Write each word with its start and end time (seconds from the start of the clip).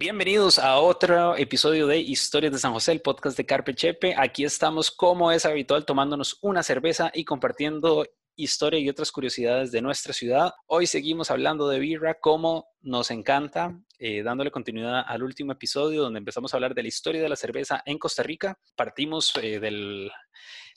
Bienvenidos 0.00 0.60
a 0.60 0.78
otro 0.78 1.36
episodio 1.36 1.88
de 1.88 1.98
Historias 1.98 2.52
de 2.52 2.60
San 2.60 2.72
José, 2.72 2.92
el 2.92 3.00
podcast 3.00 3.36
de 3.36 3.44
Carpe 3.44 3.74
Chepe. 3.74 4.14
Aquí 4.16 4.44
estamos, 4.44 4.92
como 4.92 5.32
es 5.32 5.44
habitual, 5.44 5.84
tomándonos 5.84 6.38
una 6.40 6.62
cerveza 6.62 7.10
y 7.12 7.24
compartiendo 7.24 8.06
historia 8.36 8.78
y 8.78 8.88
otras 8.88 9.10
curiosidades 9.10 9.72
de 9.72 9.82
nuestra 9.82 10.12
ciudad. 10.12 10.52
Hoy 10.68 10.86
seguimos 10.86 11.32
hablando 11.32 11.68
de 11.68 11.80
birra, 11.80 12.14
como 12.14 12.68
nos 12.80 13.10
encanta, 13.10 13.76
eh, 13.98 14.22
dándole 14.22 14.52
continuidad 14.52 15.02
al 15.04 15.24
último 15.24 15.50
episodio 15.50 16.02
donde 16.02 16.18
empezamos 16.20 16.54
a 16.54 16.58
hablar 16.58 16.76
de 16.76 16.82
la 16.82 16.88
historia 16.88 17.20
de 17.20 17.28
la 17.28 17.34
cerveza 17.34 17.82
en 17.84 17.98
Costa 17.98 18.22
Rica. 18.22 18.56
Partimos 18.76 19.32
eh, 19.42 19.58
de 19.58 20.12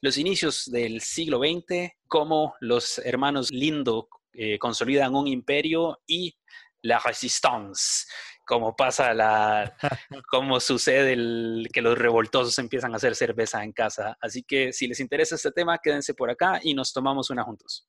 los 0.01 0.17
inicios 0.17 0.65
del 0.65 0.99
siglo 0.99 1.38
XX, 1.38 1.91
cómo 2.07 2.55
los 2.59 2.97
hermanos 2.97 3.51
Lindo 3.51 4.09
eh, 4.33 4.57
consolidan 4.57 5.13
un 5.13 5.27
imperio 5.27 5.99
y 6.07 6.35
la 6.81 6.99
resistance 6.99 8.05
como 8.45 8.75
pasa 8.75 9.13
la, 9.13 9.75
cómo 10.29 10.59
sucede 10.59 11.13
el, 11.13 11.69
que 11.71 11.82
los 11.82 11.97
revoltosos 11.97 12.57
empiezan 12.59 12.93
a 12.93 12.97
hacer 12.97 13.15
cerveza 13.15 13.63
en 13.63 13.71
casa. 13.71 14.18
Así 14.21 14.43
que 14.43 14.73
si 14.73 14.87
les 14.87 14.99
interesa 14.99 15.36
este 15.36 15.51
tema, 15.51 15.77
quédense 15.77 16.13
por 16.13 16.29
acá 16.29 16.59
y 16.61 16.73
nos 16.73 16.93
tomamos 16.93 17.29
una 17.29 17.43
juntos. 17.43 17.87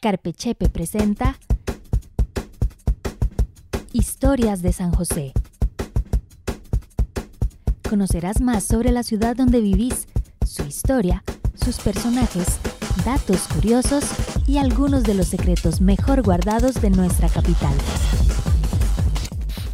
Carpechepe 0.00 0.68
presenta 0.68 1.38
Historias 3.92 4.62
de 4.62 4.72
San 4.72 4.92
José. 4.92 5.32
Conocerás 7.88 8.40
más 8.40 8.64
sobre 8.64 8.92
la 8.92 9.02
ciudad 9.02 9.34
donde 9.34 9.60
vivís, 9.60 10.06
su 10.46 10.62
historia, 10.64 11.24
sus 11.54 11.78
personajes, 11.78 12.60
datos 13.04 13.48
curiosos 13.48 14.04
y 14.46 14.58
algunos 14.58 15.04
de 15.04 15.14
los 15.14 15.28
secretos 15.28 15.80
mejor 15.80 16.22
guardados 16.22 16.80
de 16.80 16.90
nuestra 16.90 17.28
capital. 17.28 17.74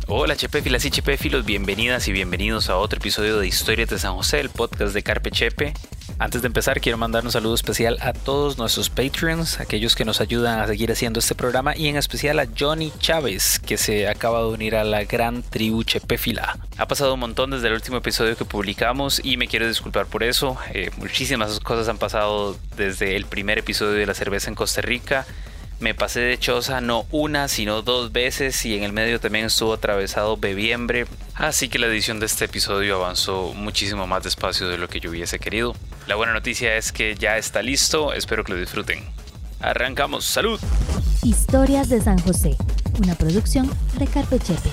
Hola 0.06 0.36
Chepefilas 0.36 0.84
y 0.84 0.90
Chepefilos, 0.90 1.46
bienvenidas 1.46 2.08
y 2.08 2.12
bienvenidos 2.12 2.68
a 2.68 2.76
otro 2.76 2.98
episodio 2.98 3.38
de 3.38 3.46
Historias 3.46 3.88
de 3.88 3.98
San 3.98 4.14
José, 4.14 4.38
el 4.38 4.50
podcast 4.50 4.92
de 4.92 5.02
Carpe 5.02 5.30
Chepe. 5.30 5.72
Antes 6.18 6.42
de 6.42 6.48
empezar, 6.48 6.82
quiero 6.82 6.98
mandar 6.98 7.24
un 7.24 7.32
saludo 7.32 7.54
especial 7.54 7.96
a 8.02 8.12
todos 8.12 8.58
nuestros 8.58 8.90
Patreons, 8.90 9.60
aquellos 9.60 9.96
que 9.96 10.04
nos 10.04 10.20
ayudan 10.20 10.60
a 10.60 10.66
seguir 10.66 10.92
haciendo 10.92 11.20
este 11.20 11.34
programa, 11.34 11.74
y 11.74 11.88
en 11.88 11.96
especial 11.96 12.38
a 12.38 12.46
Johnny 12.56 12.92
Chávez, 12.98 13.58
que 13.58 13.78
se 13.78 14.06
acaba 14.06 14.40
de 14.40 14.48
unir 14.48 14.76
a 14.76 14.84
la 14.84 15.04
gran 15.04 15.42
tribu 15.42 15.82
Chepefila. 15.84 16.58
Ha 16.76 16.86
pasado 16.86 17.14
un 17.14 17.20
montón 17.20 17.50
desde 17.50 17.68
el 17.68 17.72
último 17.72 17.96
episodio 17.96 18.36
que 18.36 18.44
publicamos 18.44 19.22
y 19.24 19.38
me 19.38 19.48
quiero 19.48 19.66
disculpar 19.66 20.04
por 20.04 20.22
eso. 20.22 20.58
Eh, 20.74 20.90
muchísimas 20.98 21.58
cosas 21.60 21.88
han 21.88 21.96
pasado 21.96 22.58
desde 22.76 23.16
el 23.16 23.24
primer 23.24 23.58
episodio 23.58 23.92
de 23.92 24.06
la 24.06 24.12
cerveza 24.12 24.50
en 24.50 24.54
Costa 24.54 24.82
Rica. 24.82 25.26
Me 25.84 25.92
pasé 25.94 26.20
de 26.20 26.38
choza 26.38 26.80
no 26.80 27.04
una, 27.10 27.46
sino 27.46 27.82
dos 27.82 28.10
veces 28.10 28.64
y 28.64 28.74
en 28.74 28.84
el 28.84 28.94
medio 28.94 29.20
también 29.20 29.44
estuvo 29.44 29.74
atravesado 29.74 30.38
bebiembre, 30.38 31.04
así 31.34 31.68
que 31.68 31.78
la 31.78 31.88
edición 31.88 32.20
de 32.20 32.24
este 32.24 32.46
episodio 32.46 32.96
avanzó 32.96 33.52
muchísimo 33.52 34.06
más 34.06 34.24
despacio 34.24 34.66
de 34.66 34.78
lo 34.78 34.88
que 34.88 34.98
yo 34.98 35.10
hubiese 35.10 35.38
querido. 35.38 35.76
La 36.06 36.14
buena 36.14 36.32
noticia 36.32 36.74
es 36.78 36.90
que 36.90 37.16
ya 37.16 37.36
está 37.36 37.60
listo, 37.60 38.14
espero 38.14 38.44
que 38.44 38.54
lo 38.54 38.58
disfruten. 38.58 39.04
Arrancamos, 39.60 40.24
salud. 40.24 40.58
Historias 41.22 41.90
de 41.90 42.00
San 42.00 42.18
José, 42.18 42.56
una 43.02 43.14
producción 43.14 43.70
de 43.98 44.06
Carpechepe. 44.06 44.70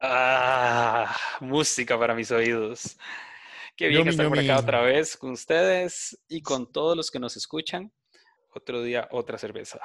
Ah, 0.00 1.14
música 1.40 1.98
para 1.98 2.14
mis 2.14 2.30
oídos. 2.30 2.96
Qué 3.78 3.86
bien 3.86 4.08
estar 4.08 4.28
por 4.28 4.40
acá 4.40 4.58
otra 4.58 4.82
vez 4.82 5.16
con 5.16 5.30
ustedes 5.30 6.20
y 6.26 6.42
con 6.42 6.72
todos 6.72 6.96
los 6.96 7.12
que 7.12 7.20
nos 7.20 7.36
escuchan. 7.36 7.92
Otro 8.52 8.82
día, 8.82 9.06
otra 9.12 9.38
cerveza. 9.38 9.78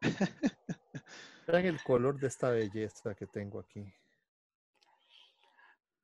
Vean 1.46 1.66
el 1.66 1.80
color 1.84 2.18
de 2.18 2.26
esta 2.26 2.50
belleza 2.50 3.14
que 3.14 3.28
tengo 3.28 3.60
aquí. 3.60 3.94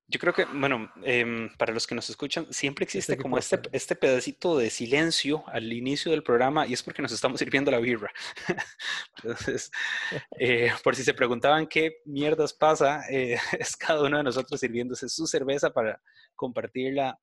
Yo 0.07 0.21
creo 0.21 0.33
que, 0.33 0.45
bueno, 0.45 0.93
em, 1.03 1.49
para 1.57 1.73
los 1.73 1.89
que 1.89 1.97
nos 1.97 2.09
escuchan, 2.09 2.47
siempre 2.53 2.85
existe 2.85 3.17
como 3.17 3.37
este, 3.37 3.59
este 3.73 3.97
pedacito 3.97 4.57
de 4.57 4.71
silencio 4.71 5.43
al 5.49 5.73
inicio 5.73 6.13
del 6.13 6.23
programa 6.23 6.69
y 6.69 6.75
es 6.75 6.85
porque 6.85 7.03
nos 7.03 7.11
estamos 7.11 7.41
sirviendo 7.41 7.73
la 7.73 7.79
birra. 7.81 8.13
Entonces, 9.17 9.73
eh, 10.39 10.71
por 10.85 10.95
si 10.95 11.03
se 11.03 11.15
preguntaban 11.15 11.67
qué 11.67 12.03
mierdas 12.05 12.53
pasa, 12.53 13.03
eh, 13.11 13.39
es 13.59 13.77
cada 13.77 14.03
uno 14.03 14.19
de 14.19 14.23
nosotros 14.23 14.61
sirviéndose 14.61 15.09
su 15.09 15.27
cerveza 15.27 15.71
para 15.71 16.01
compartirla 16.37 17.19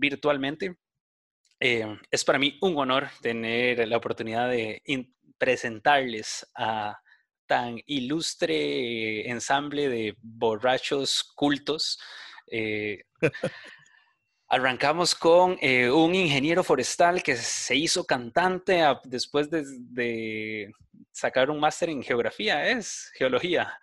virtualmente. 0.00 0.76
Eh, 1.60 1.98
es 2.10 2.24
para 2.24 2.38
mí 2.38 2.58
un 2.62 2.76
honor 2.78 3.08
tener 3.20 3.86
la 3.86 3.98
oportunidad 3.98 4.48
de 4.48 4.82
presentarles 5.38 6.50
a 6.56 6.98
tan 7.46 7.80
ilustre 7.86 9.28
ensamble 9.28 9.88
de 9.88 10.16
borrachos 10.22 11.32
cultos. 11.34 12.00
Eh, 12.50 13.02
arrancamos 14.48 15.14
con 15.14 15.58
eh, 15.60 15.90
un 15.90 16.14
ingeniero 16.14 16.64
forestal 16.64 17.22
que 17.22 17.36
se 17.36 17.76
hizo 17.76 18.04
cantante 18.04 18.82
después 19.04 19.50
de, 19.50 19.64
de, 19.78 20.72
sacar 21.12 21.50
un 21.50 21.60
máster 21.60 21.90
en 21.90 22.02
geografía, 22.02 22.68
¿es? 22.68 23.12
Geología. 23.14 23.78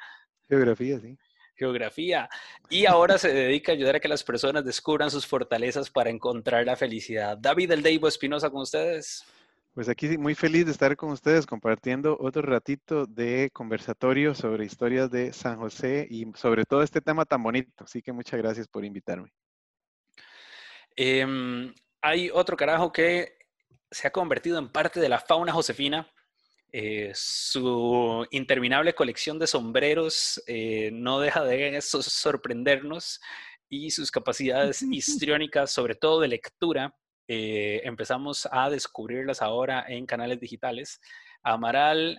Geografía, 0.49 0.99
sí 0.99 1.17
geografía 1.57 2.29
y 2.69 2.85
ahora 2.85 3.18
se 3.18 3.34
dedica 3.34 3.72
a 3.72 3.75
ayudar 3.75 3.95
a 3.95 4.00
que 4.00 4.07
las 4.07 4.23
personas 4.23 4.63
descubran 4.63 5.12
sus 5.12 5.25
fortalezas 5.25 5.90
para 5.90 6.09
encontrar 6.09 6.66
la 6.66 6.75
felicidad. 6.75 7.38
David 7.38 7.72
El 7.72 7.84
Deivo 7.84 8.07
Espinosa 8.07 8.50
con 8.50 8.62
ustedes. 8.62 9.25
Pues 9.73 9.90
aquí 9.90 10.17
muy 10.17 10.34
feliz 10.34 10.66
de 10.66 10.72
estar 10.72 10.96
con 10.96 11.12
ustedes 11.12 11.46
compartiendo 11.46 12.17
otro 12.19 12.41
ratito 12.41 13.06
de 13.06 13.51
conversatorio 13.53 14.34
sobre 14.34 14.66
historias 14.66 15.12
de 15.12 15.34
San 15.34 15.57
José 15.57 16.07
y 16.09 16.25
sobre 16.35 16.66
todo 16.66 16.81
este 16.81 17.00
tema 17.00 17.25
tan 17.25 17.44
bonito. 17.44 17.84
Así 17.84 18.01
que 18.01 18.12
muchas 18.12 18.40
gracias 18.40 18.67
por 18.67 18.84
invitarme. 18.84 19.31
Em, 20.96 21.73
hay 22.01 22.31
otro 22.34 22.57
carajo 22.57 22.91
que 22.91 23.38
se 23.91 24.07
ha 24.07 24.12
convertido 24.12 24.57
en 24.57 24.69
parte 24.69 25.00
de 25.00 25.09
la 25.09 25.19
fauna 25.19 25.53
josefina 25.53 26.07
eh, 26.72 27.11
su 27.16 28.28
interminable 28.31 28.94
colección 28.94 29.39
de 29.39 29.47
sombreros 29.47 30.44
eh, 30.47 30.89
no 30.91 31.19
deja 31.19 31.44
de 31.45 31.81
sorprendernos 31.81 33.22
y 33.69 33.91
sus 33.91 34.11
capacidades 34.11 34.81
histriónicas, 34.91 35.72
sobre 35.72 35.95
todo 35.95 36.19
de 36.19 36.28
lectura, 36.28 36.95
eh, 37.28 37.81
empezamos 37.83 38.47
a 38.51 38.69
descubrirlas 38.69 39.41
ahora 39.41 39.85
en 39.88 40.05
canales 40.05 40.39
digitales. 40.39 41.00
Amaral, 41.44 42.17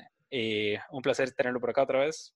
un 0.90 1.02
placer 1.02 1.32
tenerlo 1.32 1.60
por 1.60 1.70
acá 1.70 1.82
otra 1.82 2.00
vez. 2.00 2.34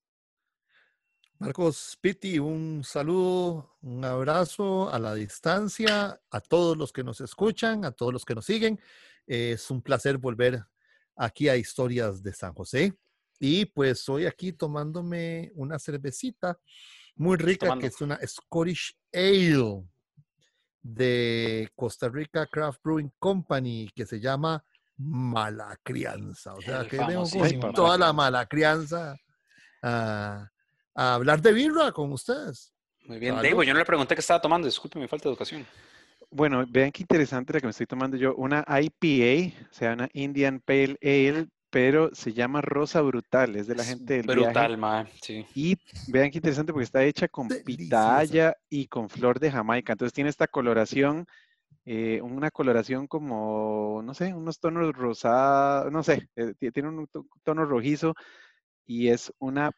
Marcos 1.39 1.99
Pitti, 2.01 2.39
un 2.39 2.85
saludo, 2.85 3.77
un 3.83 4.05
abrazo 4.05 4.91
a 4.91 4.99
la 4.99 5.15
distancia, 5.15 6.21
a 6.31 6.41
todos 6.41 6.77
los 6.77 6.93
que 6.93 7.03
nos 7.03 7.21
escuchan, 7.21 7.85
a 7.85 7.93
todos 7.93 8.13
los 8.13 8.25
que 8.25 8.35
nos 8.35 8.45
siguen. 8.47 8.81
Es 9.27 9.71
un 9.71 9.83
placer 9.83 10.19
volver 10.19 10.65
aquí 11.17 11.49
a 11.49 11.57
Historias 11.57 12.23
de 12.23 12.33
San 12.33 12.53
José. 12.55 12.95
Y 13.39 13.65
pues 13.67 13.99
estoy 13.99 14.27
aquí 14.27 14.53
tomándome 14.53 15.51
una 15.55 15.79
cervecita 15.79 16.59
muy 17.17 17.37
rica 17.37 17.77
que 17.79 17.87
es 17.87 18.01
una 18.01 18.19
Scottish 18.27 18.97
Ale 19.13 19.85
de 20.81 21.71
Costa 21.75 22.09
Rica 22.09 22.47
Craft 22.47 22.81
Brewing 22.83 23.13
Company 23.19 23.89
que 23.95 24.07
se 24.07 24.21
llama 24.21 24.65
Mala 24.97 25.79
Crianza. 25.83 26.55
O 26.55 26.61
sea, 26.61 26.87
que 26.87 26.99
tengo 26.99 27.25
con 27.61 27.73
toda 27.73 27.99
la 27.99 28.13
mala 28.13 28.47
crianza 28.47 29.17
a, 29.83 30.49
hablar 30.95 31.41
de 31.41 31.53
birra 31.53 31.93
con 31.93 32.13
ustedes. 32.13 32.73
Muy 33.07 33.19
bien, 33.19 33.41
Diego, 33.41 33.63
yo 33.63 33.73
no 33.73 33.81
le 33.81 33.85
pregunté 33.85 34.15
qué 34.15 34.21
estaba 34.21 34.41
tomando, 34.41 34.67
disculpe 34.67 34.99
mi 34.99 35.09
falta 35.09 35.25
de 35.25 35.31
educación. 35.31 35.67
Bueno, 36.33 36.65
vean 36.67 36.91
qué 36.91 37.03
interesante 37.03 37.53
la 37.53 37.61
que 37.61 37.67
me 37.67 37.71
estoy 37.73 37.87
tomando 37.87 38.17
yo. 38.17 38.35
Una 38.37 38.65
IPA, 38.67 39.55
o 39.71 39.73
sea, 39.73 39.93
una 39.93 40.09
Indian 40.15 40.61
Pale 40.61 40.97
Ale, 41.03 41.49
pero 41.69 42.11
se 42.15 42.33
llama 42.33 42.63
Rosa 42.63 43.03
Brutal, 43.03 43.55
es 43.57 43.67
de 43.67 43.75
la 43.75 43.85
gente 43.85 44.15
del 44.15 44.27
Brutal, 44.27 44.79
ma, 44.79 45.07
sí. 45.21 45.47
Y 45.55 45.77
vean 46.09 46.31
qué 46.31 46.39
interesante 46.39 46.73
porque 46.73 46.85
está 46.85 47.05
hecha 47.05 47.29
con 47.29 47.49
pitaya 47.49 48.55
y 48.71 48.87
con 48.87 49.11
flor 49.11 49.41
de 49.41 49.51
Jamaica. 49.51 49.93
Entonces 49.93 50.15
tiene 50.15 50.31
esta 50.31 50.47
coloración, 50.47 51.27
eh, 51.85 52.21
una 52.23 52.51
coloración 52.51 53.07
como, 53.07 54.01
no 54.03 54.15
sé, 54.15 54.33
unos 54.33 54.59
tonos 54.59 54.93
rosados, 54.95 55.93
no 55.93 56.03
sé, 56.03 56.29
eh, 56.37 56.55
tiene 56.73 56.89
un 56.89 57.09
tono 57.43 57.67
rojizo 57.67 58.15
y 58.87 59.09
es 59.09 59.33
una 59.39 59.71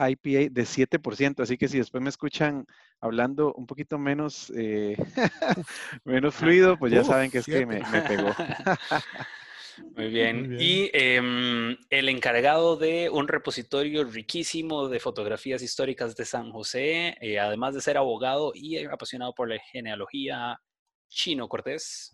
IPA 0.00 0.50
de 0.50 0.62
7%, 0.62 1.40
así 1.40 1.58
que 1.58 1.68
si 1.68 1.78
después 1.78 2.02
me 2.02 2.08
escuchan 2.08 2.66
hablando 3.00 3.52
un 3.54 3.66
poquito 3.66 3.98
menos, 3.98 4.52
eh, 4.56 4.96
menos 6.04 6.34
fluido, 6.34 6.78
pues 6.78 6.92
ya 6.92 7.04
saben 7.04 7.30
que 7.30 7.38
es 7.38 7.46
que 7.46 7.66
me, 7.66 7.82
pegó. 8.08 8.30
Muy 9.96 10.08
bien. 10.08 10.56
Y 10.58 10.90
em, 10.92 11.76
el 11.88 12.08
encargado 12.08 12.76
de 12.76 13.08
un 13.10 13.28
repositorio 13.28 14.04
riquísimo 14.04 14.88
de 14.88 15.00
fotografías 15.00 15.62
históricas 15.62 16.16
de 16.16 16.24
San 16.24 16.50
José, 16.50 17.16
eh, 17.20 17.38
además 17.38 17.74
de 17.74 17.80
ser 17.80 17.96
abogado 17.96 18.52
y 18.54 18.84
apasionado 18.84 19.34
por 19.34 19.48
la 19.48 19.58
genealogía, 19.58 20.60
Chino 21.08 21.48
Cortés. 21.48 22.12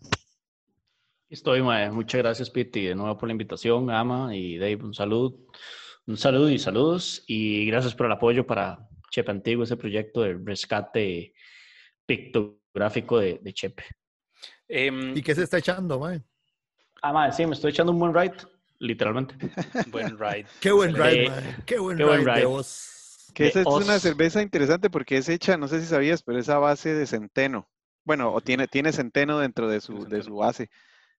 Estoy, 1.29 1.61
Muchas 1.61 2.21
gracias, 2.21 2.49
Piti, 2.49 2.85
de 2.85 2.95
nuevo 2.95 3.17
por 3.17 3.27
la 3.27 3.33
invitación, 3.33 3.91
Ama 3.91 4.33
y 4.33 4.57
Dave, 4.57 4.77
un 4.77 4.93
saludo. 4.93 5.37
Un 6.07 6.15
saludo 6.15 6.49
y 6.49 6.57
saludos 6.57 7.25
y 7.27 7.65
gracias 7.65 7.93
por 7.93 8.05
el 8.05 8.13
apoyo 8.13 8.47
para 8.47 8.87
Chepe 9.11 9.29
Antiguo, 9.29 9.65
ese 9.65 9.75
proyecto 9.75 10.21
de 10.21 10.39
rescate 10.41 11.33
pictográfico 12.05 13.19
de, 13.19 13.39
de 13.43 13.53
Chepe. 13.53 13.83
Em, 14.69 15.17
¿Y 15.17 15.21
qué 15.21 15.35
se 15.35 15.43
está 15.43 15.57
echando, 15.57 15.99
mae? 15.99 16.23
Ah, 17.01 17.11
mae, 17.11 17.33
sí, 17.33 17.45
me 17.45 17.53
estoy 17.53 17.71
echando 17.71 17.91
un 17.91 17.99
buen 17.99 18.13
ride, 18.13 18.37
literalmente. 18.79 19.35
buen 19.91 20.17
ride. 20.17 20.45
Qué 20.61 20.71
buen 20.71 20.95
ride, 20.95 21.29
mae. 21.29 21.55
Qué 21.65 21.77
buen 21.77 21.97
ride, 21.97 22.47
Que 23.33 23.47
esa 23.47 23.59
es 23.59 23.67
una 23.67 23.99
cerveza 23.99 24.41
interesante 24.41 24.89
porque 24.89 25.17
es 25.17 25.27
hecha, 25.27 25.57
no 25.57 25.67
sé 25.67 25.81
si 25.81 25.87
sabías, 25.87 26.23
pero 26.23 26.39
es 26.39 26.47
a 26.47 26.57
base 26.57 26.93
de 26.93 27.05
centeno. 27.05 27.69
Bueno, 28.05 28.31
o 28.31 28.39
tiene, 28.39 28.69
tiene 28.69 28.93
centeno 28.93 29.39
dentro 29.39 29.67
de 29.67 29.81
su, 29.81 30.05
de 30.05 30.23
su 30.23 30.37
base, 30.37 30.69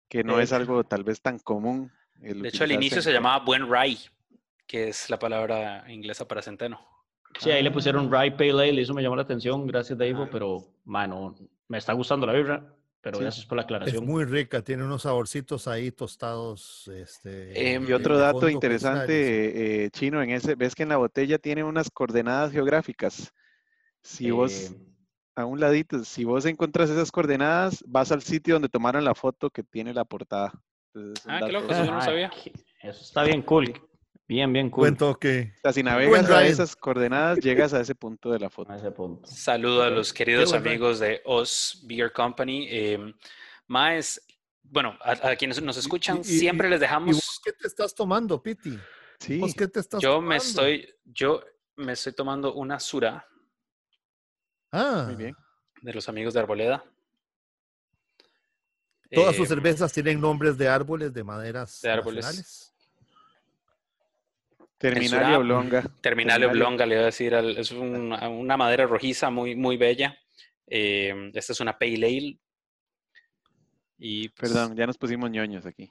que 0.09 0.25
no 0.25 0.41
es 0.41 0.55
algo 0.55 0.83
tal 0.85 1.05
vez 1.05 1.21
tan 1.21 1.39
común. 1.39 1.93
De 2.15 2.49
hecho, 2.49 2.65
al 2.65 2.73
inicio 2.73 3.03
se 3.03 3.13
llamaba 3.13 3.45
buen 3.45 3.71
rye, 3.71 3.99
que 4.69 4.89
es 4.89 5.11
la 5.11 5.19
palabra 5.19 5.85
inglesa 5.89 6.29
para 6.29 6.43
centeno. 6.43 6.79
Sí, 7.41 7.51
ahí 7.51 7.63
le 7.63 7.71
pusieron 7.71 8.13
Rye 8.13 8.33
Pale 8.33 8.69
Ale, 8.69 8.83
eso 8.83 8.95
me 8.95 9.03
llamó 9.03 9.17
la 9.17 9.23
atención, 9.23 9.67
gracias 9.67 9.99
Dave, 9.99 10.15
ah. 10.17 10.29
pero, 10.31 10.65
mano, 10.85 11.35
me 11.67 11.79
está 11.79 11.93
gustando 11.95 12.27
la 12.27 12.35
birra, 12.35 12.75
pero 13.01 13.19
gracias 13.19 13.47
por 13.47 13.57
la 13.57 13.63
aclaración. 13.63 14.03
Es 14.05 14.09
muy 14.09 14.25
rica, 14.25 14.63
tiene 14.63 14.85
unos 14.85 15.03
saborcitos 15.03 15.67
ahí 15.67 15.91
tostados. 15.91 16.89
Este, 16.89 17.75
em, 17.75 17.89
y 17.89 17.93
otro 17.93 18.19
dato 18.19 18.49
interesante, 18.49 19.85
eh, 19.85 19.91
Chino, 19.91 20.23
en 20.23 20.31
ese, 20.31 20.55
ves 20.55 20.75
que 20.75 20.83
en 20.83 20.91
la 20.91 20.97
botella 20.99 21.39
tiene 21.39 21.65
unas 21.65 21.91
coordenadas 21.91 22.53
geográficas. 22.53 23.33
Si 24.03 24.31
vos 24.31 24.71
em, 24.71 24.89
a 25.39 25.47
un 25.47 25.61
ladito. 25.61 26.05
Si 26.05 26.25
vos 26.25 26.45
encuentras 26.47 26.91
esas 26.91 27.13
coordenadas, 27.13 27.85
vas 27.87 28.11
al 28.11 28.23
sitio 28.23 28.55
donde 28.55 28.69
tomaron 28.69 29.05
la 29.05 29.15
foto 29.15 29.51
que 29.51 29.63
tiene 29.63 29.95
la 29.95 30.05
portada. 30.05 30.53
ah, 31.27 31.41
qué 31.47 31.53
loco, 31.53 31.73
eso 31.73 31.85
yo 31.85 31.93
no 31.93 32.03
sabía. 32.03 32.31
Eso 32.83 33.03
está 33.03 33.23
bien 33.23 33.43
cool. 33.43 33.73
Bien, 34.29 34.53
bien 34.53 34.69
cool. 34.69 34.83
Buen 34.83 34.97
toque. 34.97 35.55
O 35.57 35.61
sea, 35.63 35.73
si 35.73 35.83
navegas 35.83 36.29
a 36.29 36.47
esas 36.47 36.77
coordenadas, 36.77 37.39
llegas 37.39 37.73
a 37.73 37.81
ese 37.81 37.95
punto 37.95 38.31
de 38.31 38.39
la 38.39 38.51
foto. 38.51 38.71
A 38.71 38.77
ese 38.77 38.91
punto. 38.91 39.27
Saludo 39.27 39.83
a 39.83 39.89
los 39.89 40.13
queridos 40.13 40.53
amigos 40.53 40.99
de 40.99 41.23
Oz 41.25 41.83
Beer 41.87 42.13
Company. 42.13 42.67
Eh, 42.69 43.15
Maes, 43.67 44.21
bueno, 44.63 44.99
a, 45.01 45.35
quienes 45.35 45.63
nos 45.63 45.79
escuchan, 45.79 46.23
siempre 46.23 46.69
les 46.69 46.81
dejamos. 46.81 47.11
¿Y 47.11 47.13
vos 47.15 47.41
qué 47.43 47.53
te 47.53 47.67
estás 47.67 47.95
tomando, 47.95 48.43
Piti? 48.43 48.79
Sí. 49.19 49.39
¿Vos 49.39 49.55
qué 49.55 49.67
te 49.67 49.81
estás 49.81 50.01
yo 50.03 50.17
tomando? 50.17 50.29
me 50.29 50.37
estoy, 50.37 50.95
yo 51.05 51.43
me 51.77 51.93
estoy 51.93 52.13
tomando 52.13 52.53
una 52.55 52.79
Sura 52.79 53.27
Ah. 54.71 55.05
Muy 55.07 55.17
bien. 55.17 55.37
De 55.81 55.93
los 55.95 56.09
amigos 56.09 56.35
de 56.35 56.41
Arboleda. 56.41 56.85
Todas 59.11 59.35
sus 59.37 59.47
eh, 59.47 59.49
cervezas 59.49 59.93
tienen 59.93 60.21
nombres 60.21 60.59
de 60.59 60.69
árboles, 60.69 61.15
de 61.15 61.25
maderas. 61.25 61.81
De 61.81 61.91
árboles. 61.91 62.75
Terminalia 64.79 65.39
oblonga. 65.39 65.83
Terminalia 66.01 66.47
oblonga, 66.47 66.87
le 66.87 66.95
voy 66.95 67.03
a 67.03 67.07
decir. 67.07 67.35
Es 67.35 67.73
una, 67.73 68.57
madera 68.57 68.87
rojiza 68.87 69.29
muy, 69.29 69.57
muy 69.57 69.77
bella. 69.77 70.17
Eh, 70.67 71.31
esta 71.35 71.53
es 71.53 71.61
una 71.61 71.77
Pale 71.79 72.07
Ale. 72.07 72.39
Y, 73.99 74.29
pues 74.29 74.53
Perdón, 74.53 74.77
ya 74.77 74.87
nos 74.87 74.97
pusimos 74.97 75.31
ñoños 75.31 75.67
aquí. 75.67 75.91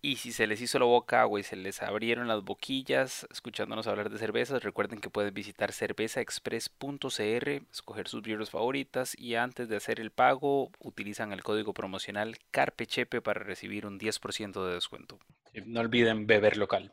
Y 0.00 0.16
si 0.16 0.30
se 0.30 0.46
les 0.46 0.60
hizo 0.60 0.78
la 0.78 0.84
boca 0.84 1.22
agua 1.22 1.40
y 1.40 1.42
se 1.42 1.56
les 1.56 1.82
abrieron 1.82 2.28
las 2.28 2.44
boquillas 2.44 3.26
escuchándonos 3.32 3.88
hablar 3.88 4.10
de 4.10 4.18
cervezas, 4.18 4.62
recuerden 4.62 5.00
que 5.00 5.10
pueden 5.10 5.34
visitar 5.34 5.72
cervezaexpress.cr, 5.72 7.62
escoger 7.72 8.06
sus 8.08 8.22
birras 8.22 8.50
favoritas 8.50 9.18
y 9.18 9.34
antes 9.34 9.68
de 9.68 9.74
hacer 9.76 9.98
el 9.98 10.12
pago 10.12 10.70
utilizan 10.78 11.32
el 11.32 11.42
código 11.42 11.74
promocional 11.74 12.36
CARPECHEPE 12.52 13.20
para 13.22 13.40
recibir 13.42 13.86
un 13.86 13.98
10% 13.98 14.64
de 14.68 14.74
descuento. 14.74 15.18
No 15.66 15.80
olviden 15.80 16.28
beber 16.28 16.58
local. 16.58 16.92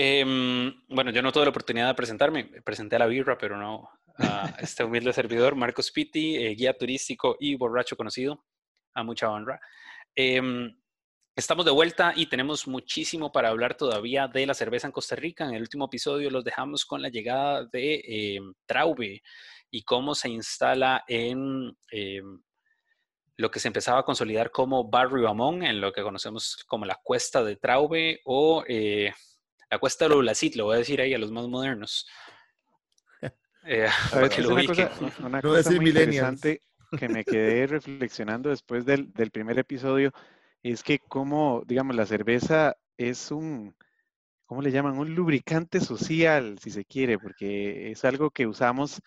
Em, 0.00 0.72
bueno, 0.88 1.10
yo 1.10 1.22
no 1.22 1.32
tuve 1.32 1.46
la 1.46 1.50
oportunidad 1.50 1.88
de 1.88 1.94
presentarme, 1.94 2.44
presenté 2.64 2.94
a 2.94 3.00
la 3.00 3.06
birra, 3.06 3.36
pero 3.36 3.56
no 3.56 3.90
a 4.16 4.44
este 4.60 4.84
humilde 4.84 5.12
servidor, 5.12 5.56
Marcos 5.56 5.90
Pitti, 5.90 6.36
eh, 6.36 6.54
guía 6.54 6.72
turístico 6.78 7.36
y 7.40 7.56
borracho 7.56 7.96
conocido, 7.96 8.44
a 8.94 9.02
mucha 9.02 9.28
honra. 9.28 9.60
Em, 10.14 10.72
Estamos 11.34 11.64
de 11.64 11.72
vuelta 11.72 12.12
y 12.14 12.26
tenemos 12.26 12.66
muchísimo 12.68 13.32
para 13.32 13.48
hablar 13.48 13.76
todavía 13.76 14.28
de 14.28 14.44
la 14.46 14.54
cerveza 14.54 14.86
en 14.88 14.92
Costa 14.92 15.16
Rica. 15.16 15.44
En 15.44 15.54
el 15.54 15.62
último 15.62 15.86
episodio 15.86 16.30
los 16.30 16.44
dejamos 16.44 16.84
con 16.84 17.00
la 17.00 17.08
llegada 17.08 17.64
de 17.64 17.94
eh, 17.94 18.40
Traube 18.66 19.22
y 19.70 19.82
cómo 19.82 20.16
se 20.16 20.28
instala 20.28 21.04
en 21.06 21.76
lo 23.36 23.50
que 23.50 23.60
se 23.60 23.68
empezaba 23.68 24.00
a 24.00 24.04
consolidar 24.04 24.50
como 24.50 24.88
Barrio 24.88 25.28
Amón, 25.28 25.64
en 25.64 25.80
lo 25.80 25.92
que 25.92 26.02
conocemos 26.02 26.64
como 26.66 26.84
la 26.86 27.00
Cuesta 27.02 27.42
de 27.42 27.54
Traube 27.54 28.20
o 28.24 28.64
eh, 28.66 29.12
la 29.70 29.78
Cuesta 29.78 30.06
de 30.06 30.14
Lulacit, 30.14 30.56
lo 30.56 30.64
voy 30.64 30.76
a 30.76 30.78
decir 30.78 31.00
ahí 31.00 31.14
a 31.14 31.18
los 31.18 31.30
más 31.30 31.46
modernos. 31.48 32.06
para 34.12 34.28
que 34.28 34.42
lo 34.42 34.54
una 34.54 34.64
cosa, 34.64 34.90
una 35.20 35.42
cosa 35.42 35.70
muy 35.72 35.88
interesante 35.88 36.62
que 36.98 37.08
me 37.08 37.24
quedé 37.24 37.66
reflexionando 37.66 38.48
después 38.48 38.86
del, 38.86 39.12
del 39.12 39.30
primer 39.30 39.58
episodio 39.58 40.12
es 40.62 40.82
que 40.82 40.98
como, 40.98 41.62
digamos, 41.66 41.94
la 41.94 42.06
cerveza 42.06 42.76
es 42.96 43.30
un, 43.30 43.74
¿cómo 44.46 44.62
le 44.62 44.70
llaman? 44.70 44.98
Un 44.98 45.14
lubricante 45.14 45.80
social, 45.80 46.58
si 46.58 46.70
se 46.70 46.84
quiere, 46.84 47.18
porque 47.18 47.90
es 47.90 48.04
algo 48.04 48.30
que 48.30 48.46
usamos, 48.46 49.00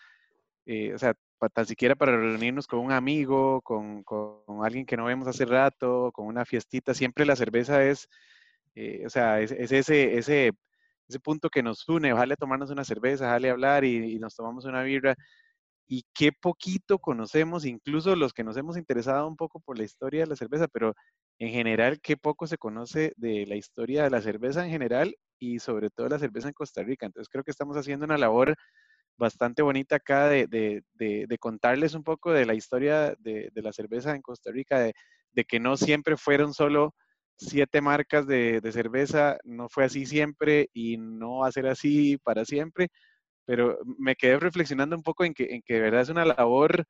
eh, 0.66 0.94
o 0.94 0.98
sea, 0.98 1.14
tan 1.52 1.66
siquiera 1.66 1.96
para 1.96 2.16
reunirnos 2.16 2.66
con 2.66 2.78
un 2.78 2.92
amigo, 2.92 3.60
con, 3.62 4.04
con, 4.04 4.64
alguien 4.64 4.86
que 4.86 4.96
no 4.96 5.06
vemos 5.06 5.26
hace 5.26 5.44
rato, 5.44 6.12
con 6.12 6.26
una 6.26 6.44
fiestita, 6.44 6.94
siempre 6.94 7.26
la 7.26 7.34
cerveza 7.36 7.84
es, 7.84 8.08
eh, 8.74 9.04
o 9.06 9.10
sea, 9.10 9.40
es, 9.40 9.52
ese, 9.52 10.18
ese, 10.18 10.52
ese 11.08 11.20
punto 11.20 11.50
que 11.50 11.62
nos 11.62 11.88
une, 11.88 12.12
ojalá 12.12 12.36
tomarnos 12.36 12.70
una 12.70 12.84
cerveza, 12.84 13.26
ojalá 13.26 13.50
hablar 13.50 13.84
y, 13.84 14.18
nos 14.18 14.34
tomamos 14.34 14.64
una 14.64 14.82
birra 14.82 15.14
y 15.86 16.04
qué 16.14 16.32
poquito 16.32 16.98
conocemos, 16.98 17.66
incluso 17.66 18.16
los 18.16 18.32
que 18.32 18.44
nos 18.44 18.56
hemos 18.56 18.76
interesado 18.78 19.28
un 19.28 19.36
poco 19.36 19.60
por 19.60 19.78
la 19.78 19.84
historia 19.84 20.22
de 20.22 20.28
la 20.28 20.36
cerveza, 20.36 20.68
pero 20.68 20.94
en 21.38 21.50
general, 21.50 22.00
qué 22.00 22.16
poco 22.16 22.46
se 22.46 22.58
conoce 22.58 23.12
de 23.16 23.46
la 23.46 23.56
historia 23.56 24.04
de 24.04 24.10
la 24.10 24.22
cerveza 24.22 24.64
en 24.64 24.70
general 24.70 25.16
y 25.38 25.58
sobre 25.58 25.90
todo 25.90 26.08
la 26.08 26.18
cerveza 26.18 26.48
en 26.48 26.54
Costa 26.54 26.82
Rica. 26.82 27.04
Entonces 27.06 27.28
creo 27.28 27.44
que 27.44 27.50
estamos 27.50 27.76
haciendo 27.76 28.06
una 28.06 28.16
labor 28.16 28.56
bastante 29.18 29.62
bonita 29.62 29.96
acá 29.96 30.28
de, 30.28 30.82
contarles 31.40 31.94
un 31.94 32.04
poco 32.04 32.32
de 32.32 32.46
la 32.46 32.54
historia 32.54 33.14
de, 33.18 33.50
la 33.54 33.72
cerveza 33.72 34.14
en 34.14 34.22
Costa 34.22 34.50
Rica, 34.50 34.78
de, 34.80 35.44
que 35.44 35.60
no 35.60 35.76
siempre 35.76 36.16
fueron 36.16 36.54
solo 36.54 36.94
siete 37.36 37.80
marcas 37.80 38.26
de, 38.26 38.60
cerveza, 38.72 39.38
no 39.44 39.68
fue 39.68 39.84
así 39.84 40.06
siempre 40.06 40.68
y 40.72 40.96
no 40.98 41.38
va 41.38 41.48
a 41.48 41.52
ser 41.52 41.66
así 41.66 42.18
para 42.18 42.44
siempre, 42.44 42.88
pero 43.44 43.78
me 43.98 44.14
quedé 44.14 44.38
reflexionando 44.38 44.96
un 44.96 45.02
poco 45.02 45.24
en 45.24 45.34
que, 45.34 45.54
en 45.54 45.62
que 45.62 45.74
de 45.74 45.80
verdad 45.80 46.02
es 46.02 46.08
una 46.08 46.24
labor 46.24 46.84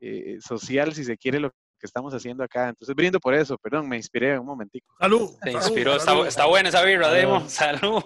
eh, 0.00 0.38
social, 0.40 0.92
si 0.94 1.04
se 1.04 1.16
quiere, 1.16 1.40
lo 1.40 1.50
que 1.50 1.86
estamos 1.86 2.12
haciendo 2.14 2.42
acá. 2.44 2.68
Entonces, 2.68 2.94
brindo 2.94 3.20
por 3.20 3.34
eso, 3.34 3.56
perdón, 3.58 3.88
me 3.88 3.96
inspiré 3.96 4.38
un 4.38 4.46
momentico. 4.46 4.94
¡Salud! 4.98 5.30
Te 5.42 5.52
inspiró, 5.52 5.96
Está, 5.96 6.46
buena 6.46 6.68
esa 6.68 6.82
birra, 6.82 7.10
Demo. 7.10 7.40
¡Salud! 7.48 8.02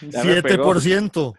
7%. 0.00 1.34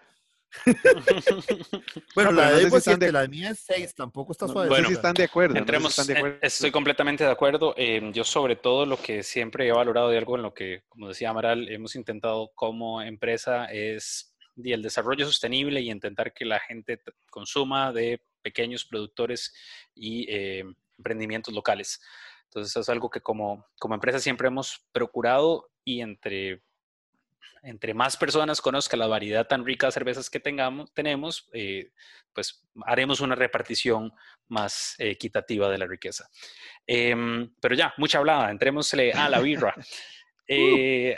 bueno, 2.16 2.32
la 2.32 2.52
de 2.52 2.64
Demo 2.64 2.78
es 2.78 2.84
7, 2.84 3.12
la 3.12 3.28
mía 3.28 3.52
es 3.52 3.60
6, 3.62 3.96
tampoco 3.96 4.32
está 4.32 4.48
suave. 4.48 4.70
Bueno, 4.70 4.88
si 4.88 4.94
están 4.94 5.14
de 5.14 5.24
acuerdo. 5.24 5.58
Entremos, 5.58 5.92
están 5.92 6.08
de 6.08 6.18
acuerdo. 6.18 6.38
Estoy 6.42 6.72
completamente 6.72 7.24
de 7.24 7.32
acuerdo. 7.32 7.74
Eh, 7.78 8.12
yo 8.14 8.24
sobre 8.24 8.56
todo 8.56 8.86
lo 8.86 8.98
que 8.98 9.24
siempre 9.24 9.68
he 9.68 9.72
valorado 9.72 10.10
de 10.10 10.18
algo 10.18 10.36
en 10.36 10.44
lo 10.44 10.54
que, 10.54 10.84
como 10.90 11.08
decía 11.08 11.30
Amaral, 11.30 11.70
hemos 11.70 11.96
intentado 11.96 12.52
como 12.56 13.02
empresa 13.02 13.66
es 13.66 14.36
el 14.64 14.82
desarrollo 14.82 15.26
sostenible 15.26 15.82
y 15.82 15.90
intentar 15.90 16.34
que 16.34 16.46
la 16.46 16.60
gente 16.60 17.02
consuma 17.30 17.92
de 17.92 18.22
pequeños 18.42 18.86
productores 18.86 19.54
y 19.96 20.30
eh, 20.30 20.64
emprendimientos 20.98 21.54
locales. 21.54 22.02
Entonces 22.46 22.76
es 22.76 22.90
algo 22.90 23.10
que 23.10 23.22
como, 23.22 23.66
como 23.80 23.96
empresa 23.96 24.20
siempre 24.20 24.48
hemos 24.48 24.86
procurado 24.92 25.72
y 25.84 26.02
entre, 26.02 26.62
entre 27.62 27.94
más 27.94 28.18
personas 28.18 28.62
conozcan 28.62 29.00
la 29.00 29.08
variedad 29.08 29.48
tan 29.48 29.66
rica 29.66 29.88
de 29.88 29.92
cervezas 29.92 30.30
que 30.30 30.40
tengamos, 30.40 30.94
tenemos, 30.94 31.50
eh, 31.54 31.92
pues 32.34 32.66
haremos 32.86 33.22
una 33.22 33.36
repartición 33.36 34.12
más 34.48 34.96
equitativa 34.98 35.70
de 35.70 35.78
la 35.78 35.88
riqueza. 35.88 36.30
Em, 36.86 37.54
pero 37.60 37.76
ya, 37.76 37.94
mucha 37.98 38.18
hablada, 38.18 38.52
entrémosle 38.52 39.14
a 39.14 39.30
la 39.30 39.40
birra. 39.40 39.74
Eh, 40.46 41.18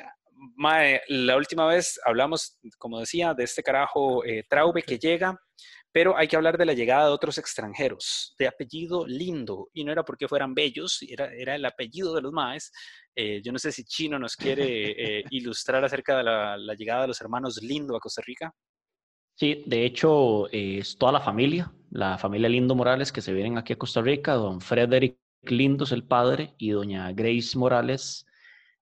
la 1.08 1.36
última 1.36 1.66
vez 1.66 2.00
hablamos, 2.06 2.60
como 2.78 3.00
decía, 3.00 3.34
de 3.34 3.44
este 3.44 3.64
carajo 3.64 4.22
Traube 4.48 4.84
que 4.84 5.00
llega 5.00 5.36
pero 5.96 6.18
hay 6.18 6.28
que 6.28 6.36
hablar 6.36 6.58
de 6.58 6.66
la 6.66 6.74
llegada 6.74 7.06
de 7.06 7.14
otros 7.14 7.38
extranjeros 7.38 8.36
de 8.38 8.50
apellido 8.50 9.08
lindo, 9.08 9.70
y 9.72 9.86
no 9.86 9.94
era 9.94 10.04
porque 10.04 10.28
fueran 10.28 10.54
bellos, 10.54 11.02
era, 11.08 11.34
era 11.34 11.56
el 11.56 11.64
apellido 11.64 12.14
de 12.14 12.22
los 12.22 12.34
maes. 12.34 12.74
Eh, 13.16 13.42
yo 13.44 13.52
no 13.52 13.60
sé 13.60 13.72
si 13.72 13.84
Chino 13.86 14.20
nos 14.20 14.36
quiere 14.60 15.20
eh, 15.20 15.24
ilustrar 15.30 15.84
acerca 15.84 16.18
de 16.18 16.24
la, 16.24 16.76
llegada 16.78 17.04
de 17.04 17.08
los 17.10 17.22
hermanos 17.22 17.62
Lindo 17.62 17.96
a 17.96 18.00
Costa 18.00 18.22
Rica. 18.26 18.54
Sí, 19.38 19.64
de 19.66 19.86
hecho 19.86 20.50
es 20.50 20.98
toda 20.98 21.12
la 21.12 21.20
familia, 21.20 21.74
la 21.92 22.18
familia 22.18 22.48
Lindo 22.48 22.74
Morales 22.74 23.12
que 23.12 23.22
se 23.22 23.34
vienen 23.34 23.58
aquí 23.58 23.74
a 23.74 23.78
Costa 23.78 24.02
Rica, 24.02 24.34
don 24.34 24.62
Frederick 24.62 25.18
Lindo 25.44 25.84
es 25.84 25.92
el 25.92 26.06
padre 26.06 26.56
y 26.58 26.72
doña 26.72 27.12
Grace 27.12 27.58
Morales 27.58 28.26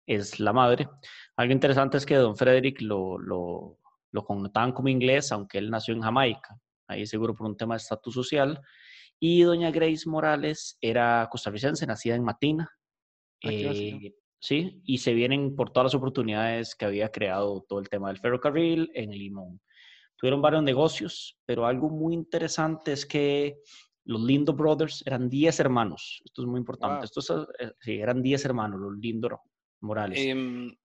es 0.06 0.40
la 0.40 0.54
madre. 0.54 0.88
Algo 1.36 1.54
interesante 1.54 1.98
es 1.98 2.06
que 2.06 2.16
don 2.16 2.38
Frederick 2.38 2.82
lo, 2.82 3.18
lo, 3.18 3.80
lo 4.12 4.24
connotaban 4.24 4.72
como 4.72 4.90
inglés, 4.90 5.32
aunque 5.32 5.58
él 5.58 5.70
nació 5.70 5.94
en 5.94 6.02
Jamaica, 6.02 6.58
ahí 6.88 7.06
seguro 7.06 7.36
por 7.36 7.48
un 7.48 7.58
tema 7.58 7.74
de 7.74 7.80
estatus 7.80 8.14
social. 8.14 8.62
Y 9.20 9.42
doña 9.42 9.72
Grace 9.72 10.08
Morales 10.08 10.78
era 10.82 11.28
costarricense, 11.32 11.88
nacida 11.88 12.16
en 12.16 12.24
Matina. 12.24 12.70
Ah. 13.44 13.50
Eh, 13.52 14.14
sí, 14.44 14.82
y 14.84 14.98
se 14.98 15.14
vienen 15.14 15.56
por 15.56 15.70
todas 15.72 15.86
las 15.86 15.96
oportunidades 15.96 16.76
que 16.76 16.84
había 16.84 17.10
creado 17.10 17.66
todo 17.68 17.80
el 17.80 17.88
tema 17.88 18.10
del 18.10 18.20
ferrocarril 18.20 18.92
en 18.94 19.12
Limón. 19.12 19.62
Tuvieron 20.18 20.42
varios 20.42 20.62
negocios, 20.64 21.40
pero 21.46 21.66
algo 21.66 21.90
muy 21.90 22.14
interesante 22.14 22.92
es 22.92 23.06
que 23.06 23.60
los 24.04 24.22
Lindo 24.22 24.52
Brothers 24.52 25.02
eran 25.08 25.30
10 25.30 25.62
hermanos. 25.62 26.22
Esto 26.26 26.42
es 26.42 26.48
muy 26.50 26.60
importante. 26.60 26.96
Wow. 26.96 27.04
Estos 27.06 27.30
eh, 27.58 27.72
sí, 27.80 27.94
eran 28.02 28.22
10 28.22 28.44
hermanos, 28.44 28.82
los 28.82 28.98
Lindo 28.98 29.30
Morales. 29.80 30.20
Em, 30.20 30.76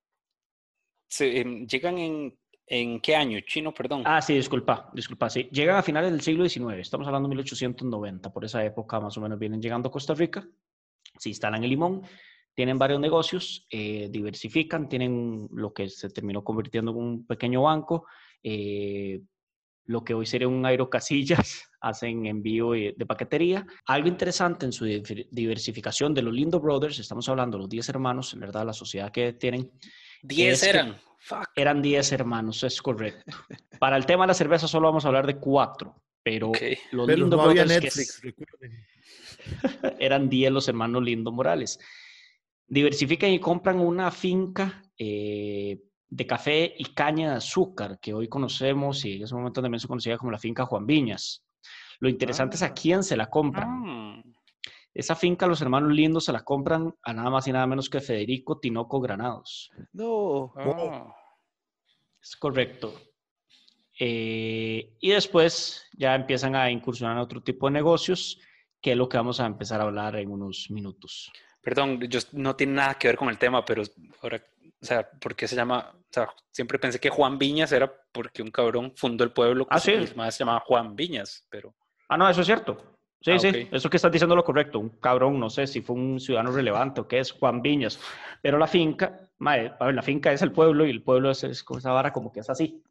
se- 1.08 1.40
em, 1.40 1.66
¿Llegan 1.66 1.98
en, 1.98 2.38
en 2.64 3.00
qué 3.00 3.16
año? 3.16 3.40
Chino, 3.40 3.74
perdón. 3.74 4.02
Ah, 4.04 4.22
sí, 4.22 4.34
disculpa, 4.34 4.88
disculpa, 4.94 5.28
sí. 5.30 5.48
Llegan 5.50 5.74
a 5.74 5.82
finales 5.82 6.12
del 6.12 6.20
siglo 6.20 6.48
XIX, 6.48 6.78
estamos 6.80 7.08
hablando 7.08 7.28
de 7.28 7.34
1890, 7.34 8.32
por 8.32 8.44
esa 8.44 8.64
época 8.64 9.00
más 9.00 9.16
o 9.16 9.20
menos 9.20 9.36
vienen 9.36 9.60
llegando 9.60 9.88
a 9.88 9.92
Costa 9.92 10.14
Rica, 10.14 10.46
se 11.18 11.28
instalan 11.30 11.64
en 11.64 11.70
Limón, 11.70 12.02
tienen 12.58 12.76
varios 12.76 12.98
negocios, 12.98 13.68
eh, 13.70 14.08
diversifican, 14.10 14.88
tienen 14.88 15.46
lo 15.52 15.72
que 15.72 15.88
se 15.88 16.10
terminó 16.10 16.42
convirtiendo 16.42 16.90
en 16.90 16.96
un 16.96 17.24
pequeño 17.24 17.62
banco, 17.62 18.04
eh, 18.42 19.20
lo 19.84 20.02
que 20.02 20.12
hoy 20.12 20.26
sería 20.26 20.48
un 20.48 20.66
aerocasillas, 20.66 21.70
hacen 21.80 22.26
envío 22.26 22.74
eh, 22.74 22.96
de 22.98 23.06
paquetería. 23.06 23.64
Algo 23.86 24.08
interesante 24.08 24.66
en 24.66 24.72
su 24.72 24.86
diver- 24.86 25.28
diversificación 25.30 26.12
de 26.12 26.22
los 26.22 26.34
Lindo 26.34 26.58
Brothers, 26.58 26.98
estamos 26.98 27.28
hablando 27.28 27.58
de 27.58 27.60
los 27.62 27.68
10 27.70 27.90
hermanos, 27.90 28.34
en 28.34 28.40
verdad, 28.40 28.66
la 28.66 28.72
sociedad 28.72 29.12
que 29.12 29.34
tienen, 29.34 29.70
Diez 30.20 30.54
es 30.54 30.62
que- 30.64 30.70
eran. 30.70 30.96
Fuck. 31.20 31.46
eran 31.54 31.80
10 31.80 32.10
hermanos, 32.10 32.64
es 32.64 32.82
correcto. 32.82 33.36
Para 33.78 33.96
el 33.96 34.04
tema 34.04 34.24
de 34.24 34.28
la 34.28 34.34
cerveza 34.34 34.66
solo 34.66 34.88
vamos 34.88 35.04
a 35.04 35.08
hablar 35.08 35.28
de 35.28 35.36
cuatro, 35.36 35.94
pero 36.24 36.48
Ok. 36.48 36.58
los 36.90 37.06
Pero 37.06 37.18
Lindo 37.20 37.36
no 37.36 37.42
había 37.44 37.62
Brothers, 37.62 37.78
que 37.78 37.84
Netflix, 37.86 38.08
es- 38.16 38.20
recuerden. 38.22 38.84
eran 40.00 40.28
10 40.28 40.50
los 40.50 40.66
hermanos 40.68 41.04
Lindo 41.04 41.30
Morales. 41.30 41.78
Diversifican 42.68 43.30
y 43.30 43.40
compran 43.40 43.80
una 43.80 44.10
finca 44.10 44.82
eh, 44.98 45.80
de 46.08 46.26
café 46.26 46.74
y 46.76 46.84
caña 46.94 47.30
de 47.30 47.36
azúcar 47.36 47.98
que 48.00 48.12
hoy 48.14 48.28
conocemos 48.28 49.04
y 49.04 49.16
en 49.16 49.22
ese 49.24 49.34
momento 49.34 49.62
también 49.62 49.80
se 49.80 49.88
conocía 49.88 50.18
como 50.18 50.30
la 50.32 50.38
finca 50.38 50.66
Juan 50.66 50.86
Viñas. 50.86 51.44
Lo 52.00 52.08
interesante 52.08 52.56
es 52.56 52.62
a 52.62 52.66
Ah. 52.66 52.74
quién 52.74 53.02
se 53.02 53.16
la 53.16 53.28
compran. 53.30 53.68
Ah, 53.86 54.22
Esa 54.94 55.14
finca 55.14 55.46
los 55.46 55.60
hermanos 55.62 55.92
Lindos 55.92 56.24
se 56.24 56.32
la 56.32 56.42
compran 56.42 56.92
a 57.02 57.12
nada 57.12 57.30
más 57.30 57.46
y 57.46 57.52
nada 57.52 57.66
menos 57.66 57.88
que 57.88 58.00
Federico 58.00 58.58
Tinoco 58.58 59.00
Granados. 59.00 59.70
No. 59.92 60.52
ah. 60.56 61.14
Es 62.20 62.36
correcto. 62.36 62.94
Eh, 64.00 64.96
y 65.00 65.10
después 65.10 65.84
ya 65.96 66.14
empiezan 66.14 66.54
a 66.56 66.70
incursionar 66.70 67.16
en 67.16 67.22
otro 67.22 67.42
tipo 67.42 67.66
de 67.66 67.72
negocios, 67.72 68.38
que 68.80 68.92
es 68.92 68.96
lo 68.96 69.08
que 69.08 69.16
vamos 69.16 69.40
a 69.40 69.46
empezar 69.46 69.80
a 69.80 69.84
hablar 69.84 70.16
en 70.16 70.30
unos 70.30 70.66
minutos. 70.70 71.30
Perdón, 71.60 72.00
yo 72.00 72.20
no 72.32 72.56
tiene 72.56 72.74
nada 72.74 72.94
que 72.94 73.08
ver 73.08 73.16
con 73.16 73.28
el 73.28 73.38
tema, 73.38 73.64
pero 73.64 73.82
ahora, 74.22 74.42
o 74.80 74.84
sea, 74.86 75.08
¿por 75.10 75.34
qué 75.34 75.46
se 75.48 75.56
llama? 75.56 75.90
O 75.94 76.04
sea, 76.12 76.28
siempre 76.50 76.78
pensé 76.78 76.98
que 77.00 77.10
Juan 77.10 77.38
Viñas 77.38 77.72
era 77.72 77.92
porque 78.12 78.42
un 78.42 78.50
cabrón 78.50 78.92
fundó 78.96 79.24
el 79.24 79.32
pueblo 79.32 79.66
Ah, 79.70 79.78
sí. 79.80 79.92
más 80.16 80.34
se 80.34 80.40
llamaba 80.40 80.60
Juan 80.60 80.94
Viñas, 80.96 81.44
pero 81.50 81.74
Ah, 82.08 82.16
no, 82.16 82.28
eso 82.28 82.40
es 82.40 82.46
cierto. 82.46 82.94
Sí, 83.20 83.32
Ah, 83.32 83.38
sí, 83.40 83.48
ok. 83.48 83.56
eso 83.72 83.90
que 83.90 83.96
estás 83.96 84.12
diciendo 84.12 84.34
lo 84.36 84.44
correcto. 84.44 84.78
Un 84.78 84.88
cabrón, 84.90 85.38
no 85.40 85.50
sé 85.50 85.66
si 85.66 85.82
fue 85.82 85.96
un 85.96 86.20
ciudadano 86.20 86.52
relevante 86.52 87.00
o 87.00 87.08
qué 87.08 87.18
es, 87.18 87.32
Juan 87.32 87.60
Viñas. 87.60 88.00
Pero 88.40 88.56
la 88.56 88.66
finca, 88.68 89.20
mae, 89.38 89.72
a 89.78 89.86
ver, 89.86 89.94
la 89.94 90.02
finca 90.02 90.32
es 90.32 90.40
el 90.40 90.52
pueblo 90.52 90.86
y 90.86 90.90
el 90.90 91.02
pueblo 91.02 91.30
es, 91.32 91.42
es 91.44 91.62
como 91.64 91.78
esa 91.80 91.90
vara 91.92 92.12
como 92.12 92.32
que 92.32 92.40
es 92.40 92.48
así. 92.48 92.82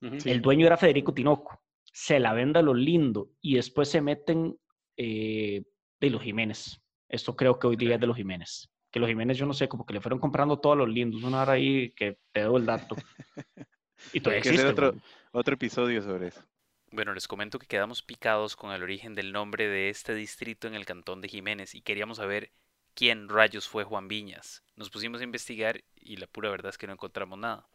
ujú. 0.00 0.16
El 0.24 0.40
dueño 0.40 0.66
era 0.66 0.76
Federico 0.76 1.12
Tinoco. 1.12 1.60
Se 1.92 2.18
la 2.20 2.32
vende 2.32 2.60
a 2.60 2.62
los 2.62 2.76
lindo 2.76 3.30
y 3.42 3.56
después 3.56 3.88
se 3.90 4.00
meten 4.00 4.56
eh, 4.96 5.62
de 6.00 6.10
los 6.10 6.22
Jiménez. 6.22 6.80
Esto 7.14 7.36
creo 7.36 7.58
que 7.58 7.66
hoy 7.68 7.76
día 7.76 7.94
es 7.94 8.00
de 8.00 8.06
los 8.08 8.16
Jiménez. 8.16 8.68
Que 8.90 8.98
los 9.00 9.08
Jiménez, 9.08 9.38
yo 9.38 9.46
no 9.46 9.54
sé, 9.54 9.68
como 9.68 9.86
que 9.86 9.94
le 9.94 10.00
fueron 10.00 10.18
comprando 10.18 10.58
todos 10.58 10.76
los 10.76 10.88
lindos. 10.88 11.22
Una 11.22 11.42
hora 11.42 11.52
ahí 11.54 11.90
que 11.92 12.18
te 12.32 12.42
doy 12.42 12.60
el 12.60 12.66
dato. 12.66 12.96
Y 14.12 14.20
todavía 14.20 14.38
Hay 14.38 14.42
que 14.42 14.50
hacer 14.50 14.66
existe. 14.66 14.68
otro, 14.68 14.94
otro 15.32 15.54
episodio 15.54 16.02
sobre 16.02 16.28
eso. 16.28 16.42
Bueno, 16.90 17.12
les 17.14 17.28
comento 17.28 17.58
que 17.58 17.66
quedamos 17.66 18.02
picados 18.02 18.56
con 18.56 18.72
el 18.72 18.82
origen 18.82 19.14
del 19.14 19.32
nombre 19.32 19.68
de 19.68 19.88
este 19.90 20.14
distrito 20.14 20.68
en 20.68 20.74
el 20.74 20.86
cantón 20.86 21.20
de 21.20 21.28
Jiménez 21.28 21.74
y 21.74 21.82
queríamos 21.82 22.18
saber 22.18 22.52
quién 22.94 23.28
rayos 23.28 23.68
fue 23.68 23.84
Juan 23.84 24.08
Viñas. 24.08 24.62
Nos 24.76 24.90
pusimos 24.90 25.20
a 25.20 25.24
investigar 25.24 25.82
y 25.96 26.16
la 26.16 26.26
pura 26.26 26.50
verdad 26.50 26.70
es 26.70 26.78
que 26.78 26.86
no 26.86 26.92
encontramos 26.94 27.38
nada. 27.38 27.68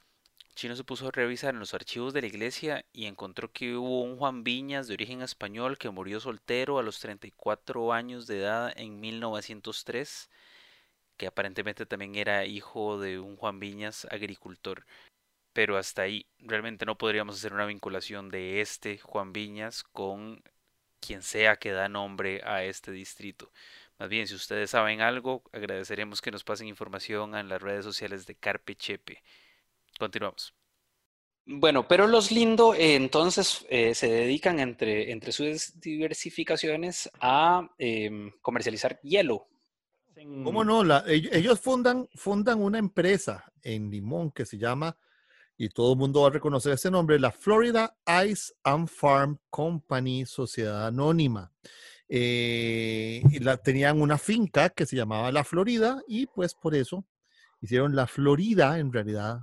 Chino 0.56 0.76
se 0.76 0.84
puso 0.84 1.08
a 1.08 1.12
revisar 1.12 1.54
en 1.54 1.60
los 1.60 1.74
archivos 1.74 2.14
de 2.14 2.22
la 2.22 2.28
iglesia 2.28 2.86
y 2.92 3.06
encontró 3.06 3.52
que 3.52 3.76
hubo 3.76 4.02
un 4.04 4.18
Juan 4.18 4.44
Viñas 4.44 4.88
de 4.88 4.94
origen 4.94 5.22
español 5.22 5.78
que 5.78 5.90
murió 5.90 6.20
soltero 6.20 6.80
a 6.80 6.84
los 6.84 7.00
34 7.00 7.94
años 7.94 8.28
de 8.28 8.40
edad 8.40 8.74
en 8.76 9.00
1903, 9.00 10.30
que 11.18 11.28
aparentemente 11.28 11.86
también 11.86 12.16
era 12.16 12.46
hijo 12.46 13.00
de 13.00 13.20
un 13.20 13.38
Juan 13.38 13.60
Viñas 13.60 14.06
agricultor 14.12 14.86
pero 15.54 15.78
hasta 15.78 16.04
ahí 16.04 16.26
realmente 16.40 16.86
no 16.86 16.98
podríamos 16.98 17.36
hacer 17.36 17.54
una 17.54 17.66
vinculación 17.66 18.30
de 18.30 18.62
este 18.62 18.98
Juan 19.00 19.34
Viñas 19.34 19.84
con 19.84 20.42
quien 21.00 21.22
sea 21.22 21.58
que 21.58 21.72
da 21.72 21.90
nombre 21.90 22.42
a 22.46 22.64
este 22.64 22.92
distrito. 22.92 23.52
Más 23.98 24.10
bien, 24.10 24.28
si 24.28 24.36
ustedes 24.36 24.70
saben 24.70 25.02
algo, 25.02 25.44
agradeceremos 25.52 26.22
que 26.22 26.32
nos 26.32 26.44
pasen 26.44 26.68
información 26.68 27.36
en 27.36 27.50
las 27.50 27.62
redes 27.62 27.84
sociales 27.84 28.26
de 28.26 28.36
Carpe 28.36 28.76
Chepe. 28.76 29.22
Continuamos. 29.98 30.54
Bueno, 31.46 31.88
pero 31.88 32.06
los 32.06 32.32
Lindo 32.32 32.76
eh, 32.76 32.96
entonces 32.96 33.66
eh, 33.70 33.96
se 33.96 34.08
dedican 34.08 34.60
entre, 34.60 35.12
entre 35.12 35.32
sus 35.32 35.80
diversificaciones 35.80 37.10
a 37.20 37.68
em, 37.78 38.32
comercializar 38.42 39.00
hielo. 39.02 39.48
¿Cómo 40.44 40.64
no? 40.64 40.84
La- 40.84 41.04
ellos 41.08 41.60
fundan, 41.60 42.08
fundan 42.14 42.62
una 42.62 42.78
empresa 42.78 43.46
en 43.64 43.90
Limón 43.90 44.32
que 44.32 44.46
se 44.46 44.58
llama, 44.58 44.96
y 45.58 45.70
todo 45.70 45.94
el 45.94 45.98
mundo 46.00 46.22
va 46.22 46.28
a 46.28 46.32
reconocer 46.32 46.74
ese 46.74 46.92
nombre, 46.92 47.20
la 47.20 47.32
Florida 47.32 47.98
Ice 48.28 48.54
and 48.64 48.88
Farm 48.88 49.40
Company 49.50 50.26
Sociedad 50.26 50.88
Anónima. 50.88 51.52
Eh, 52.08 53.22
y 53.30 53.40
la, 53.40 53.58
tenían 53.58 54.02
una 54.02 54.18
finca 54.18 54.70
que 54.70 54.86
se 54.86 54.96
llamaba 54.96 55.32
La 55.32 55.44
Florida 55.44 56.02
y 56.08 56.26
pues 56.28 56.54
por 56.56 56.76
eso 56.76 57.06
hicieron 57.62 57.96
La 57.96 58.08
Florida 58.08 58.80
en 58.80 58.92
realidad. 58.92 59.42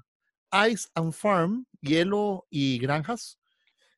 Ice 0.70 0.88
and 0.94 1.12
Farm, 1.12 1.66
hielo 1.80 2.46
y 2.50 2.78
granjas, 2.78 3.38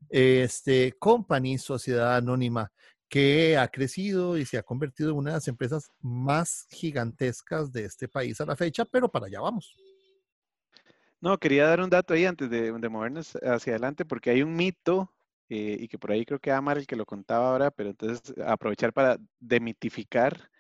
este, 0.08 0.92
Company 0.98 1.58
Sociedad 1.58 2.16
Anónima 2.16 2.72
que 3.08 3.56
ha 3.56 3.68
crecido 3.68 4.36
y 4.36 4.44
se 4.44 4.58
ha 4.58 4.62
convertido 4.62 5.10
en 5.10 5.16
una 5.16 5.30
de 5.30 5.36
las 5.36 5.48
empresas 5.48 5.90
más 6.00 6.66
gigantescas 6.70 7.72
de 7.72 7.84
este 7.86 8.06
país 8.06 8.40
a 8.40 8.46
la 8.46 8.54
fecha, 8.54 8.84
pero 8.84 9.10
para 9.10 9.26
allá 9.26 9.40
vamos. 9.40 9.74
No, 11.20 11.36
quería 11.38 11.66
dar 11.66 11.80
un 11.80 11.90
dato 11.90 12.14
ahí 12.14 12.26
antes 12.26 12.48
de, 12.50 12.70
de 12.70 12.88
movernos 12.88 13.36
hacia 13.42 13.72
adelante, 13.72 14.04
porque 14.04 14.30
hay 14.30 14.42
un 14.42 14.54
mito, 14.54 15.12
eh, 15.48 15.78
y 15.80 15.88
que 15.88 15.98
por 15.98 16.12
ahí 16.12 16.24
creo 16.24 16.38
que 16.38 16.52
Amar 16.52 16.78
el 16.78 16.86
que 16.86 16.96
lo 16.96 17.06
contaba 17.06 17.50
ahora, 17.50 17.70
pero 17.70 17.90
entonces 17.90 18.34
aprovechar 18.46 18.92
para 18.92 19.18
demitificar 19.40 20.50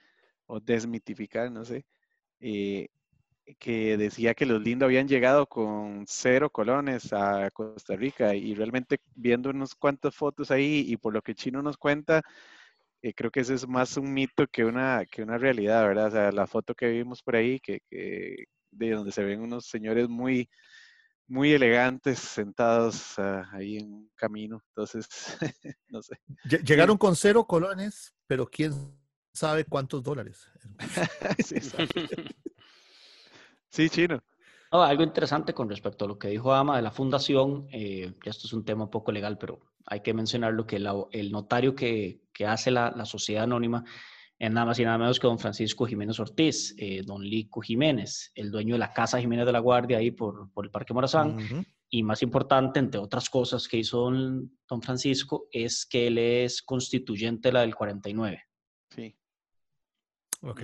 o 0.46 0.58
desmitificar, 0.58 1.52
no 1.52 1.64
sé, 1.64 1.84
eh, 2.40 2.88
que 3.58 3.96
decía 3.96 4.34
que 4.34 4.46
los 4.46 4.60
lindos 4.62 4.86
habían 4.86 5.08
llegado 5.08 5.46
con 5.46 6.04
cero 6.06 6.50
colones 6.50 7.12
a 7.12 7.50
Costa 7.50 7.96
Rica 7.96 8.34
y 8.34 8.54
realmente 8.54 8.98
viendo 9.14 9.50
unos 9.50 9.74
cuantas 9.74 10.14
fotos 10.14 10.50
ahí 10.50 10.84
y 10.86 10.96
por 10.96 11.12
lo 11.14 11.22
que 11.22 11.34
Chino 11.34 11.62
nos 11.62 11.76
cuenta, 11.76 12.22
eh, 13.02 13.14
creo 13.14 13.30
que 13.30 13.40
ese 13.40 13.54
es 13.54 13.66
más 13.68 13.96
un 13.96 14.12
mito 14.12 14.46
que 14.48 14.64
una, 14.64 15.04
que 15.10 15.22
una 15.22 15.38
realidad, 15.38 15.82
¿verdad? 15.86 16.08
O 16.08 16.10
sea, 16.10 16.32
la 16.32 16.46
foto 16.46 16.74
que 16.74 16.88
vimos 16.88 17.22
por 17.22 17.36
ahí, 17.36 17.60
que, 17.60 17.80
que 17.88 18.44
de 18.70 18.90
donde 18.90 19.12
se 19.12 19.24
ven 19.24 19.40
unos 19.40 19.66
señores 19.66 20.08
muy, 20.08 20.48
muy 21.26 21.52
elegantes 21.52 22.18
sentados 22.18 23.18
ah, 23.18 23.48
ahí 23.52 23.76
en 23.78 23.92
un 23.92 24.10
camino. 24.14 24.60
Entonces, 24.68 25.06
no 25.88 26.02
sé. 26.02 26.16
Lle- 26.44 26.62
Llegaron 26.64 26.98
con 26.98 27.14
cero 27.16 27.46
colones, 27.46 28.14
pero 28.26 28.46
quién 28.46 28.72
sabe 29.32 29.64
cuántos 29.64 30.02
dólares. 30.02 30.46
Sí, 31.44 31.54
exacto. 31.54 32.00
Sí, 33.70 33.88
chino. 33.88 34.18
No, 34.72 34.82
algo 34.82 35.02
interesante 35.02 35.54
con 35.54 35.68
respecto 35.68 36.04
a 36.04 36.08
lo 36.08 36.18
que 36.18 36.28
dijo 36.28 36.52
Ama 36.52 36.76
de 36.76 36.82
la 36.82 36.90
fundación, 36.90 37.66
eh, 37.72 38.12
ya 38.24 38.30
esto 38.30 38.46
es 38.46 38.52
un 38.52 38.64
tema 38.64 38.84
un 38.84 38.90
poco 38.90 39.12
legal, 39.12 39.38
pero 39.38 39.60
hay 39.86 40.00
que 40.00 40.12
mencionarlo 40.12 40.66
que 40.66 40.78
la- 40.78 40.94
el 41.12 41.30
notario 41.32 41.74
que, 41.74 42.20
que 42.32 42.46
hace 42.46 42.70
la, 42.70 42.90
la 42.94 43.06
sociedad 43.06 43.44
anónima 43.44 43.84
es 44.38 44.50
nada 44.52 44.66
más 44.66 44.78
y 44.78 44.84
nada 44.84 44.98
menos 44.98 45.18
que 45.18 45.26
don 45.26 45.38
Francisco 45.38 45.86
Jiménez 45.86 46.20
Ortiz, 46.20 46.74
eh, 46.78 47.02
don 47.04 47.22
Lico 47.24 47.60
Jiménez, 47.62 48.30
el 48.34 48.50
dueño 48.50 48.74
de 48.74 48.78
la 48.78 48.92
Casa 48.92 49.18
Jiménez 49.18 49.46
de 49.46 49.52
la 49.52 49.58
Guardia 49.58 49.98
ahí 49.98 50.10
por, 50.10 50.52
por 50.52 50.64
el 50.66 50.70
Parque 50.70 50.92
Morazán. 50.94 51.36
Y 51.90 52.02
más 52.02 52.22
importante, 52.22 52.78
entre 52.78 53.00
otras 53.00 53.30
cosas 53.30 53.66
que 53.66 53.78
hizo 53.78 54.00
don, 54.02 54.58
don 54.68 54.82
Francisco, 54.82 55.48
es 55.50 55.86
que 55.86 56.06
él 56.08 56.18
es 56.18 56.60
constituyente 56.62 57.48
de 57.48 57.52
la 57.54 57.60
del 57.62 57.74
49. 57.74 58.42
Sí. 58.90 59.16
Ok. 60.42 60.60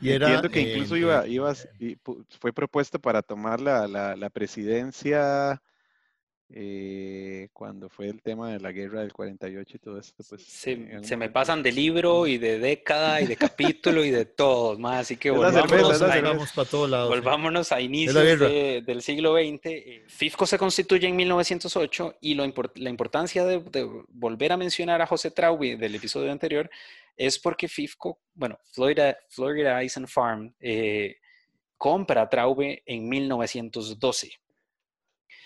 Y 0.00 0.10
Entiendo 0.10 0.50
que 0.50 0.60
incluso 0.60 0.96
iba, 0.96 1.24
fue 2.40 2.52
propuesto 2.52 2.98
para 2.98 3.22
tomar 3.22 3.60
la, 3.60 3.86
la 3.86 4.30
presidencia 4.30 5.60
eh, 6.56 7.48
cuando 7.52 7.88
fue 7.88 8.08
el 8.08 8.22
tema 8.22 8.52
de 8.52 8.60
la 8.60 8.70
guerra 8.70 9.00
del 9.00 9.12
48 9.12 9.76
y 9.76 9.80
todo 9.80 9.98
esto, 9.98 10.22
pues... 10.28 10.44
Se, 10.44 10.76
me 11.16 11.28
pasan 11.30 11.62
de 11.62 11.72
libro 11.72 12.28
y 12.28 12.38
de 12.38 12.58
década 12.58 13.20
y 13.20 13.26
de 13.26 13.36
capítulo 13.36 14.04
y 14.04 14.10
de 14.10 14.24
todo, 14.26 14.78
más, 14.78 15.00
así 15.00 15.16
que 15.16 15.30
volvámonos, 15.30 16.02
a, 16.02 17.04
volvámonos 17.06 17.72
a 17.72 17.80
inicios 17.80 18.38
del 18.38 19.02
siglo 19.02 19.34
XX. 19.34 19.60
Eh, 19.64 20.04
FIFCO 20.06 20.46
se 20.46 20.58
constituye 20.58 21.08
en 21.08 21.16
1908 21.16 22.16
y 22.20 22.34
lo 22.34 22.44
la 22.76 22.90
importancia 22.90 23.44
de, 23.44 23.60
volver 24.10 24.52
a 24.52 24.56
mencionar 24.56 25.02
a 25.02 25.06
José 25.06 25.30
Traube 25.32 25.76
del 25.76 25.94
episodio 25.94 26.30
anterior 26.30 26.70
es 27.16 27.38
porque 27.38 27.68
FIFCO, 27.68 28.20
bueno, 28.34 28.58
Florida, 28.72 29.16
Florida 29.28 29.82
Ice 29.84 30.06
Farm, 30.06 30.54
eh, 30.60 31.16
compra 31.76 32.28
Traube 32.28 32.82
en 32.86 33.08
1912. 33.08 34.32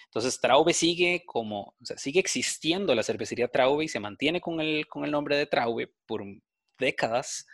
Entonces, 0.07 0.41
Traube 0.41 0.73
sigue 0.73 1.23
como, 1.27 1.75
sigue 1.83 2.21
existiendo 2.21 2.95
la 2.95 3.03
cervecería 3.03 3.49
Traube 3.49 3.85
y 3.85 3.89
se 3.89 4.01
mantiene 4.01 4.41
con 4.41 4.61
el, 4.61 4.87
con 4.87 5.05
el 5.05 5.11
nombre 5.11 5.37
de 5.37 5.47
Traube 5.47 5.93
por 6.07 6.25
décadas, 6.79 7.47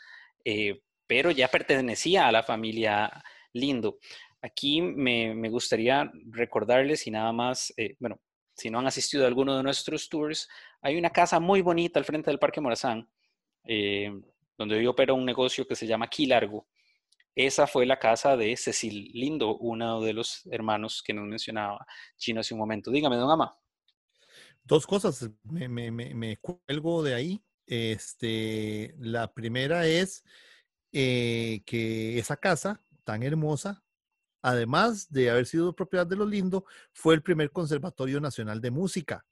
eh, 0.44 0.80
pero 1.06 1.30
ya 1.32 1.48
pertenecía 1.48 2.28
a 2.28 2.32
la 2.32 2.42
familia 2.42 3.10
Lindo. 3.52 3.98
Aquí 4.40 4.82
me, 4.82 5.34
me 5.34 5.48
gustaría 5.48 6.10
recordarles 6.26 7.06
y 7.06 7.10
nada 7.10 7.32
más, 7.32 7.72
eh, 7.76 7.96
bueno, 7.98 8.20
si 8.54 8.70
no 8.70 8.78
han 8.78 8.86
asistido 8.86 9.24
a 9.24 9.26
alguno 9.26 9.56
de 9.56 9.62
nuestros 9.62 10.08
tours, 10.08 10.48
hay 10.80 10.96
una 10.96 11.10
casa 11.10 11.40
muy 11.40 11.60
bonita 11.60 11.98
al 11.98 12.04
frente 12.04 12.30
del 12.30 12.38
Parque 12.38 12.60
Morazán, 12.60 13.08
eh, 13.64 14.12
donde 14.56 14.82
yo 14.82 14.90
opero 14.90 15.14
un 15.14 15.24
negocio 15.24 15.66
que 15.66 15.76
se 15.76 15.86
llama 15.86 16.08
Quilargo. 16.08 16.66
Esa 17.34 17.66
fue 17.66 17.84
la 17.84 17.98
casa 17.98 18.36
de 18.36 18.56
Cecil 18.56 19.10
Lindo, 19.12 19.56
uno 19.56 20.00
de 20.00 20.12
los 20.12 20.46
hermanos 20.52 21.02
que 21.04 21.12
nos 21.12 21.26
mencionaba 21.26 21.84
Chino 22.16 22.40
hace 22.40 22.54
un 22.54 22.60
momento. 22.60 22.90
Dígame, 22.90 23.16
don 23.16 23.30
Ama. 23.30 23.58
Dos 24.62 24.86
cosas, 24.86 25.28
me, 25.42 25.68
me, 25.68 25.90
me, 25.90 26.36
cuelgo 26.38 27.02
de 27.02 27.14
ahí. 27.14 27.44
Este, 27.66 28.94
la 28.98 29.32
primera 29.32 29.86
es 29.86 30.24
eh, 30.92 31.62
que 31.66 32.18
esa 32.18 32.36
casa 32.36 32.82
tan 33.02 33.22
hermosa, 33.22 33.82
además 34.42 35.10
de 35.10 35.30
haber 35.30 35.46
sido 35.46 35.74
propiedad 35.74 36.06
de 36.06 36.16
los 36.16 36.28
Lindo, 36.28 36.64
fue 36.92 37.14
el 37.14 37.22
primer 37.22 37.50
conservatorio 37.50 38.20
nacional 38.20 38.60
de 38.60 38.70
música. 38.70 39.26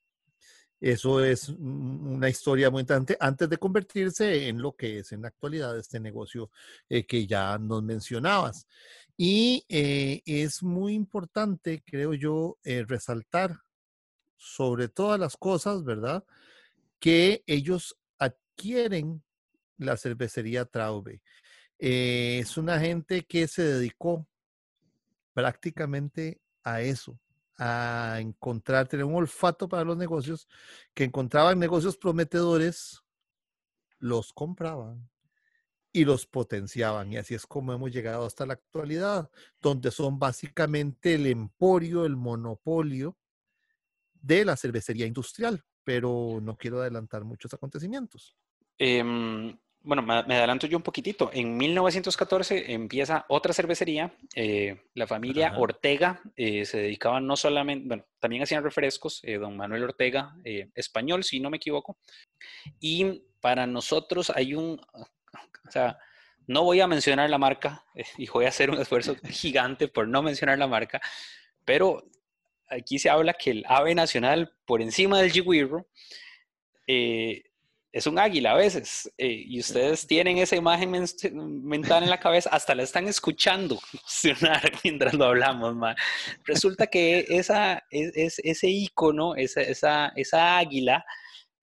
Eso 0.83 1.25
es 1.25 1.49
una 1.49 2.29
historia 2.29 2.69
muy 2.69 2.81
interesante 2.81 3.17
antes 3.21 3.49
de 3.49 3.57
convertirse 3.57 4.49
en 4.49 4.61
lo 4.61 4.75
que 4.75 4.99
es 4.99 5.13
en 5.13 5.23
la 5.23 5.29
actualidad 5.29 5.79
este 5.79 6.01
negocio 6.01 6.51
eh, 6.89 7.07
que 7.07 7.25
ya 7.25 7.57
nos 7.57 7.85
mencionabas. 7.85 8.67
Y 9.17 9.65
eh, 9.69 10.23
es 10.27 10.61
muy 10.61 10.95
importante, 10.95 11.85
creo 11.87 12.15
yo, 12.15 12.59
eh, 12.65 12.85
resaltar 12.85 13.61
sobre 14.37 14.89
todas 14.89 15.21
las 15.21 15.37
cosas, 15.37 15.85
¿verdad? 15.85 16.25
Que 16.99 17.45
ellos 17.47 17.97
adquieren 18.19 19.23
la 19.79 19.97
cervecería 19.97 20.65
Traube. 20.65 21.23
es 21.79 22.57
una 22.57 22.81
gente 22.81 23.23
que 23.23 23.47
se 23.47 23.63
dedicó 23.63 24.27
prácticamente 25.33 26.41
a 26.65 26.81
eso, 26.81 27.21
a 27.65 28.19
encontrar, 28.21 28.89
tener 28.89 29.05
un 29.05 29.15
olfato 29.15 29.69
para 29.69 29.85
los 29.85 29.97
negocios, 29.97 30.49
que 30.95 31.05
encontraban 31.05 31.61
negocios 31.61 31.97
prometedores, 31.97 33.03
los 33.99 34.33
compraban 34.33 35.09
y 35.93 36.05
los 36.05 36.27
potenciaban. 36.27 37.13
Y 37.13 37.19
así 37.19 37.35
es 37.35 37.47
como 37.47 37.73
hemos 37.73 37.93
llegado 37.93 38.27
hasta 38.27 38.47
la 38.47 38.55
actualidad, 38.55 39.31
donde 39.61 39.93
son 39.93 40.19
básicamente 40.19 41.15
el 41.15 41.27
emporio, 41.27 42.05
el 42.05 42.17
monopolio 42.17 43.17
de 44.15 44.45
la 44.45 44.57
cervecería 44.57 45.07
industrial. 45.07 45.63
Pero 45.85 46.41
no 46.43 46.57
quiero 46.57 46.81
adelantar 46.81 47.25
muchos 47.25 47.55
acontecimientos. 47.55 48.37
Em, 48.79 49.57
bueno, 49.85 50.03
me, 50.03 50.15
adelanto 50.15 50.67
yo 50.67 50.77
un 50.77 50.83
poquitito. 50.83 51.31
En 51.33 51.57
1914 51.57 52.73
empieza 52.73 53.25
otra 53.29 53.53
cervecería. 53.53 54.15
Eh, 54.35 54.81
la 54.95 55.07
familia 55.07 55.55
Ortega 55.57 56.21
eh, 56.37 56.65
se 56.65 56.79
dedicaba 56.79 57.21
no 57.21 57.37
solamente, 57.37 57.89
bueno, 57.89 58.05
también 58.21 58.43
hacían 58.43 58.63
refrescos, 58.63 59.21
eh, 59.25 59.39
don 59.39 59.57
Manuel 59.57 59.85
Ortega, 59.85 60.35
español, 60.75 61.25
si 61.25 61.41
no 61.41 61.51
me 61.51 61.57
equivoco. 61.57 61.99
Y 62.79 63.25
para 63.41 63.67
nosotros 63.67 64.31
hay 64.31 64.55
un, 64.55 64.81
o 64.93 65.71
sea, 65.71 65.99
no 66.47 66.63
voy 66.63 66.81
a 66.81 66.87
mencionar 66.87 67.29
la 67.29 67.39
marca 67.39 67.85
y 68.17 68.29
voy 68.29 68.45
a 68.45 68.49
hacer 68.49 68.71
un 68.71 68.81
esfuerzo 68.81 69.17
gigante 69.31 69.89
por 69.89 70.07
no 70.07 70.23
mencionar 70.23 70.59
la 70.59 70.69
marca, 70.69 71.01
pero 71.65 72.05
aquí 72.69 72.99
se 72.99 73.11
habla 73.11 73.35
que 73.35 73.51
el 73.51 73.65
ave 73.69 73.95
nacional 73.95 74.55
por 74.65 74.81
encima 74.81 75.21
del 75.21 75.33
Jiguirro 75.33 75.87
es 77.93 78.07
un 78.07 78.19
águila 78.19 78.53
a 78.53 78.57
veces, 78.57 79.13
eh, 79.19 79.45
y 79.47 79.61
ustedes 79.61 80.07
tienen 80.07 80.39
esa 80.39 80.57
imagen 80.57 80.91
mental 81.63 82.03
en 82.03 82.11
la 82.11 82.19
cabeza, 82.19 82.49
hasta 82.51 82.75
la 82.75 82.85
están 82.85 83.07
escuchando 83.07 83.79
funcionar 83.91 84.73
mientras 84.83 85.13
lo 85.13 85.27
hablamos, 85.27 85.77
Resulta 86.45 86.87
que 86.87 87.27
esa, 87.29 87.85
es, 87.91 88.39
ese 88.39 88.69
icono, 88.69 89.35
esa, 89.35 89.61
esa, 89.61 90.13
esa 90.17 90.57
águila, 90.57 91.05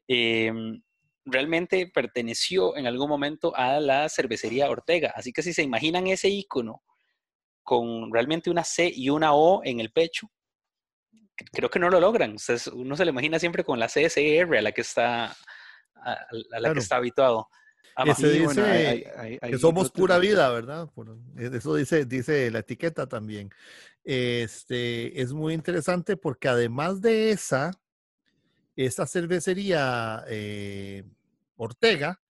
em, 0.07 0.81
realmente 1.25 1.87
perteneció 1.87 2.77
en 2.77 2.85
algún 2.85 3.09
momento 3.09 3.55
a 3.55 3.79
la 3.79 4.07
cervecería 4.07 4.69
Ortega. 4.69 5.11
Así 5.15 5.31
que 5.33 5.41
si 5.41 5.53
se 5.53 5.63
imaginan 5.63 6.07
ese 6.07 6.29
icono 6.29 6.83
con 7.63 8.11
realmente 8.13 8.49
una 8.49 8.63
C 8.63 8.91
y 8.93 9.09
una 9.09 9.33
O 9.33 9.61
en 9.63 9.79
el 9.79 9.91
pecho, 9.91 10.29
creo 11.51 11.69
que 11.69 11.79
no 11.79 11.89
lo 11.89 11.99
logran. 11.99 12.35
uno 12.73 12.95
se 12.95 13.05
lo 13.05 13.11
imagina 13.11 13.39
siempre 13.39 13.63
con 13.63 13.79
la 13.79 13.87
CSR 13.87 14.57
a 14.57 14.61
la 14.61 14.71
que 14.71 14.81
está 14.81 15.35
a, 16.03 16.59
la 16.59 16.73
que 16.73 16.79
está 16.79 16.97
habituado. 16.97 17.47
dice 18.05 19.05
que 19.41 19.57
somos 19.57 19.91
pura 19.91 20.17
vida, 20.17 20.49
¿verdad? 20.49 20.89
E, 21.37 21.57
eso 21.57 21.75
dice, 21.75 22.05
dice 22.05 22.51
la 22.51 22.59
etiqueta 22.59 23.07
también. 23.07 23.49
Este 24.03 25.21
es 25.21 25.33
muy 25.33 25.53
interesante 25.53 26.17
porque 26.17 26.47
además 26.47 27.01
de 27.01 27.31
esa, 27.31 27.71
esta 28.75 29.05
cervecería 29.05 30.23
eh, 30.27 31.03
Ortega 31.57 32.21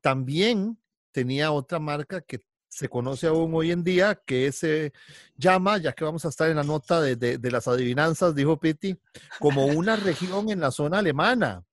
también 0.00 0.78
tenía 1.12 1.52
otra 1.52 1.78
marca 1.78 2.20
que 2.22 2.42
se 2.68 2.88
conoce 2.88 3.26
aún 3.26 3.52
hoy 3.54 3.72
en 3.72 3.82
día, 3.82 4.14
que 4.14 4.52
se 4.52 4.92
llama, 5.36 5.78
ya 5.78 5.92
que 5.92 6.04
vamos 6.04 6.24
a 6.24 6.28
estar 6.28 6.48
en 6.48 6.56
la 6.56 6.62
nota 6.62 7.00
de, 7.00 7.16
de 7.16 7.50
las 7.50 7.66
adivinanzas, 7.66 8.34
dijo 8.34 8.60
Pitti, 8.60 8.96
como 9.40 9.66
una 9.66 9.96
región 9.96 10.50
en 10.50 10.60
la 10.60 10.70
zona 10.70 11.00
alemana 11.00 11.64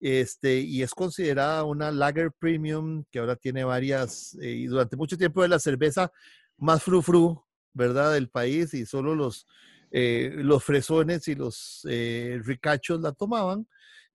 este, 0.00 0.60
y 0.60 0.82
es 0.82 0.94
considerada 0.94 1.64
una 1.64 1.90
lager 1.90 2.32
premium 2.32 3.04
que 3.10 3.18
ahora 3.18 3.36
tiene 3.36 3.64
varias, 3.64 4.34
eh, 4.40 4.50
y 4.50 4.66
durante 4.66 4.96
mucho 4.96 5.18
tiempo 5.18 5.42
de 5.42 5.48
la 5.48 5.58
cerveza 5.58 6.10
más 6.56 6.82
fru 6.82 7.44
¿verdad? 7.72 8.14
Del 8.14 8.28
país 8.28 8.74
y 8.74 8.86
solo 8.86 9.14
los, 9.14 9.46
eh, 9.90 10.32
los 10.36 10.64
fresones 10.64 11.28
y 11.28 11.34
los 11.34 11.86
eh, 11.88 12.40
ricachos 12.44 13.00
la 13.00 13.12
tomaban, 13.12 13.66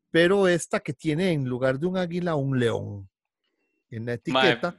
pero 0.10 0.48
esta 0.48 0.80
que 0.80 0.94
tiene 0.94 1.32
en 1.32 1.46
lugar 1.46 1.80
de 1.80 1.88
un 1.88 1.98
águila 1.98 2.36
un 2.36 2.60
león 2.60 3.10
en 3.90 4.06
la 4.06 4.14
etiqueta, 4.14 4.78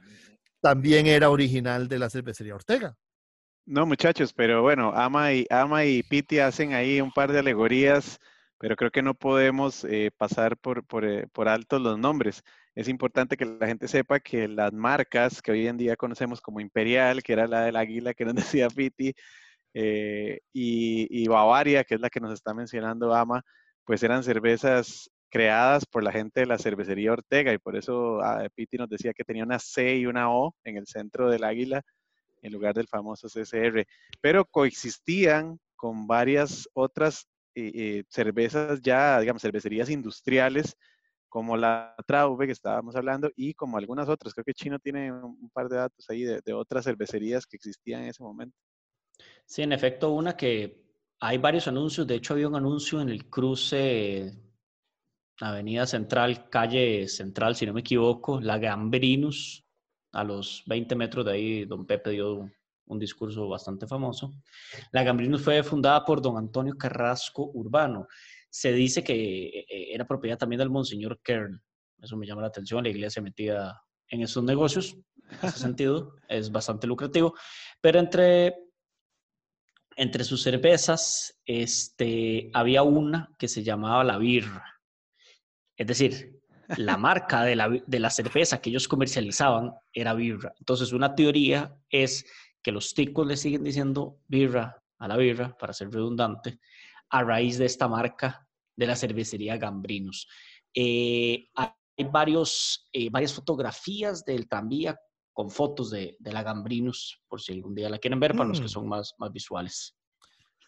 también 0.59 1.07
era 1.07 1.29
original 1.29 1.87
de 1.87 1.99
la 1.99 2.09
cervecería 2.09 2.55
Ortega. 2.55 2.95
No, 3.65 3.85
muchachos, 3.85 4.33
pero 4.33 4.61
bueno, 4.61 4.93
Ama 4.93 5.33
y, 5.33 5.45
Ama 5.49 5.85
y 5.85 6.03
Piti 6.03 6.39
hacen 6.39 6.73
ahí 6.73 7.01
un 7.01 7.11
par 7.11 7.31
de 7.31 7.39
alegorías 7.39 8.19
pero 8.59 8.75
creo 8.75 8.91
que 8.91 9.01
no 9.01 9.13
podemos 9.13 9.83
eh, 9.85 10.11
pasar 10.17 10.57
por, 10.57 10.83
por, 10.85 11.05
eh, 11.05 11.27
por 11.31 11.47
alto 11.47 11.79
los 11.79 11.97
nombres. 11.99 12.43
Es 12.75 12.87
importante 12.87 13.37
que 13.37 13.45
la 13.45 13.67
gente 13.67 13.87
sepa 13.87 14.19
que 14.19 14.47
las 14.47 14.73
marcas 14.73 15.41
que 15.41 15.51
hoy 15.51 15.67
en 15.67 15.77
día 15.77 15.95
conocemos 15.95 16.41
como 16.41 16.59
Imperial, 16.59 17.23
que 17.23 17.33
era 17.33 17.47
la 17.47 17.61
del 17.61 17.75
águila 17.75 18.13
que 18.13 18.25
nos 18.25 18.35
decía 18.35 18.67
Piti, 18.69 19.13
eh, 19.73 20.39
y, 20.53 21.27
Bavaria, 21.27 21.83
que 21.83 21.95
es 21.95 22.01
la 22.01 22.09
que 22.09 22.19
nos 22.19 22.33
está 22.33 22.53
mencionando 22.53 23.13
Ama, 23.13 23.43
pues 23.85 24.01
eran 24.03 24.23
cervezas 24.23 25.09
creadas 25.29 25.85
por 25.85 26.03
la 26.03 26.11
gente 26.11 26.39
de 26.39 26.45
la 26.47 26.57
cervecería 26.57 27.11
Ortega 27.11 27.53
y 27.53 27.57
por 27.57 27.75
eso 27.75 28.21
ah, 28.21 28.47
Piti 28.55 28.77
nos 28.77 28.89
decía 28.89 29.13
que 29.13 29.23
tenía 29.23 29.43
una 29.43 29.59
C 29.59 29.97
y 29.97 30.05
una 30.05 30.31
O 30.31 30.55
en 30.63 30.77
el 30.77 30.87
centro 30.87 31.29
del 31.29 31.43
águila 31.43 31.83
en 32.41 32.53
lugar 32.53 32.73
del 32.75 32.87
famoso 32.87 33.27
CCR, 33.27 33.85
pero 34.21 34.45
coexistían 34.45 35.59
con 35.75 36.07
varias 36.07 36.67
otras 36.73 37.27
eh, 37.57 37.71
eh, 37.73 38.03
cervezas 38.07 38.79
ya, 38.83 39.19
digamos, 39.19 39.41
cervecerías 39.41 39.89
industriales 39.89 40.77
como 41.27 41.57
la 41.57 41.95
Traube 42.05 42.45
que 42.45 42.51
estábamos 42.51 42.95
hablando 42.95 43.31
y 43.35 43.55
como 43.55 43.77
algunas 43.77 44.07
otras. 44.07 44.35
Creo 44.35 44.45
que 44.45 44.53
Chino 44.53 44.77
tiene 44.77 45.11
un 45.11 45.49
par 45.51 45.67
de 45.67 45.77
datos 45.77 46.07
ahí 46.07 46.21
de, 46.21 46.53
otras 46.53 46.85
cervecerías 46.85 47.47
que 47.47 47.57
existían 47.57 48.03
en 48.03 48.09
ese 48.09 48.21
momento. 48.21 48.55
Sí, 49.47 49.63
en 49.63 49.71
efecto, 49.73 50.11
una 50.11 50.37
que 50.37 50.85
hay 51.19 51.39
varios 51.39 51.67
anuncios. 51.67 52.05
De 52.05 52.13
hecho, 52.13 52.35
había 52.35 52.47
un 52.47 52.55
anuncio 52.55 53.01
en 53.01 53.09
el 53.09 53.27
cruce 53.27 54.37
Avenida 55.41 55.87
Central, 55.87 56.49
calle 56.51 57.07
Central, 57.07 57.55
si 57.55 57.65
no 57.65 57.73
me 57.73 57.79
equivoco, 57.79 58.39
la 58.39 58.59
Gambrinus, 58.59 59.65
A 60.11 60.23
los 60.23 60.63
20 60.67 60.95
metros 60.95 61.25
de 61.25 61.31
ahí, 61.31 61.65
don 61.65 61.87
Pepe 61.87 62.11
dio 62.11 62.51
un 62.87 62.99
discurso 62.99 63.47
bastante 63.47 63.87
famoso. 63.87 64.33
La 64.91 65.03
Gambrinus 65.03 65.41
fue 65.41 65.63
fundada 65.63 66.03
por 66.03 66.21
don 66.21 66.37
Antonio 66.37 66.77
Carrasco 66.77 67.51
Urbano. 67.53 68.07
Se 68.49 68.71
dice 68.71 69.03
que 69.03 69.65
eh, 69.69 69.93
era 69.93 70.07
propiedad 70.07 70.37
también 70.37 70.59
del 70.59 70.69
Monseñor 70.69 71.19
Kern. 71.21 71.61
Eso 72.01 72.17
me 72.17 72.25
llama 72.25 72.41
la 72.41 72.47
atención. 72.47 72.83
La 72.83 72.89
iglesia 72.89 73.21
metida 73.21 73.81
en 74.09 74.21
esos 74.21 74.43
negocios. 74.43 74.97
En 75.41 75.49
ese 75.49 75.59
sentido, 75.59 76.15
es 76.27 76.51
bastante 76.51 76.87
lucrativo. 76.87 77.33
Pero 77.81 77.99
entre, 77.99 78.55
entre 79.95 80.23
sus 80.23 80.41
cervezas 80.41 81.39
este, 81.45 82.49
había 82.53 82.83
una 82.83 83.29
que 83.37 83.47
se 83.47 83.63
llamaba 83.63 84.03
la 84.03 84.17
birra. 84.17 84.63
Es 85.75 85.87
decir, 85.87 86.41
la 86.77 86.97
marca 86.97 87.43
de 87.43 87.55
la, 87.55 87.69
de 87.69 87.99
la 87.99 88.09
cerveza 88.09 88.61
que 88.61 88.69
ellos 88.69 88.87
comercializaban 88.87 89.73
era 89.93 90.13
birra. 90.13 90.53
Entonces, 90.59 90.91
una 90.93 91.15
teoría 91.15 91.75
es 91.89 92.25
que 92.67 92.73
los 92.73 92.93
ticos 92.93 93.25
le 93.25 93.37
siguen 93.37 93.63
diciendo 93.63 94.19
birra 94.27 94.83
a 94.99 95.07
la 95.07 95.15
birra, 95.15 95.55
para 95.57 95.71
ser 95.71 95.89
redundante, 95.89 96.59
a 97.09 97.23
raíz 97.23 97.57
de 97.57 97.63
esta 97.63 97.87
marca 97.87 98.45
de 98.75 98.85
la 98.85 98.97
cervecería 98.97 99.55
Gambrinos. 99.55 100.27
Eh, 100.73 101.47
hay 101.55 101.69
varios, 102.11 102.89
eh, 102.91 103.09
varias 103.09 103.33
fotografías 103.33 104.25
del 104.25 104.49
tranvía 104.49 104.99
con 105.31 105.49
fotos 105.49 105.91
de, 105.91 106.17
la 106.19 106.43
Gambrinos, 106.43 107.21
por 107.29 107.39
si 107.39 107.53
algún 107.53 107.73
día 107.73 107.89
la 107.89 107.99
quieren 107.99 108.19
ver, 108.19 108.33
para 108.35 108.49
los 108.49 108.59
que 108.59 108.65
mm. 108.65 108.69
son 108.69 108.89
más, 108.89 109.13
más 109.17 109.31
visuales. 109.31 109.95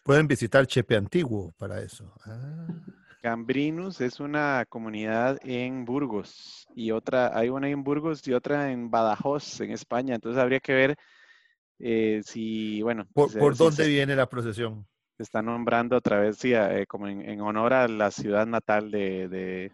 Pueden 0.02 0.26
visitar 0.26 0.66
Chepe 0.66 0.96
Antiguo 0.96 1.52
para 1.58 1.82
eso. 1.82 2.14
Ah. 2.24 2.66
Gambrinus 3.22 4.00
es 4.00 4.20
una 4.20 4.64
comunidad 4.70 5.38
en 5.42 5.84
Burgos 5.84 6.66
y 6.74 6.92
otra, 6.92 7.38
hay 7.38 7.50
una 7.50 7.68
en 7.68 7.84
Burgos 7.84 8.26
y 8.26 8.32
otra 8.32 8.72
en 8.72 8.90
Badajoz, 8.90 9.60
en 9.60 9.72
España. 9.72 10.14
Entonces 10.14 10.40
habría 10.40 10.60
que 10.60 10.72
ver 10.72 10.96
eh, 11.80 12.20
si, 12.24 12.82
bueno. 12.82 13.06
¿Por, 13.12 13.56
dónde 13.56 13.88
viene 13.88 14.14
la 14.14 14.28
procesión? 14.28 14.86
Se 15.16 15.22
está 15.22 15.42
nombrando 15.42 15.96
otra 15.96 16.20
vez, 16.20 16.36
sí, 16.36 16.52
eh, 16.54 16.86
como 16.86 17.08
en, 17.08 17.40
honor 17.40 17.72
a 17.72 17.88
la 17.88 18.10
ciudad 18.10 18.46
natal 18.46 18.90
de... 18.90 19.72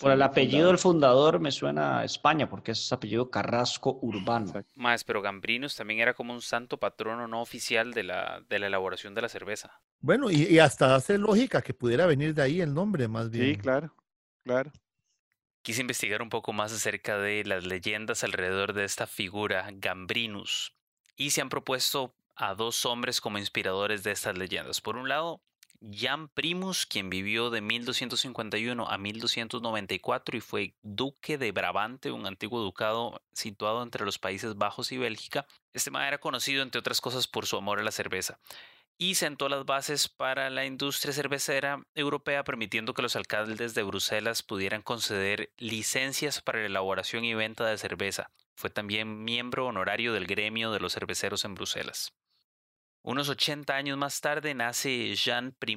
Por 0.00 0.12
el 0.12 0.22
apellido 0.22 0.68
del 0.68 0.78
fundador 0.78 1.40
me 1.40 1.50
suena 1.50 1.98
a 1.98 2.04
España, 2.04 2.48
porque 2.48 2.72
es 2.72 2.92
apellido 2.92 3.28
Carrasco 3.28 3.98
Urbano. 4.02 4.52
Más, 4.76 5.02
pero 5.02 5.20
Gambrinus 5.20 5.74
también 5.74 5.98
era 5.98 6.14
como 6.14 6.32
un 6.32 6.40
santo 6.40 6.78
patrono 6.78 7.26
no 7.26 7.42
oficial 7.42 7.92
de 7.92 8.04
la, 8.04 8.40
de 8.48 8.60
la 8.60 8.68
elaboración 8.68 9.16
de 9.16 9.22
la 9.22 9.28
cerveza. 9.28 9.80
Bueno, 9.98 10.30
y, 10.30 10.44
y 10.44 10.60
hasta 10.60 10.94
hace 10.94 11.18
lógica 11.18 11.60
que 11.60 11.74
pudiera 11.74 12.06
venir 12.06 12.34
de 12.34 12.42
ahí 12.42 12.60
el 12.60 12.72
nombre, 12.72 13.08
más 13.08 13.30
bien. 13.30 13.46
Sí, 13.46 13.56
claro, 13.56 13.92
claro 14.44 14.70
quise 15.60 15.82
investigar 15.82 16.22
un 16.22 16.30
poco 16.30 16.54
más 16.54 16.72
acerca 16.72 17.18
de 17.18 17.44
las 17.44 17.62
leyendas 17.62 18.24
alrededor 18.24 18.72
de 18.72 18.84
esta 18.84 19.06
figura, 19.06 19.68
Gambrinus 19.74 20.77
y 21.18 21.30
se 21.30 21.42
han 21.42 21.50
propuesto 21.50 22.14
a 22.36 22.54
dos 22.54 22.86
hombres 22.86 23.20
como 23.20 23.36
inspiradores 23.36 24.02
de 24.04 24.12
estas 24.12 24.38
leyendas. 24.38 24.80
Por 24.80 24.96
un 24.96 25.08
lado, 25.08 25.42
Jan 25.92 26.28
Primus, 26.28 26.86
quien 26.86 27.10
vivió 27.10 27.50
de 27.50 27.60
1251 27.60 28.88
a 28.88 28.96
1294 28.96 30.36
y 30.36 30.40
fue 30.40 30.74
duque 30.82 31.36
de 31.36 31.52
Brabante, 31.52 32.12
un 32.12 32.26
antiguo 32.26 32.60
ducado 32.60 33.20
situado 33.32 33.82
entre 33.82 34.04
los 34.04 34.18
Países 34.18 34.56
Bajos 34.56 34.92
y 34.92 34.98
Bélgica. 34.98 35.46
Este 35.72 35.90
man 35.90 36.06
era 36.06 36.18
conocido, 36.18 36.62
entre 36.62 36.78
otras 36.78 37.00
cosas, 37.00 37.26
por 37.26 37.46
su 37.46 37.56
amor 37.56 37.80
a 37.80 37.82
la 37.82 37.92
cerveza 37.92 38.38
y 38.98 39.14
sentó 39.14 39.48
las 39.48 39.64
bases 39.64 40.08
para 40.08 40.50
la 40.50 40.66
industria 40.66 41.14
cervecera 41.14 41.86
europea, 41.94 42.42
permitiendo 42.42 42.94
que 42.94 43.02
los 43.02 43.14
alcaldes 43.14 43.72
de 43.74 43.84
Bruselas 43.84 44.42
pudieran 44.42 44.82
conceder 44.82 45.52
licencias 45.56 46.42
para 46.42 46.58
la 46.58 46.66
elaboración 46.66 47.24
y 47.24 47.32
venta 47.32 47.64
de 47.64 47.78
cerveza. 47.78 48.30
Fue 48.56 48.70
también 48.70 49.22
miembro 49.24 49.66
honorario 49.66 50.12
del 50.12 50.26
gremio 50.26 50.72
de 50.72 50.80
los 50.80 50.94
cerveceros 50.94 51.44
en 51.44 51.54
Bruselas. 51.54 52.12
Unos 53.02 53.28
80 53.28 53.74
años 53.74 53.96
más 53.96 54.20
tarde 54.20 54.52
nace 54.54 55.14
Jean 55.14 55.56
I, 55.64 55.76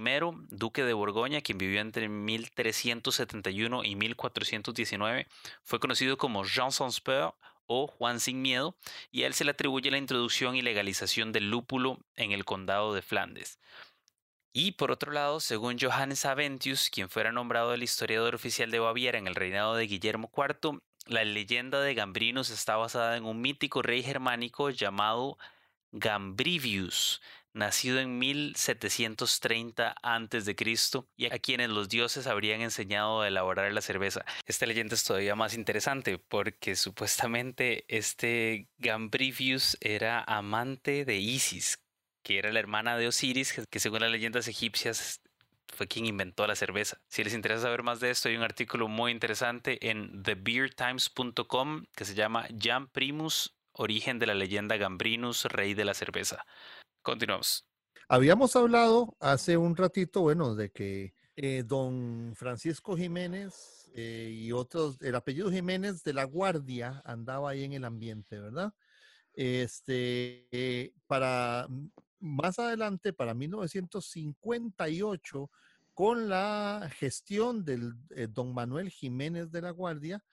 duque 0.49 0.84
de 0.84 0.93
Borgoña, 0.93 1.41
quien 1.41 1.60
vivió 1.60 1.79
entre 1.79 2.10
1371 2.10 3.84
y 3.84 3.95
1419. 3.95 5.27
Fue 5.63 5.79
conocido 5.79 6.17
como 6.17 6.43
Jean 6.43 6.71
Sans 6.71 6.99
Peur 6.99 7.36
o 7.71 7.88
Juan 7.88 8.19
Sin 8.19 8.41
Miedo, 8.41 8.75
y 9.12 9.23
a 9.23 9.27
él 9.27 9.34
se 9.34 9.45
le 9.45 9.51
atribuye 9.51 9.89
la 9.89 9.97
introducción 9.97 10.55
y 10.55 10.62
legalización 10.62 11.31
del 11.31 11.49
lúpulo 11.49 11.99
en 12.15 12.34
el 12.34 12.43
condado 12.43 12.93
de 12.93 13.01
Flandes. 13.01 13.60
Y 14.53 14.73
por 14.73 14.91
otro 14.91 15.13
lado, 15.13 15.39
según 15.39 15.77
Johannes 15.79 16.25
Aventius, 16.25 16.89
quien 16.89 17.10
fuera 17.10 17.31
nombrado 17.31 17.73
el 17.73 17.84
historiador 17.84 18.36
oficial 18.36 18.69
de 18.69 18.79
Baviera 18.79 19.17
en 19.17 19.27
el 19.27 19.36
reinado 19.36 19.75
de 19.75 19.88
Guillermo 19.88 20.29
IV, 20.36 20.81
la 21.07 21.23
leyenda 21.23 21.79
de 21.79 21.93
Gambrinos 21.93 22.49
está 22.49 22.75
basada 22.75 23.15
en 23.15 23.23
un 23.23 23.39
mítico 23.39 23.81
rey 23.81 24.03
germánico 24.03 24.69
llamado 24.69 25.38
Gambrivius, 25.93 27.21
nacido 27.53 27.99
en 27.99 28.17
1730 28.17 29.95
a.C. 30.01 30.55
y 31.17 31.25
a 31.25 31.39
quienes 31.39 31.69
los 31.69 31.89
dioses 31.89 32.27
habrían 32.27 32.61
enseñado 32.61 33.21
a 33.21 33.27
elaborar 33.27 33.71
la 33.73 33.81
cerveza. 33.81 34.25
Esta 34.45 34.65
leyenda 34.65 34.95
es 34.95 35.03
todavía 35.03 35.35
más 35.35 35.53
interesante 35.53 36.17
porque 36.17 36.75
supuestamente 36.75 37.85
este 37.87 38.67
Gambrivius 38.77 39.77
era 39.81 40.23
amante 40.23 41.05
de 41.05 41.17
Isis, 41.17 41.79
que 42.23 42.37
era 42.37 42.51
la 42.51 42.59
hermana 42.59 42.97
de 42.97 43.07
Osiris, 43.07 43.53
que 43.69 43.79
según 43.79 44.01
las 44.01 44.11
leyendas 44.11 44.47
egipcias 44.47 45.21
fue 45.67 45.87
quien 45.87 46.05
inventó 46.05 46.45
la 46.47 46.55
cerveza. 46.55 46.97
Si 47.07 47.23
les 47.23 47.33
interesa 47.33 47.63
saber 47.63 47.83
más 47.83 47.99
de 47.99 48.11
esto, 48.11 48.29
hay 48.29 48.35
un 48.35 48.43
artículo 48.43 48.87
muy 48.87 49.11
interesante 49.11 49.89
en 49.89 50.21
thebeertimes.com 50.23 51.85
que 51.95 52.05
se 52.05 52.13
llama 52.13 52.47
Jan 52.59 52.87
Primus, 52.87 53.55
origen 53.73 54.19
de 54.19 54.27
la 54.27 54.33
leyenda 54.33 54.77
Gambrinus, 54.77 55.45
rey 55.45 55.73
de 55.73 55.85
la 55.85 55.93
cerveza. 55.93 56.45
Continuamos. 57.01 57.67
Habíamos 58.07 58.55
hablado 58.55 59.17
hace 59.19 59.57
un 59.57 59.75
ratito, 59.75 60.21
bueno, 60.21 60.53
de 60.53 60.69
que 60.69 61.15
eh, 61.35 61.63
don 61.65 62.33
Francisco 62.35 62.95
Jiménez 62.95 63.89
eh, 63.95 64.29
y 64.31 64.51
otros, 64.51 65.01
el 65.01 65.15
apellido 65.15 65.49
Jiménez 65.49 66.03
de 66.03 66.13
la 66.13 66.25
Guardia 66.25 67.01
andaba 67.05 67.49
ahí 67.49 67.63
en 67.63 67.73
el 67.73 67.85
ambiente, 67.85 68.39
¿verdad? 68.39 68.75
Este, 69.33 70.47
eh, 70.51 70.93
para 71.07 71.67
más 72.19 72.59
adelante, 72.59 73.13
para 73.13 73.33
1958, 73.33 75.49
con 75.93 76.29
la 76.29 76.87
gestión 76.97 77.65
del 77.65 77.95
don 78.29 78.53
Manuel 78.53 78.91
Jiménez 78.91 79.49
de 79.51 79.61
la 79.61 79.71
Guardia, 79.71 80.23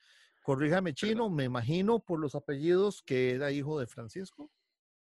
corríjame 0.43 0.93
chino, 0.93 1.31
me 1.31 1.45
imagino 1.45 2.01
por 2.01 2.21
los 2.21 2.35
apellidos 2.35 3.03
que 3.03 3.31
era 3.31 3.53
hijo 3.53 3.81
de 3.81 3.87
Francisco. 3.87 4.51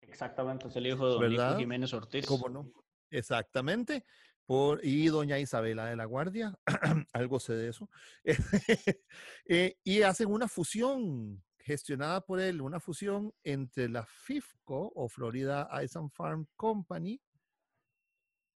Exactamente, 0.09 0.69
es 0.69 0.77
el 0.77 0.87
hijo 0.87 1.19
de 1.19 1.37
don 1.37 1.59
Jiménez 1.59 1.93
Ortiz. 1.93 2.27
¿Cómo 2.27 2.49
no? 2.49 2.73
Exactamente. 3.11 4.05
Por, 4.47 4.83
y 4.83 5.09
doña 5.09 5.39
Isabela 5.39 5.87
de 5.87 5.97
la 5.97 6.07
Guardia, 6.07 6.59
algo 7.13 7.39
sé 7.39 7.55
de 7.55 7.69
eso. 7.69 7.91
Eh, 9.51 9.79
y 9.83 10.03
hacen 10.03 10.31
una 10.31 10.47
fusión 10.47 11.43
gestionada 11.59 12.21
por 12.23 12.39
él, 12.41 12.61
una 12.61 12.81
fusión 12.81 13.33
entre 13.45 13.89
la 13.89 14.05
FIFCO 14.05 14.93
o 14.95 15.09
Florida 15.09 15.69
Ice 15.83 15.99
and 15.99 16.11
Farm 16.11 16.47
Company 16.55 17.21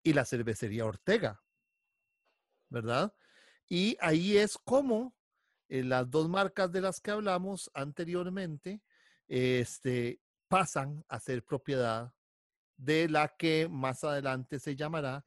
y 0.04 0.14
la 0.14 0.26
cervecería 0.26 0.86
Ortega, 0.86 1.42
¿verdad? 2.70 3.14
Y 3.68 3.98
ahí 4.02 4.38
es 4.38 4.58
como 4.58 5.16
eh, 5.70 5.84
las 5.84 6.10
dos 6.10 6.28
marcas 6.28 6.72
de 6.72 6.82
las 6.82 7.00
que 7.00 7.12
hablamos 7.12 7.72
anteriormente 7.74 8.82
este, 9.28 10.20
pasan 10.52 11.02
a 11.08 11.18
ser 11.18 11.46
propiedad 11.46 12.14
de 12.76 13.08
la 13.08 13.30
que 13.38 13.70
más 13.72 14.04
adelante 14.04 14.60
se 14.60 14.76
llamará 14.76 15.24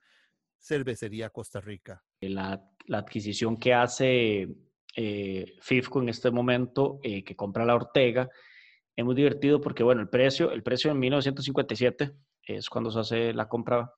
Cervecería 0.59 1.31
Costa 1.31 1.63
Rica. 1.63 2.05
La, 2.21 2.63
adquisición 2.93 3.57
que 3.57 3.73
hace 3.73 4.47
eh, 4.95 5.57
FIFCO 5.63 6.03
en 6.03 6.11
este 6.11 6.31
momento, 6.31 7.01
eh, 7.03 7.25
que 7.25 7.35
compra 7.35 7.65
la 7.65 7.75
Ortega, 7.75 8.29
es 8.95 9.05
muy 9.05 9.15
divertido 9.15 9.63
porque, 9.63 9.83
bueno, 9.83 10.03
el 10.03 10.11
precio, 10.11 10.53
el 10.53 10.63
precio 10.63 10.91
en 10.91 10.99
1957 10.99 12.13
es 12.43 12.69
cuando 12.69 12.91
se 12.91 13.01
hace 13.01 13.33
la 13.33 13.49
compra, 13.49 13.91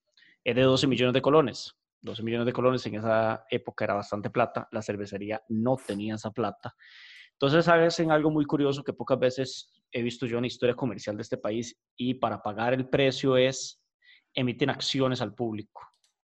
es 0.44 0.54
de 0.54 0.62
12 0.62 0.86
millones 0.86 1.14
de 1.14 1.22
colones. 1.22 1.74
12 2.02 2.22
millones 2.22 2.46
de 2.46 2.52
colones 2.52 2.86
en 2.86 2.94
esa 2.94 3.44
época 3.50 3.84
era 3.84 3.94
bastante 3.94 4.30
plata, 4.30 4.68
la 4.70 4.80
cervecería 4.80 5.42
no 5.48 5.76
tenía 5.76 6.14
esa 6.14 6.30
plata. 6.30 6.76
Entonces 7.38 7.68
hacen 7.68 8.10
algo 8.10 8.30
muy 8.30 8.46
curioso 8.46 8.82
que 8.82 8.94
pocas 8.94 9.18
veces 9.18 9.70
he 9.92 10.02
visto 10.02 10.24
yo 10.26 10.38
en 10.38 10.42
la 10.42 10.46
historia 10.46 10.74
comercial 10.74 11.16
de 11.16 11.22
este 11.22 11.36
país 11.36 11.78
y 11.94 12.14
para 12.14 12.42
pagar 12.42 12.72
el 12.72 12.88
precio 12.88 13.36
es 13.36 13.82
emiten 14.34 14.70
acciones 14.70 15.20
al 15.20 15.34
público 15.34 15.82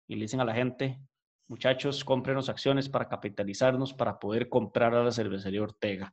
y 0.06 0.16
le 0.16 0.22
dicen 0.22 0.40
a 0.40 0.44
la 0.44 0.54
gente, 0.54 1.00
muchachos, 1.48 2.04
cómprenos 2.04 2.50
acciones 2.50 2.90
para 2.90 3.08
capitalizarnos 3.08 3.94
para 3.94 4.18
poder 4.18 4.50
comprar 4.50 4.94
a 4.94 5.02
la 5.02 5.10
cervecería 5.10 5.62
Ortega. 5.62 6.12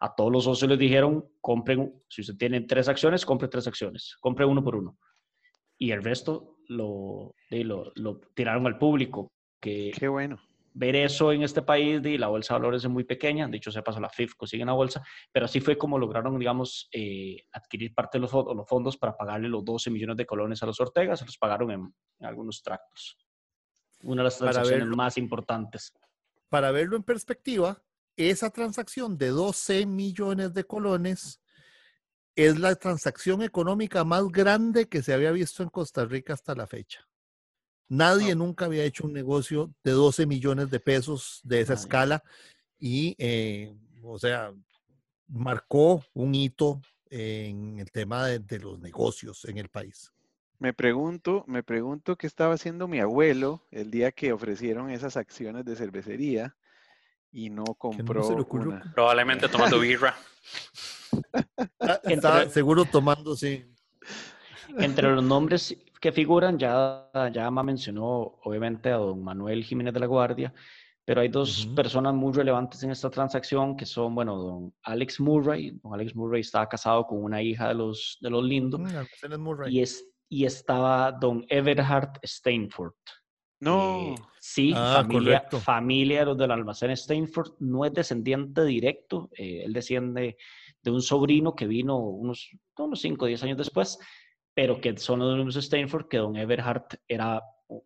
A 0.00 0.14
todos 0.14 0.30
los 0.30 0.44
socios 0.44 0.68
les 0.68 0.78
dijeron, 0.78 1.24
compren, 1.40 1.94
si 2.08 2.20
usted 2.20 2.36
tiene 2.36 2.60
tres 2.60 2.88
acciones, 2.88 3.24
compre 3.24 3.48
tres 3.48 3.66
acciones, 3.66 4.16
compre 4.20 4.44
uno 4.44 4.62
por 4.62 4.76
uno. 4.76 4.98
Y 5.78 5.92
el 5.92 6.02
resto 6.02 6.58
lo, 6.68 7.34
lo, 7.50 8.20
tiraron 8.34 8.66
al 8.66 8.76
público. 8.76 9.32
Que, 9.60 9.92
Qué 9.98 10.08
bueno 10.08 10.38
ver 10.76 10.94
eso 10.94 11.32
en 11.32 11.42
este 11.42 11.62
país, 11.62 12.04
y 12.04 12.18
la 12.18 12.28
bolsa 12.28 12.52
de 12.52 12.60
valores 12.60 12.84
es 12.84 12.90
muy 12.90 13.04
pequeña, 13.04 13.48
de 13.48 13.56
hecho 13.56 13.72
se 13.72 13.82
pasó 13.82 13.98
la 13.98 14.10
FIFCO, 14.10 14.46
sigue 14.46 14.62
en 14.62 14.66
la 14.66 14.74
bolsa, 14.74 15.02
pero 15.32 15.46
así 15.46 15.58
fue 15.60 15.78
como 15.78 15.98
lograron, 15.98 16.38
digamos, 16.38 16.88
eh, 16.92 17.46
adquirir 17.52 17.94
parte 17.94 18.18
de 18.18 18.22
los, 18.22 18.32
los, 18.32 18.68
fondos 18.68 18.98
para 18.98 19.16
pagarle 19.16 19.48
los 19.48 19.64
12 19.64 19.90
millones 19.90 20.18
de 20.18 20.26
colones 20.26 20.62
a 20.62 20.66
los 20.66 20.78
Ortega, 20.78 21.16
se 21.16 21.24
los 21.24 21.38
pagaron 21.38 21.70
en, 21.70 21.94
algunos 22.20 22.62
tractos. 22.62 23.16
Una 24.02 24.20
de 24.20 24.24
las 24.24 24.36
transacciones 24.36 24.86
más 24.88 25.16
importantes. 25.16 25.94
Para 26.50 26.70
verlo 26.72 26.96
en 26.96 27.02
perspectiva, 27.02 27.82
esa 28.14 28.50
transacción 28.50 29.16
de 29.16 29.28
12 29.28 29.86
millones 29.86 30.52
de 30.52 30.64
colones 30.64 31.40
es 32.34 32.58
la 32.58 32.74
transacción 32.74 33.40
económica 33.40 34.04
más 34.04 34.24
grande 34.28 34.90
que 34.90 35.02
se 35.02 35.14
había 35.14 35.32
visto 35.32 35.62
en 35.62 35.70
Costa 35.70 36.04
Rica 36.04 36.34
hasta 36.34 36.54
la 36.54 36.66
fecha. 36.66 37.08
Nadie 37.88 38.34
nunca 38.34 38.64
había 38.64 38.84
hecho 38.84 39.06
un 39.06 39.12
negocio 39.12 39.72
de 39.84 39.92
12 39.92 40.26
millones 40.26 40.70
de 40.70 40.80
pesos 40.80 41.40
de 41.44 41.60
esa 41.60 41.74
escala 41.74 42.22
y, 42.78 43.14
eh, 43.18 43.74
o 44.02 44.18
sea, 44.18 44.52
marcó 45.28 46.04
un 46.14 46.34
hito 46.34 46.80
en 47.10 47.78
el 47.78 47.90
tema 47.90 48.26
de, 48.26 48.58
los 48.58 48.80
negocios 48.80 49.44
en 49.44 49.58
el 49.58 49.68
país. 49.68 50.12
Me 50.58 50.72
pregunto, 50.72 51.44
me 51.46 51.62
pregunto 51.62 52.16
qué 52.16 52.26
estaba 52.26 52.54
haciendo 52.54 52.88
mi 52.88 52.98
abuelo 52.98 53.62
el 53.70 53.90
día 53.90 54.10
que 54.10 54.32
ofrecieron 54.32 54.90
esas 54.90 55.16
acciones 55.16 55.64
de 55.64 55.76
cervecería 55.76 56.56
y 57.30 57.50
no 57.50 57.64
compró 57.64 58.26
una. 58.26 58.92
Probablemente 58.94 59.48
tomando 59.48 59.78
birra. 59.78 60.16
Ah, 61.80 62.44
seguro 62.50 62.84
tomando, 62.84 63.36
sí. 63.36 63.64
Entre 64.76 65.10
los 65.10 65.24
nombres 65.24 65.76
que 66.00 66.12
figuran, 66.12 66.58
ya, 66.58 67.10
ya 67.32 67.50
mencionó 67.50 68.38
obviamente 68.42 68.90
a 68.90 68.96
don 68.96 69.22
Manuel 69.22 69.64
Jiménez 69.64 69.94
de 69.94 70.00
la 70.00 70.06
Guardia, 70.06 70.52
pero 71.06 71.20
hay 71.20 71.28
dos 71.28 71.66
personas 71.76 72.14
muy 72.14 72.32
relevantes 72.32 72.82
en 72.82 72.90
esta 72.90 73.08
transacción 73.08 73.76
que 73.76 73.86
son, 73.86 74.14
bueno, 74.14 74.36
don 74.36 74.74
Alex 74.82 75.20
Murray. 75.20 75.70
Don 75.82 75.94
Alex 75.94 76.16
Murray 76.16 76.40
estaba 76.40 76.68
casado 76.68 77.06
con 77.06 77.22
una 77.22 77.40
hija 77.40 77.68
de 77.68 77.74
los, 77.74 78.18
de 78.20 78.28
los 78.28 78.44
Lindo. 78.44 78.76
Mm, 78.78 79.68
y, 79.68 79.82
es, 79.82 80.04
y 80.28 80.44
estaba 80.44 81.12
don 81.12 81.46
Everhard 81.48 82.18
Steinfurt. 82.24 82.96
No. 83.60 84.00
Eh, 84.00 84.14
sí, 84.40 84.72
ah, 84.74 85.04
familia, 85.06 85.46
familia, 85.48 86.20
de 86.20 86.26
los 86.26 86.38
del 86.38 86.50
almacén 86.50 86.96
Steinfurt. 86.96 87.54
No 87.60 87.84
es 87.84 87.92
descendiente 87.94 88.64
directo. 88.64 89.30
Eh, 89.38 89.62
él 89.64 89.72
desciende 89.72 90.36
de 90.82 90.90
un 90.90 91.02
sobrino 91.02 91.54
que 91.54 91.68
vino 91.68 91.98
unos, 91.98 92.50
unos 92.78 93.00
5 93.00 93.24
o 93.24 93.28
10 93.28 93.42
años 93.44 93.58
después 93.58 93.98
pero 94.56 94.80
que 94.80 94.96
son 94.96 95.18
los 95.18 95.36
mismos 95.36 95.56
Stanford, 95.56 96.08
que 96.08 96.16
don 96.16 96.34
Everhart 96.34 96.94
era 97.06 97.42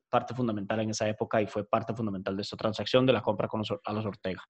parte 0.09 0.35
fundamental 0.37 0.79
en 0.79 0.91
esa 0.91 1.09
época 1.09 1.43
y 1.43 1.49
fue 1.49 1.69
parte 1.69 1.93
fundamental 1.93 2.37
de 2.37 2.43
esta 2.43 2.57
transacción 2.57 3.05
de 3.05 3.13
la 3.13 3.23
compra 3.23 3.49
con 3.49 3.59
los, 3.59 3.75
a 3.85 3.93
los 3.93 4.07
Ortega. 4.07 4.45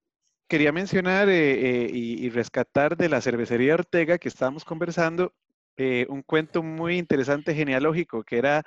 Quería 0.47 0.71
mencionar 0.71 1.29
eh, 1.29 1.85
eh, 1.85 1.89
y, 1.91 2.29
rescatar 2.29 2.95
de 2.95 3.09
la 3.09 3.21
cervecería 3.21 3.73
Ortega 3.73 4.19
que 4.19 4.27
estábamos 4.29 4.63
conversando 4.63 5.33
eh, 5.77 6.05
un 6.09 6.21
cuento 6.21 6.61
muy 6.61 6.97
interesante 6.97 7.55
genealógico 7.55 8.23
que 8.23 8.37
era 8.37 8.63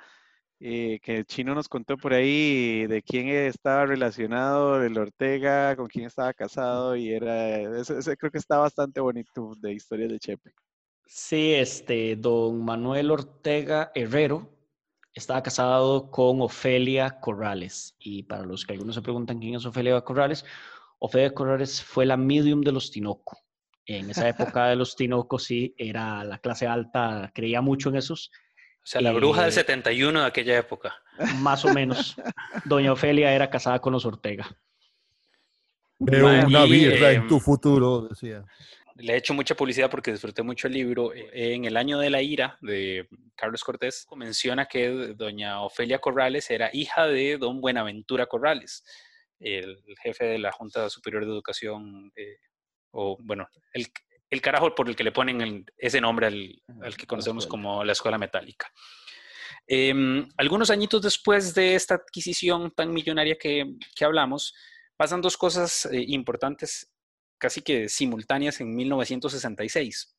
que 0.59 0.99
el 1.05 1.25
chino 1.25 1.53
nos 1.53 1.69
contó 1.69 1.95
por 1.95 2.13
ahí 2.13 2.87
de 2.87 3.03
quién 3.03 3.27
estaba 3.27 3.85
relacionado 3.85 4.83
el 4.83 4.97
Ortega, 4.97 5.75
con 5.75 5.87
quién 5.87 6.07
estaba 6.07 6.33
casado 6.33 6.95
y 6.95 7.11
era, 7.13 7.79
ese, 7.79 8.17
creo 8.17 8.31
que 8.31 8.39
está 8.39 8.57
bastante 8.57 8.99
bonito 8.99 9.53
de 9.59 9.73
historia 9.73 10.07
de 10.07 10.17
Chepe. 10.17 10.53
Sí, 11.05 11.53
este, 11.53 12.15
don 12.15 12.65
Manuel 12.65 13.11
Ortega 13.11 13.91
Herrero 13.93 14.49
estaba 15.13 15.43
casado 15.43 16.09
con 16.11 16.41
Ofelia 16.41 17.19
Corrales. 17.21 17.95
Y 17.99 18.23
para 18.23 18.43
los 18.43 18.65
que 18.65 18.73
algunos 18.73 18.95
se 18.95 19.01
preguntan 19.01 19.39
quién 19.39 19.55
es 19.55 19.65
Ofelia 19.65 19.99
Corrales, 20.01 20.45
Ofelia 20.99 21.33
Corrales 21.33 21.81
fue 21.81 22.05
la 22.05 22.17
medium 22.17 22.61
de 22.61 22.71
los 22.71 22.91
Tinoco. 22.91 23.37
En 23.85 24.09
esa 24.09 24.27
época 24.29 24.67
de 24.67 24.75
los 24.75 24.95
Tinoco 24.95 25.39
sí 25.39 25.75
era 25.77 26.23
la 26.23 26.39
clase 26.39 26.67
alta, 26.67 27.31
creía 27.33 27.61
mucho 27.61 27.89
en 27.89 27.97
esos. 27.97 28.31
O 28.83 28.87
sea, 28.87 29.01
la 29.01 29.13
bruja 29.13 29.43
del 29.43 29.51
71 29.51 30.19
de 30.19 30.25
aquella 30.25 30.57
época. 30.57 30.93
Más 31.37 31.65
o 31.65 31.73
menos. 31.73 32.15
Doña 32.65 32.91
Ofelia 32.91 33.33
era 33.33 33.49
casada 33.49 33.79
con 33.79 33.93
los 33.93 34.05
Ortega. 34.05 34.47
Veo 35.97 36.27
una 36.45 36.65
birra 36.65 37.11
en 37.11 37.27
tu 37.27 37.39
futuro, 37.39 38.07
decía 38.09 38.43
le 38.95 39.13
he 39.13 39.17
hecho 39.17 39.33
mucha 39.33 39.55
publicidad 39.55 39.89
porque 39.89 40.11
disfruté 40.11 40.41
mucho 40.41 40.67
el 40.67 40.73
libro. 40.73 41.11
En 41.13 41.65
el 41.65 41.75
año 41.75 41.99
de 41.99 42.09
la 42.09 42.21
ira 42.21 42.57
de 42.61 43.07
Carlos 43.35 43.63
Cortés 43.63 44.07
menciona 44.15 44.65
que 44.65 45.13
doña 45.15 45.61
Ofelia 45.61 45.99
Corrales 45.99 46.49
era 46.49 46.69
hija 46.71 47.05
de 47.07 47.37
don 47.37 47.59
Buenaventura 47.59 48.25
Corrales, 48.25 48.83
el, 49.39 49.83
jefe 50.01 50.25
de 50.25 50.39
la 50.39 50.51
Junta 50.51 50.89
Superior 50.89 51.25
de 51.25 51.31
Educación, 51.31 52.11
eh, 52.15 52.37
o 52.91 53.17
bueno, 53.21 53.47
el, 53.73 53.87
el, 54.29 54.41
carajo 54.41 54.73
por 54.73 54.87
el 54.87 54.95
que 54.95 55.03
le 55.03 55.11
ponen 55.11 55.65
ese 55.77 55.99
nombre 55.99 56.27
al, 56.27 56.97
que 56.97 57.05
conocemos 57.05 57.45
como 57.47 57.83
la 57.83 57.91
Escuela 57.91 58.17
Metálica. 58.17 58.71
Em, 59.67 60.25
algunos 60.37 60.69
añitos 60.69 61.01
después 61.01 61.53
de 61.53 61.75
esta 61.75 61.95
adquisición 61.95 62.71
tan 62.71 62.93
millonaria 62.93 63.35
que, 63.35 63.75
que 63.93 64.05
hablamos, 64.05 64.53
pasan 64.95 65.21
dos 65.21 65.35
cosas 65.35 65.85
eh, 65.87 66.05
importantes 66.07 66.94
casi 67.45 67.61
que 67.61 67.89
simultáneas 67.89 68.59
en 68.59 68.75
1966. 68.75 70.17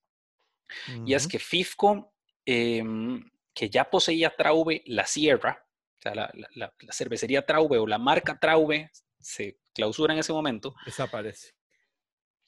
Y 1.05 1.15
es 1.15 1.27
que 1.27 1.41
FIFCO, 1.41 2.15
em, 2.45 3.29
que 3.53 3.69
ya 3.69 3.91
poseía 3.91 4.37
Traube 4.37 4.85
La 4.87 5.07
Sierra, 5.07 5.67
o 5.99 6.03
sea, 6.03 6.15
la, 6.15 6.73
cervecería 6.93 7.45
Traube 7.45 7.79
o 7.79 7.87
la 7.87 7.99
marca 7.99 8.39
Traube 8.39 8.93
se 9.19 9.59
clausura 9.75 10.15
en 10.15 10.21
ese 10.21 10.33
momento. 10.33 10.77
Desaparece. 10.85 11.55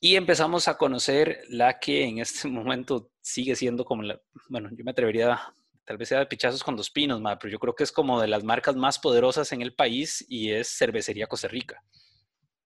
Y 0.01 0.15
empezamos 0.15 0.69
a 0.69 0.77
conocer 0.79 1.43
la 1.49 1.81
que 1.81 2.05
en 2.05 2.21
este 2.21 2.47
momento 2.49 3.11
sigue 3.21 3.57
siendo 3.57 3.85
como 3.85 4.05
la, 4.05 4.21
bueno, 4.49 4.69
yo 4.71 4.85
me 4.85 4.93
atrevería, 4.93 5.41
tal 5.85 5.97
vez 5.97 6.09
sea 6.09 6.21
de 6.21 6.27
pichazos 6.27 6.63
con 6.63 6.77
dos 6.77 6.91
pinos, 6.91 7.21
pero 7.41 7.51
yo 7.51 7.59
creo 7.59 7.75
que 7.75 7.83
es 7.83 7.91
como 7.91 8.21
de 8.21 8.29
las 8.29 8.45
marcas 8.45 8.77
más 8.77 9.01
poderosas 9.01 9.51
en 9.51 9.61
el 9.61 9.75
país 9.75 10.25
y 10.29 10.53
es 10.53 10.69
Cervecería 10.69 11.27
Costa 11.27 11.49
Rica. 11.49 11.83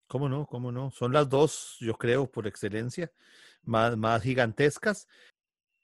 ¿Cómo 0.08 0.30
no? 0.30 0.46
¿Cómo 0.46 0.72
no? 0.72 0.91
Son 0.91 1.12
las 1.12 1.30
dos, 1.30 1.78
yo 1.80 1.96
creo, 1.96 2.30
por 2.30 2.48
excelencia, 2.48 3.12
más, 3.63 3.98
más 3.98 4.22
gigantescas. 4.22 5.08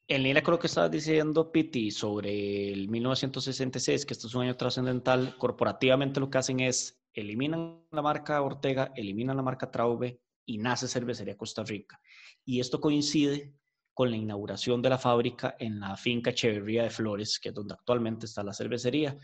En 0.07 0.23
línea 0.23 0.43
creo 0.43 0.59
que 0.59 0.67
estabas 0.67 0.91
diciendo, 0.91 1.51
Piti, 1.51 1.89
sobre 1.89 2.71
el 2.71 2.89
1966, 2.89 4.05
que 4.05 4.13
esto 4.13 4.27
es 4.27 4.35
un 4.35 4.43
año 4.43 4.57
trascendental. 4.57 5.37
Corporativamente 5.37 6.19
lo 6.19 6.29
que 6.29 6.37
hacen 6.37 6.59
es 6.59 7.01
eliminan 7.13 7.85
la 7.91 8.01
marca 8.01 8.41
Ortega, 8.41 8.91
eliminan 8.95 9.37
la 9.37 9.43
marca 9.43 9.71
Traube 9.71 10.21
y 10.45 10.57
nace 10.57 10.87
Cervecería 10.87 11.37
Costa 11.37 11.63
Rica. 11.63 11.99
Y 12.45 12.59
esto 12.59 12.79
coincide 12.79 13.53
con 13.93 14.11
la 14.11 14.17
inauguración 14.17 14.81
de 14.81 14.89
la 14.89 14.97
fábrica 14.97 15.55
en 15.59 15.79
la 15.79 15.95
finca 15.95 16.31
Echeverría 16.31 16.83
de 16.83 16.89
Flores, 16.89 17.39
que 17.39 17.49
es 17.49 17.55
donde 17.55 17.73
actualmente 17.73 18.25
está 18.25 18.43
la 18.43 18.53
cervecería 18.53 19.17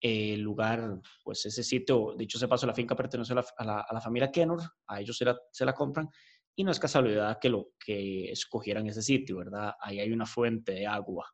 el 0.00 0.40
lugar, 0.40 1.00
pues 1.22 1.46
ese 1.46 1.62
sitio, 1.62 2.14
dicho 2.16 2.38
se 2.38 2.48
pasó, 2.48 2.66
la 2.66 2.74
finca 2.74 2.94
pertenece 2.94 3.32
a 3.32 3.64
la, 3.64 4.00
familia 4.00 4.30
Kenor, 4.30 4.60
a 4.86 5.00
ellos 5.00 5.16
se 5.16 5.24
la, 5.24 5.38
se 5.50 5.64
la, 5.64 5.72
compran, 5.72 6.08
y 6.54 6.62
no 6.62 6.70
es 6.70 6.78
casualidad 6.78 7.38
que, 7.40 7.48
lo, 7.48 7.70
que 7.78 8.30
escogieran 8.30 8.86
ese 8.86 9.02
sitio, 9.02 9.38
¿verdad? 9.38 9.74
Ahí 9.80 10.00
hay 10.00 10.12
una 10.12 10.26
fuente 10.26 10.72
de 10.72 10.86
agua, 10.86 11.30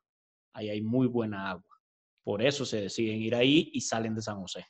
ahí 0.53 0.69
hay 0.69 0.81
muy 0.81 1.07
buena 1.07 1.51
agua. 1.51 1.77
Por 2.23 2.41
eso 2.41 2.65
se 2.65 2.81
deciden 2.81 3.21
ir 3.21 3.35
ahí 3.35 3.71
y 3.73 3.81
salen 3.81 4.15
de 4.15 4.21
San 4.21 4.39
José. 4.39 4.65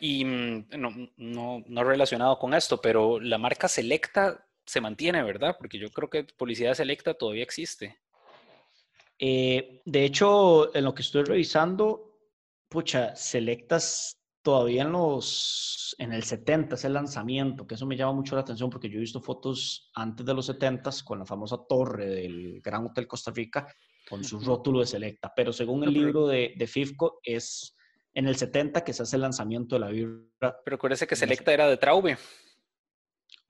y 0.00 0.24
mm, 0.24 0.68
no, 0.76 0.90
no, 1.16 1.64
no 1.66 1.84
relacionado 1.84 2.38
con 2.38 2.54
esto, 2.54 2.80
pero 2.80 3.20
la 3.20 3.38
marca 3.38 3.68
Selecta 3.68 4.44
se 4.66 4.80
mantiene, 4.80 5.22
¿verdad? 5.22 5.56
Porque 5.58 5.78
yo 5.78 5.88
creo 5.90 6.10
que 6.10 6.24
publicidad 6.24 6.74
Selecta 6.74 7.14
todavía 7.14 7.42
existe. 7.42 7.98
Eh, 9.18 9.82
de 9.84 10.04
hecho, 10.04 10.74
en 10.74 10.84
lo 10.84 10.94
que 10.94 11.02
estoy 11.02 11.24
revisando, 11.24 12.07
pucha, 12.68 13.14
selectas 13.16 14.18
todavía 14.42 14.82
en 14.82 14.92
los, 14.92 15.94
en 15.98 16.12
el 16.12 16.22
70 16.22 16.74
es 16.74 16.84
el 16.84 16.94
lanzamiento, 16.94 17.66
que 17.66 17.74
eso 17.74 17.86
me 17.86 17.96
llama 17.96 18.12
mucho 18.12 18.34
la 18.34 18.42
atención 18.42 18.70
porque 18.70 18.88
yo 18.88 18.96
he 18.96 19.00
visto 19.00 19.20
fotos 19.20 19.90
antes 19.94 20.24
de 20.24 20.34
los 20.34 20.46
70 20.46 20.90
con 21.04 21.18
la 21.18 21.26
famosa 21.26 21.58
torre 21.68 22.06
del 22.06 22.60
Gran 22.62 22.86
Hotel 22.86 23.06
Costa 23.06 23.30
Rica 23.30 23.66
con 24.08 24.24
su 24.24 24.40
rótulo 24.40 24.80
de 24.80 24.86
selecta, 24.86 25.32
pero 25.36 25.52
según 25.52 25.84
el 25.84 25.92
libro 25.92 26.26
de, 26.26 26.54
de 26.56 26.66
FIFCO 26.66 27.20
es 27.22 27.76
en 28.14 28.26
el 28.26 28.36
70 28.36 28.82
que 28.82 28.92
se 28.92 29.02
hace 29.02 29.16
el 29.16 29.22
lanzamiento 29.22 29.76
de 29.76 29.80
la 29.80 29.88
birra. 29.88 30.56
Pero 30.64 30.76
acuérdese 30.76 31.06
que 31.06 31.14
selecta 31.14 31.52
era 31.52 31.68
de 31.68 31.76
Traube. 31.76 32.16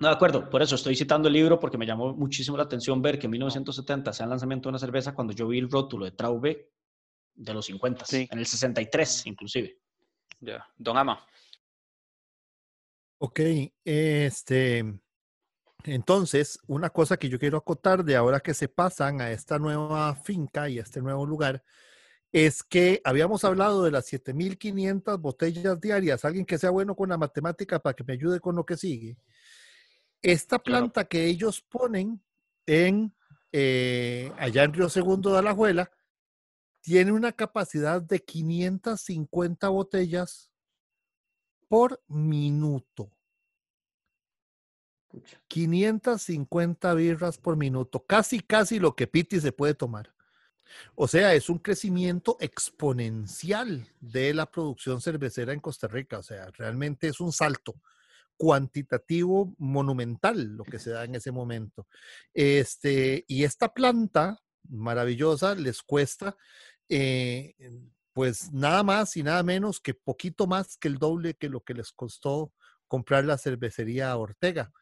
No, 0.00 0.08
de 0.08 0.14
acuerdo, 0.14 0.50
por 0.50 0.62
eso 0.62 0.74
estoy 0.74 0.94
citando 0.96 1.28
el 1.28 1.34
libro 1.34 1.58
porque 1.58 1.78
me 1.78 1.86
llamó 1.86 2.12
muchísimo 2.12 2.56
la 2.56 2.64
atención 2.64 3.00
ver 3.00 3.18
que 3.18 3.26
en 3.26 3.32
1970 3.32 4.12
sea 4.12 4.24
el 4.24 4.30
lanzamiento 4.30 4.68
de 4.68 4.70
una 4.70 4.78
cerveza 4.78 5.14
cuando 5.14 5.32
yo 5.32 5.48
vi 5.48 5.58
el 5.58 5.70
rótulo 5.70 6.04
de 6.04 6.12
Traube 6.12 6.70
de 7.38 7.54
los 7.54 7.66
50, 7.66 8.04
en 8.10 8.38
el 8.38 8.46
63 8.46 9.26
inclusive. 9.26 9.78
Ya, 10.40 10.66
Don 10.76 10.96
Ama. 10.96 11.24
Ok, 13.18 13.40
este, 13.84 14.84
entonces, 15.84 16.58
una 16.66 16.90
cosa 16.90 17.16
que 17.16 17.28
yo 17.28 17.38
quiero 17.38 17.58
acotar 17.58 18.04
de 18.04 18.16
ahora 18.16 18.40
que 18.40 18.54
se 18.54 18.68
pasan 18.68 19.20
a 19.20 19.30
esta 19.30 19.58
nueva 19.58 20.14
finca 20.14 20.68
y 20.68 20.78
a 20.78 20.82
este 20.82 21.00
nuevo 21.00 21.26
lugar, 21.26 21.64
es 22.30 22.62
que 22.62 23.00
habíamos 23.04 23.44
hablado 23.44 23.82
de 23.82 23.90
las 23.90 24.06
7500 24.06 25.20
botellas 25.20 25.80
diarias. 25.80 26.24
Alguien 26.24 26.44
que 26.44 26.58
sea 26.58 26.70
bueno 26.70 26.94
con 26.94 27.08
la 27.08 27.16
matemática 27.16 27.78
para 27.78 27.94
que 27.94 28.04
me 28.04 28.12
ayude 28.12 28.38
con 28.38 28.54
lo 28.54 28.66
que 28.66 28.76
sigue. 28.76 29.16
Esta 30.20 30.58
planta 30.58 31.04
que 31.04 31.24
ellos 31.24 31.62
ponen 31.62 32.22
en 32.66 33.14
eh, 33.50 34.30
allá 34.36 34.64
en 34.64 34.74
Río 34.74 34.88
Segundo 34.88 35.32
de 35.32 35.38
Alajuela 35.38 35.90
tiene 36.80 37.12
una 37.12 37.32
capacidad 37.32 38.00
de 38.00 38.20
550 38.20 39.68
botellas 39.68 40.50
por 41.68 42.02
minuto. 42.08 43.10
550 45.48 46.94
birras 46.94 47.38
por 47.38 47.56
minuto, 47.56 48.04
casi, 48.04 48.40
casi 48.40 48.78
lo 48.78 48.94
que 48.94 49.06
Piti 49.06 49.40
se 49.40 49.52
puede 49.52 49.74
tomar. 49.74 50.14
O 50.94 51.08
sea, 51.08 51.34
es 51.34 51.48
un 51.48 51.58
crecimiento 51.58 52.36
exponencial 52.40 53.88
de 54.00 54.34
la 54.34 54.50
producción 54.50 55.00
cervecera 55.00 55.52
en 55.52 55.60
Costa 55.60 55.88
Rica. 55.88 56.18
O 56.18 56.22
sea, 56.22 56.50
realmente 56.50 57.08
es 57.08 57.20
un 57.20 57.32
salto 57.32 57.80
cuantitativo 58.36 59.54
monumental 59.58 60.56
lo 60.56 60.64
que 60.64 60.78
se 60.78 60.90
da 60.90 61.04
en 61.04 61.14
ese 61.14 61.32
momento. 61.32 61.86
Este, 62.34 63.24
y 63.26 63.44
esta 63.44 63.72
planta 63.72 64.38
maravillosa 64.68 65.54
les 65.54 65.82
cuesta 65.82 66.36
eh, 66.88 67.54
pues 68.12 68.52
nada 68.52 68.82
más 68.82 69.16
y 69.16 69.22
nada 69.22 69.42
menos 69.42 69.80
que 69.80 69.94
poquito 69.94 70.46
más 70.46 70.76
que 70.76 70.88
el 70.88 70.98
doble 70.98 71.34
que 71.34 71.48
lo 71.48 71.60
que 71.60 71.74
les 71.74 71.92
costó 71.92 72.52
comprar 72.88 73.24
la 73.24 73.38
cervecería 73.38 74.16
Ortega. 74.16 74.72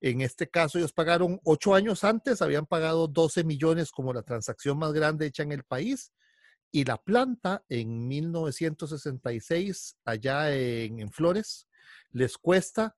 En 0.00 0.20
este 0.20 0.48
caso, 0.48 0.78
ellos 0.78 0.92
pagaron 0.92 1.40
ocho 1.44 1.74
años 1.74 2.04
antes, 2.04 2.42
habían 2.42 2.66
pagado 2.66 3.08
12 3.08 3.42
millones 3.42 3.90
como 3.90 4.12
la 4.12 4.22
transacción 4.22 4.78
más 4.78 4.92
grande 4.92 5.26
hecha 5.26 5.42
en 5.42 5.52
el 5.52 5.64
país. 5.64 6.12
Y 6.70 6.84
la 6.84 6.98
planta 6.98 7.64
en 7.68 8.06
1966, 8.06 9.96
allá 10.04 10.54
en, 10.54 11.00
en 11.00 11.10
Flores, 11.10 11.68
les 12.10 12.36
cuesta 12.36 12.96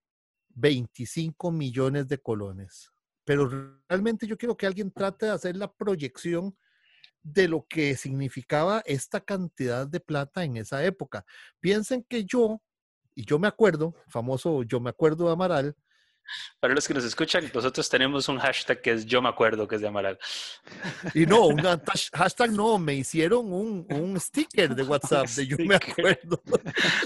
25 0.56 1.52
millones 1.52 2.08
de 2.08 2.18
colones. 2.18 2.90
Pero 3.26 3.82
realmente 3.88 4.26
yo 4.26 4.38
quiero 4.38 4.56
que 4.56 4.66
alguien 4.66 4.90
trate 4.90 5.26
de 5.26 5.32
hacer 5.32 5.56
la 5.56 5.70
proyección 5.70 6.56
de 7.22 7.48
lo 7.48 7.66
que 7.68 7.96
significaba 7.96 8.82
esta 8.86 9.20
cantidad 9.20 9.86
de 9.86 9.98
plata 9.98 10.44
en 10.44 10.56
esa 10.56 10.84
época. 10.84 11.26
Piensen 11.58 12.04
que 12.04 12.24
yo, 12.24 12.62
y 13.16 13.24
yo 13.24 13.40
me 13.40 13.48
acuerdo, 13.48 13.94
famoso 14.08 14.62
yo 14.62 14.78
me 14.78 14.90
acuerdo 14.90 15.26
de 15.26 15.32
Amaral, 15.32 15.76
para 16.60 16.74
los 16.74 16.88
que 16.88 16.94
nos 16.94 17.04
escuchan, 17.04 17.48
nosotros 17.54 17.88
tenemos 17.88 18.28
un 18.28 18.38
hashtag 18.38 18.80
que 18.80 18.90
es 18.92 19.06
yo 19.06 19.22
me 19.22 19.28
acuerdo 19.28 19.68
que 19.68 19.76
es 19.76 19.80
de 19.80 19.88
Amaral. 19.88 20.18
Y 21.14 21.26
no, 21.26 21.46
un 21.46 21.58
hashtag 22.14 22.50
no, 22.50 22.78
me 22.78 22.94
hicieron 22.94 23.52
un, 23.52 23.86
un 23.90 24.18
sticker 24.18 24.74
de 24.74 24.82
WhatsApp 24.82 25.26
de 25.28 25.46
yo 25.46 25.56
me 25.58 25.76
acuerdo. 25.76 26.42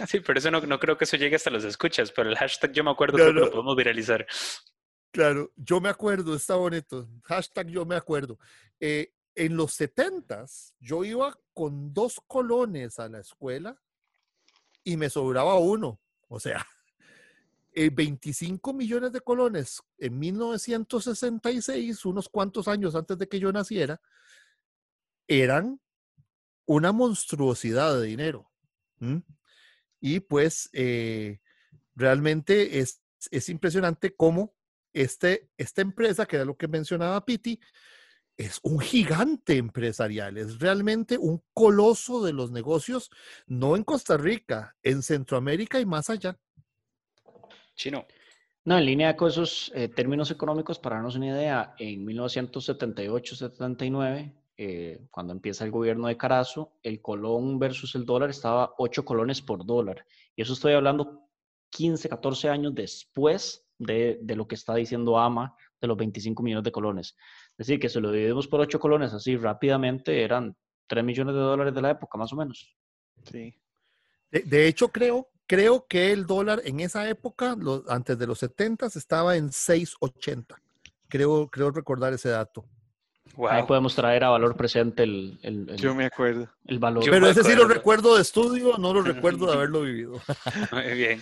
Sí, 0.09 0.20
pero 0.20 0.38
eso 0.38 0.50
no, 0.50 0.61
no, 0.62 0.78
creo 0.78 0.96
que 0.96 1.04
eso 1.04 1.16
llegue 1.16 1.37
hasta 1.37 1.50
los 1.50 1.64
escuchas, 1.64 2.12
pero 2.12 2.30
el 2.30 2.37
hashtag 2.37 2.72
yo 2.72 2.85
me 2.85 2.90
acuerdo 2.90 3.18
que 3.18 3.33
lo 3.33 3.50
podemos 3.50 3.76
viralizar. 3.76 4.26
Claro, 5.11 5.53
yo 5.57 5.81
me 5.81 5.88
acuerdo, 5.88 6.35
está 6.35 6.55
bonito. 6.55 7.09
Hashtag 7.25 7.68
yo 7.68 7.85
me 7.85 7.96
acuerdo. 7.96 8.38
Eh, 8.79 9.12
en 9.35 9.57
los 9.57 9.73
setentas, 9.73 10.75
yo 10.79 11.05
iba 11.05 11.37
con 11.53 11.92
dos 11.92 12.20
colones 12.27 12.99
a 12.99 13.09
la 13.09 13.20
escuela 13.20 13.81
y 14.85 14.96
me 14.96 15.11
sobraba 15.11 15.59
uno. 15.59 16.01
O 16.29 16.38
sea, 16.38 16.66
25 17.75 18.73
millones 18.73 19.12
de 19.12 19.20
colones 19.20 19.83
en 19.99 20.18
1966, 20.18 22.05
unos 22.05 22.29
cuantos 22.29 22.68
años 22.68 22.94
antes 22.94 23.18
de 23.18 23.29
que 23.29 23.40
yo 23.40 23.53
naciera, 23.53 24.01
eran 25.27 25.81
una 26.66 26.92
monstruosidad 26.92 27.99
de 27.99 28.07
dinero. 28.07 28.51
Y 30.01 30.20
pues 30.20 30.68
eh, 30.73 31.40
realmente 31.94 32.81
es, 32.81 33.01
es, 33.31 33.49
impresionante 33.49 34.14
cómo 34.14 34.55
este, 34.92 35.48
esta 35.57 35.83
empresa, 35.83 36.26
que 36.26 36.37
era 36.37 36.44
lo 36.44 36.57
que 36.57 36.68
mencionaba 36.68 37.24
Piti, 37.24 37.59
es 38.37 38.61
un 38.62 38.79
gigante 38.81 39.57
empresarial, 39.59 40.38
es 40.38 40.59
realmente 40.59 41.18
un 41.18 41.42
coloso 41.53 42.24
de 42.24 42.33
los 42.33 42.50
negocios, 42.50 43.11
no 43.46 43.76
en 43.76 43.85
Costa 43.85 44.16
Rica, 44.16 44.74
en 44.83 45.03
Centroamérica 45.03 45.79
y 45.79 45.85
más 45.85 46.09
allá. 46.09 46.38
Chino. 47.74 48.07
No, 48.64 48.79
en 48.79 48.87
línea 48.87 49.16
con 49.16 49.29
esos 49.29 49.70
eh, 49.74 49.88
términos 49.88 50.31
económicos, 50.31 50.79
para 50.79 50.96
darnos 50.96 51.16
una 51.16 51.29
idea, 51.29 51.74
en 51.79 52.07
1978-79, 52.07 54.35
eh, 54.57 55.07
cuando 55.11 55.33
empieza 55.33 55.64
el 55.64 55.70
gobierno 55.70 56.09
de 56.09 56.18
Carazo, 56.18 56.74
el 56.83 57.00
colón 57.00 57.59
versus 57.59 57.94
el 57.94 58.05
dólar 58.05 58.29
estaba 58.29 58.74
8 58.76 59.03
colones 59.05 59.40
por 59.40 59.64
dólar. 59.64 60.05
Y 60.37 60.42
eso 60.42 60.53
estoy 60.53 60.74
hablando 60.74 61.26
15, 61.70 62.11
14 62.11 62.50
años 62.50 62.74
después 62.74 63.66
de, 63.81 64.19
de, 64.23 64.37
lo 64.37 64.47
que 64.47 64.55
está 64.55 64.75
diciendo 64.75 65.19
AMA 65.19 65.55
de 65.81 65.88
los 65.88 65.97
25 65.97 66.43
millones 66.43 66.64
de 66.64 66.73
colones. 66.73 67.16
Es 67.59 67.66
decir, 67.66 67.81
que 67.81 67.88
si 67.88 68.01
lo 68.01 68.12
dividimos 68.12 68.47
por 68.47 68.61
8 68.61 68.79
colones 68.79 69.12
así 69.12 69.37
rápidamente, 69.37 70.23
eran 70.23 70.57
3 70.87 71.05
millones 71.05 71.35
de 71.35 71.40
dólares 71.40 71.75
de 71.75 71.83
la 71.83 71.90
época, 71.90 72.16
más 72.16 72.33
o 72.33 72.37
menos. 72.37 72.77
Sí. 73.25 73.55
De, 74.31 74.40
de 74.40 74.69
hecho, 74.69 74.88
creo 74.88 75.29
Creo 75.51 75.85
que 75.88 76.12
el 76.12 76.27
dólar 76.27 76.62
en 76.64 76.79
esa 76.79 77.09
época, 77.09 77.57
antes 77.88 78.16
de 78.16 78.25
los 78.29 78.38
70, 78.38 78.87
estaba 78.87 79.37
en 79.37 79.49
6.80. 79.49 80.55
Creo, 81.09 81.49
creo 81.49 81.73
recordar 81.73 82.12
ese 82.12 82.29
dato. 82.29 82.64
Ahí 83.49 83.62
podemos 83.64 83.95
traer 83.95 84.25
a 84.25 84.31
valor 84.31 84.57
presente 84.57 85.03
el, 85.03 85.38
el, 85.43 85.77
Yo 85.77 85.95
me 85.95 86.05
acuerdo. 86.05 86.49
El 86.66 86.79
valor. 86.79 87.05
Pero 87.09 87.29
ese 87.29 87.45
sí 87.45 87.55
lo 87.55 87.66
recuerdo 87.66 88.16
de 88.16 88.23
estudio, 88.23 88.77
no 88.79 88.93
lo 88.93 89.03
recuerdo 89.03 89.47
de 89.47 89.53
haberlo 89.53 89.83
vivido. 89.83 90.21
Muy 90.73 90.95
bien. 90.95 91.21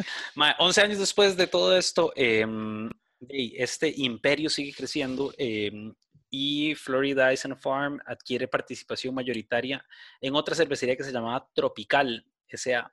11 0.58 0.80
años 0.80 0.98
después 0.98 1.36
de 1.36 1.46
todo 1.46 1.76
esto, 1.76 2.12
em, 2.16 2.90
este 3.28 3.92
imperio 3.96 4.48
sigue 4.50 4.72
creciendo 4.72 5.32
em, 5.38 5.94
y 6.30 6.74
Florida 6.74 7.32
Ice 7.32 7.48
Farm 7.56 8.00
adquiere 8.06 8.48
participación 8.48 9.14
mayoritaria 9.14 9.84
en 10.20 10.34
otra 10.34 10.54
cervecería 10.54 10.96
que 10.96 11.04
se 11.04 11.12
llamaba 11.12 11.48
Tropical 11.54 12.24
S.A. 12.48 12.92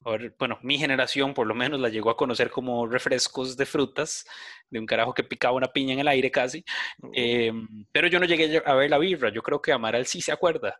Bueno, 0.00 0.58
mi 0.62 0.78
generación 0.78 1.34
por 1.34 1.46
lo 1.46 1.54
menos 1.54 1.80
la 1.80 1.88
llegó 1.88 2.10
a 2.10 2.16
conocer 2.16 2.50
como 2.50 2.86
refrescos 2.86 3.56
de 3.56 3.66
frutas, 3.66 4.24
de 4.70 4.78
un 4.78 4.86
carajo 4.86 5.12
que 5.12 5.24
picaba 5.24 5.56
una 5.56 5.72
piña 5.72 5.92
en 5.92 5.98
el 6.00 6.08
aire 6.08 6.30
casi. 6.30 6.64
Oh. 7.02 7.10
Em, 7.12 7.86
pero 7.92 8.08
yo 8.08 8.18
no 8.20 8.26
llegué 8.26 8.62
a 8.64 8.74
ver 8.74 8.90
la 8.90 8.98
birra, 8.98 9.30
yo 9.30 9.42
creo 9.42 9.60
que 9.60 9.72
Amaral 9.72 10.06
sí 10.06 10.20
se 10.20 10.32
acuerda. 10.32 10.78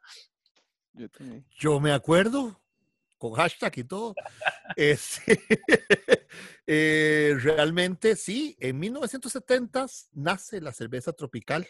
Yo, 1.57 1.81
me 1.81 1.92
acuerdo, 1.92 2.61
con 3.18 3.33
hashtag 3.33 3.78
y 3.78 3.85
todo. 3.85 4.14
Eh, 6.70 7.35
realmente 7.40 8.14
sí, 8.14 8.54
en 8.61 8.78
1970 8.78 9.87
nace 10.12 10.61
la 10.61 10.70
cerveza 10.74 11.14
tropical. 11.14 11.66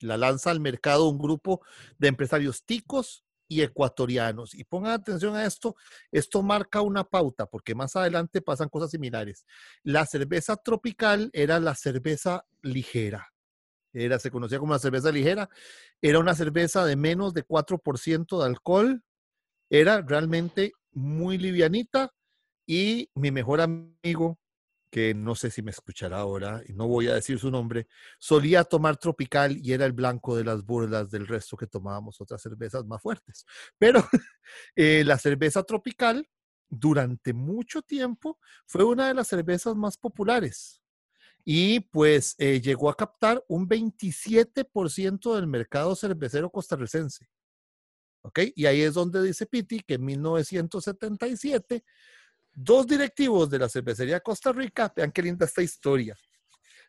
La 0.00 0.16
lanza 0.16 0.50
al 0.50 0.58
mercado 0.58 1.08
un 1.08 1.18
grupo 1.18 1.64
de 1.98 2.08
empresarios 2.08 2.64
ticos 2.64 3.24
y 3.50 3.62
ecuatorianos. 3.62 4.54
Y 4.54 4.62
pongan 4.62 4.92
atención 4.92 5.34
a 5.34 5.44
esto, 5.44 5.74
esto 6.12 6.40
marca 6.42 6.80
una 6.82 7.02
pauta, 7.02 7.46
porque 7.46 7.74
más 7.74 7.96
adelante 7.96 8.40
pasan 8.40 8.68
cosas 8.68 8.92
similares. 8.92 9.44
La 9.82 10.06
cerveza 10.06 10.56
tropical 10.56 11.30
era 11.32 11.58
la 11.58 11.74
cerveza 11.74 12.46
ligera. 12.62 13.28
Era, 13.92 14.20
se 14.20 14.30
conocía 14.30 14.60
como 14.60 14.72
la 14.72 14.78
cerveza 14.78 15.10
ligera. 15.10 15.50
Era 16.00 16.20
una 16.20 16.36
cerveza 16.36 16.86
de 16.86 16.94
menos 16.94 17.34
de 17.34 17.44
4% 17.44 18.38
de 18.38 18.46
alcohol. 18.46 19.02
Era 19.68 20.00
realmente 20.00 20.72
muy 20.92 21.36
livianita. 21.36 22.12
Y 22.68 23.10
mi 23.16 23.32
mejor 23.32 23.60
amigo, 23.60 24.38
que 24.90 25.14
no 25.14 25.34
sé 25.34 25.50
si 25.50 25.62
me 25.62 25.70
escuchará 25.70 26.18
ahora, 26.18 26.62
y 26.66 26.72
no 26.72 26.88
voy 26.88 27.08
a 27.08 27.14
decir 27.14 27.38
su 27.38 27.50
nombre, 27.50 27.86
solía 28.18 28.64
tomar 28.64 28.96
tropical 28.96 29.56
y 29.56 29.72
era 29.72 29.86
el 29.86 29.92
blanco 29.92 30.36
de 30.36 30.44
las 30.44 30.64
burlas 30.64 31.10
del 31.10 31.26
resto 31.26 31.56
que 31.56 31.66
tomábamos 31.66 32.20
otras 32.20 32.42
cervezas 32.42 32.84
más 32.84 33.00
fuertes. 33.00 33.46
Pero 33.78 34.04
eh, 34.76 35.04
la 35.04 35.18
cerveza 35.18 35.62
tropical 35.62 36.28
durante 36.68 37.32
mucho 37.32 37.82
tiempo 37.82 38.38
fue 38.66 38.84
una 38.84 39.08
de 39.08 39.14
las 39.14 39.28
cervezas 39.28 39.76
más 39.76 39.96
populares 39.96 40.80
y 41.44 41.80
pues 41.80 42.34
eh, 42.38 42.60
llegó 42.60 42.90
a 42.90 42.96
captar 42.96 43.44
un 43.48 43.68
27% 43.68 45.34
del 45.34 45.46
mercado 45.46 45.96
cervecero 45.96 46.50
costarricense. 46.50 47.28
¿Ok? 48.22 48.40
Y 48.54 48.66
ahí 48.66 48.82
es 48.82 48.94
donde 48.94 49.22
dice 49.22 49.46
Piti 49.46 49.80
que 49.80 49.94
en 49.94 50.04
1977 50.04 51.84
Dos 52.52 52.86
directivos 52.86 53.48
de 53.48 53.58
la 53.58 53.68
cervecería 53.68 54.20
Costa 54.20 54.52
Rica, 54.52 54.92
vean 54.94 55.12
qué 55.12 55.22
linda 55.22 55.46
esta 55.46 55.62
historia, 55.62 56.16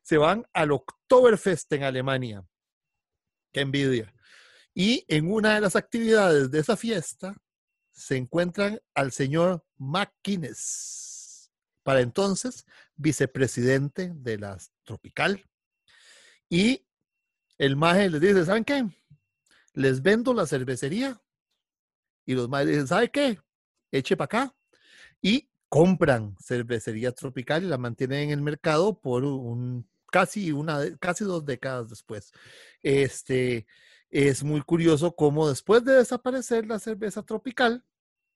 se 0.01 0.17
van 0.17 0.45
al 0.53 0.71
Oktoberfest 0.71 1.71
en 1.73 1.83
Alemania. 1.83 2.45
Qué 3.51 3.61
envidia. 3.61 4.13
Y 4.73 5.05
en 5.07 5.31
una 5.31 5.55
de 5.55 5.61
las 5.61 5.75
actividades 5.75 6.49
de 6.49 6.59
esa 6.59 6.77
fiesta 6.77 7.35
se 7.91 8.15
encuentran 8.15 8.79
al 8.95 9.11
señor 9.11 9.65
McInnes, 9.77 11.51
para 11.83 12.01
entonces 12.01 12.65
vicepresidente 12.95 14.11
de 14.15 14.37
la 14.37 14.57
Tropical. 14.83 15.43
Y 16.49 16.85
el 17.57 17.75
maje 17.75 18.09
les 18.09 18.21
dice, 18.21 18.45
¿saben 18.45 18.63
qué? 18.63 18.85
les 19.73 20.01
vendo 20.01 20.33
la 20.33 20.45
cervecería. 20.45 21.21
Y 22.25 22.35
los 22.35 22.49
madres 22.49 22.69
dicen, 22.69 22.87
¿sabe 22.87 23.09
qué? 23.09 23.39
Eche 23.91 24.15
para 24.15 24.25
acá. 24.25 24.55
Y 25.21 25.49
compran 25.71 26.35
cervecería 26.37 27.13
tropical 27.13 27.63
y 27.63 27.67
la 27.67 27.77
mantienen 27.77 28.23
en 28.23 28.31
el 28.31 28.41
mercado 28.41 28.99
por 28.99 29.23
un 29.23 29.89
casi 30.11 30.51
una 30.51 30.81
casi 30.99 31.23
dos 31.23 31.45
décadas 31.45 31.87
después. 31.87 32.33
Este 32.83 33.65
es 34.09 34.43
muy 34.43 34.61
curioso 34.63 35.15
cómo 35.15 35.47
después 35.47 35.85
de 35.85 35.93
desaparecer 35.93 36.65
la 36.65 36.77
cerveza 36.77 37.23
tropical 37.23 37.85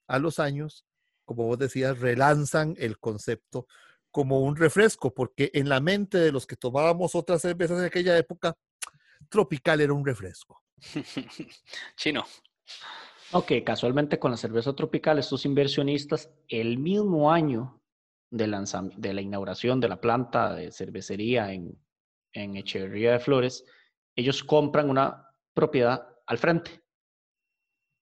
a 0.07 0.17
los 0.17 0.39
años, 0.39 0.85
como 1.25 1.43
vos 1.43 1.59
decías, 1.59 1.99
relanzan 1.99 2.73
el 2.77 2.99
concepto 2.99 3.67
como 4.11 4.39
un 4.39 4.55
refresco, 4.55 5.13
porque 5.13 5.51
en 5.53 5.67
la 5.67 5.81
mente 5.81 6.17
de 6.17 6.31
los 6.31 6.47
que 6.47 6.55
tomábamos 6.55 7.15
otras 7.15 7.41
cervezas 7.41 7.79
en 7.79 7.85
aquella 7.85 8.17
época, 8.17 8.55
tropical 9.27 9.81
era 9.81 9.91
un 9.91 10.05
refresco. 10.05 10.63
Chino. 11.97 12.25
Ok, 13.31 13.51
casualmente 13.65 14.19
con 14.19 14.31
la 14.31 14.37
cerveza 14.37 14.75
tropical, 14.75 15.19
estos 15.19 15.45
inversionistas, 15.45 16.31
el 16.47 16.77
mismo 16.77 17.31
año 17.31 17.81
de, 18.29 18.47
de 18.97 19.13
la 19.13 19.21
inauguración 19.21 19.79
de 19.79 19.89
la 19.89 19.99
planta 19.99 20.53
de 20.53 20.71
cervecería 20.71 21.51
en, 21.51 21.77
en 22.33 22.55
Echeverría 22.55 23.13
de 23.13 23.19
Flores, 23.19 23.65
ellos 24.15 24.43
compran 24.43 24.89
una 24.89 25.27
propiedad 25.53 26.07
al 26.27 26.37
frente. 26.37 26.83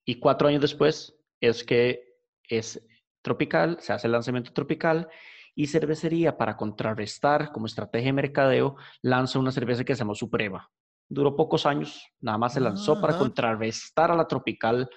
Y 0.06 0.20
cuatro 0.20 0.48
años 0.48 0.62
después 0.62 1.16
es 1.40 1.64
que 1.64 2.18
es 2.44 2.86
tropical, 3.22 3.78
se 3.80 3.94
hace 3.94 4.08
el 4.08 4.14
lanzamiento 4.14 4.52
tropical 4.52 5.08
y 5.56 5.68
cervecería 5.68 6.38
para 6.38 6.58
contrarrestar 6.58 7.52
como 7.52 7.68
estrategia 7.68 8.08
de 8.08 8.14
mercadeo 8.14 8.76
lanza 9.02 9.40
una 9.40 9.52
cerveza 9.52 9.84
que 9.84 9.96
se 9.96 10.00
llama 10.00 10.16
Suprema. 10.16 10.70
Duró 11.08 11.36
pocos 11.36 11.66
años, 11.66 12.08
nada 12.20 12.38
más 12.38 12.54
se 12.54 12.60
lanzó 12.60 13.00
para 13.00 13.18
contrarrestar 13.18 14.12
a 14.12 14.16
la 14.16 14.28
tropical 14.28 14.90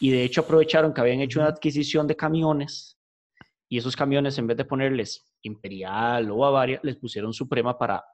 y 0.00 0.10
de 0.10 0.22
hecho 0.24 0.42
aprovecharon 0.42 0.92
que 0.92 1.00
habían 1.00 1.20
hecho 1.20 1.40
una 1.40 1.48
adquisición 1.48 2.06
de 2.06 2.16
camiones 2.16 2.98
y 3.68 3.78
esos 3.78 3.96
camiones 3.96 4.38
en 4.38 4.46
vez 4.46 4.56
de 4.56 4.64
ponerles 4.64 5.24
Imperial 5.42 6.30
o 6.30 6.38
Bavaria, 6.38 6.80
les 6.82 6.96
pusieron 6.96 7.32
Suprema 7.32 7.76
para 7.76 8.04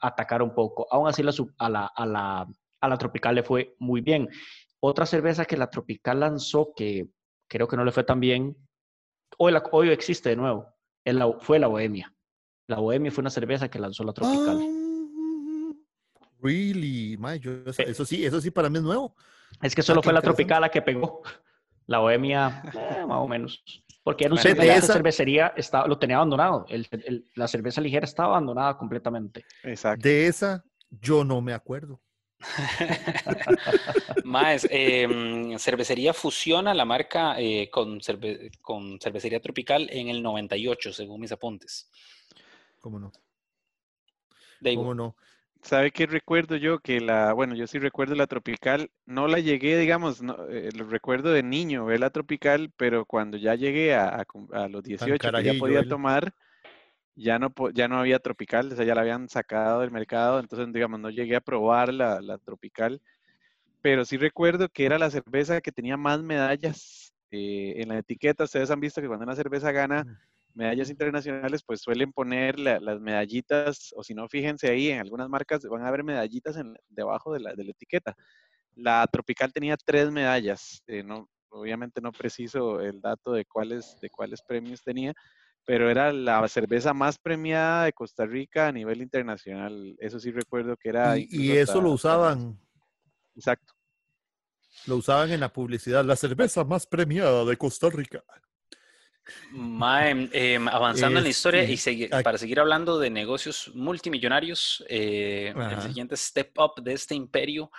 atacar 0.00 0.42
un 0.42 0.54
poco. 0.54 0.86
Aún 0.90 1.08
así 1.08 1.22
la, 1.22 1.32
a, 1.58 1.68
la, 1.68 1.86
a, 1.86 2.06
la, 2.06 2.48
a 2.80 2.88
la 2.88 2.98
Tropical 2.98 3.34
le 3.34 3.42
fue 3.42 3.74
muy 3.78 4.00
bien. 4.00 4.28
Otra 4.80 5.04
cerveza 5.04 5.44
que 5.44 5.56
la 5.56 5.68
Tropical 5.68 6.20
lanzó 6.20 6.72
que 6.74 7.10
creo 7.48 7.68
que 7.68 7.76
no 7.76 7.84
le 7.84 7.92
fue 7.92 8.04
tan 8.04 8.20
bien, 8.20 8.56
hoy, 9.38 9.52
hoy 9.72 9.90
existe 9.90 10.30
de 10.30 10.36
nuevo, 10.36 10.66
fue 11.40 11.58
la 11.58 11.66
Bohemia. 11.66 12.14
La 12.68 12.78
Bohemia 12.78 13.10
fue 13.10 13.22
una 13.22 13.30
cerveza 13.30 13.68
que 13.68 13.78
lanzó 13.78 14.04
la 14.04 14.12
Tropical. 14.12 14.58
Ah, 14.60 14.79
really, 16.42 17.14
eh. 17.14 17.84
eso 17.86 18.04
sí, 18.04 18.24
eso 18.24 18.40
sí 18.40 18.50
para 18.50 18.70
mí 18.70 18.78
es 18.78 18.84
nuevo. 18.84 19.14
Es 19.62 19.74
que 19.74 19.82
solo 19.82 20.02
fue 20.02 20.12
la 20.12 20.22
Tropical 20.22 20.60
la 20.60 20.68
que 20.70 20.82
pegó. 20.82 21.22
La 21.86 21.98
Bohemia, 21.98 22.62
eh, 22.74 23.04
más 23.06 23.18
o 23.18 23.28
menos. 23.28 23.62
Porque 24.02 24.24
era 24.24 24.34
un 24.34 24.40
cerveza, 24.40 24.94
cervecería, 24.94 25.52
estaba, 25.56 25.86
lo 25.86 25.98
tenía 25.98 26.16
abandonado. 26.16 26.66
la 27.34 27.48
cerveza 27.48 27.80
ligera 27.80 28.04
estaba 28.04 28.30
abandonada 28.30 28.78
completamente. 28.78 29.44
Exacto. 29.62 30.08
De 30.08 30.26
esa 30.26 30.64
yo 30.88 31.24
no 31.24 31.40
me 31.40 31.52
acuerdo. 31.52 32.00
Más, 34.24 34.66
em, 34.70 35.58
cervecería 35.58 36.14
fusiona 36.14 36.72
la 36.72 36.86
marca 36.86 37.38
eh, 37.38 37.68
con, 37.70 38.00
con 38.62 38.98
cervecería 38.98 39.40
tropical 39.40 39.88
en 39.90 40.08
el 40.08 40.22
98, 40.22 40.92
según 40.92 41.20
mis 41.20 41.32
apuntes. 41.32 41.90
¿Cómo 42.80 42.98
no? 42.98 43.12
¿Cómo 44.74 44.94
no? 44.94 45.16
¿Sabe 45.62 45.90
qué 45.90 46.06
recuerdo 46.06 46.56
yo? 46.56 46.78
Que 46.78 47.00
la, 47.00 47.32
bueno, 47.32 47.54
yo 47.54 47.66
sí 47.66 47.78
recuerdo 47.78 48.14
la 48.14 48.26
tropical, 48.26 48.90
no 49.04 49.28
la 49.28 49.40
llegué, 49.40 49.78
digamos, 49.78 50.22
no, 50.22 50.48
eh, 50.48 50.70
lo 50.74 50.84
recuerdo 50.86 51.32
de 51.32 51.42
niño, 51.42 51.84
ver 51.84 52.00
la 52.00 52.10
tropical, 52.10 52.72
pero 52.76 53.04
cuando 53.04 53.36
ya 53.36 53.54
llegué 53.54 53.94
a, 53.94 54.24
a, 54.52 54.68
los 54.68 54.82
18, 54.82 55.30
que 55.30 55.42
ya 55.44 55.54
podía 55.58 55.86
tomar, 55.86 56.34
ya 57.14 57.38
no, 57.38 57.52
ya 57.74 57.88
no 57.88 57.98
había 57.98 58.18
tropical, 58.18 58.72
o 58.72 58.76
sea, 58.76 58.84
ya 58.84 58.94
la 58.94 59.02
habían 59.02 59.28
sacado 59.28 59.80
del 59.80 59.90
mercado, 59.90 60.40
entonces, 60.40 60.72
digamos, 60.72 60.98
no 60.98 61.10
llegué 61.10 61.36
a 61.36 61.40
probar 61.40 61.92
la, 61.92 62.20
la 62.20 62.38
tropical, 62.38 63.02
pero 63.82 64.04
sí 64.04 64.16
recuerdo 64.16 64.68
que 64.68 64.86
era 64.86 64.98
la 64.98 65.10
cerveza 65.10 65.60
que 65.60 65.72
tenía 65.72 65.96
más 65.96 66.22
medallas 66.22 67.12
eh, 67.30 67.74
en 67.76 67.88
la 67.88 67.98
etiqueta. 67.98 68.44
Ustedes 68.44 68.70
han 68.70 68.80
visto 68.80 69.00
que 69.00 69.06
cuando 69.06 69.24
una 69.24 69.36
cerveza 69.36 69.72
gana 69.72 70.04
medallas 70.54 70.90
internacionales, 70.90 71.62
pues 71.64 71.80
suelen 71.80 72.12
poner 72.12 72.58
las 72.58 73.00
medallitas, 73.00 73.92
o 73.96 74.02
si 74.02 74.14
no, 74.14 74.28
fíjense 74.28 74.68
ahí, 74.68 74.90
en 74.90 75.00
algunas 75.00 75.28
marcas 75.28 75.62
van 75.64 75.82
a 75.82 75.88
haber 75.88 76.04
medallitas 76.04 76.56
en, 76.56 76.76
debajo 76.88 77.32
de 77.32 77.40
la, 77.40 77.54
de 77.54 77.64
la, 77.64 77.70
etiqueta. 77.70 78.16
La 78.74 79.06
Tropical 79.10 79.52
tenía 79.52 79.76
tres 79.76 80.10
medallas, 80.10 80.82
eh, 80.86 81.02
no, 81.02 81.28
obviamente 81.50 82.00
no 82.00 82.12
preciso 82.12 82.80
el 82.80 83.00
dato 83.00 83.32
de 83.32 83.44
cuáles, 83.44 83.98
de 84.00 84.10
cuáles 84.10 84.42
premios 84.42 84.82
tenía, 84.82 85.14
pero 85.64 85.90
era 85.90 86.12
la 86.12 86.46
cerveza 86.48 86.92
más 86.94 87.18
premiada 87.18 87.84
de 87.84 87.92
Costa 87.92 88.26
Rica 88.26 88.68
a 88.68 88.72
nivel 88.72 89.02
internacional. 89.02 89.94
Eso 89.98 90.18
sí 90.18 90.30
recuerdo 90.30 90.76
que 90.76 90.88
era... 90.88 91.16
Y, 91.18 91.52
eso 91.52 91.80
lo 91.80 91.92
usaban. 91.92 92.58
Exacto. 93.36 93.74
Lo 94.86 94.96
usaban 94.96 95.30
en 95.30 95.40
la 95.40 95.52
publicidad, 95.52 96.04
la 96.04 96.16
cerveza 96.16 96.64
más 96.64 96.86
premiada 96.86 97.44
de 97.44 97.56
Costa 97.56 97.90
Rica. 97.90 98.24
Em, 99.52 100.68
avanzando 100.68 101.18
en 101.18 101.24
la 101.24 101.30
historia 101.30 101.64
y 101.64 101.76
para 102.22 102.38
seguir 102.38 102.60
hablando 102.60 102.98
de 102.98 103.10
negocios 103.10 103.70
multimillonarios, 103.74 104.82
eh, 104.88 105.52
el 105.56 105.82
siguiente 105.82 106.16
step 106.16 106.58
up 106.58 106.82
de 106.82 106.94
este 106.94 107.14
imperio 107.14 107.70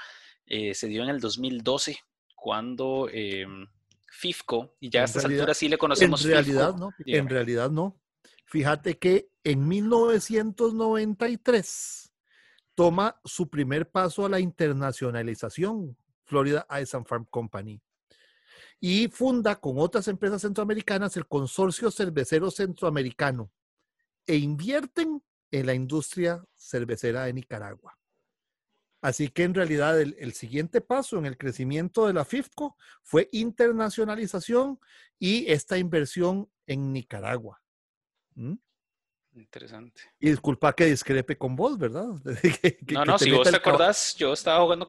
eh, 0.46 0.74
se 0.74 0.88
dio 0.88 1.04
en 1.04 1.10
el 1.10 1.20
2012 1.20 2.00
cuando 2.36 3.10
em, 3.12 3.68
FIFCO, 4.12 4.78
y 4.80 4.90
ya 4.90 5.02
a 5.02 5.04
estas 5.06 5.26
alturas 5.26 5.58
sí 5.58 5.68
le 5.70 5.78
conocemos. 5.78 6.26
En 6.26 6.32
realidad 6.32 6.76
no, 6.76 6.92
en 7.06 7.30
realidad 7.30 7.70
no. 7.70 8.02
Fíjate 8.46 8.98
que 8.98 9.30
en 9.44 9.68
1993 9.68 12.12
toma 12.76 13.20
su 13.24 13.50
primer 13.50 13.90
paso 13.90 14.26
a 14.26 14.30
la 14.30 14.40
internacionalización 14.40 15.98
Florida 16.24 16.68
Ice 16.82 16.98
and 16.98 17.06
Farm 17.06 17.26
Company 17.30 17.82
y 18.84 19.08
funda 19.10 19.58
con 19.58 19.78
otras 19.78 20.08
empresas 20.08 20.42
centroamericanas 20.42 21.16
el 21.16 21.28
Consorcio 21.28 21.92
Cervecero 21.92 22.50
Centroamericano 22.50 23.52
e 24.26 24.38
invierten 24.38 25.24
en 25.52 25.66
la 25.68 25.76
industria 25.76 26.44
cervecera 26.56 27.26
de 27.26 27.34
Nicaragua. 27.34 27.98
Así 29.02 29.30
que 29.30 29.44
en 29.44 29.54
realidad 29.54 30.00
el, 30.02 30.34
siguiente 30.34 30.82
paso 30.82 31.18
en 31.18 31.26
el 31.26 31.38
crecimiento 31.38 32.08
de 32.08 32.14
la 32.14 32.26
FIFCO 32.26 32.76
fue 33.04 33.30
internacionalización 33.32 34.80
y 35.20 35.52
esta 35.52 35.78
inversión 35.78 36.50
en 36.66 36.92
Nicaragua. 36.92 37.62
¿Mm? 38.36 38.56
Interesante. 39.34 40.02
Y 40.20 40.30
disculpa 40.30 40.74
que 40.74 40.86
discrepe 40.86 41.38
con 41.38 41.56
vos, 41.56 41.78
¿verdad? 41.78 42.08
no, 42.92 43.06
no, 43.06 43.18
si 43.18 43.32
vos 43.32 43.50
te 43.50 43.56
acordás, 43.56 44.16
yo 44.18 44.34
estaba 44.34 44.62
jugando 44.64 44.88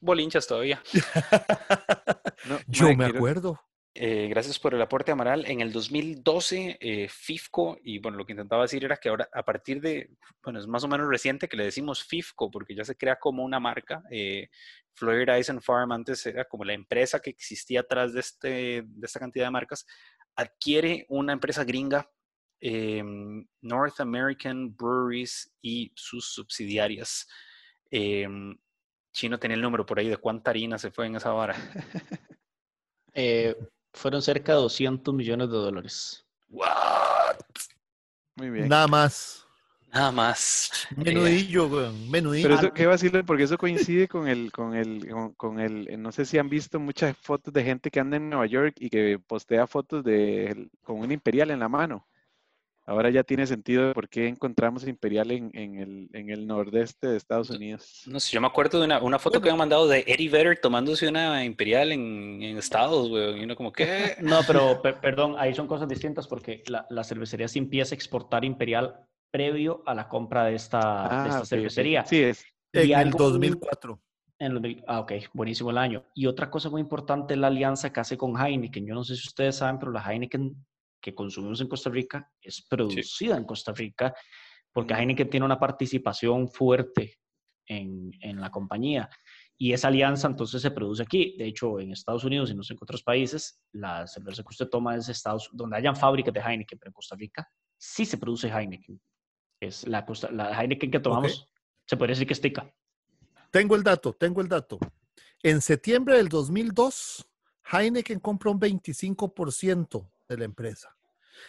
bolinchas 0.00 0.46
todavía. 0.46 0.82
yo 2.66 2.94
me 2.96 3.06
acuerdo. 3.06 3.60
Eh, 3.96 4.26
gracias 4.28 4.58
por 4.58 4.74
el 4.74 4.82
aporte, 4.82 5.12
Amaral. 5.12 5.46
En 5.46 5.60
el 5.60 5.72
2012, 5.72 6.78
eh, 6.80 7.08
FIFCO, 7.08 7.78
y 7.84 8.00
bueno, 8.00 8.18
lo 8.18 8.26
que 8.26 8.32
intentaba 8.32 8.62
decir 8.62 8.84
era 8.84 8.96
que 8.96 9.08
ahora, 9.08 9.28
a 9.32 9.44
partir 9.44 9.80
de, 9.80 10.10
bueno, 10.42 10.58
es 10.58 10.66
más 10.66 10.82
o 10.82 10.88
menos 10.88 11.08
reciente 11.08 11.46
que 11.46 11.56
le 11.56 11.64
decimos 11.64 12.02
FIFCO, 12.02 12.50
porque 12.50 12.74
ya 12.74 12.84
se 12.84 12.96
crea 12.96 13.16
como 13.20 13.44
una 13.44 13.60
marca. 13.60 14.02
Eh, 14.10 14.48
Florida 14.94 15.38
Ice 15.38 15.52
Farm 15.60 15.92
antes 15.92 16.26
era 16.26 16.44
como 16.44 16.64
la 16.64 16.72
empresa 16.72 17.20
que 17.20 17.30
existía 17.30 17.80
atrás 17.80 18.12
de, 18.12 18.20
este, 18.20 18.48
de 18.84 19.06
esta 19.06 19.20
cantidad 19.20 19.46
de 19.46 19.50
marcas, 19.52 19.86
adquiere 20.34 21.06
una 21.08 21.32
empresa 21.32 21.62
gringa 21.62 22.10
Em, 22.60 23.46
North 23.60 24.00
American 24.00 24.74
Breweries 24.74 25.52
y 25.60 25.92
sus 25.94 26.32
subsidiarias. 26.32 27.28
Em, 27.90 28.56
Chino 29.12 29.38
tenía 29.38 29.54
el 29.54 29.62
número 29.62 29.86
por 29.86 29.98
ahí 29.98 30.08
de 30.08 30.16
cuánta 30.16 30.50
harina 30.50 30.78
se 30.78 30.90
fue 30.90 31.06
en 31.06 31.16
esa 31.16 31.30
vara. 31.30 31.56
Eh, 33.16 33.56
fueron 33.92 34.20
cerca 34.22 34.54
de 34.54 34.58
200 34.58 35.14
millones 35.14 35.48
de 35.48 35.54
dólares. 35.54 36.26
What? 36.48 37.36
Muy 38.34 38.50
bien. 38.50 38.68
Nada 38.68 38.88
más. 38.88 39.46
Nada 39.94 40.10
más. 40.10 40.88
Menudillo, 40.96 41.92
menudillo. 42.10 42.48
Pero 42.48 42.58
eso, 42.58 42.72
¿qué 42.72 42.86
va 42.86 42.94
a 42.94 42.96
decirle? 42.96 43.22
Porque 43.22 43.44
eso 43.44 43.56
coincide 43.56 44.08
con 44.08 44.26
el, 44.26 44.50
con 44.50 44.74
el, 44.74 45.08
con, 45.36 45.60
el, 45.60 46.02
no 46.02 46.10
sé 46.10 46.24
si 46.24 46.36
han 46.36 46.48
visto 46.48 46.80
muchas 46.80 47.16
fotos 47.16 47.54
de 47.54 47.62
gente 47.62 47.92
que 47.92 48.00
anda 48.00 48.16
en 48.16 48.28
Nueva 48.28 48.46
York 48.46 48.74
y 48.80 48.90
que 48.90 49.20
postea 49.24 49.68
fotos 49.68 50.02
de, 50.02 50.68
con 50.82 50.98
un 50.98 51.12
imperial 51.12 51.52
en 51.52 51.60
la 51.60 51.68
mano. 51.68 52.08
Ahora 52.86 53.08
ya 53.08 53.22
tiene 53.22 53.46
sentido 53.46 53.94
por 53.94 54.10
qué 54.10 54.28
encontramos 54.28 54.86
Imperial 54.86 55.30
en, 55.30 55.50
el, 55.54 56.10
en 56.12 56.28
el 56.28 56.46
nordeste 56.46 57.08
de 57.08 57.16
Estados 57.16 57.48
Unidos. 57.48 58.02
No 58.06 58.20
sé, 58.20 58.32
yo 58.32 58.42
me 58.42 58.46
acuerdo 58.46 58.78
de 58.78 58.84
una, 58.84 59.02
una 59.02 59.18
foto 59.18 59.40
que 59.40 59.48
han 59.48 59.56
mandado 59.56 59.88
de 59.88 60.04
Eddie 60.06 60.28
Vedder 60.28 60.60
tomándose 60.60 61.08
una 61.08 61.44
Imperial 61.44 61.92
en, 61.92 62.42
en 62.42 62.58
Estados, 62.58 63.08
güey. 63.08 63.40
Y 63.40 63.44
uno 63.44 63.56
como, 63.56 63.72
¿qué? 63.72 64.16
No, 64.20 64.40
pero 64.46 64.82
perdón, 64.82 65.36
ahí 65.38 65.54
son 65.54 65.66
cosas 65.66 65.88
distintas 65.88 66.28
porque 66.28 66.62
la, 66.66 66.86
la, 66.90 67.04
cervecería 67.04 67.48
se 67.48 67.58
empieza 67.58 67.94
a 67.94 67.96
exportar 67.96 68.44
Imperial 68.44 68.94
previo 69.30 69.82
a 69.86 69.94
la 69.94 70.06
compra 70.06 70.44
de 70.44 70.54
esta, 70.54 71.08
de 71.22 71.28
esta 71.28 71.38
ah, 71.38 71.44
cervecería. 71.46 72.04
Sí, 72.04 72.22
es. 72.22 72.44
En 72.72 72.90
el 72.90 73.10
2004. 73.12 74.00
ah, 74.86 75.00
ok, 75.00 75.12
buenísimo 75.32 75.70
el 75.70 75.78
año. 75.78 76.04
Y 76.14 76.26
otra 76.26 76.50
cosa 76.50 76.68
muy 76.68 76.82
importante 76.82 77.32
es 77.34 77.40
la 77.40 77.46
alianza 77.46 77.92
que 77.92 78.00
hace 78.00 78.18
con 78.18 78.36
Heineken. 78.36 78.86
Yo 78.86 78.94
no 78.94 79.04
sé 79.04 79.16
si 79.16 79.26
ustedes 79.26 79.56
saben, 79.56 79.78
pero 79.78 79.90
la 79.90 80.02
Heineken 80.02 80.54
que 81.04 81.14
consumimos 81.14 81.60
en 81.60 81.68
Costa 81.68 81.90
Rica 81.90 82.32
es 82.40 82.62
producida 82.66 83.36
en 83.36 83.44
Costa 83.44 83.72
Rica 83.72 84.14
porque. 84.72 84.94
Heineken 84.94 85.28
tiene 85.28 85.44
una 85.44 85.60
participación 85.60 86.48
fuerte 86.48 87.18
en, 87.66 88.10
en, 88.20 88.40
la 88.40 88.50
compañía. 88.50 89.10
Y 89.58 89.74
esa 89.74 89.88
alianza 89.88 90.28
entonces 90.28 90.62
se 90.62 90.70
produce 90.70 91.02
aquí. 91.02 91.36
De 91.36 91.44
hecho, 91.46 91.78
en 91.78 91.92
Estados 91.92 92.24
Unidos 92.24 92.50
y 92.50 92.54
no 92.54 92.62
sé 92.62 92.72
en 92.72 92.78
otros 92.80 93.02
países, 93.02 93.60
la 93.72 94.06
cerveza 94.06 94.42
que 94.42 94.48
usted 94.48 94.68
toma 94.68 94.96
es 94.96 95.10
Estados 95.10 95.50
donde 95.52 95.76
hayan 95.76 95.94
fábricas 95.94 96.32
de 96.32 96.40
Heineken, 96.40 96.78
pero 96.78 96.88
en 96.88 96.94
Costa 96.94 97.16
Rica 97.16 97.46
sí 97.76 98.06
se 98.06 98.16
produce 98.16 98.48
Heineken. 98.48 98.98
Es 99.60 99.86
la, 99.86 100.06
la 100.32 100.58
Heineken 100.58 100.90
que 100.90 101.00
tomamos, 101.00 101.46
se 101.86 101.96
podría 101.98 102.14
decir 102.14 102.26
que 102.26 102.32
es 102.32 102.40
tica. 102.40 102.74
Tengo 103.50 103.76
el 103.76 103.82
dato, 103.82 104.14
tengo 104.14 104.40
el 104.40 104.48
dato. 104.48 104.78
En 105.42 105.60
septiembre 105.60 106.16
del 106.16 106.30
2002, 106.30 107.28
Heineken 107.70 108.20
compra 108.20 108.50
un 108.50 108.58
25% 108.58 110.10
de 110.28 110.38
la 110.38 110.44
empresa. 110.44 110.96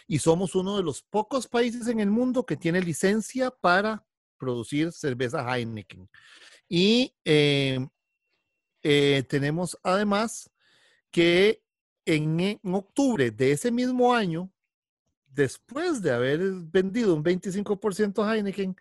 Y 0.06 0.18
somos 0.18 0.54
uno 0.54 0.76
de 0.76 0.82
los 0.82 1.02
pocos 1.02 1.46
países 1.46 1.86
en 1.88 2.00
el 2.00 2.10
mundo 2.10 2.44
que 2.44 2.56
tiene 2.56 2.80
licencia 2.80 3.50
para 3.50 4.04
producir 4.36 4.92
cerveza 4.92 5.44
Heineken. 5.46 6.08
Y 6.68 7.14
eh, 7.24 7.86
eh, 8.82 9.24
tenemos 9.28 9.78
además 9.82 10.50
que 11.10 11.62
en, 12.04 12.40
en, 12.40 12.74
octubre 12.74 13.30
de 13.30 13.52
ese 13.52 13.70
mismo 13.70 14.14
año, 14.14 14.50
después 15.26 16.02
de 16.02 16.12
haber 16.12 16.40
vendido 16.40 17.14
un 17.14 17.24
25% 17.24 18.24
Heineken, 18.24 18.76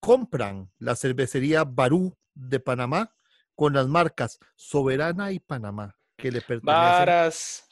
compran 0.00 0.70
la 0.78 0.96
cervecería 0.96 1.64
Barú 1.64 2.16
de 2.34 2.60
Panamá 2.60 3.14
con 3.54 3.72
las 3.72 3.86
marcas 3.86 4.38
Soberana 4.56 5.32
y 5.32 5.38
Panamá, 5.38 5.96
que 6.16 6.30
le 6.30 6.40
pertenecen 6.40 7.64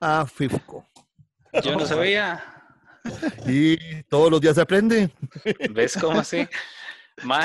a 0.00 0.26
FIFCO. 0.26 0.86
Yo 1.62 1.76
no 1.76 1.86
sabía. 1.86 2.52
Y 3.46 4.02
todos 4.08 4.32
los 4.32 4.40
días 4.40 4.56
se 4.56 4.62
aprende. 4.62 5.10
¿Ves 5.70 5.96
cómo 6.00 6.18
así? 6.18 6.38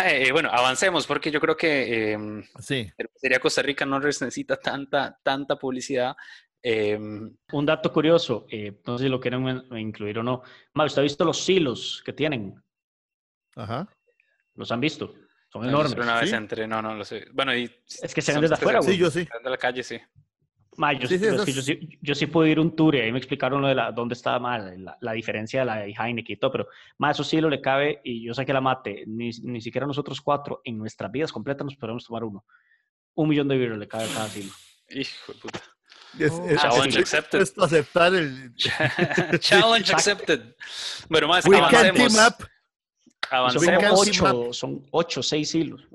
Eh, 0.05 0.31
bueno, 0.31 0.49
avancemos 0.51 1.05
porque 1.05 1.31
yo 1.31 1.39
creo 1.39 1.55
que 1.55 2.13
eh, 2.13 2.17
sí. 2.59 2.91
sería 3.15 3.39
Costa 3.39 3.61
Rica 3.61 3.85
no 3.85 3.99
necesita 3.99 4.57
tanta, 4.57 5.17
tanta 5.23 5.55
publicidad. 5.57 6.15
Em, 6.61 7.35
Un 7.51 7.65
dato 7.65 7.91
curioso, 7.91 8.45
eh, 8.49 8.81
no 8.85 8.97
sé 8.97 9.05
si 9.05 9.09
lo 9.09 9.19
quieren 9.19 9.63
incluir 9.77 10.19
o 10.19 10.23
no. 10.23 10.43
¿usted 10.75 10.99
ha 10.99 11.03
visto 11.03 11.23
los 11.23 11.43
silos 11.43 12.01
que 12.05 12.13
tienen? 12.13 12.55
Ajá. 13.55 13.87
¿Los 14.55 14.71
han 14.71 14.81
visto? 14.81 15.13
Son 15.51 15.67
enormes. 15.67 15.93
Una 15.93 16.19
vez 16.19 16.33
entre, 16.33 16.67
no, 16.67 16.81
no 16.81 16.95
lo 16.95 17.03
sé. 17.03 17.27
Bueno, 17.33 17.55
y 17.55 17.69
es 18.01 18.13
que 18.13 18.21
se 18.21 18.31
ven 18.33 18.41
desde 18.41 18.55
afuera, 18.55 18.81
Sí, 18.81 18.97
yo 18.97 19.09
sí. 19.09 19.27
De 19.43 19.49
la 19.49 19.57
calle, 19.57 19.83
sí. 19.83 19.99
Ma, 20.81 20.93
yo, 20.93 21.07
sí, 21.07 21.19
sí, 21.19 21.25
yo, 21.25 21.61
sí, 21.61 21.99
yo, 22.01 22.15
sí, 22.15 22.25
pude 22.25 22.49
ir 22.49 22.59
un 22.59 22.75
tour 22.75 22.95
y 22.95 23.01
ahí 23.01 23.11
me 23.11 23.19
explicaron 23.19 23.61
lo 23.61 23.67
de 23.67 23.75
la, 23.75 23.91
dónde 23.91 24.13
estaba 24.15 24.39
mal, 24.39 24.83
la, 24.83 24.97
la, 24.99 25.11
diferencia 25.11 25.59
de 25.59 25.65
la 25.67 25.85
Heineken 25.85 26.33
y 26.33 26.39
todo, 26.39 26.51
pero 26.51 26.67
más 26.97 27.15
eso 27.15 27.23
sí 27.23 27.39
lo 27.39 27.51
le 27.51 27.61
cabe 27.61 28.01
y 28.03 28.23
yo 28.23 28.33
saqué 28.33 28.51
la 28.51 28.61
mate. 28.61 29.03
Ni, 29.05 29.29
ni 29.43 29.61
siquiera 29.61 29.85
nosotros 29.85 30.19
cuatro 30.21 30.59
en 30.63 30.79
nuestras 30.79 31.11
vidas 31.11 31.31
completas 31.31 31.65
nos 31.65 31.75
podemos 31.75 32.03
tomar 32.03 32.23
uno. 32.23 32.43
Un 33.13 33.29
millón 33.29 33.47
de 33.47 33.63
euros 33.63 33.77
le 33.77 33.87
cabe 33.87 34.07
cada 34.11 34.27
silo. 34.27 34.51
Hijo 34.89 35.33
de 35.33 35.39
puta. 35.39 35.61
Challenge 36.17 36.99
accepted. 36.99 37.41
Esto 37.41 37.63
aceptar 37.63 38.15
el... 38.15 38.55
Challenge 39.39 39.93
accepted. 39.93 40.55
Bueno, 41.09 41.27
más 41.27 41.45
We 41.45 41.57
avancemos. 41.57 41.93
Can 41.93 41.95
team 41.95 42.27
up. 42.27 42.47
Avancemos. 43.29 44.15
Son 44.15 44.27
ocho, 44.27 44.53
son 44.53 44.87
ocho, 44.89 45.21
seis 45.21 45.53
hilos. 45.53 45.87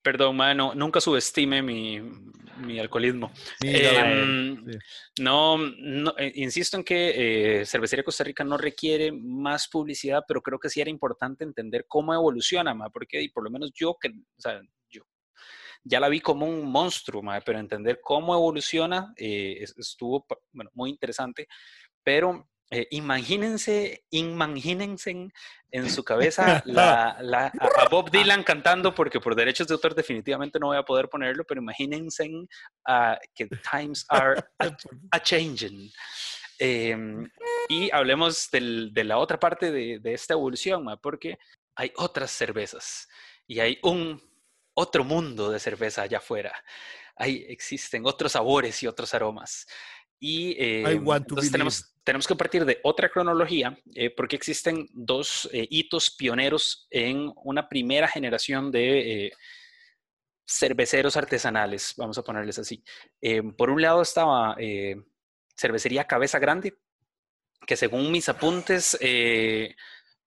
Perdón, 0.00 0.36
mano, 0.36 0.72
nunca 0.76 1.00
subestime 1.00 1.60
mi, 1.60 2.00
mi 2.58 2.78
alcoholismo. 2.78 3.30
Em, 3.62 4.64
no, 5.20 5.58
no 5.58 6.14
eh, 6.18 6.32
insisto 6.36 6.76
en 6.76 6.84
que 6.84 7.60
eh, 7.60 7.66
Cervecería 7.66 8.04
Costa 8.04 8.24
Rica 8.24 8.44
no 8.44 8.56
requiere 8.56 9.12
más 9.12 9.68
publicidad, 9.68 10.24
pero 10.26 10.42
creo 10.42 10.58
que 10.58 10.68
sí 10.68 10.80
era 10.80 10.90
importante 10.90 11.44
entender 11.44 11.86
cómo 11.88 12.14
evoluciona, 12.14 12.74
ma, 12.74 12.90
porque 12.90 13.28
por 13.32 13.44
lo 13.44 13.50
menos 13.50 13.72
yo, 13.74 13.96
que, 14.00 14.08
o 14.08 14.40
sea, 14.40 14.60
yo 14.88 15.02
ya 15.84 16.00
la 16.00 16.08
vi 16.08 16.20
como 16.20 16.46
un 16.46 16.70
monstruo, 16.70 17.22
ma, 17.22 17.40
pero 17.40 17.58
entender 17.58 18.00
cómo 18.02 18.34
evoluciona 18.34 19.12
eh, 19.16 19.64
estuvo 19.76 20.26
bueno, 20.52 20.70
muy 20.74 20.90
interesante, 20.90 21.46
pero 22.02 22.48
eh, 22.70 22.88
imagínense, 22.90 24.04
imagínense 24.10 25.30
en 25.70 25.90
su 25.90 26.02
cabeza 26.02 26.62
la, 26.66 27.16
la, 27.20 27.46
a, 27.46 27.88
Bob 27.88 28.10
Dylan 28.10 28.42
cantando, 28.42 28.94
porque 28.94 29.20
por 29.20 29.34
derechos 29.34 29.68
de 29.68 29.74
autor 29.74 29.94
definitivamente 29.94 30.58
no 30.58 30.68
voy 30.68 30.76
a 30.76 30.82
poder 30.82 31.08
ponerlo, 31.08 31.44
pero 31.44 31.60
imagínense 31.60 32.28
uh, 32.88 33.14
que 33.34 33.48
times 33.70 34.04
are 34.08 34.42
a, 35.12 35.22
changing. 35.22 35.92
Em, 36.58 37.30
y 37.68 37.90
hablemos 37.92 38.50
del, 38.50 38.92
de 38.92 39.04
la 39.04 39.18
otra 39.18 39.38
parte 39.38 39.70
de, 39.70 39.98
de 40.00 40.14
esta 40.14 40.34
evolución, 40.34 40.86
porque 41.00 41.38
hay 41.76 41.92
otras 41.96 42.30
cervezas 42.30 43.08
y 43.46 43.60
hay 43.60 43.78
un 43.82 44.20
otro 44.74 45.04
mundo 45.04 45.50
de 45.50 45.60
cerveza 45.60 46.02
allá 46.02 46.18
afuera. 46.18 46.52
Ahí 47.16 47.46
existen 47.48 48.04
otros 48.06 48.32
sabores 48.32 48.82
y 48.82 48.86
otros 48.86 49.14
aromas. 49.14 49.66
Y 50.18 50.52
eh, 50.58 50.82
entonces 50.92 51.52
tenemos, 51.52 51.94
tenemos, 52.02 52.26
que 52.26 52.34
partir 52.36 52.64
de 52.64 52.80
otra 52.82 53.10
cronología 53.10 53.78
eh, 53.94 54.10
porque 54.10 54.36
existen 54.36 54.88
dos 54.92 55.48
eh, 55.52 55.66
hitos 55.68 56.10
pioneros 56.10 56.86
en 56.90 57.32
una 57.44 57.68
primera 57.68 58.08
generación 58.08 58.70
de 58.70 59.32
cerveceros 60.48 61.16
artesanales, 61.16 61.94
vamos 61.96 62.16
a 62.16 62.22
ponerles 62.22 62.58
así. 62.58 62.82
por 63.58 63.68
un 63.68 63.82
lado 63.82 64.00
estaba 64.00 64.56
cervecería 65.56 66.06
Cabeza 66.06 66.38
Grande, 66.38 66.78
que 67.66 67.76
según 67.76 68.12
mis 68.12 68.28
apuntes 68.28 68.96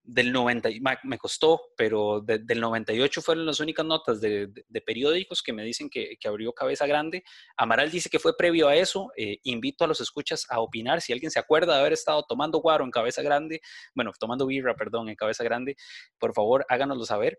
del 0.02 0.32
90, 0.32 0.70
me 1.04 1.18
costó, 1.18 1.60
pero 1.76 2.20
del 2.20 2.60
98 2.60 3.22
fueron 3.22 3.46
las 3.46 3.60
únicas 3.60 3.84
notas 3.84 4.20
de, 4.20 4.50
periódicos 4.84 5.42
que 5.42 5.52
me 5.52 5.62
dicen 5.62 5.88
que, 5.90 6.16
abrió 6.24 6.52
cabeza 6.52 6.86
grande. 6.86 7.22
Amaral 7.56 7.90
dice 7.90 8.08
que 8.08 8.18
fue 8.18 8.36
previo 8.36 8.68
a 8.68 8.76
eso. 8.76 9.10
Eh, 9.16 9.38
invito 9.44 9.84
a 9.84 9.88
los 9.88 10.00
escuchas 10.00 10.46
a 10.48 10.60
opinar. 10.60 11.00
Si 11.00 11.12
alguien 11.12 11.30
se 11.30 11.38
acuerda 11.38 11.74
de 11.74 11.80
haber 11.80 11.92
estado 11.92 12.22
tomando 12.22 12.58
guaro 12.58 12.84
en 12.84 12.90
cabeza 12.90 13.22
grande, 13.22 13.60
bueno, 13.94 14.12
tomando 14.18 14.46
birra, 14.46 14.74
perdón, 14.74 15.08
en 15.08 15.16
cabeza 15.16 15.44
grande, 15.44 15.76
por 16.18 16.32
favor 16.34 16.64
háganoslo 16.68 17.04
saber. 17.04 17.38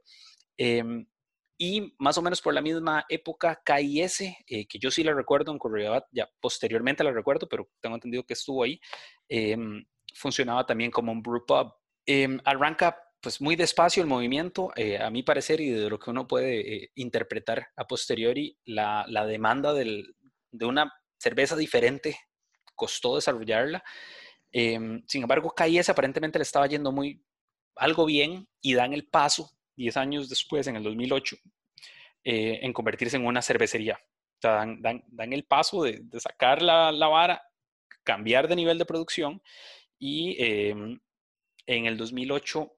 Em, 0.58 1.06
y 1.58 1.94
más 2.00 2.18
o 2.18 2.22
menos 2.22 2.42
por 2.42 2.54
la 2.54 2.62
misma 2.62 3.06
época, 3.08 3.62
KIS, 3.64 4.22
eh, 4.22 4.68
que 4.68 4.80
yo 4.80 4.90
sí 4.90 5.04
la 5.04 5.14
recuerdo 5.14 5.52
en 5.52 5.60
Correa, 5.60 6.04
ya 6.12 6.28
posteriormente 6.40 7.04
la 7.04 7.12
recuerdo, 7.12 7.48
pero 7.48 7.70
tengo 7.80 7.96
entendido 7.96 8.24
que 8.24 8.34
estuvo 8.34 8.64
ahí, 8.64 8.80
em, 9.30 9.86
funcionaba 10.16 10.66
también 10.66 10.92
como 10.92 11.12
un 11.12 11.22
brew 11.22 11.46
Em, 12.06 12.40
arranca 12.46 12.98
pues 13.22 13.40
muy 13.40 13.56
despacio 13.56 14.02
el 14.02 14.10
movimiento, 14.10 14.72
eh, 14.76 14.98
a 14.98 15.10
mi 15.12 15.22
parecer, 15.22 15.62
y 15.62 15.70
de 15.70 15.90
lo 15.90 16.00
que 16.00 16.10
uno 16.10 16.28
puede 16.28 16.86
eh, 16.86 16.92
interpretar 16.96 17.68
a 17.76 17.86
posteriori, 17.86 18.58
la, 18.66 19.06
demanda 19.28 19.74
de 19.74 20.66
una 20.66 20.92
cerveza 21.20 21.56
diferente 21.56 22.18
costó 22.76 23.16
desarrollarla. 23.16 23.84
Em, 24.52 25.04
sin 25.08 25.22
embargo, 25.22 25.54
KIS 25.56 25.90
aparentemente 25.90 26.40
le 26.40 26.44
estaba 26.44 26.68
yendo 26.68 26.92
muy 26.92 27.24
algo 27.76 28.06
bien 28.06 28.48
y 28.60 28.74
dan 28.74 28.94
el 28.94 29.08
paso 29.08 29.52
10 29.76 29.98
años 29.98 30.30
después, 30.30 30.68
en 30.68 30.76
el 30.76 30.84
2008, 30.84 31.38
eh, 32.24 32.60
en 32.62 32.74
convertirse 32.74 33.18
en 33.18 33.26
una 33.26 33.42
cervecería. 33.42 34.00
O 34.02 34.42
sea, 34.42 34.66
dan, 34.80 35.34
el 35.34 35.46
paso 35.46 35.84
de, 35.84 36.00
de 36.02 36.20
sacar 36.20 36.62
la, 36.62 36.92
la, 36.92 37.08
vara, 37.08 37.42
cambiar 38.04 38.48
de 38.48 38.56
nivel 38.56 38.78
de 38.80 38.86
producción 38.86 39.42
y 40.00 40.36
em, 40.44 41.00
en 41.66 41.86
el 41.86 41.98
2008 41.98 42.72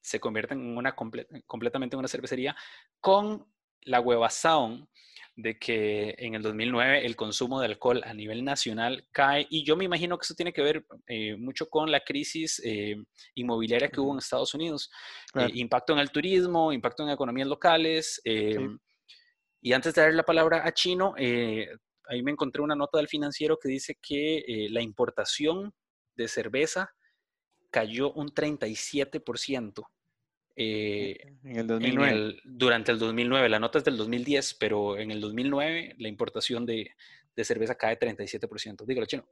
se 0.00 0.20
convierte 0.20 0.54
en 0.54 0.76
una 0.76 0.94
completamente 0.94 1.96
en 1.96 1.98
una 1.98 2.08
cervecería 2.08 2.56
con 3.00 3.46
la 3.82 4.00
huevazón 4.00 4.88
de 5.36 5.58
que 5.58 6.14
en 6.18 6.34
el 6.34 6.42
2009 6.42 7.04
el 7.04 7.14
consumo 7.14 7.60
de 7.60 7.66
alcohol 7.66 8.02
a 8.04 8.14
nivel 8.14 8.42
nacional 8.42 9.06
cae 9.12 9.46
y 9.50 9.64
yo 9.64 9.76
me 9.76 9.84
imagino 9.84 10.16
que 10.16 10.24
eso 10.24 10.34
tiene 10.34 10.52
que 10.52 10.62
ver 10.62 10.86
eh, 11.06 11.36
mucho 11.36 11.68
con 11.68 11.90
la 11.90 12.00
crisis 12.00 12.60
eh, 12.64 12.96
inmobiliaria 13.34 13.88
que 13.88 14.00
hubo 14.00 14.12
en 14.12 14.18
Estados 14.18 14.54
Unidos. 14.54 14.90
Eh, 15.34 15.50
impacto 15.54 15.92
en 15.92 15.98
el 15.98 16.10
turismo, 16.10 16.72
impacto 16.72 17.02
en 17.02 17.10
economías 17.10 17.48
locales. 17.48 18.20
Y 19.60 19.72
antes 19.72 19.94
de 19.94 20.02
dar 20.02 20.14
la 20.14 20.22
palabra 20.22 20.62
a 20.64 20.72
Chino, 20.72 21.14
ahí 21.16 22.22
me 22.22 22.30
encontré 22.30 22.62
una 22.62 22.76
nota 22.76 22.98
del 22.98 23.08
financiero 23.08 23.58
que 23.58 23.68
dice 23.68 23.98
que 24.00 24.68
la 24.70 24.80
importación 24.80 25.74
de 26.14 26.28
cerveza 26.28 26.95
cayó 27.76 28.10
un 28.12 28.28
37%. 28.28 29.86
Eh, 30.58 31.18
en 31.44 31.56
el 31.58 31.66
2009. 31.66 32.36
durante 32.42 32.90
el 32.90 32.98
2009, 32.98 33.50
la 33.50 33.58
nota 33.58 33.76
es 33.76 33.84
del 33.84 33.98
2010, 33.98 34.54
pero 34.54 34.96
en 34.96 35.10
el 35.10 35.20
2009 35.20 35.96
la 35.98 36.08
importación 36.08 36.64
de, 36.64 36.92
de 37.36 37.44
cerveza 37.44 37.74
cae 37.74 37.98
37%. 37.98 38.86
Dígalo, 38.86 39.04
chino. 39.04 39.26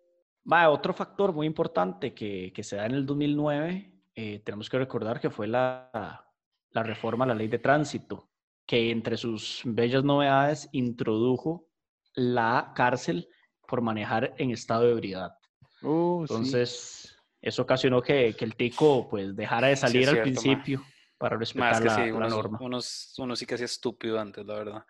Va, 0.52 0.68
otro 0.68 0.92
factor 0.92 1.32
muy 1.32 1.46
importante 1.46 2.12
que, 2.12 2.52
que 2.54 2.62
se 2.62 2.76
da 2.76 2.84
en 2.84 2.92
el 2.92 3.06
2009, 3.06 3.90
eh, 4.14 4.42
tenemos 4.44 4.68
que 4.68 4.76
recordar 4.76 5.22
que 5.22 5.30
fue 5.30 5.46
la, 5.46 6.28
la, 6.68 6.82
reforma 6.82 7.24
a 7.24 7.28
la 7.28 7.34
ley 7.34 7.48
de 7.48 7.58
tránsito. 7.58 8.28
que 8.66 8.90
entre 8.90 9.16
sus 9.16 9.62
bellas 9.64 10.04
novedades 10.04 10.68
introdujo 10.72 11.66
la 12.14 12.74
cárcel 12.76 13.26
por 13.66 13.80
manejar 13.80 14.34
en 14.36 14.50
estado 14.50 14.82
de 14.82 14.92
ebriedad. 14.92 15.32
Uh, 15.80 16.20
Entonces, 16.22 17.13
eso 17.44 17.62
ocasionó 17.62 18.00
que, 18.00 18.34
que, 18.34 18.44
el 18.46 18.56
tico 18.56 19.06
pues 19.08 19.36
dejara 19.36 19.68
de 19.68 19.76
salir 19.76 20.08
al 20.08 20.22
principio 20.22 20.82
para 21.18 21.36
respetar 21.36 21.84
la, 21.84 21.94
sí, 21.94 22.00
la 22.10 22.16
unos, 22.16 22.30
norma. 22.30 22.58
Unos, 22.60 23.14
uno 23.18 23.36
sí 23.36 23.44
que 23.44 23.54
hacía 23.54 23.66
estúpido 23.66 24.18
antes, 24.18 24.46
la 24.46 24.54
verdad. 24.54 24.84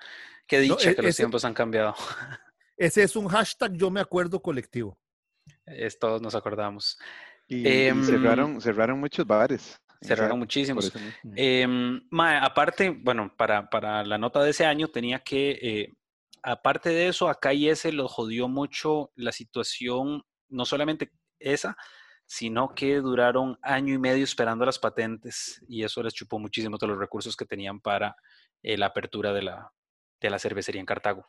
Qué 0.46 0.60
dicha 0.60 0.90
e- 0.90 0.94
que 0.94 1.02
los 1.02 1.10
ese- 1.10 1.22
tiempos 1.24 1.44
han 1.44 1.52
cambiado. 1.52 1.94
Ese 2.76 3.02
es 3.02 3.16
un 3.16 3.26
hashtag 3.26 3.72
yo 3.76 3.90
me 3.90 4.00
acuerdo 4.00 4.40
colectivo. 4.40 4.96
Es, 5.66 5.98
todos 5.98 6.22
nos 6.22 6.36
acordamos. 6.36 6.96
Y, 7.48 7.56
y 7.56 7.68
Em, 7.88 8.02
cerraron, 8.04 8.60
cerraron 8.60 9.00
muchos 9.00 9.26
bares. 9.26 9.76
Cerraron 10.00 10.38
muchísimos. 10.38 10.92
Em, 11.34 12.06
mae, 12.10 12.38
aparte, 12.40 12.90
bueno, 12.90 13.34
para, 13.36 13.68
para 13.68 14.04
la 14.04 14.16
nota 14.16 14.42
de 14.44 14.50
ese 14.50 14.64
año 14.64 14.88
tenía 14.88 15.20
que, 15.20 15.58
eh, 15.60 15.92
aparte 16.42 16.90
de 16.90 17.08
eso, 17.08 17.28
acá 17.28 17.52
y 17.52 17.68
ese 17.68 17.90
lo 17.90 18.06
jodió 18.06 18.46
mucho 18.46 19.10
la 19.16 19.32
situación, 19.32 20.22
no 20.48 20.64
solamente 20.64 21.10
esa, 21.40 21.76
sino 22.26 22.74
que 22.74 22.96
duraron 22.96 23.58
año 23.62 23.94
y 23.94 23.98
medio 23.98 24.24
esperando 24.24 24.64
las 24.64 24.78
patentes 24.78 25.62
y 25.68 25.84
eso 25.84 26.02
les 26.02 26.14
chupó 26.14 26.38
muchísimo 26.38 26.78
todos 26.78 26.90
los 26.90 26.98
recursos 26.98 27.36
que 27.36 27.44
tenían 27.44 27.80
para 27.80 28.16
eh, 28.62 28.76
la 28.76 28.86
apertura 28.86 29.32
de 29.32 29.42
la, 29.42 29.72
de 30.20 30.30
la 30.30 30.38
cervecería 30.38 30.80
en 30.80 30.86
Cartago. 30.86 31.26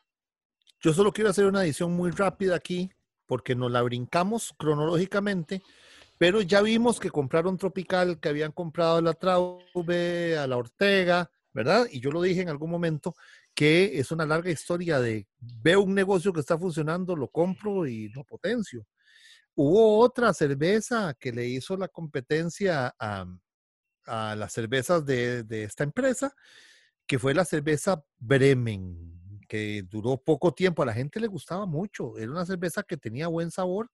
Yo 0.80 0.94
solo 0.94 1.12
quiero 1.12 1.30
hacer 1.30 1.46
una 1.46 1.64
edición 1.64 1.92
muy 1.94 2.12
rápida 2.12 2.56
aquí, 2.56 2.90
porque 3.26 3.56
nos 3.56 3.72
la 3.72 3.82
brincamos 3.82 4.54
cronológicamente, 4.58 5.62
pero 6.18 6.42
ya 6.42 6.62
vimos 6.62 7.00
que 7.00 7.10
compraron 7.10 7.58
Tropical, 7.58 8.20
que 8.20 8.30
habían 8.30 8.52
comprado 8.52 8.98
a 8.98 9.02
la 9.02 9.14
Traube, 9.14 10.38
a 10.38 10.48
la 10.48 10.58
Ortega, 10.58 11.30
¿verdad? 11.54 11.88
Y 11.92 12.00
yo 12.00 12.12
lo 12.12 12.22
dije 12.22 12.42
en 12.42 12.50
algún 12.50 12.70
momento, 12.70 13.16
que 13.54 14.00
es 14.00 14.12
una 14.12 14.26
larga 14.26 14.52
historia 14.52 15.00
de 15.00 15.28
veo 15.40 15.82
un 15.82 15.94
negocio 15.94 16.32
que 16.32 16.42
está 16.42 16.58
funcionando, 16.58 17.16
lo 17.16 17.30
compro 17.30 17.88
y 17.88 18.10
lo 18.10 18.24
potencio. 18.24 18.86
Hubo 19.56 20.00
otra 20.00 20.34
cerveza 20.34 21.16
que 21.20 21.32
le 21.32 21.48
hizo 21.48 21.78
la 21.78 21.88
competencia 21.88 22.94
a, 23.00 23.26
a 24.06 24.36
las 24.36 24.54
cervezas 24.54 25.06
de, 25.06 25.44
de 25.44 25.64
esta 25.64 25.84
empresa, 25.84 26.34
que 27.08 27.20
fue 27.20 27.34
la 27.34 27.46
cerveza 27.46 28.04
Bremen, 28.18 29.40
que 29.48 29.84
duró 29.84 30.18
poco 30.18 30.54
tiempo, 30.54 30.84
a 30.84 30.88
la 30.88 30.94
gente 30.94 31.20
le 31.20 31.28
gustaba 31.28 31.66
mucho, 31.66 32.18
era 32.18 32.32
una 32.32 32.46
cerveza 32.46 32.84
que 32.84 32.98
tenía 32.98 33.28
buen 33.28 33.52
sabor. 33.52 33.90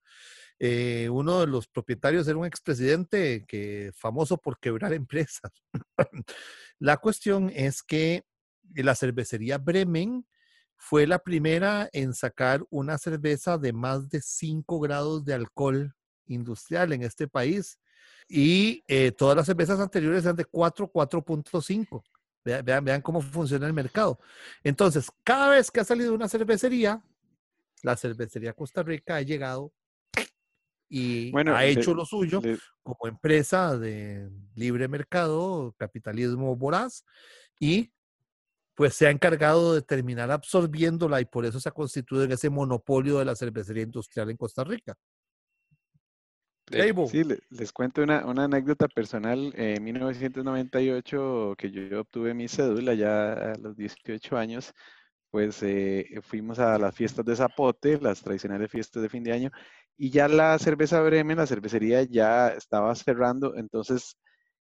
Eh, 0.59 1.09
uno 1.09 1.39
de 1.39 1.47
los 1.47 1.67
propietarios 1.67 2.27
era 2.27 2.37
un 2.37 2.45
expresidente 2.45 3.45
que 3.47 3.91
famoso 3.95 4.37
por 4.37 4.59
quebrar 4.59 4.93
empresas. 4.93 5.51
la 6.79 6.97
cuestión 6.97 7.51
es 7.53 7.83
que 7.83 8.25
la 8.75 8.95
cervecería 8.95 9.57
Bremen 9.57 10.25
fue 10.83 11.05
la 11.05 11.19
primera 11.19 11.87
en 11.93 12.11
sacar 12.15 12.65
una 12.71 12.97
cerveza 12.97 13.59
de 13.59 13.71
más 13.71 14.09
de 14.09 14.19
5 14.19 14.79
grados 14.79 15.23
de 15.23 15.35
alcohol 15.35 15.93
industrial 16.25 16.91
en 16.91 17.03
este 17.03 17.27
país. 17.27 17.77
Y 18.27 18.83
eh, 18.87 19.11
todas 19.11 19.37
las 19.37 19.45
cervezas 19.45 19.79
anteriores 19.79 20.23
eran 20.23 20.35
de 20.35 20.45
4, 20.45 20.91
4.5. 20.91 22.03
Vean, 22.43 22.65
vean, 22.65 22.83
vean 22.83 23.01
cómo 23.01 23.21
funciona 23.21 23.67
el 23.67 23.73
mercado. 23.73 24.19
Entonces, 24.63 25.11
cada 25.23 25.49
vez 25.49 25.69
que 25.69 25.81
ha 25.81 25.83
salido 25.83 26.15
una 26.15 26.27
cervecería, 26.27 26.99
la 27.83 27.95
cervecería 27.95 28.53
Costa 28.53 28.81
Rica 28.81 29.17
ha 29.17 29.21
llegado 29.21 29.71
y 30.89 31.31
Bueno, 31.31 31.55
ha 31.55 31.63
hecho 31.63 31.93
lo 31.93 32.05
suyo 32.05 32.41
como 32.81 33.07
empresa 33.07 33.77
de 33.77 34.29
libre 34.55 34.87
mercado, 34.87 35.75
capitalismo 35.77 36.55
voraz, 36.55 37.05
y 37.59 37.93
pues 38.75 38.93
se 38.95 39.07
ha 39.07 39.11
encargado 39.11 39.73
de 39.75 39.81
terminar 39.81 40.31
absorbiéndola 40.31 41.21
y 41.21 41.25
por 41.25 41.45
eso 41.45 41.59
se 41.59 41.69
ha 41.69 41.73
constituido 41.73 42.23
en 42.25 42.31
ese 42.31 42.49
monopolio 42.49 43.19
de 43.19 43.25
la 43.25 43.35
cervecería 43.35 43.83
industrial 43.83 44.29
en 44.29 44.37
Costa 44.37 44.63
Rica. 44.63 44.95
Eh, 46.71 46.93
Sí, 47.07 47.23
le- 47.23 47.39
les 47.49 47.71
cuento 47.73 48.01
una, 48.01 48.25
una 48.25 48.45
anécdota 48.45 48.87
personal. 48.87 49.51
En 49.55 49.83
1998, 49.83 51.53
que 51.57 51.69
yo 51.71 52.01
obtuve 52.01 52.33
mi 52.33 52.47
cédula 52.47 52.93
ya 52.93 53.33
a 53.33 53.55
los 53.57 53.75
18 53.75 54.37
años, 54.37 54.73
pues 55.31 55.61
eh, 55.63 56.07
fuimos 56.23 56.59
a 56.59 56.77
las 56.77 56.95
fiestas 56.95 57.25
de 57.25 57.35
Zapote, 57.35 57.99
las 58.01 58.21
tradicionales 58.23 58.71
fiestas 58.71 59.03
de 59.03 59.09
fin 59.09 59.23
de 59.23 59.33
año, 59.33 59.51
y 59.97 60.11
ya 60.11 60.27
la 60.29 60.57
cerveza 60.59 61.01
Bremen, 61.01 61.37
la 61.37 61.47
cervecería 61.47 62.03
ya 62.03 62.49
estaba 62.49 62.95
cerrando. 62.95 63.55
Entonces, 63.57 64.17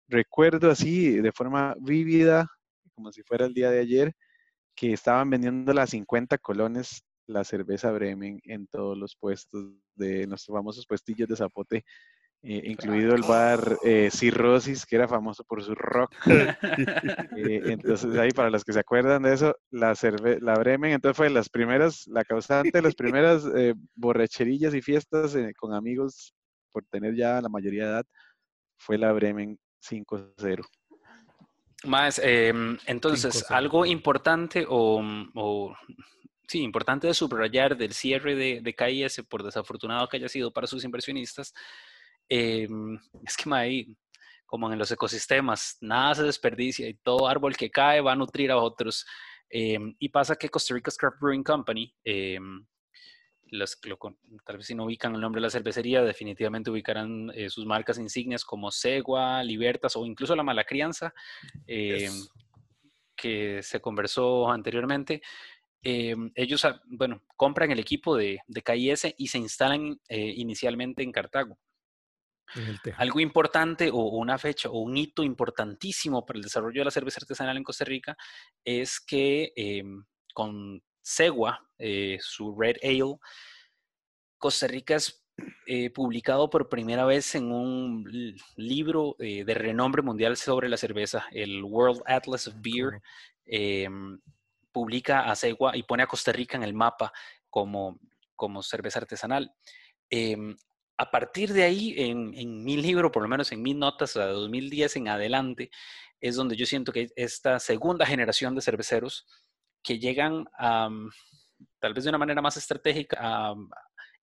recuerdo 0.09 0.71
así, 0.71 1.21
de 1.21 1.33
forma 1.33 1.75
vívida, 1.81 2.49
como 2.95 3.13
si 3.13 3.23
fuera 3.23 3.47
el 3.47 3.55
día 3.55 3.71
de 3.71 3.81
ayer, 3.81 4.13
que 4.75 4.93
estaban 4.93 5.31
vendiendo 5.31 5.73
las 5.73 5.91
50 5.91 6.39
colones 6.39 7.05
la 7.27 7.45
cerveza 7.45 7.91
Bremen 7.91 8.41
en 8.45 8.67
todos 8.67 8.97
los 8.97 9.17
puestos 9.17 9.73
de 9.95 10.27
nuestros 10.27 10.57
famosos 10.57 10.87
puestillos 10.87 11.29
de 11.29 11.37
Zapote, 11.37 11.85
eh, 12.45 12.63
incluido 12.65 13.15
el 13.15 13.23
bar 13.23 13.79
eh, 13.85 14.11
Cirrosis, 14.11 14.85
que 14.85 14.97
era 14.97 15.07
famoso 15.07 15.45
por 15.45 15.63
su 15.63 15.75
rock. 15.75 16.13
Eh, 17.35 17.63
entonces, 17.73 18.17
ahí 18.19 18.31
para 18.31 18.51
los 18.51 18.65
que 18.65 18.73
se 18.73 18.81
acuerdan 18.81 19.23
de 19.23 19.33
eso, 19.33 19.57
la, 19.71 19.95
cerve 19.95 20.39
la 20.41 20.55
Bremen, 20.55 20.93
entonces 20.93 21.17
fue 21.17 21.31
las 21.31 21.49
primeras, 21.49 22.07
la 22.07 22.25
causante 22.25 22.71
de 22.73 22.83
las 22.83 22.95
primeras 22.95 23.45
eh, 23.57 23.75
borracherillas 23.95 24.75
y 24.75 24.83
fiestas 24.83 25.37
con 25.57 25.73
amigos 25.73 26.35
por 26.71 26.85
tener 26.85 27.15
ya 27.15 27.41
la 27.41 27.49
mayoría 27.49 27.85
de 27.85 27.91
edad, 27.91 28.07
fue 28.79 28.99
la 28.99 29.13
Bremen 29.13 29.59
5-0. 29.81 30.65
Más, 31.85 32.21
em, 32.23 32.79
entonces, 32.87 33.51
algo 33.51 33.85
importante 33.85 34.65
o, 34.69 35.03
o, 35.35 35.77
sí, 36.47 36.63
importante 36.63 37.07
de 37.07 37.15
subrayar 37.15 37.77
del 37.77 37.93
cierre 37.93 38.35
de, 38.35 38.61
de 38.61 38.75
KIS, 38.75 39.23
por 39.29 39.43
desafortunado 39.43 40.09
que 40.09 40.17
haya 40.17 40.29
sido 40.29 40.53
para 40.53 40.67
sus 40.67 40.85
inversionistas, 40.85 41.53
em, 42.29 42.99
es 43.25 43.37
que 43.37 43.49
mae, 43.49 43.87
como 44.47 44.71
en 44.73 44.79
los 44.79 44.91
ecosistemas, 44.91 45.79
nada 45.81 46.15
se 46.15 46.23
desperdicia 46.25 46.89
y 46.89 46.95
todo 46.95 47.27
árbol 47.27 47.57
que 47.57 47.71
cae 47.71 48.01
va 48.01 48.13
a 48.13 48.17
nutrir 48.17 48.51
a 48.51 48.59
otros. 48.59 49.05
Em, 49.49 49.95
y 49.99 50.09
pasa 50.09 50.37
que 50.37 50.49
Costa 50.49 50.75
Rica 50.75 50.91
Craft 50.97 51.21
Brewing 51.21 51.43
Company, 51.43 51.95
los, 53.53 53.79
lo 53.85 53.99
con- 53.99 54.19
tal 54.45 54.57
vez 54.57 54.67
si 54.67 54.75
no 54.75 54.85
ubican 54.87 55.15
el 55.15 55.21
nombre 55.21 55.41
de 55.41 55.47
la 55.47 55.51
cervecería, 55.51 56.03
definitivamente 56.03 56.71
ubicarán 56.71 57.31
eh, 57.35 57.51
sus 57.51 57.67
marcas 57.67 57.99
insignias 57.99 58.45
como 58.45 58.71
Segua, 58.71 59.45
Libertas 59.45 59.95
o 59.95 60.05
incluso 60.07 60.35
la 60.35 60.43
Mala 60.43 60.65
Crianza, 60.65 61.13
eh, 61.67 62.01
Yes. 62.01 62.31
que 63.15 63.63
se 63.63 63.81
conversó 63.81 64.51
anteriormente. 64.51 65.23
Eh, 65.85 66.17
ellos, 66.35 66.65
ah, 66.65 66.81
bueno, 66.87 67.23
compran 67.37 67.71
el 67.71 67.79
equipo 67.79 68.17
de, 68.17 68.39
de 68.47 68.63
KIS 68.63 69.15
y 69.19 69.27
se 69.29 69.39
instalan 69.39 70.01
eh, 70.09 70.33
inicialmente 70.37 71.03
en 71.03 71.13
Cartago. 71.13 71.59
Algo 72.97 73.21
importante 73.21 73.89
o 73.91 73.97
una 74.11 74.37
fecha 74.39 74.69
o 74.69 74.81
un 74.81 74.97
hito 74.97 75.23
importantísimo 75.23 76.25
para 76.27 76.39
el 76.39 76.43
desarrollo 76.43 76.81
de 76.81 76.85
la 76.85 76.91
cerveza 76.91 77.19
artesanal 77.23 77.57
en 77.57 77.65
Costa 77.65 77.85
Rica 77.85 78.17
es 78.65 79.01
que 79.01 79.53
eh, 79.57 79.83
con 80.35 80.83
Segua, 81.03 81.69
eh, 81.79 82.19
su 82.21 82.55
Red 82.59 82.77
Ale, 82.83 83.17
Costa 84.39 84.67
Rica 84.67 84.97
es 84.97 85.25
eh, 85.67 85.91
publicado 85.91 86.49
por 86.51 86.69
primera 86.69 87.05
vez 87.05 87.35
en 87.35 87.53
un 87.53 88.05
li- 88.11 88.37
libro 88.57 89.17
eh, 89.19 89.45
de 89.45 89.55
renombre 89.55 90.03
mundial 90.03 90.37
sobre 90.37 90.69
la 90.69 90.77
cerveza, 90.77 91.27
el 91.33 91.63
World 91.65 92.03
Atlas 92.07 92.47
of 92.49 92.55
Beer. 92.61 93.01
publica 94.73 95.21
a 95.31 95.37
Segua 95.37 95.77
y 95.77 95.83
pone 95.83 96.03
a 96.03 96.07
Costa 96.07 96.33
Rica 96.33 96.57
en 96.57 96.63
el 96.63 96.75
mapa 96.75 97.13
como, 97.51 97.99
como 98.37 98.63
cerveza 98.63 99.01
artesanal. 99.01 99.53
Em, 100.11 100.57
a 100.97 101.11
partir 101.11 101.53
de 101.53 101.65
ahí, 101.65 101.95
en, 101.99 102.33
en 102.35 102.63
mi 102.65 102.77
libro, 102.77 103.11
por 103.11 103.23
lo 103.23 103.29
menos 103.29 103.51
en 103.53 103.63
mis 103.63 103.75
notas, 103.77 104.15
de 104.15 104.25
2010 104.25 104.97
en 104.97 105.09
adelante, 105.09 105.71
es 106.21 106.37
donde 106.37 106.57
yo 106.57 106.67
siento 106.67 106.93
que 106.93 107.09
esta 107.17 107.59
segunda 107.59 108.07
generación 108.07 108.55
de 108.55 108.63
cerveceros 108.63 109.27
que 109.83 109.99
llegan 109.99 110.47
a, 110.59 110.89
tal 111.81 111.95
vez 111.95 112.05
de 112.05 112.11
una 112.11 112.19
manera 112.19 112.43
más 112.43 112.57
estratégica, 112.57 113.19
a, 113.21 113.55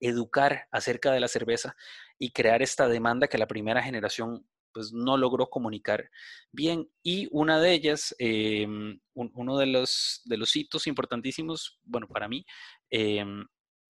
educar 0.02 0.66
acerca 0.72 1.12
de 1.12 1.20
la 1.20 1.28
cerveza 1.28 1.76
y 2.18 2.32
crear 2.32 2.62
esta 2.62 2.88
demanda 2.88 3.28
que 3.28 3.38
la 3.38 3.48
primera 3.48 3.84
generación 3.84 4.48
pues 4.72 4.94
no 4.94 5.18
logró 5.18 5.50
comunicar 5.50 6.10
bien. 6.54 6.90
Y 7.04 7.28
una 7.32 7.60
de 7.60 7.74
ellas, 7.74 8.16
un- 8.20 9.02
uno 9.14 9.58
de 9.58 9.66
los, 9.66 10.22
de 10.26 10.38
los 10.38 10.56
hitos 10.56 10.88
importantísimos, 10.88 11.80
bueno, 11.84 12.08
para 12.08 12.30
mí, 12.30 12.46
eh, 12.92 13.26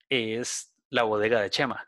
es 0.09 0.73
la 0.89 1.03
bodega 1.03 1.41
de 1.41 1.49
Chema, 1.51 1.85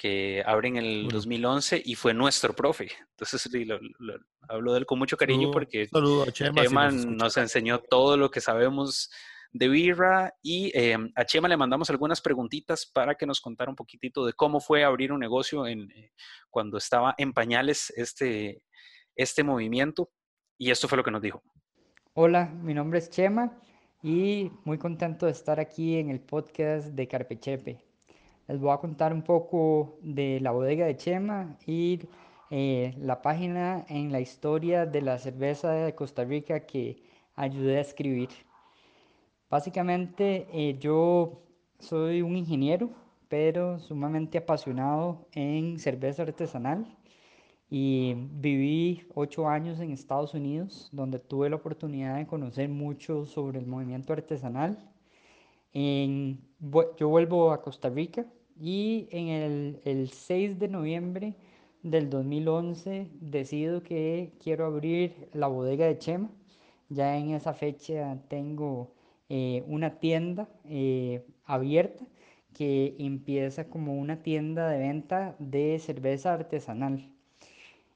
que 0.00 0.42
abre 0.46 0.68
en 0.68 0.76
el 0.78 0.94
Bueno. 1.02 1.10
2011 1.18 1.82
y 1.84 1.94
fue 1.94 2.14
nuestro 2.14 2.54
profe. 2.54 2.88
Entonces, 3.10 3.46
lo- 3.66 3.78
lo- 3.98 4.18
hablo 4.48 4.72
de 4.72 4.78
él 4.78 4.86
con 4.86 4.98
mucho 4.98 5.18
cariño 5.18 5.40
Saludo- 5.48 5.52
porque 5.52 5.86
saludo 5.88 6.22
a 6.22 6.32
Chema. 6.32 6.62
si 6.62 6.68
Chema 6.68 6.90
nos 6.90 7.04
nos 7.06 7.36
enseñó 7.36 7.80
todo 7.80 8.16
lo 8.16 8.30
que 8.30 8.40
sabemos 8.40 9.10
de 9.52 9.68
birra 9.68 10.32
y 10.42 10.72
eh, 10.74 10.96
a 11.14 11.24
Chema 11.26 11.48
le 11.48 11.56
mandamos 11.58 11.90
algunas 11.90 12.22
preguntitas 12.22 12.86
para 12.86 13.14
que 13.14 13.26
nos 13.26 13.42
contara 13.42 13.68
un 13.68 13.76
poquitito 13.76 14.24
de 14.24 14.32
cómo 14.32 14.58
fue 14.60 14.84
abrir 14.84 15.12
un 15.12 15.20
negocio 15.20 15.66
en, 15.66 15.90
eh, 15.90 16.12
cuando 16.48 16.78
estaba 16.78 17.14
en 17.18 17.32
pañales 17.34 17.92
este, 17.96 18.64
este 19.14 19.42
movimiento 19.44 20.10
y 20.56 20.70
esto 20.70 20.88
fue 20.88 20.96
lo 20.96 21.04
que 21.04 21.10
nos 21.10 21.20
dijo. 21.20 21.42
Hola, 22.14 22.46
mi 22.46 22.72
nombre 22.72 23.00
es 23.00 23.10
Chema 23.10 23.60
y 24.02 24.50
muy 24.64 24.78
contento 24.78 25.26
de 25.26 25.32
estar 25.32 25.60
aquí 25.60 25.96
en 25.98 26.08
el 26.10 26.20
podcast 26.20 26.86
de 26.88 27.06
Carpechepe. 27.06 27.89
Les 28.50 28.58
voy 28.58 28.72
a 28.72 28.78
contar 28.78 29.12
un 29.12 29.22
poco 29.22 29.96
de 30.02 30.40
la 30.40 30.50
bodega 30.50 30.84
de 30.84 30.96
Chema 30.96 31.56
y 31.68 32.00
eh, 32.50 32.96
la 32.98 33.22
página 33.22 33.86
en 33.88 34.10
la 34.10 34.18
historia 34.20 34.86
de 34.86 35.02
la 35.02 35.18
cerveza 35.18 35.70
de 35.70 35.94
Costa 35.94 36.24
Rica 36.24 36.66
que 36.66 37.00
ayudé 37.36 37.78
a 37.78 37.82
escribir. 37.82 38.30
Básicamente 39.48 40.48
eh, 40.52 40.76
yo 40.80 41.42
soy 41.78 42.22
un 42.22 42.36
ingeniero, 42.36 42.90
pero 43.28 43.78
sumamente 43.78 44.38
apasionado 44.38 45.28
en 45.30 45.78
cerveza 45.78 46.24
artesanal 46.24 46.98
y 47.70 48.14
viví 48.32 49.06
ocho 49.14 49.48
años 49.48 49.78
en 49.78 49.92
Estados 49.92 50.34
Unidos, 50.34 50.88
donde 50.90 51.20
tuve 51.20 51.50
la 51.50 51.56
oportunidad 51.56 52.16
de 52.16 52.26
conocer 52.26 52.68
mucho 52.68 53.26
sobre 53.26 53.60
el 53.60 53.66
movimiento 53.66 54.12
artesanal. 54.12 54.76
yo 55.72 57.08
vuelvo 57.08 57.52
a 57.52 57.62
Costa 57.62 57.88
Rica 57.88 58.26
y 58.60 59.08
en 59.10 59.28
el, 59.28 59.80
el 59.84 60.10
6 60.10 60.58
de 60.58 60.68
noviembre 60.68 61.34
del 61.82 62.10
2011 62.10 63.08
decido 63.20 63.82
que 63.82 64.32
quiero 64.42 64.66
abrir 64.66 65.28
la 65.32 65.46
bodega 65.48 65.86
de 65.86 65.98
Chema. 65.98 66.30
Ya 66.88 67.16
en 67.16 67.30
esa 67.30 67.54
fecha 67.54 68.18
tengo 68.28 68.92
eh, 69.28 69.64
una 69.66 69.98
tienda 70.00 70.48
eh, 70.64 71.24
abierta 71.44 72.04
que 72.52 72.96
empieza 72.98 73.68
como 73.68 73.94
una 73.98 74.22
tienda 74.22 74.68
de 74.68 74.78
venta 74.78 75.36
de 75.38 75.78
cerveza 75.78 76.34
artesanal. 76.34 77.08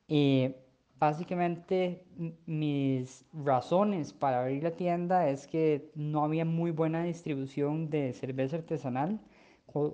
Eh, 0.08 0.54
básicamente 0.98 2.04
mis 2.46 3.24
razones 3.32 4.12
para 4.12 4.42
abrir 4.42 4.62
la 4.62 4.70
tienda 4.72 5.28
es 5.28 5.46
que 5.46 5.90
no 5.94 6.24
había 6.24 6.44
muy 6.44 6.70
buena 6.70 7.02
distribución 7.04 7.90
de 7.90 8.12
cerveza 8.12 8.56
artesanal, 8.56 9.20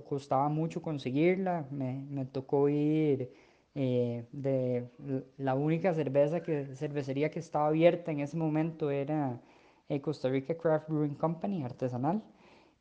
costaba 0.09 0.49
mucho 0.49 0.83
conseguirla, 0.83 1.67
me, 1.71 2.05
me 2.11 2.27
tocó 2.27 2.69
ir 2.69 3.33
eh, 3.75 4.27
de 4.33 4.91
la 5.39 5.55
única 5.55 5.95
cerveza 5.95 6.43
que, 6.43 6.75
cervecería 6.77 7.31
que 7.31 7.39
estaba 7.39 7.69
abierta 7.69 8.11
en 8.11 8.21
ese 8.21 8.37
momento 8.37 8.91
era 8.91 9.41
eh, 9.89 10.01
Costa 10.01 10.29
Rica 10.29 10.57
Craft 10.57 10.89
Brewing 10.89 11.15
Company, 11.15 11.63
artesanal, 11.63 12.23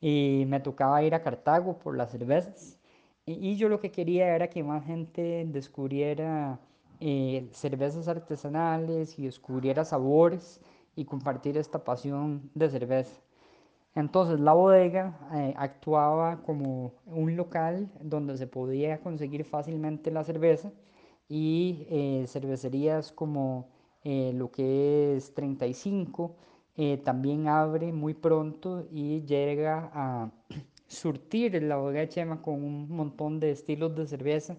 y 0.02 0.46
me 0.48 0.60
tocaba 0.60 1.04
ir 1.04 1.14
a 1.16 1.22
Cartago 1.24 1.80
por 1.80 1.96
las 1.98 2.12
cervezas. 2.12 2.80
Y, 3.26 3.56
yo 3.58 3.70
lo 3.70 3.80
que 3.80 3.92
quería 3.92 4.36
era 4.36 4.50
que 4.50 4.64
más 4.64 4.86
gente 4.86 5.46
descubriera 5.48 6.60
eh, 7.00 7.48
cervezas 7.52 8.08
artesanales 8.08 9.20
y 9.20 9.26
descubriera 9.26 9.86
sabores 9.86 10.62
y 10.96 11.06
compartir 11.06 11.58
esta 11.58 11.84
pasión 11.84 12.50
de 12.56 12.70
cerveza. 12.70 13.22
Entonces 13.96 14.40
la 14.40 14.54
bodega 14.54 15.18
eh, 15.34 15.54
actuaba 15.58 16.42
como 16.44 16.94
un 17.06 17.36
local 17.36 17.90
donde 18.02 18.38
se 18.38 18.48
podía 18.48 19.00
conseguir 19.02 19.44
fácilmente 19.46 20.12
la 20.12 20.24
cerveza 20.24 20.72
y 21.28 21.86
eh, 21.90 22.26
cervecerías 22.28 23.12
como 23.12 23.70
lo 24.04 24.50
que 24.50 25.18
es 25.18 25.34
35 25.36 26.36
también 27.04 27.48
abre 27.48 27.92
muy 27.92 28.14
pronto 28.14 28.88
y 28.90 29.22
llega 29.26 29.92
a 29.94 30.32
surtir 30.88 31.62
la 31.64 31.78
bodega 31.78 32.02
de 32.02 32.10
Chema 32.10 32.42
con 32.42 32.64
un 32.64 32.90
montón 32.90 33.40
de 33.40 33.52
estilos 33.52 33.96
de 33.96 34.08
cerveza. 34.08 34.58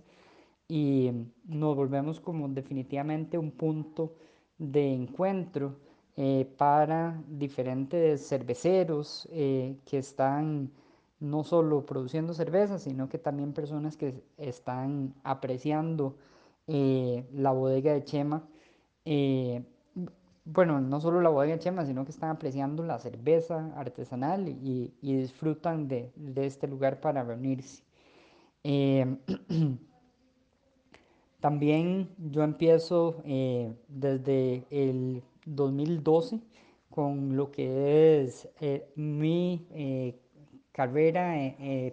Y 0.68 1.10
nos 1.44 1.74
volvemos 1.74 2.20
como 2.20 2.48
definitivamente 2.48 3.36
un 3.36 3.50
punto 3.50 4.14
de 4.56 4.92
encuentro 4.92 5.76
eh, 6.22 6.44
para 6.58 7.18
diferentes 7.28 8.28
cerveceros 8.28 9.26
eh, 9.32 9.78
que 9.86 9.96
están 9.96 10.70
no 11.18 11.44
solo 11.44 11.86
produciendo 11.86 12.34
cerveza, 12.34 12.78
sino 12.78 13.08
que 13.08 13.16
también 13.16 13.54
personas 13.54 13.96
que 13.96 14.22
están 14.36 15.14
apreciando 15.24 16.18
eh, 16.66 17.26
la 17.32 17.52
bodega 17.52 17.94
de 17.94 18.04
Chema. 18.04 18.46
bueno, 20.44 20.80
no 20.82 21.00
solo 21.00 21.22
la 21.22 21.30
bodega 21.30 21.54
de 21.54 21.60
Chema, 21.60 21.86
sino 21.86 22.04
que 22.04 22.10
están 22.10 22.28
apreciando 22.28 22.82
la 22.82 22.98
cerveza 22.98 23.72
artesanal 23.74 24.46
y, 24.46 24.92
disfrutan 25.00 25.88
de, 25.88 26.12
este 26.36 26.68
lugar 26.68 27.00
para 27.00 27.24
reunirse. 27.24 27.82
También 31.40 32.10
yo 32.18 32.42
empiezo 32.42 33.22
desde 33.88 34.66
el 34.70 35.22
2012 35.46 36.40
con 36.90 37.36
lo 37.36 37.50
que 37.50 38.22
es 38.22 38.48
eh, 38.60 38.90
mi 38.96 39.66
eh, 39.72 40.18
carrera 40.72 41.34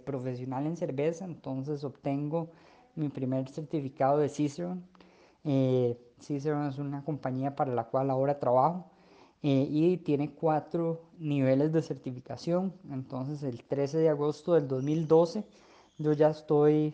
profesional 0.06 0.66
en 0.66 0.78
cerveza, 0.78 1.26
entonces 1.26 1.84
obtengo 1.84 2.50
mi 2.96 3.10
primer 3.10 3.50
certificado 3.50 4.20
de 4.20 4.30
Cicerone. 4.30 4.82
Cicerone 6.22 6.70
es 6.70 6.78
una 6.78 7.04
compañía 7.04 7.56
para 7.56 7.74
la 7.74 7.86
cual 7.86 8.10
ahora 8.10 8.40
trabajo 8.40 8.86
y 9.42 9.98
tiene 9.98 10.32
cuatro 10.32 11.02
niveles 11.20 11.74
de 11.74 11.82
certificación. 11.82 12.74
Entonces 12.92 13.44
el 13.44 13.64
13 13.64 13.98
de 13.98 14.10
agosto 14.10 14.54
del 14.54 14.68
2012 14.68 15.44
yo 15.98 16.14
ya 16.14 16.30
estoy 16.30 16.94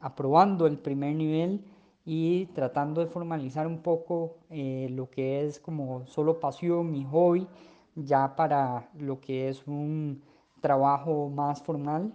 aprobando 0.00 0.66
el 0.66 0.78
primer 0.78 1.14
nivel 1.14 1.64
y 2.04 2.46
tratando 2.46 3.00
de 3.00 3.06
formalizar 3.06 3.66
un 3.66 3.78
poco 3.82 4.38
eh, 4.50 4.88
lo 4.90 5.10
que 5.10 5.44
es 5.44 5.60
como 5.60 6.06
solo 6.06 6.40
pasión 6.40 6.94
y 6.94 7.04
hobby 7.04 7.46
ya 7.94 8.34
para 8.36 8.90
lo 8.98 9.20
que 9.20 9.48
es 9.48 9.66
un 9.66 10.22
trabajo 10.60 11.28
más 11.28 11.62
formal 11.62 12.12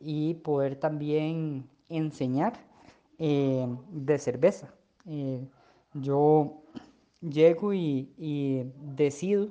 y 0.00 0.34
poder 0.34 0.76
también 0.76 1.68
enseñar 1.88 2.54
eh, 3.18 3.66
de 3.90 4.18
cerveza. 4.18 4.74
Eh, 5.06 5.46
yo 5.94 6.62
llego 7.20 7.72
y, 7.72 8.12
y 8.18 8.64
decido 8.94 9.48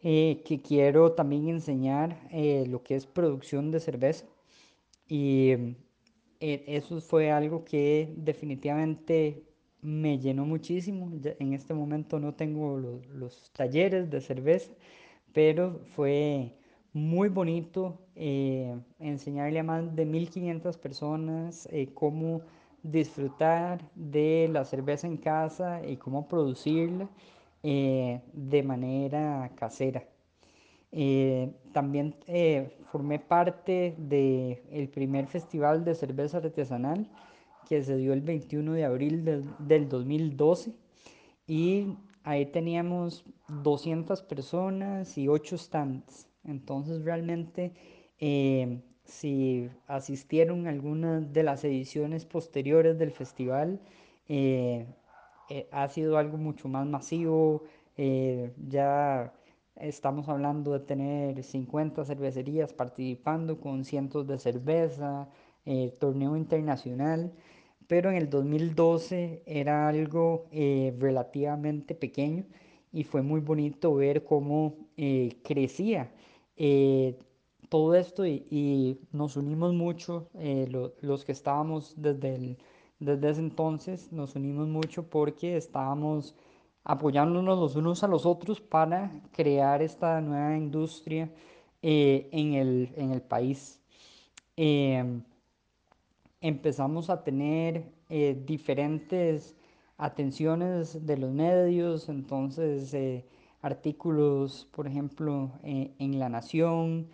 que 0.00 0.60
quiero 0.66 1.12
también 1.12 1.48
enseñar 1.48 2.18
lo 2.66 2.82
que 2.82 2.96
es 2.96 3.06
producción 3.06 3.70
de 3.70 3.78
cerveza 3.78 4.26
y 5.06 5.76
eso 6.42 7.00
fue 7.00 7.30
algo 7.30 7.64
que 7.64 8.12
definitivamente 8.16 9.44
me 9.80 10.18
llenó 10.18 10.44
muchísimo. 10.44 11.10
en 11.38 11.52
este 11.54 11.74
momento 11.74 12.18
no 12.18 12.34
tengo 12.34 12.78
los, 12.78 13.50
talleres 13.52 14.10
de 14.10 14.20
cerveza, 14.20 14.72
pero 15.32 15.80
fue 15.94 16.54
muy 16.92 17.28
bonito 17.28 17.98
eh, 18.16 18.76
enseñarle 18.98 19.60
a 19.60 19.62
más 19.64 19.94
de 19.96 20.04
1500 20.04 20.76
personas 20.78 21.68
eh, 21.72 21.88
cómo 21.94 22.42
disfrutar 22.82 23.90
de 23.94 24.48
la 24.52 24.64
cerveza 24.64 25.06
en 25.06 25.16
casa 25.16 25.82
y 25.86 25.96
cómo 25.96 26.28
producirla 26.28 27.08
de 27.62 28.62
manera 28.64 29.52
casera. 29.54 30.11
Eh, 30.94 31.50
también 31.72 32.14
eh, 32.26 32.76
formé 32.90 33.18
parte 33.18 33.94
del 33.96 34.90
primer 34.90 35.26
festival 35.26 35.86
de 35.86 35.94
cerveza 35.94 36.36
artesanal 36.36 37.10
que 37.66 37.82
se 37.82 37.96
dio 37.96 38.12
el 38.12 38.20
21 38.20 38.74
de 38.74 38.84
abril 38.84 39.24
del, 39.24 39.48
del 39.58 39.88
2012 39.88 40.74
y 41.46 41.96
ahí 42.24 42.44
teníamos 42.44 43.24
200 43.62 44.22
personas 44.22 45.16
y 45.16 45.28
8 45.28 45.56
stands. 45.56 46.28
Entonces 46.44 47.02
realmente 47.04 47.72
eh, 48.18 48.82
si 49.04 49.70
asistieron 49.86 50.66
a 50.66 50.70
algunas 50.70 51.32
de 51.32 51.42
las 51.42 51.64
ediciones 51.64 52.26
posteriores 52.26 52.98
del 52.98 53.12
festival, 53.12 53.80
ha 55.70 55.88
sido 55.88 56.16
algo 56.16 56.38
mucho 56.38 56.68
más 56.68 56.86
masivo, 56.86 57.64
ya 57.96 59.32
Estamos 59.76 60.28
hablando 60.28 60.72
de 60.72 60.80
tener 60.80 61.42
50 61.42 62.04
cervecerías 62.04 62.72
participando 62.72 63.58
con 63.58 63.84
cientos 63.84 64.26
de 64.26 64.38
cerveza, 64.38 65.28
eh, 65.64 65.96
torneo 65.98 66.36
internacional, 66.36 67.32
pero 67.86 68.10
en 68.10 68.16
el 68.16 68.28
2012 68.30 69.42
era 69.46 69.88
algo 69.88 70.46
eh, 70.52 70.94
relativamente 70.98 71.94
pequeño 71.94 72.44
y 72.92 73.04
fue 73.04 73.22
muy 73.22 73.40
bonito 73.40 73.94
ver 73.94 74.24
cómo 74.24 74.76
eh, 74.96 75.38
crecía 75.42 76.12
todo 77.68 77.94
esto 77.94 78.26
y, 78.26 79.00
nos 79.12 79.36
unimos 79.36 79.72
mucho, 79.74 80.28
los 81.00 81.24
que 81.24 81.32
estábamos 81.32 81.94
desde, 81.96 82.58
desde 83.00 83.30
ese 83.30 83.40
entonces, 83.40 84.12
nos 84.12 84.36
unimos 84.36 84.68
mucho 84.68 85.08
porque 85.08 85.56
estábamos 85.56 86.36
apoyándonos 86.84 87.58
los 87.58 87.76
unos 87.76 88.02
a 88.02 88.08
los 88.08 88.26
otros 88.26 88.60
para 88.60 89.12
crear 89.32 89.82
esta 89.82 90.20
nueva 90.20 90.56
industria 90.56 91.30
eh, 91.82 92.28
en, 92.32 92.54
el, 92.54 92.92
en, 92.96 93.12
el, 93.12 93.22
país. 93.22 93.80
Em, 94.56 95.22
empezamos 96.40 97.10
a 97.10 97.22
tener 97.24 97.92
eh, 98.08 98.40
diferentes 98.46 99.56
atenciones 99.96 101.06
de 101.06 101.16
los 101.16 101.32
medios, 101.32 102.08
entonces 102.08 102.92
eh, 102.94 103.24
artículos, 103.62 104.68
por 104.72 104.86
ejemplo, 104.88 105.52
en 105.62 106.18
La 106.18 106.28
Nación, 106.28 107.08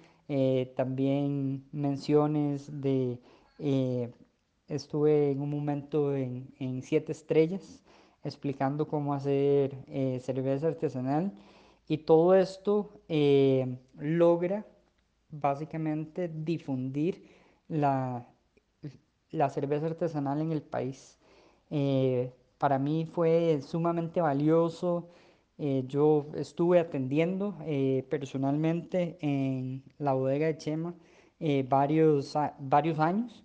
también 0.77 1.65
menciones 1.73 2.71
de, 2.81 3.19
estuve 4.69 5.31
en 5.31 5.41
un 5.43 5.51
momento 5.51 6.15
en, 6.15 6.55
en 6.59 6.83
Siete 6.83 7.13
Estrellas 7.13 7.83
explicando 8.29 8.87
cómo 8.87 9.15
hacer 9.15 9.77
cerveza 10.21 10.69
artesanal 10.69 11.33
y 11.89 11.99
todo 11.99 12.35
esto 12.35 13.01
logra 13.99 14.65
básicamente 15.31 16.29
difundir 16.29 17.23
la, 17.69 18.27
la 19.31 19.49
cerveza 19.51 19.87
artesanal 19.87 20.41
en 20.41 20.53
el 20.53 20.63
país. 20.63 21.19
Eh, 21.71 22.33
para 22.59 22.79
mí 22.79 23.07
fue 23.07 23.61
sumamente 23.63 24.21
valioso. 24.21 25.09
Eh, 25.59 25.85
yo 25.87 26.27
estuve 26.35 26.79
atendiendo 26.79 27.57
eh, 27.67 28.07
personalmente 28.09 29.19
en 29.21 29.83
la 29.99 30.13
bodega 30.15 30.47
de 30.47 30.57
Chema 30.57 30.95
varios, 31.69 32.37
varios 32.59 32.99
años 32.99 33.45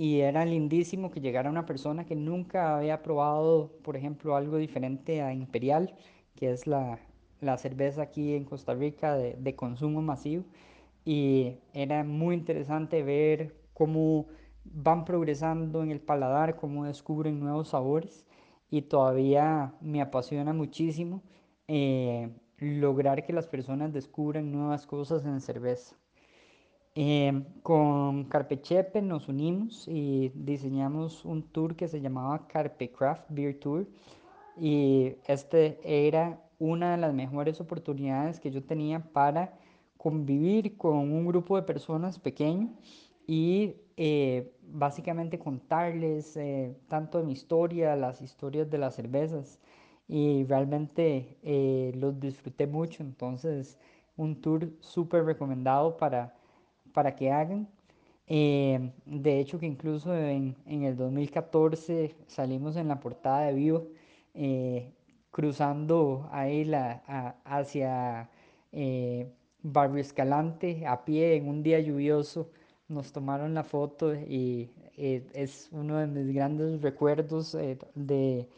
y 0.00 0.20
era 0.22 0.44
lindísimo 0.46 1.10
que 1.10 1.20
llegara 1.20 1.50
una 1.50 1.66
persona 1.66 2.06
que 2.06 2.16
nunca 2.16 2.78
había 2.78 3.02
probado, 3.02 3.70
por 3.82 3.96
ejemplo, 3.96 4.34
algo 4.36 4.56
diferente 4.56 5.20
a 5.22 5.34
Imperial, 5.34 5.94
que 6.36 6.50
es 6.52 6.66
la, 6.66 6.98
la 7.40 7.58
cerveza 7.58 8.02
aquí 8.02 8.34
en 8.34 8.44
Costa 8.44 8.74
Rica 8.74 9.14
de, 9.14 9.34
de 9.34 9.56
consumo 9.56 10.00
masivo 10.02 10.44
y 11.04 11.56
era 11.74 12.04
muy 12.04 12.34
interesante 12.34 13.02
ver 13.02 13.54
cómo 13.74 14.26
van 14.64 15.04
progresando 15.04 15.82
en 15.82 15.90
el 15.90 16.00
paladar, 16.00 16.56
cómo 16.56 16.86
descubren 16.86 17.40
nuevos 17.40 17.68
sabores 17.70 18.26
y 18.70 18.82
todavía 18.82 19.74
me 19.82 20.00
apasiona 20.00 20.52
muchísimo 20.54 21.22
eh, 21.68 22.30
lograr 22.58 23.24
que 23.26 23.32
las 23.34 23.48
personas 23.48 23.92
descubran 23.92 24.52
nuevas 24.52 24.86
cosas 24.86 25.24
en 25.26 25.40
cerveza. 25.42 25.96
Eh, 27.02 27.32
con 27.62 28.24
Carpechepe 28.24 29.00
nos 29.00 29.26
unimos 29.26 29.88
y 29.88 30.30
diseñamos 30.34 31.24
un 31.24 31.42
tour 31.44 31.74
que 31.74 31.88
se 31.88 32.02
llamaba 32.02 32.46
Carpe 32.46 32.92
Craft 32.92 33.24
Beer 33.30 33.58
Tour. 33.58 33.86
Y 34.58 35.14
este 35.26 35.80
era 35.82 36.42
una 36.58 36.90
de 36.90 36.98
las 36.98 37.14
mejores 37.14 37.58
oportunidades 37.58 38.38
que 38.38 38.50
yo 38.50 38.62
tenía 38.62 39.00
para 39.14 39.58
convivir 39.96 40.76
con 40.76 40.98
un 40.98 41.26
grupo 41.26 41.56
de 41.56 41.62
personas 41.62 42.18
pequeño 42.18 42.68
y 43.26 43.76
eh, 43.96 44.52
básicamente 44.70 45.38
contarles 45.38 46.36
eh, 46.36 46.76
tanto 46.88 47.16
de 47.16 47.24
mi 47.24 47.32
historia, 47.32 47.96
las 47.96 48.20
historias 48.20 48.68
de 48.68 48.76
las 48.76 48.94
cervezas. 48.94 49.58
Y 50.06 50.44
realmente 50.44 51.38
eh, 51.42 51.92
los 51.96 52.20
disfruté 52.20 52.66
mucho, 52.66 53.02
entonces 53.02 53.78
un 54.18 54.42
tour 54.42 54.68
súper 54.80 55.24
recomendado 55.24 55.96
para, 55.96 56.34
para 56.92 57.14
que 57.16 57.30
hagan. 57.32 57.68
de 58.26 59.40
hecho 59.40 59.58
que 59.58 59.66
incluso 59.66 60.14
en, 60.14 60.56
en, 60.66 60.84
el 60.84 60.96
2014 60.96 62.14
salimos 62.26 62.76
en 62.76 62.88
la 62.88 63.00
portada 63.00 63.42
de 63.42 63.54
Vivo 63.54 63.86
cruzando 65.30 66.28
ahí 66.32 66.64
la, 66.64 67.02
hacia 67.44 68.28
Barrio 69.62 70.00
Escalante 70.00 70.86
a 70.86 71.04
pie 71.04 71.36
en 71.36 71.48
un 71.48 71.62
día 71.62 71.80
lluvioso. 71.80 72.50
Nos 72.88 73.12
tomaron 73.12 73.54
la 73.54 73.62
foto 73.62 74.14
y 74.14 74.70
eh, 74.96 75.26
es 75.32 75.68
uno 75.72 75.96
de 75.98 76.06
mis 76.06 76.34
grandes 76.34 76.82
recuerdos 76.82 77.54
eh, 77.54 77.78
de, 77.94 78.48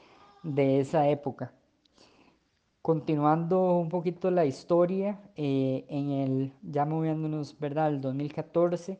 de, 0.43 0.81
esa 0.81 1.09
época. 1.09 1.53
Continuando 2.83 3.79
un 3.79 3.89
poquito 3.89 4.31
la 4.33 4.45
historia, 4.45 5.21
eh, 5.37 5.85
en 5.89 6.11
el, 6.11 6.53
ya 6.63 6.85
moviéndonos, 6.85 7.57
¿verdad? 7.61 7.89
El 7.89 8.01
2014, 8.01 8.99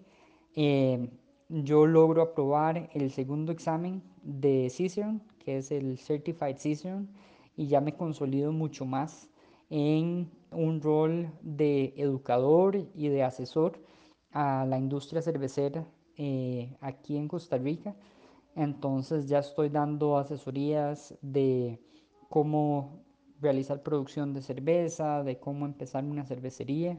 yo 1.49 1.87
logro 1.87 2.23
aprobar 2.23 2.89
el 2.95 3.11
segundo 3.11 3.51
examen 3.51 4.03
de 4.23 4.71
Cicerone, 4.71 5.21
que 5.41 5.59
es 5.59 5.73
el 5.73 5.99
Certified 5.99 6.59
Cicerone, 6.59 7.09
y 7.57 7.67
ya 7.67 7.81
me 7.81 7.97
consolido 7.97 8.53
mucho 8.53 8.85
más 8.87 9.29
en 9.69 10.31
un 10.53 10.81
rol 10.81 11.33
de 11.43 11.93
educador 11.97 12.77
y 12.95 13.09
de 13.09 13.25
asesor 13.25 13.81
a 14.31 14.65
la 14.65 14.79
industria 14.79 15.23
cervecera 15.23 15.85
eh, 16.17 16.77
aquí 16.81 17.17
en 17.17 17.27
Costa 17.27 17.59
Rica. 17.59 17.97
Entonces 18.55 19.29
ya 19.29 19.41
estoy 19.41 19.71
dando 19.71 20.19
asesorías 20.19 21.15
de 21.21 21.81
cómo 22.29 23.03
realizar 23.43 23.83
producción 23.83 24.33
de 24.33 24.43
cerveza, 24.43 25.23
de 25.25 25.39
cómo 25.39 25.67
empezar 25.67 26.05
una 26.05 26.25
cervecería 26.25 26.99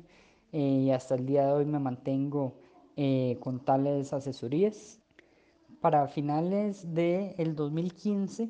eh, 0.52 0.60
y 0.60 0.92
hasta 0.92 1.16
el 1.16 1.26
día 1.26 1.48
de 1.48 1.54
hoy 1.54 1.66
me 1.66 1.80
mantengo 1.80 2.56
eh, 2.96 3.38
con 3.40 3.60
tales 3.60 4.14
asesorías. 4.14 5.00
Para 5.82 6.08
finales 6.08 6.94
del 6.94 7.34
el 7.38 7.56
2015 7.56 8.50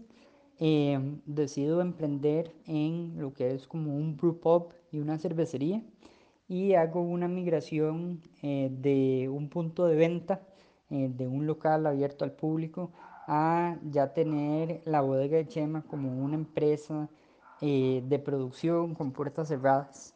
decido 1.26 1.82
emprender 1.82 2.54
en 2.68 3.16
lo 3.18 3.34
que 3.34 3.54
es 3.54 3.68
como 3.68 3.96
un 3.98 4.16
brew 4.16 4.40
pub 4.40 4.74
y 4.92 5.00
una 5.00 5.18
cervecería 5.18 5.84
y 6.48 6.74
hago 6.76 7.02
una 7.02 7.28
migración 7.28 8.22
eh, 8.42 8.70
de 8.72 9.30
un 9.30 9.50
punto 9.50 9.86
de 9.88 9.96
venta 9.96 10.42
eh, 10.90 11.10
de 11.12 11.28
un 11.28 11.48
local 11.48 11.88
abierto 11.88 12.26
al 12.26 12.34
público 12.34 12.92
a 13.28 13.78
ya 13.90 14.14
tener 14.14 14.82
la 14.86 15.02
bodega 15.02 15.38
de 15.38 15.48
Chema 15.48 15.84
como 15.84 16.24
una 16.24 16.36
empresa 16.36 17.10
eh, 17.64 18.04
de 18.06 18.20
producción 18.20 18.94
con 18.96 19.12
puertas 19.12 19.48
cerradas. 19.48 20.16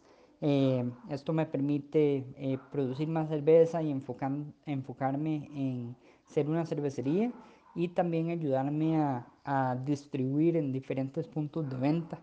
esto 1.10 1.34
me 1.34 1.46
permite 1.48 2.24
producir 2.72 3.08
más 3.08 3.28
cerveza 3.30 3.82
y 3.82 3.90
enfocar, 3.90 4.32
enfocarme 4.68 5.50
en 5.54 5.96
ser 6.28 6.48
una 6.50 6.66
cervecería 6.66 7.32
y 7.74 7.88
también 7.90 8.30
ayudarme 8.30 8.98
a, 8.98 9.28
a 9.46 9.76
distribuir 9.76 10.58
en 10.58 10.72
diferentes 10.72 11.28
puntos 11.28 11.70
de 11.70 11.78
venta. 11.78 12.22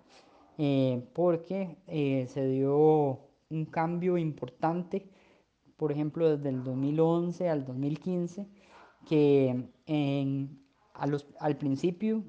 Eh, 0.59 1.09
porque 1.15 1.79
eh, 1.89 2.27
se 2.29 2.47
dio 2.47 3.19
un 3.51 3.65
cambio 3.71 4.19
importante, 4.19 5.11
por 5.77 5.91
ejemplo, 5.91 6.37
desde 6.37 6.51
el 6.51 6.63
2011 6.63 7.49
al 7.49 7.65
2015, 7.65 8.47
que 9.09 9.69
en, 9.87 10.61
a 10.95 11.07
los, 11.07 11.27
al 11.41 11.57
principio 11.57 12.25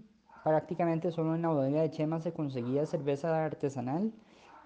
prácticamente 0.45 1.11
solo 1.11 1.35
en 1.35 1.41
la 1.41 1.49
bodega 1.49 1.81
de 1.81 1.91
Chema 1.91 2.21
se 2.21 2.31
conseguía 2.31 2.85
cerveza 2.85 3.45
artesanal. 3.45 4.13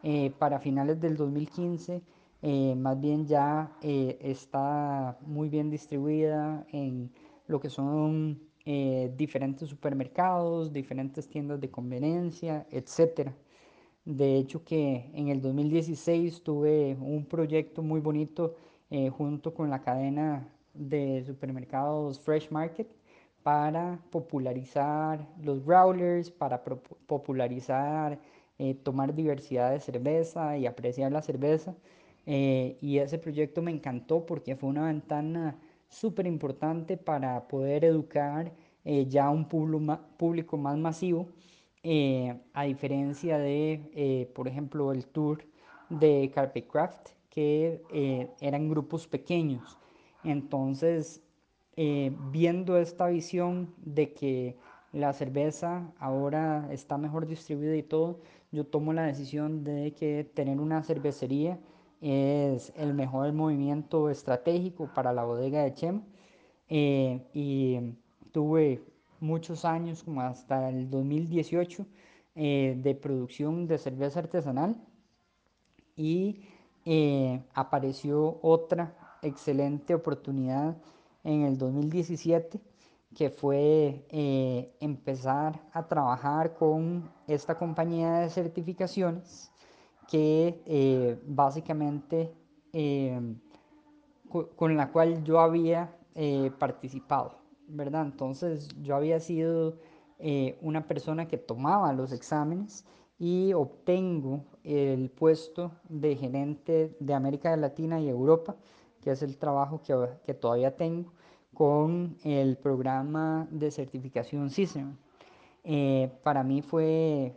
Eh, 0.03 0.31
para 0.37 0.59
finales 0.59 0.99
del 1.01 1.17
2015, 1.17 2.01
más 2.77 3.01
bien 3.01 3.25
ya 3.27 3.71
está 3.81 5.17
muy 5.21 5.49
bien 5.49 5.69
distribuida 5.69 6.65
en 6.71 7.11
lo 7.47 7.59
que 7.59 7.69
son 7.69 8.39
diferentes 9.17 9.67
supermercados, 9.67 10.71
diferentes 10.71 11.27
tiendas 11.27 11.59
de 11.59 11.69
conveniencia, 11.71 12.65
etcétera. 12.71 13.33
De 14.05 14.37
hecho 14.37 14.63
que 14.63 15.11
en 15.13 15.27
el 15.27 15.41
2016 15.41 16.41
tuve 16.43 16.97
un 16.99 17.25
proyecto 17.25 17.83
muy 17.83 17.99
bonito 17.99 18.55
eh, 18.89 19.09
junto 19.09 19.53
con 19.53 19.69
la 19.69 19.83
cadena 19.83 20.51
de 20.73 21.23
supermercados 21.23 22.19
Fresh 22.19 22.49
Market 22.49 22.87
para 23.43 23.99
popularizar 24.11 25.27
los 25.43 25.65
growlers, 25.65 26.29
para 26.31 26.63
popularizar, 27.07 28.19
eh, 28.57 28.75
tomar 28.75 29.15
diversidad 29.15 29.71
de 29.71 29.79
cerveza 29.79 30.57
y 30.57 30.65
apreciar 30.65 31.11
la 31.11 31.21
cerveza. 31.21 31.75
Eh, 32.25 32.77
y 32.81 32.99
ese 32.99 33.17
proyecto 33.17 33.61
me 33.61 33.71
encantó 33.71 34.25
porque 34.25 34.55
fue 34.55 34.69
una 34.69 34.87
ventana 34.87 35.55
súper 35.87 36.27
importante 36.27 36.97
para 36.97 37.47
poder 37.47 37.85
educar 37.85 38.51
ya 39.07 39.25
a 39.25 39.29
un 39.29 39.47
público 39.47 40.57
más 40.57 40.77
masivo 40.77 41.27
eh, 41.83 42.37
a 42.53 42.63
diferencia 42.63 43.37
de, 43.37 43.89
eh, 43.93 44.29
por 44.35 44.47
ejemplo, 44.47 44.91
el 44.91 45.07
tour 45.07 45.45
de 45.89 46.29
Carpet 46.33 46.67
Craft, 46.67 47.09
que 47.29 47.81
eh, 47.93 48.29
eran 48.41 48.69
grupos 48.69 49.07
pequeños. 49.07 49.77
Entonces, 50.23 51.21
viendo 52.31 52.77
esta 52.77 53.07
visión 53.07 53.73
de 53.77 54.13
que 54.13 54.57
la 54.91 55.13
cerveza 55.13 55.93
ahora 55.97 56.67
está 56.71 56.97
mejor 56.97 57.25
distribuida 57.25 57.75
y 57.75 57.83
todo, 57.83 58.19
yo 58.51 58.65
tomo 58.65 58.91
la 58.91 59.03
decisión 59.03 59.63
de 59.63 59.93
que 59.93 60.29
tener 60.33 60.59
una 60.59 60.83
cervecería 60.83 61.57
es 62.01 62.73
el 62.75 62.93
mejor 62.93 63.31
movimiento 63.33 64.09
estratégico 64.09 64.89
para 64.93 65.13
la 65.13 65.23
bodega 65.23 65.63
de 65.63 65.73
Chem. 65.73 66.01
y 67.33 67.79
tuve 68.31 68.83
muchos 69.19 69.65
años, 69.65 70.03
como 70.03 70.21
hasta 70.21 70.69
el 70.69 70.89
2018, 70.89 71.85
eh, 72.35 72.75
de 72.81 72.95
producción 72.95 73.67
de 73.67 73.77
cerveza 73.77 74.19
artesanal 74.19 74.77
y 75.95 76.45
eh, 76.85 77.43
apareció 77.53 78.39
otra 78.41 79.17
excelente 79.21 79.93
oportunidad 79.93 80.77
en 81.23 81.43
el 81.43 81.57
2017 81.57 82.59
que 83.15 83.29
fue 83.29 84.05
eh, 84.09 84.71
empezar 84.79 85.59
a 85.73 85.87
trabajar 85.87 86.53
con 86.53 87.09
esta 87.27 87.57
compañía 87.57 88.19
de 88.19 88.29
certificaciones 88.29 89.51
que 90.07 91.19
básicamente 91.25 92.33
con 94.55 94.75
la 94.75 94.91
cual 94.91 95.23
yo 95.23 95.39
había 95.39 95.95
participado, 96.57 97.37
¿verdad? 97.67 98.05
Entonces 98.05 98.69
yo 98.81 98.95
había 98.95 99.19
sido 99.19 99.77
una 100.61 100.87
persona 100.87 101.27
que 101.27 101.37
tomaba 101.37 101.93
los 101.93 102.11
exámenes 102.11 102.85
y 103.19 103.51
obtengo 103.53 104.45
el 104.63 105.11
puesto 105.11 105.73
de 105.89 106.15
gerente 106.15 106.95
de 106.99 107.13
América 107.13 107.55
Latina 107.57 107.99
y 107.99 108.07
Europa, 108.07 108.55
que 109.01 109.11
es 109.11 109.21
el 109.21 109.37
trabajo 109.37 109.81
que, 109.81 109.95
que 110.25 110.33
todavía 110.33 110.75
tengo 110.75 111.13
con 111.53 112.17
el 112.23 112.57
programa 112.57 113.47
de 113.51 113.71
certificación 113.71 114.49
CISEM. 114.49 114.95
Eh, 115.63 116.11
para 116.23 116.43
mí 116.43 116.61
fue 116.61 117.35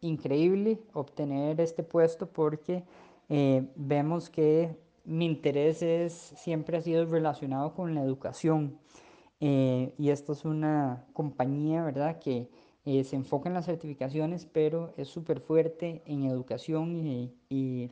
increíble 0.00 0.78
obtener 0.92 1.60
este 1.60 1.82
puesto 1.82 2.26
porque 2.26 2.84
eh, 3.28 3.66
vemos 3.76 4.28
que 4.28 4.76
mi 5.04 5.24
interés 5.26 5.78
siempre 6.36 6.76
ha 6.76 6.82
sido 6.82 7.06
relacionado 7.06 7.74
con 7.74 7.94
la 7.94 8.02
educación. 8.02 8.78
Eh, 9.40 9.92
y 9.98 10.10
esta 10.10 10.32
es 10.32 10.44
una 10.44 11.04
compañía, 11.12 11.82
¿verdad?, 11.82 12.18
que 12.18 12.48
eh, 12.84 13.04
se 13.04 13.16
enfoca 13.16 13.48
en 13.48 13.54
las 13.54 13.66
certificaciones, 13.66 14.46
pero 14.46 14.92
es 14.96 15.08
súper 15.08 15.40
fuerte 15.40 16.02
en 16.06 16.24
educación 16.24 16.96
y, 17.48 17.90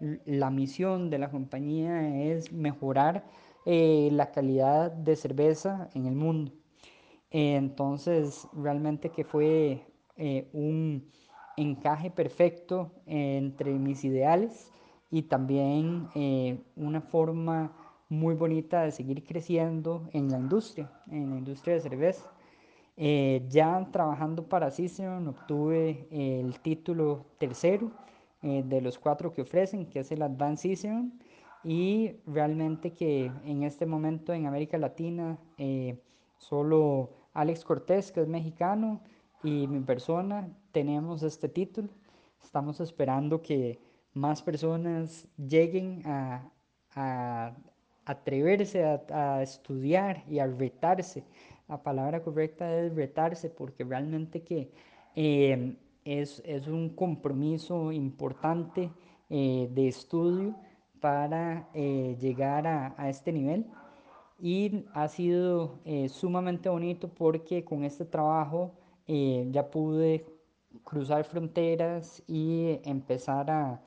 la 0.00 0.50
misión 0.50 1.10
de 1.10 1.18
la 1.18 1.30
compañía 1.30 2.24
es 2.24 2.52
mejorar 2.52 3.24
eh, 3.66 4.10
la 4.12 4.30
calidad 4.30 4.92
de 4.92 5.16
cerveza 5.16 5.88
en 5.94 6.06
el 6.06 6.14
mundo. 6.14 6.52
entonces, 7.30 8.46
realmente 8.52 9.10
que 9.10 9.24
fue 9.24 9.86
eh, 10.16 10.48
un 10.52 11.10
encaje 11.56 12.10
perfecto 12.10 12.92
entre 13.06 13.72
mis 13.72 14.04
ideales 14.04 14.72
y 15.10 15.22
también 15.22 16.08
una 16.76 17.00
forma 17.00 17.72
muy 18.08 18.34
bonita 18.34 18.82
de 18.82 18.92
seguir 18.92 19.24
creciendo 19.24 20.08
en 20.12 20.30
la 20.30 20.38
industria, 20.38 20.90
en 21.10 21.30
la 21.30 21.38
industria 21.38 21.74
de 21.74 21.80
cerveza. 21.80 22.30
Eh, 22.96 23.44
ya 23.48 23.88
trabajando 23.92 24.48
para 24.48 24.70
Cicerón 24.70 25.26
obtuve 25.28 26.06
el 26.10 26.60
título 26.60 27.26
tercero 27.38 27.90
eh, 28.44 28.62
de 28.64 28.80
los 28.80 28.98
cuatro 28.98 29.32
que 29.32 29.42
ofrecen, 29.42 29.86
que 29.86 30.00
es 30.00 30.12
el 30.12 30.22
Advanced 30.22 30.70
Cicerón, 30.70 31.18
y 31.64 32.16
realmente 32.26 32.92
que 32.92 33.32
en 33.44 33.62
este 33.62 33.86
momento 33.86 34.32
en 34.32 34.46
América 34.46 34.78
Latina 34.78 35.38
eh, 35.58 35.98
solo 36.38 37.10
Alex 37.32 37.64
Cortés, 37.64 38.12
que 38.12 38.20
es 38.20 38.28
mexicano, 38.28 39.00
y 39.42 39.66
mi 39.66 39.80
persona 39.80 40.48
tenemos 40.72 41.22
este 41.22 41.48
título. 41.48 41.88
Estamos 42.42 42.80
esperando 42.80 43.42
que 43.42 43.80
más 44.12 44.42
personas 44.42 45.26
lleguen 45.36 46.02
a, 46.04 46.50
atreverse 48.04 48.84
a, 48.84 49.02
a, 49.10 49.42
estudiar 49.42 50.22
y 50.28 50.38
a 50.38 50.46
retarse 50.46 51.24
la 51.68 51.82
palabra 51.82 52.22
correcta 52.22 52.78
es 52.78 52.94
retarse 52.94 53.50
porque 53.50 53.84
realmente 53.84 54.42
que 54.42 54.70
eh, 55.16 55.76
es, 56.04 56.42
es, 56.44 56.66
un 56.66 56.90
compromiso 56.90 57.92
importante 57.92 58.90
eh, 59.30 59.68
de 59.72 59.88
estudio 59.88 60.54
para 61.00 61.68
eh, 61.74 62.16
llegar 62.20 62.66
a, 62.66 62.94
a, 62.96 63.08
este 63.08 63.32
nivel. 63.32 63.66
Y 64.38 64.84
ha 64.94 65.08
sido 65.08 65.78
sumamente 66.08 66.68
bonito 66.68 67.08
porque 67.08 67.64
con 67.64 67.84
este 67.84 68.04
trabajo 68.04 68.72
ya 69.06 69.70
pude 69.70 70.26
cruzar 70.82 71.24
fronteras 71.24 72.22
y 72.26 72.80
empezar 72.84 73.50
a 73.50 73.80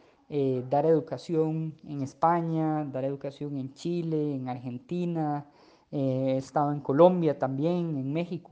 dar 0.70 0.86
educación 0.86 1.76
en 1.86 2.02
España, 2.02 2.86
dar 2.86 3.04
educación 3.04 3.58
en 3.58 3.74
Chile, 3.74 4.36
en 4.36 4.48
Argentina, 4.48 5.46
eh, 5.92 6.34
he 6.36 6.38
estado 6.38 6.72
en 6.72 6.82
Colombia 6.82 7.38
también, 7.40 7.98
en 7.98 8.12
México, 8.12 8.52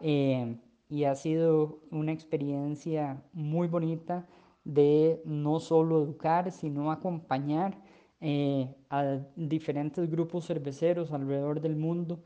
eh, 0.00 0.56
y 0.88 1.04
ha 1.04 1.14
sido 1.14 1.80
una 1.90 2.12
experiencia 2.12 3.22
muy 3.32 3.68
bonita 3.68 4.26
de 4.64 5.22
no 5.24 5.60
solo 5.60 6.02
educar, 6.02 6.50
sino 6.52 6.90
acompañar 6.92 7.78
eh, 8.20 8.74
a 8.90 9.20
diferentes 9.36 10.10
grupos 10.10 10.46
cerveceros 10.46 11.12
alrededor 11.12 11.60
del 11.60 11.76
mundo 11.76 12.22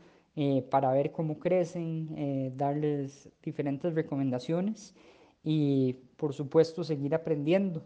para 0.70 0.90
ver 0.92 1.12
cómo 1.12 1.38
crecen, 1.38 2.56
darles 2.56 3.28
diferentes 3.42 3.94
recomendaciones 3.94 4.94
y 5.44 5.92
por 6.16 6.32
supuesto 6.32 6.84
seguir 6.84 7.14
aprendiendo. 7.14 7.84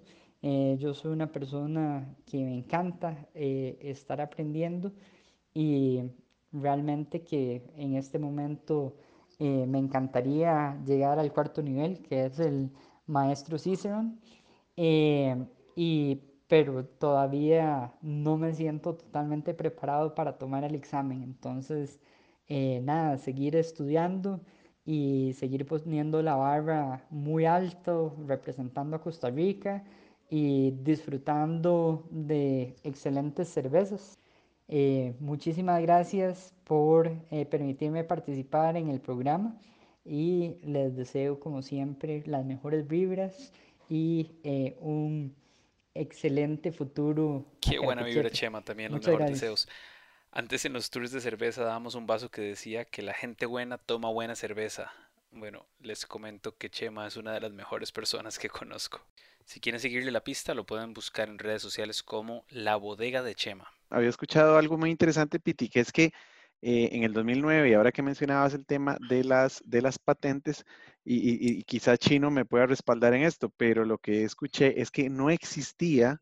yo 0.78 0.94
soy 0.94 1.10
una 1.12 1.32
persona 1.32 2.14
que 2.24 2.44
me 2.44 2.54
encanta 2.54 3.28
estar 3.34 4.20
aprendiendo 4.20 4.92
y 5.52 6.02
realmente 6.52 7.22
que 7.22 7.62
en 7.76 7.96
este 7.96 8.18
momento 8.18 8.94
eh, 9.39 9.66
me 9.66 9.78
encantaría 9.78 10.80
llegar 10.87 11.18
al 11.18 11.32
cuarto 11.32 11.62
nivel, 11.62 12.03
que 12.03 12.26
es 12.26 12.39
el 12.41 12.70
maestro 13.07 13.59
Cicerón, 13.59 14.20
eh, 14.76 15.47
y, 15.76 16.22
pero 16.49 16.84
todavía 16.87 17.95
no 18.03 18.37
me 18.39 18.55
siento 18.55 18.95
totalmente 18.97 19.55
preparado 19.55 20.14
para 20.14 20.39
tomar 20.39 20.64
el 20.64 20.74
examen. 20.74 21.22
Entonces, 21.22 22.01
eh, 22.49 22.80
nada, 22.82 23.18
seguir 23.18 23.57
estudiando 23.57 24.41
y 24.84 25.32
seguir 25.34 25.66
poniendo 25.66 26.22
la 26.22 26.37
barra 26.37 27.07
muy 27.11 27.45
alto, 27.45 28.16
representando 28.26 28.97
a 28.97 29.01
Costa 29.03 29.30
Rica 29.30 29.84
y 30.30 30.72
disfrutando 30.82 32.07
de 32.11 32.76
excelentes 32.84 33.49
cervezas. 33.49 34.18
Eh, 34.68 35.14
muchísimas 35.20 35.80
gracias 35.80 36.52
por 36.64 37.12
eh, 37.30 37.46
permitirme 37.46 38.02
participar 38.02 38.76
en 38.76 38.90
el 38.90 39.00
programa 39.00 39.56
y 40.04 40.56
les 40.62 40.96
deseo 40.96 41.38
como 41.38 41.62
siempre 41.62 42.24
las 42.26 42.44
mejores 42.44 42.88
vibras 42.88 43.52
y 43.88 44.32
eh, 44.42 44.76
un 44.80 45.36
excelente 45.94 46.72
futuro. 46.72 47.46
Qué 47.60 47.78
buena 47.78 48.02
vibra, 48.02 48.30
Chema, 48.30 48.62
también 48.62 48.92
los 48.92 49.06
mejores 49.06 49.30
deseos. 49.30 49.68
Antes 50.32 50.64
en 50.64 50.72
los 50.72 50.90
tours 50.90 51.12
de 51.12 51.20
cerveza 51.20 51.64
dábamos 51.64 51.94
un 51.94 52.06
vaso 52.06 52.30
que 52.30 52.42
decía 52.42 52.84
que 52.84 53.02
la 53.02 53.14
gente 53.14 53.46
buena 53.46 53.78
toma 53.78 54.10
buena 54.10 54.34
cerveza. 54.34 54.92
Bueno, 55.30 55.64
les 55.80 56.06
comento 56.06 56.56
que 56.56 56.70
Chema 56.70 57.06
es 57.06 57.16
una 57.16 57.32
de 57.32 57.40
las 57.40 57.52
mejores 57.52 57.92
personas 57.92 58.38
que 58.38 58.48
conozco. 58.48 59.00
Si 59.44 59.60
quieren 59.60 59.80
seguirle 59.80 60.10
la 60.10 60.24
pista, 60.24 60.54
lo 60.54 60.66
pueden 60.66 60.92
buscar 60.92 61.28
en 61.28 61.38
redes 61.38 61.62
sociales 61.62 62.02
como 62.02 62.44
La 62.48 62.76
Bodega 62.76 63.22
de 63.22 63.34
Chema 63.34 63.75
había 63.91 64.09
escuchado 64.09 64.59
algo 64.59 64.78
muy 64.78 64.91
interesante, 64.91 65.41
Piti, 65.41 65.68
que 65.68 65.80
es 65.80 65.93
que 65.93 66.12
eh, 66.62 66.89
en 66.93 67.03
el 67.05 67.12
2009, 67.12 67.70
y 67.70 67.74
ahora 67.74 67.93
que 67.93 68.03
mencionabas 68.03 68.55
el 68.55 68.66
tema 68.66 68.97
de 69.09 69.24
las, 69.24 69.62
de 69.64 69.82
las 69.82 69.99
patentes, 69.99 70.64
y, 71.05 71.62
quizá 71.64 71.97
Chino 71.97 72.30
me 72.30 72.45
pueda 72.45 72.66
respaldar 72.66 73.14
en 73.14 73.22
esto, 73.22 73.51
pero 73.57 73.84
lo 73.84 73.99
que 73.99 74.24
escuché 74.24 74.80
es 74.80 74.91
que 74.91 75.09
no 75.09 75.30
existía 75.30 76.20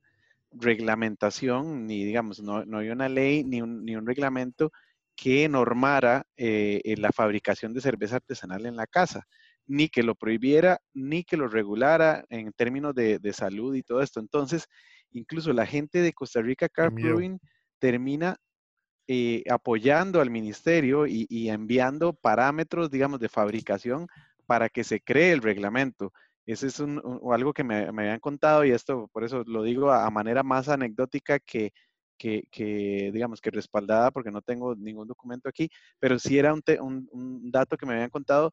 reglamentación, 0.50 1.86
ni 1.86 2.04
digamos, 2.04 2.40
no, 2.40 2.64
no 2.64 2.78
había 2.78 2.92
una 2.92 3.08
ley 3.08 3.44
ni 3.44 3.62
un, 3.62 3.84
ni 3.84 3.96
un 3.96 4.06
reglamento 4.06 4.72
que 5.16 5.48
normara 5.48 6.26
eh, 6.36 6.94
la 6.98 7.12
fabricación 7.12 7.72
de 7.72 7.80
cerveza 7.80 8.16
artesanal 8.16 8.66
en 8.66 8.76
la 8.76 8.86
casa, 8.86 9.26
ni 9.66 9.88
que 9.88 10.02
lo 10.02 10.14
prohibiera, 10.14 10.80
ni 10.92 11.24
que 11.24 11.36
lo 11.36 11.48
regulara 11.48 12.24
en 12.28 12.52
términos 12.52 12.94
de, 12.94 13.18
de 13.18 13.32
salud 13.32 13.74
y 13.74 13.82
todo 13.82 14.02
esto. 14.02 14.20
Entonces, 14.20 14.66
incluso 15.12 15.52
la 15.52 15.66
gente 15.66 16.00
de 16.00 16.12
Costa 16.12 16.42
Rica 16.42 16.68
Car 16.68 16.90
Brewing 16.90 17.38
termina 17.84 18.38
eh, 19.06 19.42
apoyando 19.50 20.22
al 20.22 20.30
ministerio 20.30 21.06
y, 21.06 21.50
enviando 21.50 22.14
parámetros, 22.14 22.90
digamos, 22.90 23.20
de 23.20 23.28
fabricación 23.28 24.06
para 24.46 24.70
que 24.70 24.84
se 24.84 25.02
cree 25.02 25.32
el 25.32 25.42
reglamento. 25.42 26.10
Ese 26.46 26.68
es 26.68 26.80
algo 26.80 27.52
que 27.52 27.62
me, 27.62 27.84
habían 27.84 28.20
contado 28.20 28.64
y 28.64 28.70
esto, 28.70 29.10
por 29.12 29.22
eso 29.22 29.44
lo 29.46 29.62
digo 29.62 29.92
a, 29.92 30.08
manera 30.10 30.42
más 30.42 30.70
anecdótica 30.70 31.38
que, 31.40 31.72
que, 32.16 33.10
digamos, 33.12 33.42
que 33.42 33.50
respaldada, 33.50 34.10
porque 34.10 34.30
no 34.30 34.40
tengo 34.40 34.74
ningún 34.74 35.06
documento 35.06 35.50
aquí, 35.50 35.68
pero 35.98 36.18
sí 36.18 36.38
era 36.38 36.54
un, 36.54 36.62
un, 37.12 37.50
dato 37.50 37.76
que 37.76 37.84
me 37.84 37.92
habían 37.92 38.08
contado 38.08 38.50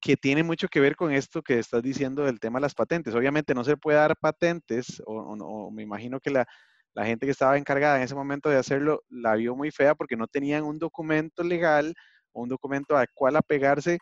que 0.00 0.16
tiene 0.16 0.44
mucho 0.44 0.68
que 0.68 0.78
ver 0.78 0.94
con 0.94 1.10
esto 1.10 1.42
que 1.42 1.58
estás 1.58 1.82
diciendo 1.82 2.22
del 2.24 2.38
tema 2.38 2.60
de 2.60 2.62
las 2.62 2.74
patentes. 2.74 3.12
Obviamente 3.16 3.54
no 3.54 3.64
se 3.64 3.76
puede 3.76 3.98
dar 3.98 4.16
patentes, 4.16 5.02
o 5.04 5.70
me 5.72 5.82
imagino 5.82 6.20
que 6.20 6.30
la, 6.30 6.46
la 6.94 7.06
gente 7.06 7.26
que 7.26 7.32
estaba 7.32 7.56
encargada 7.56 7.96
en 7.96 8.02
ese 8.02 8.14
momento 8.14 8.48
de 8.48 8.56
hacerlo 8.56 9.02
la 9.08 9.34
vio 9.34 9.56
muy 9.56 9.70
fea 9.70 9.94
porque 9.94 10.16
no 10.16 10.26
tenían 10.26 10.64
un 10.64 10.78
documento 10.78 11.42
legal 11.42 11.94
o 12.32 12.42
un 12.42 12.48
documento 12.48 12.96
al 12.96 13.08
cual 13.14 13.36
apegarse 13.36 13.98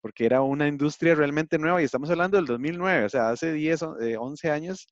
porque 0.00 0.24
era 0.24 0.40
una 0.40 0.66
industria 0.66 1.14
realmente 1.14 1.58
nueva 1.58 1.82
y 1.82 1.84
estamos 1.84 2.10
hablando 2.10 2.38
del 2.38 2.46
2009, 2.46 3.04
o 3.04 3.08
sea, 3.08 3.30
hace 3.30 3.52
10, 3.52 3.82
11 4.18 4.48
eh, 4.48 4.50
años 4.50 4.88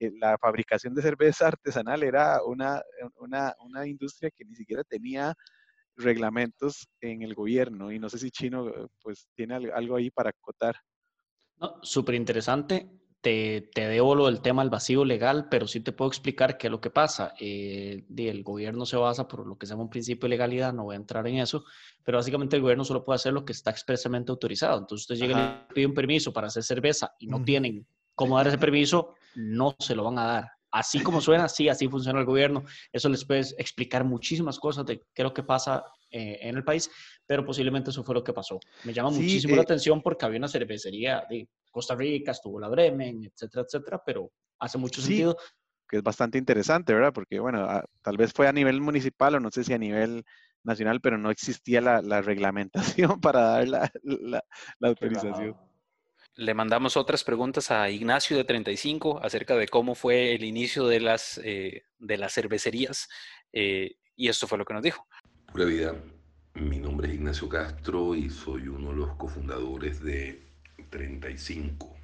eh, 0.00 0.12
la 0.20 0.38
fabricación 0.38 0.94
de 0.94 1.02
cerveza 1.02 1.48
artesanal 1.48 2.04
era 2.04 2.42
una, 2.44 2.80
una, 3.16 3.54
una, 3.60 3.86
industria 3.86 4.30
que 4.30 4.44
ni 4.44 4.54
siquiera 4.54 4.84
tenía 4.84 5.34
reglamentos 5.96 6.86
en 7.00 7.22
el 7.22 7.34
gobierno 7.34 7.90
y 7.90 7.98
no 7.98 8.08
sé 8.08 8.18
si 8.18 8.30
Chino 8.30 8.68
eh, 8.68 8.86
pues 9.02 9.28
tiene 9.34 9.56
algo 9.56 9.96
ahí 9.96 10.10
para 10.10 10.30
acotar. 10.30 10.76
No, 11.56 11.80
súper 11.82 12.14
interesante 12.14 12.88
te, 13.20 13.68
te, 13.74 13.88
debo 13.88 14.14
lo 14.14 14.26
del 14.26 14.40
tema 14.40 14.62
del 14.62 14.70
vacío 14.70 15.04
legal, 15.04 15.48
pero 15.50 15.66
sí 15.66 15.80
te 15.80 15.92
puedo 15.92 16.08
explicar 16.08 16.56
qué 16.56 16.68
es 16.68 16.70
lo 16.70 16.80
que 16.80 16.90
pasa. 16.90 17.34
Eh, 17.40 18.04
el 18.16 18.42
gobierno 18.42 18.86
se 18.86 18.96
basa 18.96 19.26
por 19.26 19.46
lo 19.46 19.58
que 19.58 19.66
se 19.66 19.72
llama 19.72 19.84
un 19.84 19.90
principio 19.90 20.26
de 20.26 20.30
legalidad, 20.30 20.72
no 20.72 20.84
voy 20.84 20.94
a 20.94 20.98
entrar 20.98 21.26
en 21.26 21.38
eso, 21.38 21.64
pero 22.04 22.18
básicamente 22.18 22.56
el 22.56 22.62
gobierno 22.62 22.84
solo 22.84 23.04
puede 23.04 23.16
hacer 23.16 23.32
lo 23.32 23.44
que 23.44 23.52
está 23.52 23.70
expresamente 23.70 24.30
autorizado. 24.30 24.78
Entonces 24.78 25.10
usted 25.10 25.16
llega 25.16 25.38
y 25.38 25.68
le 25.68 25.74
pide 25.74 25.86
un 25.86 25.94
permiso 25.94 26.32
para 26.32 26.46
hacer 26.46 26.62
cerveza 26.62 27.14
y 27.18 27.26
no 27.26 27.42
tienen 27.42 27.86
cómo 28.14 28.36
dar 28.36 28.48
ese 28.48 28.58
permiso, 28.58 29.14
no 29.34 29.74
se 29.78 29.94
lo 29.94 30.04
van 30.04 30.18
a 30.18 30.24
dar. 30.24 30.50
Así 30.70 31.00
como 31.00 31.20
suena, 31.20 31.48
sí, 31.48 31.68
así 31.68 31.88
funciona 31.88 32.20
el 32.20 32.26
gobierno. 32.26 32.64
Eso 32.92 33.08
les 33.08 33.24
puede 33.24 33.40
explicar 33.56 34.04
muchísimas 34.04 34.58
cosas 34.58 34.84
de 34.84 34.98
qué 34.98 35.22
es 35.22 35.24
lo 35.24 35.32
que 35.32 35.42
pasa 35.42 35.82
eh, 36.10 36.38
en 36.42 36.56
el 36.56 36.64
país, 36.64 36.90
pero 37.26 37.44
posiblemente 37.44 37.90
eso 37.90 38.04
fue 38.04 38.14
lo 38.14 38.22
que 38.22 38.32
pasó. 38.32 38.60
Me 38.84 38.92
llama 38.92 39.10
muchísimo 39.10 39.56
la 39.56 39.62
eh 39.62 39.64
atención 39.64 40.02
porque 40.02 40.26
había 40.26 40.38
una 40.38 40.48
cervecería 40.48 41.24
de 41.28 41.48
Costa 41.78 41.94
Rica, 41.94 42.32
estuvo 42.32 42.58
la 42.58 42.68
Bremen, 42.68 43.22
etcétera, 43.24 43.62
etcétera, 43.62 44.02
pero 44.04 44.32
hace 44.58 44.78
mucho 44.78 45.00
sentido. 45.00 45.36
Que 45.88 45.98
es 45.98 46.02
bastante 46.02 46.36
interesante, 46.36 46.92
¿verdad? 46.92 47.12
Porque, 47.12 47.38
bueno, 47.38 47.68
tal 48.02 48.16
vez 48.16 48.32
fue 48.32 48.48
a 48.48 48.52
nivel 48.52 48.80
municipal 48.80 49.36
o 49.36 49.40
no 49.40 49.52
sé 49.52 49.62
si 49.62 49.72
a 49.72 49.78
nivel 49.78 50.24
nacional, 50.64 51.00
pero 51.00 51.18
no 51.18 51.30
existía 51.30 51.80
la, 51.80 52.02
la 52.02 52.20
reglamentación 52.20 53.20
para 53.20 53.40
dar 53.42 53.68
la, 53.68 53.90
la, 54.02 54.44
la 54.80 54.88
autorización. 54.88 55.56
Le 56.34 56.52
mandamos 56.52 56.96
otras 56.96 57.22
preguntas 57.22 57.70
a 57.70 57.88
Ignacio 57.90 58.36
de 58.36 58.42
35 58.42 59.20
acerca 59.22 59.54
de 59.54 59.68
cómo 59.68 59.94
fue 59.94 60.34
el 60.34 60.42
inicio 60.42 60.88
de 60.88 60.98
las, 60.98 61.40
eh, 61.44 61.82
de 61.98 62.16
las 62.18 62.34
cervecerías 62.34 63.08
eh, 63.52 63.98
y 64.16 64.28
esto 64.28 64.48
fue 64.48 64.58
lo 64.58 64.64
que 64.64 64.74
nos 64.74 64.82
dijo. 64.82 65.06
Pura 65.52 65.64
vida, 65.64 65.94
mi 66.54 66.80
nombre 66.80 67.06
es 67.06 67.14
Ignacio 67.14 67.48
Castro 67.48 68.16
y 68.16 68.30
soy 68.30 68.66
uno 68.66 68.90
de 68.90 68.96
los 68.96 69.14
cofundadores 69.14 70.02
de 70.02 70.47
35. 70.90 71.96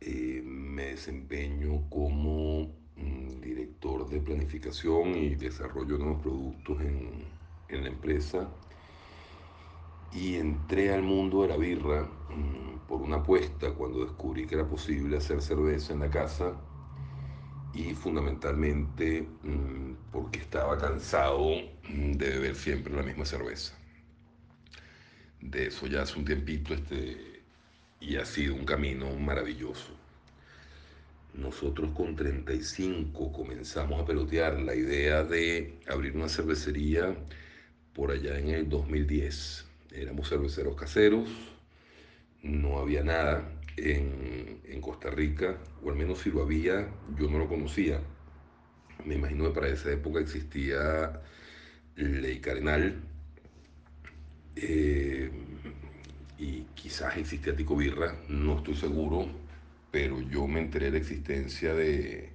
Eh, 0.00 0.42
me 0.44 0.84
desempeño 0.86 1.88
como 1.90 2.72
mm, 2.96 3.40
director 3.40 4.08
de 4.08 4.20
planificación 4.20 5.14
y 5.14 5.34
desarrollo 5.34 5.98
de 5.98 6.04
nuevos 6.04 6.22
productos 6.22 6.80
en, 6.80 7.24
en, 7.68 7.82
la 7.84 7.90
empresa 7.90 8.48
y 10.12 10.36
entré 10.36 10.92
al 10.92 11.02
mundo 11.02 11.42
de 11.42 11.48
la 11.48 11.56
birra 11.56 12.02
mm, 12.30 12.86
por 12.88 13.02
una 13.02 13.16
apuesta 13.16 13.72
cuando 13.74 14.04
descubrí 14.04 14.46
que 14.46 14.54
era 14.54 14.66
posible 14.66 15.18
hacer 15.18 15.42
cerveza 15.42 15.92
en 15.92 16.00
la 16.00 16.10
casa 16.10 16.58
y 17.72 17.94
fundamentalmente 17.94 19.28
mm, 19.42 20.10
porque 20.10 20.40
estaba 20.40 20.78
cansado 20.78 21.56
de 21.88 22.30
beber 22.30 22.54
siempre 22.54 22.94
la 22.94 23.02
misma 23.02 23.24
cerveza. 23.24 23.74
De 25.40 25.68
eso 25.68 25.86
ya 25.86 26.02
hace 26.02 26.18
un 26.18 26.24
tiempito 26.24 26.74
este, 26.74 27.39
y 28.00 28.16
ha 28.16 28.24
sido 28.24 28.54
un 28.54 28.64
camino 28.64 29.14
maravilloso. 29.16 29.90
Nosotros 31.34 31.90
con 31.94 32.16
35 32.16 33.32
comenzamos 33.32 34.00
a 34.00 34.04
pelotear 34.04 34.58
la 34.60 34.74
idea 34.74 35.22
de 35.22 35.78
abrir 35.88 36.16
una 36.16 36.28
cervecería 36.28 37.14
por 37.94 38.10
allá 38.10 38.38
en 38.38 38.48
el 38.48 38.68
2010. 38.68 39.66
Éramos 39.92 40.28
cerveceros 40.28 40.74
caseros, 40.74 41.28
no 42.42 42.78
había 42.78 43.04
nada 43.04 43.52
en, 43.76 44.60
en 44.64 44.80
Costa 44.80 45.10
Rica, 45.10 45.58
o 45.84 45.90
al 45.90 45.96
menos 45.96 46.20
si 46.20 46.30
lo 46.30 46.42
había, 46.42 46.88
yo 47.16 47.28
no 47.30 47.38
lo 47.38 47.48
conocía. 47.48 48.00
Me 49.04 49.14
imagino 49.14 49.44
que 49.44 49.50
para 49.50 49.68
esa 49.68 49.92
época 49.92 50.20
existía 50.20 51.20
Ley 51.96 52.40
Carenal. 52.40 53.00
Eh, 54.56 55.30
y 56.40 56.64
quizás 56.74 57.18
existía 57.18 57.54
Tico 57.54 57.76
Birra, 57.76 58.16
no 58.28 58.56
estoy 58.56 58.74
seguro, 58.74 59.26
pero 59.90 60.22
yo 60.22 60.46
me 60.46 60.60
enteré 60.60 60.86
de 60.86 60.92
la 60.92 60.98
existencia 60.98 61.74
de, 61.74 62.30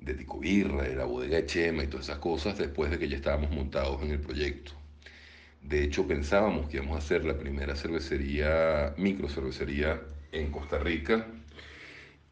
de 0.00 0.14
Tico 0.14 0.40
Birra, 0.40 0.82
de 0.82 0.96
la 0.96 1.04
bodega 1.04 1.36
de 1.36 1.46
Chema 1.46 1.84
y 1.84 1.86
todas 1.86 2.06
esas 2.06 2.18
cosas 2.18 2.58
después 2.58 2.90
de 2.90 2.98
que 2.98 3.08
ya 3.08 3.16
estábamos 3.16 3.52
montados 3.52 4.02
en 4.02 4.10
el 4.10 4.18
proyecto. 4.18 4.72
De 5.62 5.84
hecho, 5.84 6.08
pensábamos 6.08 6.68
que 6.68 6.78
íbamos 6.78 6.96
a 6.96 6.98
hacer 6.98 7.24
la 7.24 7.38
primera 7.38 7.76
cervecería, 7.76 8.94
micro 8.98 9.28
cervecería 9.28 10.02
en 10.32 10.50
Costa 10.50 10.78
Rica. 10.78 11.26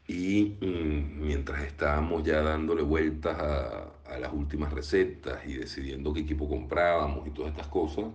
Y 0.09 0.57
mm, 0.61 1.21
mientras 1.25 1.63
estábamos 1.63 2.25
ya 2.25 2.43
dándole 2.43 2.83
vueltas 2.83 3.39
a, 3.39 3.93
a 4.05 4.19
las 4.19 4.33
últimas 4.33 4.73
recetas 4.73 5.47
y 5.47 5.55
decidiendo 5.55 6.13
qué 6.13 6.21
equipo 6.21 6.49
comprábamos 6.49 7.27
y 7.29 7.31
todas 7.31 7.53
estas 7.53 7.69
cosas, 7.69 8.07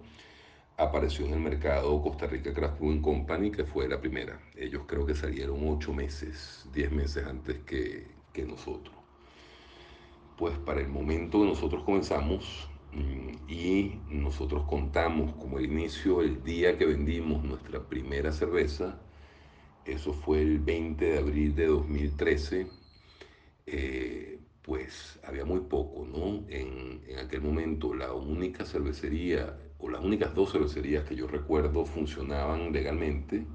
apareció 0.77 1.25
en 1.25 1.33
el 1.33 1.39
mercado 1.39 2.01
Costa 2.01 2.27
Rica 2.27 2.53
Craft 2.53 2.79
Brewing 2.79 3.01
Company, 3.01 3.51
que 3.51 3.65
fue 3.65 3.87
la 3.89 3.99
primera. 3.99 4.39
Ellos 4.55 4.83
creo 4.87 5.05
que 5.05 5.15
salieron 5.15 5.67
ocho 5.67 5.93
meses, 5.93 6.69
diez 6.73 6.91
meses 6.91 7.25
antes 7.25 7.59
que, 7.65 8.07
que 8.33 8.45
nosotros. 8.45 8.95
Pues 10.37 10.57
para 10.59 10.81
el 10.81 10.87
momento 10.87 11.39
que 11.41 11.47
nosotros 11.47 11.83
comenzamos 11.83 12.69
mm, 12.93 13.49
y 13.49 13.99
nosotros 14.09 14.63
contamos 14.67 15.33
como 15.35 15.57
el 15.59 15.65
inicio, 15.65 16.21
el 16.21 16.43
día 16.43 16.77
que 16.77 16.85
vendimos 16.85 17.43
nuestra 17.43 17.87
primera 17.89 18.31
cerveza, 18.31 18.99
eso 19.85 20.13
fue 20.13 20.41
el 20.41 20.59
20 20.59 21.05
de 21.05 21.19
abril 21.19 21.55
de 21.55 21.67
2013, 21.67 22.67
eh, 23.65 24.39
pues 24.61 25.19
había 25.23 25.45
muy 25.45 25.61
poco, 25.61 26.05
¿no? 26.05 26.45
En, 26.49 27.01
en 27.07 27.19
aquel 27.19 27.41
momento 27.41 27.93
la 27.93 28.13
única 28.13 28.65
cervecería 28.65 29.57
o 29.79 29.89
las 29.89 30.03
únicas 30.03 30.33
dos 30.33 30.51
cervecerías 30.51 31.03
que 31.03 31.15
yo 31.15 31.27
recuerdo 31.27 31.85
funcionaban 31.85 32.71
legalmente 32.71 33.45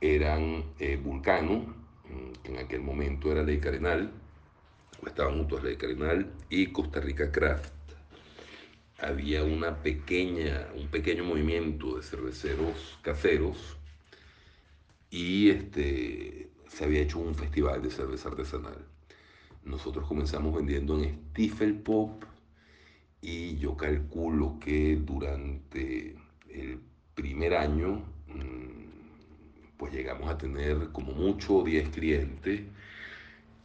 eran 0.00 0.64
eh, 0.78 0.96
Vulcano, 0.96 1.74
mm, 2.04 2.42
que 2.42 2.52
en 2.52 2.58
aquel 2.58 2.80
momento 2.82 3.32
era 3.32 3.42
Ley 3.42 3.58
Carenal, 3.58 4.12
estaban 5.06 5.34
juntos 5.38 5.62
Ley 5.62 5.76
Carenal, 5.76 6.32
y 6.48 6.66
Costa 6.68 7.00
Rica 7.00 7.30
Craft. 7.30 7.72
Había 9.00 9.44
una 9.44 9.76
pequeña, 9.82 10.68
un 10.76 10.88
pequeño 10.88 11.24
movimiento 11.24 11.96
de 11.96 12.02
cerveceros 12.02 12.98
caseros 13.02 13.76
y 15.10 15.50
este, 15.50 16.50
se 16.68 16.84
había 16.84 17.00
hecho 17.00 17.18
un 17.18 17.34
festival 17.34 17.82
de 17.82 17.90
cerveza 17.90 18.28
artesanal. 18.28 18.84
Nosotros 19.64 20.06
comenzamos 20.06 20.54
vendiendo 20.54 20.96
en 20.98 21.28
Stifel 21.30 21.74
Pop, 21.74 22.24
y 23.20 23.56
yo 23.58 23.76
calculo 23.76 24.58
que 24.60 24.96
durante 24.96 26.16
el 26.48 26.80
primer 27.14 27.54
año 27.54 28.02
mm, 28.28 29.76
pues 29.76 29.92
llegamos 29.92 30.30
a 30.30 30.38
tener 30.38 30.90
como 30.92 31.12
mucho 31.12 31.62
10 31.62 31.88
clientes 31.90 32.62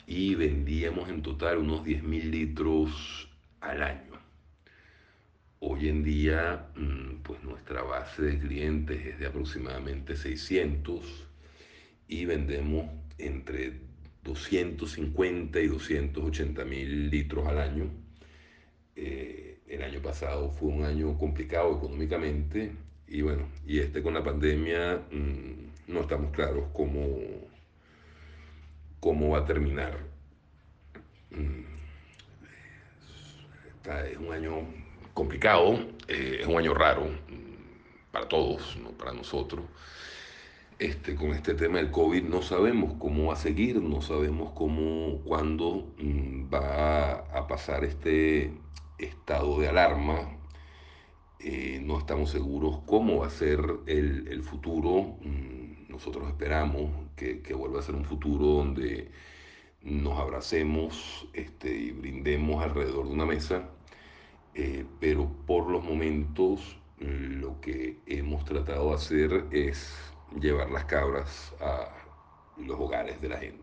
y 0.08 0.36
vendíamos 0.36 1.10
en 1.10 1.22
total 1.22 1.60
unos 1.60 1.84
10 1.86 2.04
mil 2.04 2.32
litros 2.32 3.30
al 3.62 3.84
año. 3.84 4.14
Hoy 5.60 5.88
en 5.88 6.04
día 6.04 6.68
mm, 6.76 7.22
pues 7.24 7.43
nuestra 7.43 7.84
base 7.84 8.24
de 8.24 8.39
clientes 8.39 9.06
es 9.06 9.20
de 9.20 9.28
aproximadamente 9.28 10.16
600 10.16 11.28
y 12.08 12.26
vendemos 12.26 12.90
entre 13.18 13.82
250 14.23 15.60
y 15.60 15.68
280 15.68 16.65
mil 16.65 17.10
litros 17.10 17.48
al 17.48 17.60
año 17.60 18.03
eh, 18.95 19.43
el 19.74 19.84
año 19.84 20.02
pasado 20.02 20.52
fue 20.52 20.70
un 20.70 20.84
año 20.86 21.18
complicado 21.18 21.78
económicamente 21.78 22.72
y 23.08 23.22
bueno, 23.22 23.48
y 23.66 23.80
este 23.80 24.02
con 24.02 24.14
la 24.14 24.24
pandemia 24.24 25.02
mm, 25.12 25.91
no 25.91 26.02
estamos 26.02 26.32
claros 26.32 26.66
cómo, 26.74 27.08
cómo 29.00 29.30
va 29.30 29.40
a 29.40 29.45
terminar. 29.45 29.98
Mm, 31.32 31.64
es 34.12 34.18
un 34.18 34.32
año 34.32 34.68
complicado, 35.14 35.74
eh, 36.08 36.38
es 36.41 36.48
un 36.48 36.58
año 36.58 36.74
raro 36.74 37.06
mm, 37.06 38.12
para 38.12 38.28
todos, 38.28 38.78
¿no? 38.78 38.91
para 38.91 39.14
nosotros. 39.14 39.66
Este, 40.80 41.16
con 41.16 41.32
este 41.32 41.54
tema 41.54 41.78
del 41.78 41.91
COVID 41.91 42.24
no 42.24 42.41
sabemos 42.41 42.95
cómo 43.00 43.28
va 43.28 43.34
a 43.34 43.38
seguir, 43.38 43.82
no 43.82 44.02
sabemos 44.02 44.54
cómo, 44.54 45.22
cuándo 45.24 45.94
va 46.52 47.12
a 47.12 47.48
pasar 47.48 47.86
este, 47.86 48.52
estado 48.98 49.60
de 49.60 49.70
alarma. 49.70 50.38
Eh, 51.40 51.82
no 51.84 51.99
estamos 51.99 52.32
seguros 52.32 52.80
cómo 52.86 53.20
va 53.20 53.28
a 53.28 53.30
ser 53.30 53.60
el, 53.86 54.44
futuro. 54.44 55.18
Mm, 55.22 55.90
nosotros 55.90 56.28
esperamos 56.28 56.91
que, 57.15 57.41
vuelva 57.53 57.80
a 57.80 57.84
ser 57.84 57.95
un 57.95 58.06
futuro 58.06 58.45
donde 58.45 59.11
nos 59.82 60.18
abracemos 60.20 61.28
este, 61.34 61.76
y 61.76 61.91
brindemos 61.91 62.64
alrededor 62.64 63.07
de 63.07 63.14
una 63.14 63.26
mesa, 63.26 63.70
eh, 64.56 64.86
pero 64.99 65.30
por 65.45 65.70
los 65.70 65.84
momentos 65.84 66.78
lo 66.99 67.60
que 67.60 67.99
hemos 68.06 68.45
tratado 68.45 68.90
de 68.90 68.95
hacer 68.95 69.45
es 69.52 69.94
llevar 70.40 70.70
las 70.72 70.86
cabras 70.86 71.53
a 71.60 71.90
los 72.57 72.80
hogares 72.80 73.20
de 73.22 73.30
la 73.30 73.38
gente. 73.40 73.62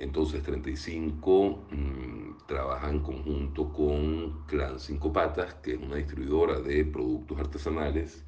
Entonces 0.00 0.42
35 0.42 1.66
mm, 1.70 2.46
trabaja 2.46 2.88
en 2.88 3.00
conjunto 3.00 3.70
con 3.70 4.46
Clan 4.46 4.80
Cinco 4.80 5.12
Patas, 5.12 5.54
que 5.56 5.74
es 5.74 5.78
una 5.78 5.96
distribuidora 5.96 6.58
de 6.58 6.86
productos 6.86 7.38
artesanales. 7.38 8.24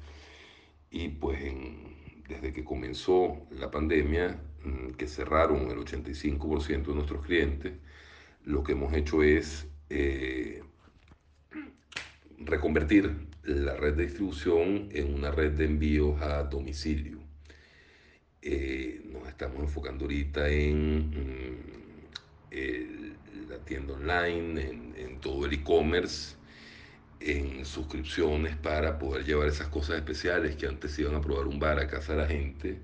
Y 0.91 1.09
pues 1.09 1.39
desde 2.29 2.53
que 2.53 2.63
comenzó 2.63 3.47
la 3.49 3.71
pandemia, 3.71 4.39
mm, 4.63 4.91
que 4.91 5.07
cerraron 5.07 5.71
el 5.71 5.79
85% 5.79 6.91
de 6.91 6.95
nuestros 6.95 7.25
clientes, 7.25 7.73
lo 8.43 8.61
que 8.63 8.73
hemos 8.73 8.93
hecho 8.93 9.23
es 9.23 9.67
eh, 9.89 10.61
reconvertir 12.37 13.29
la 13.45 13.75
red 13.75 13.95
de 13.95 14.03
distribución 14.03 14.89
en 14.91 15.11
una 15.11 15.31
red 15.31 15.53
de 15.53 15.65
envíos 15.65 16.21
a 16.21 16.43
domicilio. 16.43 17.22
Eh, 18.45 18.99
nos 19.05 19.25
estamos 19.29 19.61
enfocando 19.61 20.03
ahorita 20.03 20.49
en 20.49 21.09
mm, 21.11 21.73
la 23.49 23.57
tienda 23.59 23.93
online, 23.93 24.61
en, 24.61 24.93
en 24.97 25.21
todo 25.21 25.45
el 25.45 25.53
e-commerce, 25.53 26.35
en 27.21 27.65
suscripciones 27.65 28.57
para 28.57 28.99
poder 28.99 29.23
llevar 29.23 29.47
esas 29.47 29.69
cosas 29.69 29.95
especiales 29.95 30.57
que 30.57 30.67
antes 30.67 30.99
iban 30.99 31.15
a 31.15 31.21
probar 31.21 31.47
un 31.47 31.57
bar 31.57 31.79
a 31.79 31.87
casa 31.87 32.15
de 32.15 32.21
la 32.21 32.27
gente. 32.27 32.79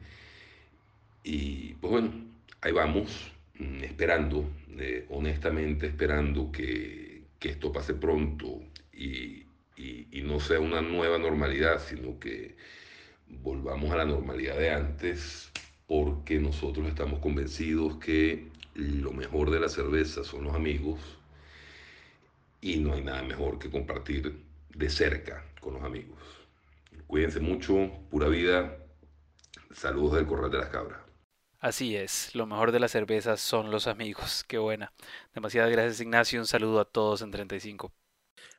Y 1.24 1.74
pues 1.76 1.92
bueno, 1.92 2.14
ahí 2.62 2.72
vamos, 2.72 3.34
mm, 3.56 3.84
esperando, 3.84 4.50
eh, 4.78 5.06
honestamente 5.10 5.88
esperando 5.88 6.52
que, 6.54 7.24
que, 7.38 7.50
esto 7.50 7.74
pase 7.74 7.96
pronto 7.96 8.62
y, 8.94 9.44
y, 9.76 10.08
y 10.12 10.22
no 10.24 10.40
sea 10.40 10.62
una 10.62 10.82
nueva 10.82 11.18
normalidad, 11.18 11.82
sino 11.82 12.18
que 12.18 12.56
volvamos 13.30 13.92
a 13.92 13.98
la 13.98 14.06
normalidad 14.06 14.58
de 14.58 14.72
antes, 14.72 15.52
porque 15.88 16.40
nosotros 16.40 16.88
estamos 16.88 17.20
convencidos 17.20 17.98
que 17.98 18.50
lo 18.76 19.12
mejor 19.12 19.52
de 19.52 19.60
la 19.60 19.70
cerveza 19.70 20.24
son 20.24 20.44
los 20.46 20.56
amigos 20.56 21.00
y 22.62 22.78
no 22.78 22.94
hay 22.94 23.04
nada 23.04 23.24
mejor 23.24 23.60
que 23.60 23.70
compartir 23.70 24.44
de 24.70 24.90
cerca 24.90 25.44
con 25.62 25.74
los 25.76 25.84
amigos. 25.84 26.20
Cuídense 27.08 27.40
mucho, 27.40 27.92
pura 28.10 28.28
vida. 28.28 28.78
Saludos 29.72 30.16
del 30.16 30.28
Corral 30.28 30.52
de 30.52 30.58
las 30.60 30.70
Cabras. 30.70 31.00
Así 31.60 31.96
es, 31.96 32.34
lo 32.36 32.46
mejor 32.46 32.72
de 32.72 32.80
las 32.80 32.92
cervezas 32.92 33.42
son 33.42 33.72
los 33.72 33.88
amigos. 33.88 34.44
Qué 34.48 34.58
buena. 34.58 34.94
Demasiadas 35.34 35.72
gracias 35.72 36.02
Ignacio, 36.02 36.40
un 36.40 36.48
saludo 36.48 36.80
a 36.80 36.86
todos 36.86 37.22
en 37.22 37.32
35. 37.32 37.94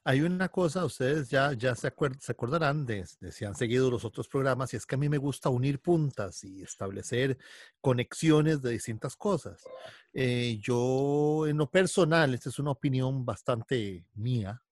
Hay 0.03 0.23
una 0.23 0.49
cosa, 0.49 0.85
ustedes 0.85 1.29
ya, 1.29 1.55
se, 1.75 1.93
se 2.21 2.33
acordarán 2.33 2.87
de, 2.87 3.07
de, 3.21 3.33
si 3.33 3.45
han 3.45 3.55
seguido 3.55 3.91
los 3.91 4.05
otros 4.05 4.29
programas, 4.29 4.73
y 4.73 4.77
es 4.77 4.87
que 4.87 4.95
a 4.95 4.99
mí 4.99 5.09
me 5.09 5.19
gusta 5.19 5.51
unir 5.51 5.81
puntas 5.81 6.43
y 6.43 6.63
establecer 6.63 7.37
conexiones 7.83 8.63
de 8.63 8.71
distintas 8.71 9.15
cosas. 9.15 9.63
Eh, 10.15 10.59
yo, 10.63 11.47
en 11.47 11.59
lo 11.59 11.71
personal, 11.71 12.33
esta 12.33 12.49
es 12.49 12.59
una 12.59 12.71
opinión 12.71 13.27
bastante 13.27 14.07
mía, 14.15 14.63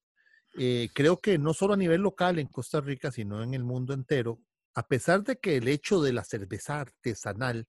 eh, 0.56 0.88
creo 0.94 1.20
que 1.20 1.38
no 1.38 1.54
solo 1.54 1.74
a 1.74 1.76
nivel 1.76 2.00
local 2.00 2.38
en 2.38 2.48
Costa 2.48 2.80
Rica, 2.80 3.12
sino 3.12 3.42
en 3.42 3.54
el 3.54 3.64
mundo 3.64 3.94
entero, 3.94 4.40
a 4.74 4.86
pesar 4.86 5.22
de 5.22 5.38
que 5.38 5.56
el 5.56 5.68
hecho 5.68 6.00
de 6.00 6.12
la 6.12 6.24
cerveza 6.24 6.80
artesanal, 6.80 7.68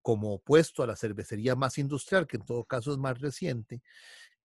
como 0.00 0.34
opuesto 0.34 0.82
a 0.82 0.86
la 0.86 0.96
cervecería 0.96 1.54
más 1.56 1.76
industrial, 1.76 2.26
que 2.26 2.38
en 2.38 2.44
todo 2.44 2.64
caso 2.64 2.92
es 2.92 2.98
más 2.98 3.20
reciente, 3.20 3.82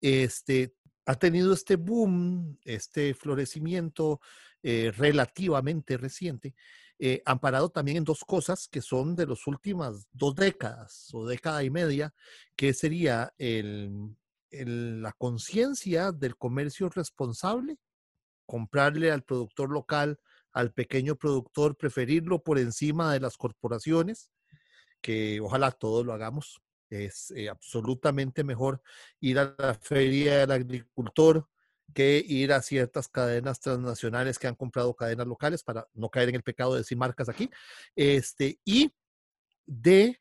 este, 0.00 0.74
ha 1.06 1.14
tenido 1.16 1.52
este 1.52 1.76
boom, 1.76 2.58
este 2.64 3.14
florecimiento 3.14 4.20
eh, 4.62 4.92
relativamente 4.96 5.96
reciente, 5.96 6.54
eh, 6.98 7.22
amparado 7.26 7.68
también 7.68 7.98
en 7.98 8.04
dos 8.04 8.24
cosas 8.24 8.68
que 8.68 8.80
son 8.80 9.14
de 9.14 9.26
las 9.26 9.46
últimas 9.46 10.06
dos 10.12 10.34
décadas 10.34 11.10
o 11.12 11.26
década 11.26 11.62
y 11.62 11.70
media, 11.70 12.14
que 12.56 12.72
sería 12.72 13.34
la 14.50 15.12
conciencia 15.18 16.12
del 16.12 16.36
comercio 16.36 16.88
responsable, 16.88 17.78
comprarle 18.46 19.10
al 19.10 19.22
productor 19.22 19.70
local, 19.70 20.18
al 20.52 20.72
pequeño 20.72 21.16
productor, 21.16 21.76
preferirlo 21.76 22.42
por 22.42 22.58
encima 22.58 23.12
de 23.12 23.20
las 23.20 23.36
corporaciones, 23.36 24.30
que 25.00 25.40
ojalá 25.40 25.72
todos 25.72 26.06
lo 26.06 26.12
hagamos, 26.12 26.62
es 26.90 27.30
eh, 27.32 27.48
absolutamente 27.48 28.44
mejor 28.44 28.82
ir 29.20 29.38
a 29.38 29.54
la 29.58 29.74
feria 29.74 30.38
del 30.38 30.50
agricultor 30.50 31.48
que 31.92 32.24
ir 32.26 32.52
a 32.52 32.62
ciertas 32.62 33.08
cadenas 33.08 33.60
transnacionales 33.60 34.38
que 34.38 34.46
han 34.46 34.54
comprado 34.54 34.94
cadenas 34.94 35.26
locales 35.26 35.62
para 35.62 35.86
no 35.92 36.08
caer 36.08 36.30
en 36.30 36.36
el 36.36 36.42
pecado 36.42 36.72
de 36.72 36.80
decir 36.80 36.96
marcas 36.96 37.28
aquí. 37.28 37.50
Este, 37.94 38.58
y 38.64 38.92
de 39.66 40.20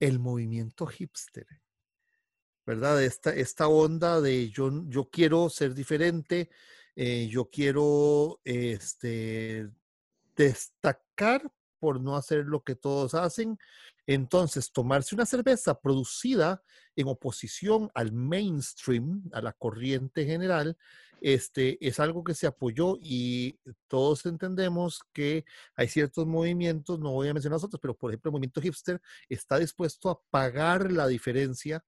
el 0.00 0.18
movimiento 0.18 0.86
hipster. 0.86 1.46
¿Verdad? 2.64 3.02
Esta, 3.02 3.34
esta 3.34 3.68
onda 3.68 4.20
de 4.20 4.50
yo, 4.50 4.70
yo 4.88 5.08
quiero 5.08 5.48
ser 5.48 5.74
diferente, 5.74 6.50
eh, 6.96 7.28
yo 7.30 7.48
quiero 7.48 8.40
este, 8.44 9.70
destacar 10.34 11.50
por 11.78 12.00
no 12.00 12.16
hacer 12.16 12.46
lo 12.46 12.64
que 12.64 12.74
todos 12.74 13.14
hacen. 13.14 13.58
Entonces, 14.06 14.70
tomarse 14.72 15.14
una 15.14 15.26
cerveza 15.26 15.80
producida 15.80 16.62
en 16.94 17.08
oposición 17.08 17.90
al 17.94 18.12
mainstream, 18.12 19.28
a 19.32 19.40
la 19.40 19.52
corriente 19.52 20.24
general, 20.24 20.76
este, 21.20 21.84
es 21.86 21.98
algo 21.98 22.22
que 22.22 22.34
se 22.34 22.46
apoyó 22.46 22.98
y 23.00 23.58
todos 23.88 24.26
entendemos 24.26 25.00
que 25.12 25.44
hay 25.74 25.88
ciertos 25.88 26.26
movimientos, 26.26 27.00
no 27.00 27.12
voy 27.12 27.28
a 27.28 27.34
mencionar 27.34 27.58
otros, 27.62 27.80
pero 27.80 27.96
por 27.96 28.10
ejemplo 28.10 28.28
el 28.28 28.32
movimiento 28.32 28.60
hipster 28.60 29.00
está 29.28 29.58
dispuesto 29.58 30.10
a 30.10 30.20
pagar 30.30 30.92
la 30.92 31.06
diferencia 31.06 31.84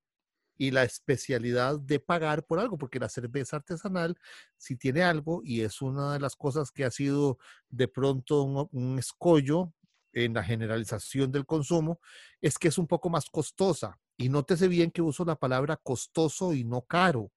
y 0.57 0.73
la 0.73 0.83
especialidad 0.83 1.79
de 1.79 2.01
pagar 2.01 2.45
por 2.45 2.59
algo, 2.59 2.79
porque 2.79 2.99
la 2.99 3.09
cerveza 3.09 3.57
artesanal 3.57 4.19
si 4.57 4.77
tiene 4.77 5.03
algo 5.03 5.41
y 5.45 5.61
es 5.61 5.81
una 5.83 6.15
de 6.15 6.21
las 6.21 6.35
cosas 6.35 6.73
que 6.73 6.85
ha 6.85 6.91
sido 6.91 7.39
de 7.69 7.87
pronto 7.87 8.43
un, 8.43 8.69
un 8.73 8.99
escollo 8.99 9.73
en 10.13 10.35
la 10.35 10.45
generalización 10.45 11.31
del 11.33 11.47
consumo 11.47 12.01
es 12.41 12.59
que 12.59 12.69
es 12.69 12.79
un 12.79 12.87
poco 12.87 13.11
más 13.11 13.27
costosa. 13.31 13.99
Y 14.17 14.29
nótese 14.29 14.69
bien 14.69 14.91
que 14.91 15.03
uso 15.03 15.25
la 15.25 15.37
palabra 15.37 15.77
costoso 15.77 16.53
y 16.53 16.65
no 16.65 16.83
caro, 16.83 17.31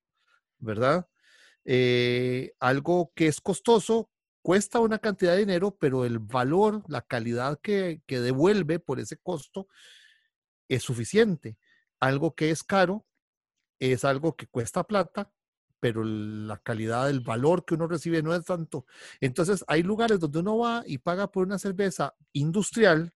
¿verdad? 0.57 1.07
Eh, 1.65 2.53
algo 2.59 3.11
que 3.15 3.27
es 3.27 3.39
costoso 3.39 4.09
cuesta 4.41 4.79
una 4.79 4.99
cantidad 4.99 5.33
de 5.33 5.39
dinero, 5.39 5.77
pero 5.79 6.05
el 6.05 6.19
valor, 6.19 6.83
la 6.87 7.01
calidad 7.01 7.59
que, 7.61 8.01
que 8.07 8.19
devuelve 8.19 8.79
por 8.79 8.99
ese 8.99 9.17
costo 9.17 9.67
es 10.67 10.83
suficiente. 10.83 11.57
Algo 11.99 12.33
que 12.33 12.49
es 12.49 12.63
caro 12.63 13.05
es 13.79 14.05
algo 14.05 14.35
que 14.35 14.47
cuesta 14.47 14.83
plata, 14.83 15.31
pero 15.81 16.05
la 16.05 16.57
calidad, 16.59 17.09
el 17.09 17.19
valor 17.19 17.65
que 17.65 17.73
uno 17.73 17.87
recibe 17.87 18.23
no 18.23 18.33
es 18.33 18.45
tanto. 18.45 18.85
Entonces, 19.19 19.65
hay 19.67 19.83
lugares 19.83 20.19
donde 20.19 20.39
uno 20.39 20.59
va 20.59 20.83
y 20.85 20.99
paga 20.99 21.29
por 21.29 21.45
una 21.45 21.59
cerveza 21.59 22.15
industrial 22.31 23.13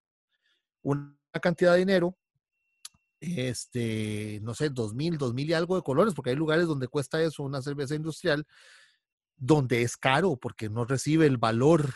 una 0.86 1.16
cantidad 1.42 1.74
de 1.74 1.80
dinero, 1.80 2.16
este, 3.20 4.40
no 4.44 4.54
sé, 4.54 4.70
dos 4.70 4.94
mil, 4.94 5.18
dos 5.18 5.34
mil 5.34 5.50
y 5.50 5.54
algo 5.54 5.76
de 5.76 5.82
colores, 5.82 6.14
porque 6.14 6.30
hay 6.30 6.36
lugares 6.36 6.68
donde 6.68 6.88
cuesta 6.88 7.22
eso, 7.22 7.44
una 7.44 7.62
cerveza 7.62 7.96
industrial, 7.96 8.46
donde 9.36 9.82
es 9.82 9.98
caro 9.98 10.38
porque 10.38 10.70
no 10.70 10.86
recibe 10.86 11.26
el 11.26 11.38
valor 11.38 11.94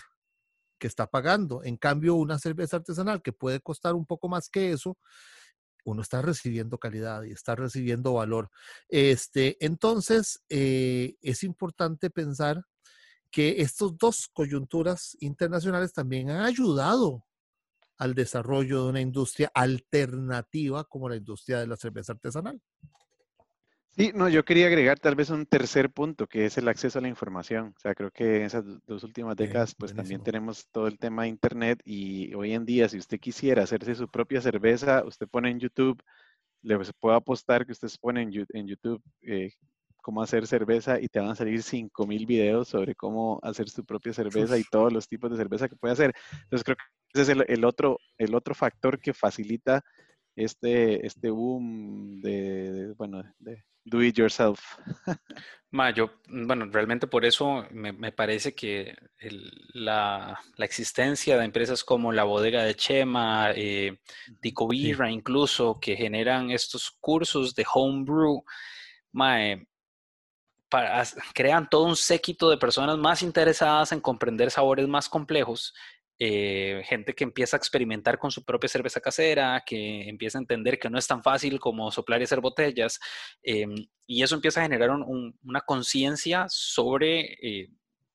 que 0.80 0.88
está 0.88 1.08
pagando. 1.08 1.64
En 1.64 1.78
cambio, 1.78 2.16
una 2.16 2.40
cerveza 2.40 2.78
artesanal 2.78 3.22
que 3.22 3.32
puede 3.32 3.60
costar 3.60 3.94
un 3.94 4.06
poco 4.08 4.28
más 4.28 4.50
que 4.50 4.72
eso, 4.72 4.98
uno 5.86 6.02
está 6.02 6.22
recibiendo 6.22 6.78
calidad 6.78 7.24
y 7.24 7.32
está 7.32 7.56
recibiendo 7.56 8.14
valor. 8.14 8.50
Este, 8.88 9.58
entonces, 9.66 10.44
eh, 10.50 11.16
es 11.22 11.44
importante 11.44 12.10
pensar 12.10 12.64
que 13.32 13.62
estas 13.62 13.98
dos 13.98 14.28
coyunturas 14.34 15.16
internacionales 15.20 15.94
también 15.94 16.30
han 16.30 16.42
ayudado 16.42 17.26
al 17.98 18.16
desarrollo 18.16 18.84
de 18.84 18.90
una 18.90 19.02
industria 19.02 19.52
alternativa 19.54 20.86
como 20.86 21.10
la 21.10 21.18
industria 21.18 21.60
de 21.60 21.68
la 21.68 21.76
cerveza 21.78 22.14
artesanal. 22.14 22.60
Sí, 24.00 24.14
no, 24.16 24.30
yo 24.30 24.46
quería 24.46 24.68
agregar 24.68 24.98
tal 24.98 25.16
vez 25.16 25.30
un 25.30 25.46
tercer 25.46 25.90
punto, 25.90 26.26
que 26.26 26.46
es 26.46 26.58
el 26.58 26.70
acceso 26.70 27.00
a 27.00 27.02
la 27.02 27.10
información. 27.10 27.74
O 27.76 27.80
sea, 27.82 27.94
creo 27.94 28.12
que 28.12 28.38
en 28.38 28.44
esas 28.44 28.64
dos 28.88 29.04
últimas 29.04 29.36
décadas, 29.36 29.76
pues 29.76 29.94
también 29.94 30.24
tenemos 30.24 30.70
todo 30.72 30.88
el 30.88 30.98
tema 30.98 31.24
de 31.24 31.28
Internet 31.28 31.82
y 31.84 32.34
hoy 32.34 32.54
en 32.54 32.66
día, 32.66 32.88
si 32.88 32.98
usted 32.98 33.20
quisiera 33.20 33.64
hacerse 33.64 33.96
su 33.96 34.08
propia 34.08 34.40
cerveza, 34.40 35.04
usted 35.06 35.28
pone 35.28 35.52
en 35.52 35.60
YouTube, 35.60 36.02
le 36.62 36.80
puedo 36.98 37.14
apostar 37.14 37.66
que 37.66 37.74
usted 37.74 37.90
pone 38.00 38.22
en, 38.22 38.68
YouTube 38.68 39.04
eh, 39.22 39.52
cómo 39.98 40.22
hacer 40.22 40.48
cerveza 40.48 40.98
y 41.02 41.10
te 41.10 41.20
van 41.20 41.32
a 41.32 41.36
salir 41.36 41.62
5000 41.62 42.26
videos 42.26 42.70
sobre 42.70 42.96
cómo 42.96 43.42
hacer 43.44 43.68
su 43.68 43.84
propia 43.84 44.14
cerveza 44.14 44.58
y 44.58 44.64
todos 44.64 44.94
los 44.94 45.10
tipos 45.10 45.30
de 45.30 45.36
cerveza 45.36 45.68
que 45.68 45.76
puede 45.76 45.92
hacer. 45.92 46.14
Entonces 46.44 46.64
creo 46.64 46.78
que 46.78 47.22
ese 47.22 47.34
es 47.34 47.38
el, 47.50 47.66
otro, 47.66 47.98
el 48.18 48.34
otro 48.34 48.56
factor 48.56 48.98
que 49.02 49.14
facilita 49.14 49.84
este, 50.36 51.06
este 51.06 51.30
boom 51.30 52.22
de, 52.22 52.72
de 52.72 52.94
bueno, 52.94 53.24
de, 53.40 53.64
do 53.90 54.02
it 54.02 54.16
yourself. 54.16 54.60
Ma, 55.72 55.92
yo, 55.92 56.10
bueno, 56.28 56.66
realmente 56.72 57.06
por 57.06 57.26
eso 57.26 57.64
me, 57.70 57.92
me 57.92 58.12
parece 58.12 58.56
que 58.56 58.96
el, 59.20 59.52
la, 59.74 60.40
la, 60.56 60.66
existencia 60.66 61.38
de 61.38 61.46
empresas 61.46 61.84
como 61.84 62.12
la 62.12 62.24
bodega 62.24 62.64
de 62.64 62.76
Chema, 62.76 63.52
eh, 63.56 64.00
sí. 64.42 64.56
incluso, 65.12 65.80
que 65.80 65.96
generan 65.96 66.50
estos 66.50 66.90
cursos 67.00 67.54
de 67.54 67.66
homebrew, 67.72 68.44
ma, 69.12 69.46
eh, 69.46 69.68
para, 70.70 71.04
crean 71.36 71.70
todo 71.70 71.84
un 71.84 71.96
séquito 71.96 72.50
de 72.50 72.58
personas 72.58 72.98
más 72.98 73.22
interesadas 73.22 73.92
en 73.92 74.02
comprender 74.02 74.50
sabores 74.50 74.88
más 74.88 75.08
complejos 75.08 75.74
eh, 76.22 76.82
gente 76.86 77.16
que 77.16 77.24
empieza 77.24 77.56
a 77.56 77.60
experimentar 77.60 78.20
con 78.20 78.30
su 78.30 78.44
propia 78.44 78.68
cerveza 78.68 79.00
casera, 79.00 79.64
que 79.66 80.10
empieza 80.10 80.38
a 80.38 80.42
entender 80.42 80.78
que 80.78 80.90
no 80.90 80.98
es 80.98 81.08
tan 81.08 81.24
fácil 81.24 81.60
como 81.62 81.90
soplar 81.92 82.20
y 82.20 82.26
hacer 82.26 82.42
botellas, 82.42 83.00
em, 83.42 83.74
y 84.06 84.22
eso 84.22 84.36
empieza 84.36 84.60
a 84.60 84.64
generar 84.64 84.90
una 84.92 85.62
conciencia 85.62 86.46
sobre, 86.50 87.38
eh, 87.42 87.70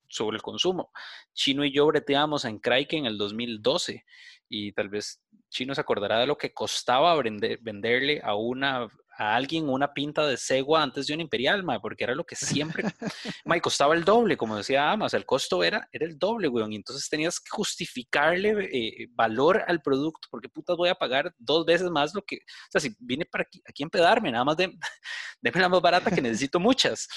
sobre 0.08 0.36
el 0.36 0.42
consumo. 0.42 0.90
Chino 1.32 1.64
y 1.64 1.72
yo 1.72 1.86
breteamos 1.86 2.44
en 2.44 2.58
Crike 2.58 2.98
en 2.98 3.06
el 3.06 3.16
2012 3.16 4.04
y 4.48 4.72
tal 4.72 4.90
vez 4.90 5.22
Chino 5.48 5.74
se 5.74 5.80
acordará 5.80 6.18
de 6.18 6.26
lo 6.26 6.36
que 6.36 6.52
costaba 6.52 7.16
venderle 7.16 8.20
a 8.22 8.34
una 8.34 8.88
a 9.16 9.34
alguien 9.34 9.68
una 9.68 9.92
pinta 9.92 10.26
de 10.26 10.36
cegua 10.36 10.82
antes 10.82 11.06
de 11.06 11.14
un 11.14 11.20
imperial, 11.20 11.62
ma, 11.62 11.80
porque 11.80 12.04
era 12.04 12.14
lo 12.14 12.24
que 12.24 12.36
siempre, 12.36 12.84
ma, 13.44 13.58
costaba 13.60 13.94
el 13.94 14.04
doble, 14.04 14.36
como 14.36 14.56
decía 14.56 14.90
Amas, 14.90 15.14
el 15.14 15.24
costo 15.24 15.62
era, 15.62 15.88
era 15.92 16.06
el 16.06 16.18
doble, 16.18 16.48
weón, 16.48 16.72
y 16.72 16.76
entonces 16.76 17.08
tenías 17.08 17.40
que 17.40 17.50
justificarle 17.50 18.68
eh, 18.72 19.08
valor 19.12 19.62
al 19.66 19.80
producto, 19.80 20.28
porque 20.30 20.48
putas 20.48 20.76
voy 20.76 20.88
a 20.88 20.94
pagar 20.94 21.34
dos 21.38 21.64
veces 21.64 21.90
más 21.90 22.14
lo 22.14 22.22
que, 22.22 22.36
o 22.36 22.70
sea, 22.70 22.80
si 22.80 22.94
vine 22.98 23.24
para 23.24 23.42
aquí, 23.42 23.62
aquí 23.68 23.82
a 23.82 23.86
empedarme, 23.86 24.30
nada 24.30 24.44
más 24.44 24.56
de, 24.56 24.72
déme 25.40 25.60
la 25.60 25.68
más 25.68 25.80
barata 25.80 26.10
que 26.10 26.22
necesito 26.22 26.58
muchas, 26.60 27.08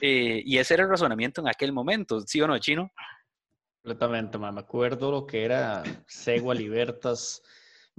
eh, 0.00 0.42
y 0.44 0.58
ese 0.58 0.74
era 0.74 0.84
el 0.84 0.90
razonamiento 0.90 1.40
en 1.40 1.48
aquel 1.48 1.72
momento, 1.72 2.20
¿sí 2.20 2.40
o 2.40 2.46
no, 2.46 2.58
Chino? 2.58 2.90
Completamente, 3.82 4.36
ma, 4.38 4.52
me 4.52 4.60
acuerdo 4.60 5.10
lo 5.10 5.26
que 5.26 5.44
era 5.44 5.82
cegua, 6.06 6.54
libertas, 6.54 7.42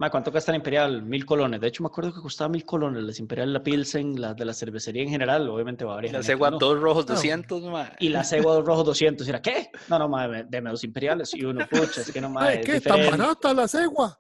¿cuánto 0.10 0.32
cuesta 0.32 0.52
la 0.52 0.58
Imperial? 0.58 1.04
Mil 1.04 1.26
colones. 1.26 1.62
De 1.62 1.68
hecho, 1.68 1.84
me 1.84 1.88
acuerdo 1.88 2.14
que 2.14 2.22
costaba 2.22 2.50
mil 2.50 2.66
colones. 2.66 3.04
Las 3.04 3.20
Imperial, 3.20 3.54
la 3.54 3.62
Pilsen, 3.62 4.20
las 4.20 4.36
de 4.36 4.46
la 4.46 4.54
cervecería 4.54 5.04
en 5.04 5.10
general, 5.10 5.48
obviamente 5.50 5.86
va 5.86 5.94
a 5.94 5.96
variar. 5.96 6.14
La 6.14 6.24
cegua 6.24 6.52
dos 6.52 6.80
rojos 6.80 7.06
200, 7.06 7.62
Y 8.00 8.10
la 8.10 8.24
cegua 8.24 8.56
dos 8.56 8.66
rojos 8.66 8.86
200. 8.86 9.28
¿Era 9.28 9.42
qué? 9.42 9.70
No, 9.90 10.00
no, 10.00 10.10
madre, 10.10 10.46
deme 10.48 10.70
dos 10.70 10.84
Imperiales. 10.84 11.34
Y 11.34 11.46
uno, 11.46 11.68
pucha, 11.70 12.02
es 12.02 12.12
que 12.12 12.22
no, 12.22 12.30
madre. 12.30 12.62
¿Qué? 12.62 12.82
¿Tan 12.82 13.00
barata 13.06 13.54
la 13.54 13.68
cegua? 13.68 14.18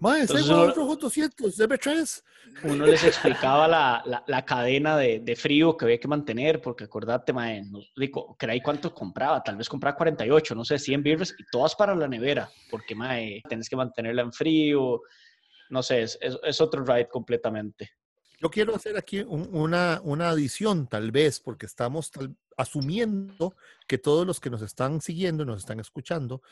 Cegua 0.00 0.66
dos 0.66 0.76
rojos 0.76 0.98
200, 0.98 1.56
debe 1.56 1.78
tres. 1.78 2.24
Uno 2.64 2.86
les 2.86 3.04
explicaba 3.04 3.68
la, 3.68 4.02
la, 4.06 4.24
la 4.26 4.44
cadena 4.44 4.96
de, 4.96 5.20
de, 5.20 5.36
frío 5.36 5.76
que 5.76 5.84
había 5.84 6.00
que 6.00 6.08
mantener, 6.08 6.60
porque 6.60 6.84
acordate, 6.84 7.32
madre, 7.32 7.62
no, 7.70 7.80
digo, 7.96 8.34
creí 8.38 8.60
cuánto 8.60 8.94
compraba. 8.94 9.42
Tal 9.42 9.56
vez 9.56 9.68
compraba 9.68 9.96
48, 9.96 10.54
no 10.54 10.64
sé, 10.64 10.78
100 10.78 11.02
birras 11.02 11.34
y 11.38 11.44
todas 11.52 11.74
para 11.74 11.94
la 11.94 12.08
nevera, 12.08 12.50
porque, 12.70 12.94
madre, 12.94 13.42
tenés 13.48 13.68
que 13.68 13.76
mantenerla 13.76 14.22
en 14.22 14.32
frío 14.32 15.00
no 15.70 15.82
sé, 15.82 16.02
es, 16.02 16.18
es, 16.20 16.60
otro 16.60 16.84
ride 16.84 17.08
completamente. 17.08 17.92
Yo 18.40 18.50
quiero 18.50 18.74
hacer 18.74 18.96
aquí 18.96 19.20
una, 19.20 20.00
una 20.02 20.30
adición, 20.30 20.88
tal 20.88 21.10
vez, 21.12 21.40
porque 21.40 21.66
estamos 21.66 22.10
asumiendo 22.56 23.54
que 23.86 23.98
todos 23.98 24.26
los 24.26 24.40
que 24.40 24.50
nos 24.50 24.62
están 24.62 25.00
siguiendo, 25.00 25.44
nos 25.44 25.60
están 25.60 25.78
escuchando, 25.78 26.42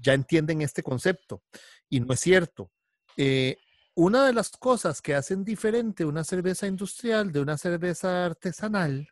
ya 0.00 0.14
entienden 0.14 0.62
este 0.62 0.82
concepto. 0.82 1.42
Y 1.88 2.00
no 2.00 2.14
es 2.14 2.20
cierto. 2.20 2.70
Eh, 3.16 3.56
una 3.94 4.26
de 4.26 4.32
las 4.32 4.50
cosas 4.50 5.00
que 5.00 5.14
hacen 5.14 5.44
diferente 5.44 6.04
una 6.04 6.24
cerveza 6.24 6.66
industrial 6.66 7.30
de 7.30 7.40
una 7.40 7.56
cerveza 7.56 8.26
artesanal 8.26 9.08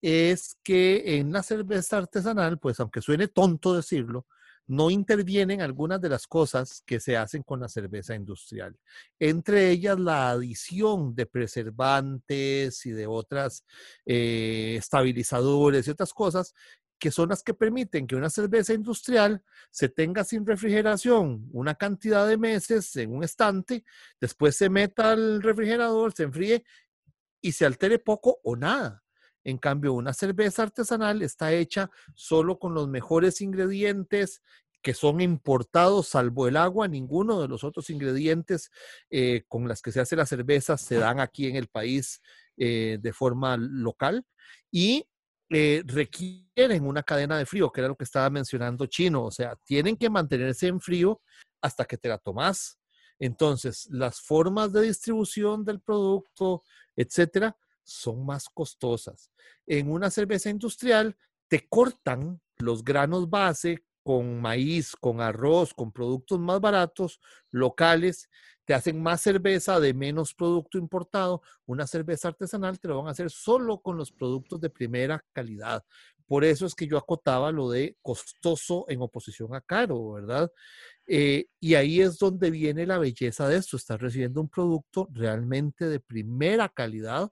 es 0.00 0.56
que 0.62 1.18
en 1.18 1.32
la 1.32 1.42
cerveza 1.42 1.98
artesanal, 1.98 2.58
pues 2.58 2.78
aunque 2.78 3.00
suene 3.00 3.28
tonto 3.28 3.74
decirlo, 3.74 4.26
no 4.66 4.90
intervienen 4.90 5.60
algunas 5.60 6.00
de 6.00 6.08
las 6.08 6.26
cosas 6.26 6.82
que 6.86 7.00
se 7.00 7.16
hacen 7.16 7.42
con 7.42 7.60
la 7.60 7.68
cerveza 7.68 8.14
industrial. 8.14 8.76
Entre 9.18 9.70
ellas 9.70 9.98
la 9.98 10.30
adición 10.30 11.14
de 11.14 11.26
preservantes 11.26 12.86
y 12.86 12.90
de 12.92 13.06
otras 13.06 13.64
eh, 14.06 14.76
estabilizadores 14.78 15.86
y 15.86 15.90
otras 15.90 16.12
cosas 16.14 16.54
que 17.04 17.10
son 17.10 17.28
las 17.28 17.42
que 17.42 17.52
permiten 17.52 18.06
que 18.06 18.16
una 18.16 18.30
cerveza 18.30 18.72
industrial 18.72 19.42
se 19.70 19.90
tenga 19.90 20.24
sin 20.24 20.46
refrigeración 20.46 21.50
una 21.52 21.74
cantidad 21.74 22.26
de 22.26 22.38
meses 22.38 22.96
en 22.96 23.14
un 23.14 23.22
estante, 23.22 23.84
después 24.18 24.56
se 24.56 24.70
meta 24.70 25.12
al 25.12 25.42
refrigerador, 25.42 26.14
se 26.14 26.22
enfríe 26.22 26.64
y 27.42 27.52
se 27.52 27.66
altere 27.66 27.98
poco 27.98 28.40
o 28.42 28.56
nada. 28.56 29.04
En 29.42 29.58
cambio, 29.58 29.92
una 29.92 30.14
cerveza 30.14 30.62
artesanal 30.62 31.20
está 31.20 31.52
hecha 31.52 31.90
solo 32.14 32.58
con 32.58 32.72
los 32.72 32.88
mejores 32.88 33.42
ingredientes 33.42 34.40
que 34.80 34.94
son 34.94 35.20
importados, 35.20 36.08
salvo 36.08 36.48
el 36.48 36.56
agua, 36.56 36.88
ninguno 36.88 37.38
de 37.42 37.48
los 37.48 37.64
otros 37.64 37.90
ingredientes 37.90 38.70
eh, 39.10 39.44
con 39.46 39.68
las 39.68 39.82
que 39.82 39.92
se 39.92 40.00
hace 40.00 40.16
la 40.16 40.24
cerveza 40.24 40.78
se 40.78 40.96
dan 40.96 41.20
aquí 41.20 41.48
en 41.48 41.56
el 41.56 41.68
país 41.68 42.22
eh, 42.56 42.96
de 42.98 43.12
forma 43.12 43.58
local 43.58 44.24
y 44.70 45.06
eh, 45.50 45.82
requieren 45.86 46.86
una 46.86 47.02
cadena 47.02 47.38
de 47.38 47.46
frío, 47.46 47.70
que 47.70 47.80
era 47.80 47.88
lo 47.88 47.96
que 47.96 48.04
estaba 48.04 48.30
mencionando 48.30 48.86
Chino, 48.86 49.24
o 49.24 49.30
sea, 49.30 49.56
tienen 49.64 49.96
que 49.96 50.10
mantenerse 50.10 50.68
en 50.68 50.80
frío 50.80 51.20
hasta 51.60 51.84
que 51.84 51.98
te 51.98 52.08
la 52.08 52.18
tomas. 52.18 52.78
Entonces, 53.18 53.86
las 53.90 54.20
formas 54.20 54.72
de 54.72 54.82
distribución 54.82 55.64
del 55.64 55.80
producto, 55.80 56.62
etcétera, 56.96 57.56
son 57.82 58.24
más 58.24 58.48
costosas. 58.48 59.30
En 59.66 59.90
una 59.90 60.10
cerveza 60.10 60.50
industrial 60.50 61.16
te 61.48 61.68
cortan 61.68 62.40
los 62.58 62.82
granos 62.82 63.28
base 63.28 63.84
con 64.02 64.40
maíz, 64.40 64.94
con 64.96 65.20
arroz, 65.20 65.72
con 65.72 65.92
productos 65.92 66.38
más 66.38 66.60
baratos, 66.60 67.20
locales, 67.50 68.28
te 68.64 68.74
hacen 68.74 69.02
más 69.02 69.20
cerveza 69.20 69.78
de 69.80 69.94
menos 69.94 70.34
producto 70.34 70.78
importado. 70.78 71.42
Una 71.66 71.86
cerveza 71.86 72.28
artesanal 72.28 72.78
te 72.78 72.88
lo 72.88 72.98
van 72.98 73.08
a 73.08 73.10
hacer 73.10 73.30
solo 73.30 73.80
con 73.80 73.96
los 73.96 74.10
productos 74.12 74.60
de 74.60 74.70
primera 74.70 75.24
calidad. 75.32 75.84
Por 76.26 76.44
eso 76.44 76.64
es 76.66 76.74
que 76.74 76.86
yo 76.86 76.96
acotaba 76.96 77.52
lo 77.52 77.70
de 77.70 77.96
costoso 78.00 78.86
en 78.88 79.02
oposición 79.02 79.54
a 79.54 79.60
caro, 79.60 80.12
¿verdad? 80.12 80.50
Eh, 81.06 81.46
y 81.60 81.74
ahí 81.74 82.00
es 82.00 82.18
donde 82.18 82.50
viene 82.50 82.86
la 82.86 82.98
belleza 82.98 83.46
de 83.46 83.56
esto. 83.56 83.76
Estás 83.76 84.00
recibiendo 84.00 84.40
un 84.40 84.48
producto 84.48 85.08
realmente 85.12 85.86
de 85.86 86.00
primera 86.00 86.68
calidad 86.70 87.30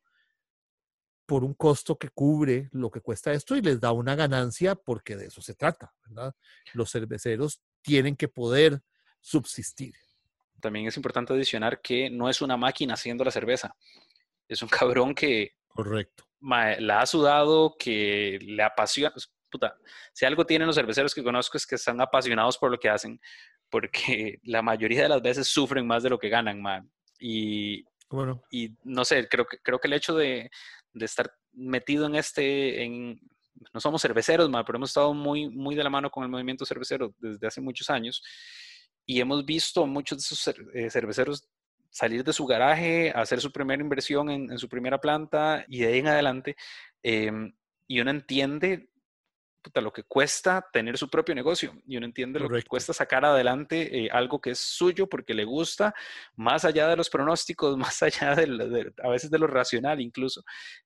por 1.25 1.45
un 1.45 1.55
costo 1.55 1.97
que 1.97 2.11
cubre 2.11 2.69
lo 2.73 2.91
que 2.91 3.01
cuesta 3.01 3.33
esto 3.33 3.57
y 3.57 3.63
les 3.63 3.81
da 3.81 3.93
una 3.93 4.15
ganancia 4.15 4.75
porque 4.75 5.17
de 5.17 5.27
eso 5.27 5.41
se 5.41 5.55
trata, 5.55 5.95
¿verdad? 6.07 6.35
Los 6.75 6.93
cerveceros 6.93 7.63
tienen 7.81 8.17
que 8.17 8.29
poder 8.29 8.83
subsistir. 9.21 9.95
También 10.63 10.87
es 10.87 10.97
importante 10.97 11.33
adicionar 11.33 11.83
que 11.83 12.09
no 12.09 12.31
es 12.31 12.41
una 12.41 12.57
máquina 12.57 12.95
haciendo 12.95 13.25
la 13.25 13.33
cerveza. 13.33 13.75
Es 14.49 14.63
un 14.63 14.69
cabrón 15.09 15.15
que... 15.15 15.57
Correcto. 15.69 16.25
La 16.41 17.01
ha 17.01 17.07
sudado, 17.07 17.75
que 17.79 18.39
le 18.41 18.63
apasiona. 18.63 19.13
Puta, 19.51 19.77
si 20.13 20.25
algo 20.25 20.47
tienen 20.47 20.67
los 20.67 20.77
cerveceros 20.77 21.15
que 21.15 21.23
conozco 21.23 21.57
es 21.57 21.67
que 21.67 21.75
están 21.75 22.01
apasionados 22.01 22.57
por 22.59 22.71
lo 22.71 22.79
que 22.79 22.89
hacen, 22.89 23.21
porque 23.69 24.39
la 24.45 24.63
mayoría 24.63 25.03
de 25.03 25.09
las 25.09 25.23
veces 25.23 25.49
sufren 25.49 25.87
más 25.87 26.03
de 26.03 26.11
lo 26.11 26.19
que 26.19 26.29
ganan, 26.29 26.63
man. 26.63 26.91
Y, 27.19 27.85
bueno. 28.09 28.43
y 28.51 28.71
no 28.85 29.05
sé, 29.05 29.29
creo 29.29 29.47
que, 29.47 29.59
creo 29.59 29.79
que 29.79 29.89
el 29.89 29.95
hecho 29.95 30.15
de, 30.15 30.51
de 30.93 31.05
estar 31.05 31.33
metido 31.53 32.07
en 32.07 32.17
este, 32.17 32.83
en, 32.83 33.21
no 33.73 33.81
somos 33.81 34.03
cerveceros, 34.03 34.51
pero 34.67 34.77
hemos 34.77 34.91
estado 34.91 35.15
muy, 35.15 35.49
muy 35.49 35.75
de 35.75 35.85
la 35.85 35.91
mano 35.91 36.11
con 36.11 36.25
el 36.25 36.31
movimiento 36.31 36.67
cervecero 36.67 37.15
desde 37.19 37.47
hace 37.47 37.61
muchos 37.61 37.89
años 37.91 38.23
y 39.07 39.21
hemos 39.21 39.45
visto 39.45 39.87
muchos 39.87 40.19
de 40.19 40.23
esos 40.23 40.55
eh, 40.75 40.91
cerveceros 40.91 41.49
salir 41.91 42.25
de 42.25 42.33
su 42.33 42.47
garaje, 42.47 43.13
hacer 43.15 43.41
su 43.41 43.53
primera 43.53 43.83
inversión 43.83 44.31
en, 44.31 44.59
su 44.59 44.69
primera 44.69 44.99
planta 44.99 45.65
y 45.69 45.81
de 45.81 45.87
ahí 45.89 45.99
en 45.99 46.09
adelante. 46.09 46.57
Em, 47.03 47.53
y 47.87 48.01
uno 48.01 48.11
entiende 48.11 48.89
lo 49.75 49.93
que 49.93 50.03
cuesta 50.03 50.67
tener 50.73 50.99
su 50.99 51.09
propio 51.09 51.35
negocio 51.35 51.73
y 51.87 51.97
uno 51.97 52.07
entiende 52.07 52.41
lo 52.41 52.49
que 52.49 52.63
cuesta 52.63 52.93
sacar 52.93 53.25
adelante 53.25 54.05
eh, 54.05 54.11
algo 54.11 54.41
que 54.41 54.51
es 54.51 54.59
suyo 54.59 55.09
porque 55.09 55.35
le 55.35 55.45
gusta, 55.45 55.95
más 56.37 56.65
allá 56.65 56.89
de 56.89 56.97
los 56.97 57.09
pronósticos, 57.09 57.77
más 57.79 58.03
allá 58.03 58.35
de, 58.35 58.93
a 59.03 59.09
veces 59.09 59.31
de 59.31 59.39
lo 59.39 59.47
racional 59.47 60.01
incluso. 60.01 60.43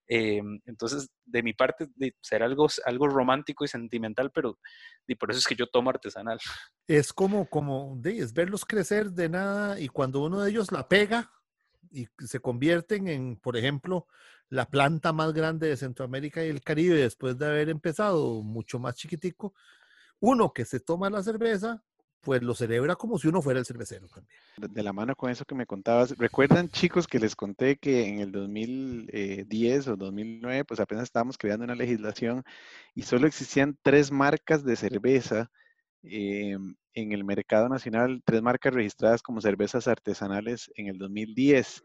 Eh, 0.08 0.42
entonces, 0.66 1.10
de 1.24 1.42
mi 1.42 1.52
parte, 1.52 1.88
de 1.96 2.14
ser 2.20 2.42
algo, 2.42 2.68
algo 2.84 3.08
romántico 3.08 3.64
y 3.64 3.68
sentimental, 3.68 4.30
pero 4.30 4.58
y 5.06 5.14
por 5.14 5.30
eso 5.30 5.38
es 5.38 5.46
que 5.46 5.54
yo 5.54 5.66
tomo 5.66 5.90
artesanal. 5.90 6.38
Es 6.86 7.12
como, 7.12 7.48
como 7.48 7.96
de, 7.96 8.18
es 8.18 8.32
verlos 8.32 8.64
crecer 8.64 9.10
de 9.10 9.28
nada 9.28 9.78
y 9.78 9.88
cuando 9.88 10.20
uno 10.20 10.42
de 10.42 10.50
ellos 10.50 10.72
la 10.72 10.88
pega 10.88 11.32
y 11.90 12.08
se 12.18 12.40
convierten 12.40 13.08
en, 13.08 13.36
por 13.36 13.56
ejemplo, 13.56 14.06
la 14.48 14.66
planta 14.66 15.12
más 15.12 15.32
grande 15.32 15.68
de 15.68 15.76
Centroamérica 15.76 16.44
y 16.44 16.48
el 16.48 16.62
Caribe 16.62 16.96
después 16.96 17.38
de 17.38 17.46
haber 17.46 17.68
empezado 17.68 18.42
mucho 18.42 18.78
más 18.78 18.94
chiquitico, 18.94 19.54
uno 20.20 20.52
que 20.52 20.64
se 20.64 20.80
toma 20.80 21.10
la 21.10 21.22
cerveza, 21.22 21.82
pues 22.20 22.42
lo 22.42 22.54
celebra 22.54 22.96
como 22.96 23.18
si 23.18 23.28
uno 23.28 23.40
fuera 23.40 23.60
el 23.60 23.66
cervecero 23.66 24.08
también. 24.08 24.36
De 24.56 24.82
la 24.82 24.92
mano 24.92 25.14
con 25.14 25.30
eso 25.30 25.44
que 25.44 25.54
me 25.54 25.66
contabas, 25.66 26.16
¿recuerdan 26.18 26.68
chicos 26.68 27.06
que 27.06 27.20
les 27.20 27.36
conté 27.36 27.76
que 27.76 28.06
en 28.08 28.20
el 28.20 28.32
2010 28.32 29.88
o 29.88 29.96
2009 29.96 30.64
pues 30.64 30.80
apenas 30.80 31.04
estábamos 31.04 31.38
creando 31.38 31.64
una 31.64 31.76
legislación 31.76 32.42
y 32.94 33.02
solo 33.02 33.26
existían 33.26 33.78
tres 33.80 34.10
marcas 34.10 34.64
de 34.64 34.74
cerveza 34.74 35.50
em, 36.02 36.74
en 36.94 37.12
el 37.12 37.24
mercado 37.24 37.68
nacional, 37.68 38.22
tres 38.24 38.42
marcas 38.42 38.74
registradas 38.74 39.22
como 39.22 39.40
cervezas 39.40 39.86
artesanales 39.86 40.70
en 40.74 40.88
el 40.88 40.98
2010? 40.98 41.82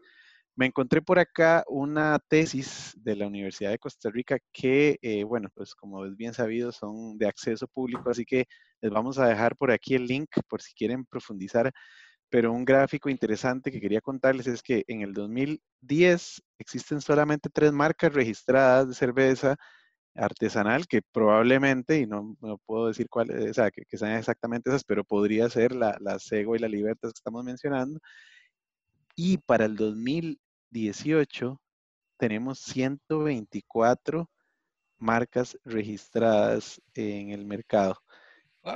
Me 0.54 0.66
encontré 0.66 1.00
por 1.00 1.18
acá 1.18 1.64
una 1.66 2.18
tesis 2.28 2.92
de 2.96 3.16
la 3.16 3.26
Universidad 3.26 3.70
de 3.70 3.78
Costa 3.78 4.10
Rica 4.10 4.38
que, 4.52 4.98
eh, 5.00 5.24
bueno, 5.24 5.48
pues 5.54 5.74
como 5.74 6.04
es 6.04 6.14
bien 6.16 6.34
sabido, 6.34 6.72
son 6.72 7.16
de 7.16 7.26
acceso 7.26 7.66
público, 7.68 8.10
así 8.10 8.24
que 8.24 8.46
Les 8.82 8.90
vamos 8.92 9.18
a 9.18 9.28
dejar 9.28 9.56
por 9.56 9.70
aquí 9.70 9.94
el 9.94 10.06
link 10.06 10.28
por 10.48 10.60
si 10.60 10.74
quieren 10.74 11.04
profundizar. 11.06 11.72
Pero 12.30 12.52
un 12.52 12.64
gráfico 12.64 13.08
interesante 13.10 13.70
que 13.70 13.80
quería 13.80 14.00
contarles 14.00 14.46
es 14.48 14.62
que 14.62 14.84
en 14.88 15.02
el 15.02 15.12
2010 15.14 16.42
existen 16.58 17.00
solamente 17.00 17.50
tres 17.50 17.72
marcas 17.72 18.12
registradas 18.14 18.88
de 18.88 18.94
cerveza 18.94 19.56
artesanal 20.14 20.86
que 20.86 21.02
probablemente, 21.12 21.98
y 22.00 22.06
no, 22.06 22.36
puedo 22.66 22.88
decir 22.88 23.08
cuáles, 23.08 23.50
o 23.50 23.54
sea, 23.54 23.70
que, 23.70 23.84
sean 23.96 24.18
exactamente 24.18 24.70
esas, 24.70 24.84
pero 24.84 25.04
podría 25.04 25.48
ser 25.50 25.74
la, 25.74 25.96
la 26.00 26.18
Sego 26.18 26.56
y 26.56 26.58
la 26.58 26.68
Libertas 26.68 27.12
que 27.12 27.18
estamos 27.18 27.44
mencionando. 27.44 28.00
Y 29.16 29.38
para 29.38 29.66
el 29.66 29.76
2018 30.72 31.60
tenemos 32.18 32.60
124 32.60 34.30
marcas 34.98 35.58
registradas 35.64 36.80
en 36.94 37.30
el 37.30 37.44
mercado. 37.44 37.98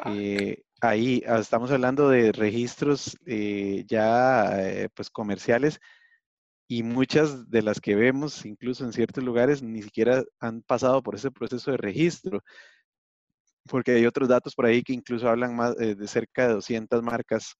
Eh, 0.07 0.63
ahí 0.81 1.23
ah, 1.27 1.39
estamos 1.39 1.71
hablando 1.71 2.09
de 2.09 2.33
registros 2.33 3.17
eh, 3.25 3.85
ya 3.87 4.61
eh, 4.69 4.89
pues 4.95 5.11
comerciales 5.11 5.79
y 6.69 6.83
muchas 6.83 7.49
de 7.49 7.63
las 7.63 7.81
que 7.81 7.95
vemos, 7.95 8.45
incluso 8.45 8.85
en 8.85 8.93
ciertos 8.93 9.23
lugares, 9.23 9.63
ni 9.63 9.83
siquiera 9.83 10.25
han 10.41 10.63
pasado 10.63 11.03
por 11.03 11.15
ese 11.15 11.31
proceso 11.31 11.71
de 11.71 11.77
registro, 11.77 12.43
porque 13.69 13.93
hay 13.93 14.07
otros 14.07 14.29
datos 14.29 14.55
por 14.55 14.67
ahí 14.67 14.83
que 14.83 14.93
incluso 14.93 15.29
hablan 15.29 15.55
más 15.55 15.77
de 15.77 16.09
cerca 16.09 16.49
de 16.49 16.55
200 16.55 17.03
marcas 17.03 17.55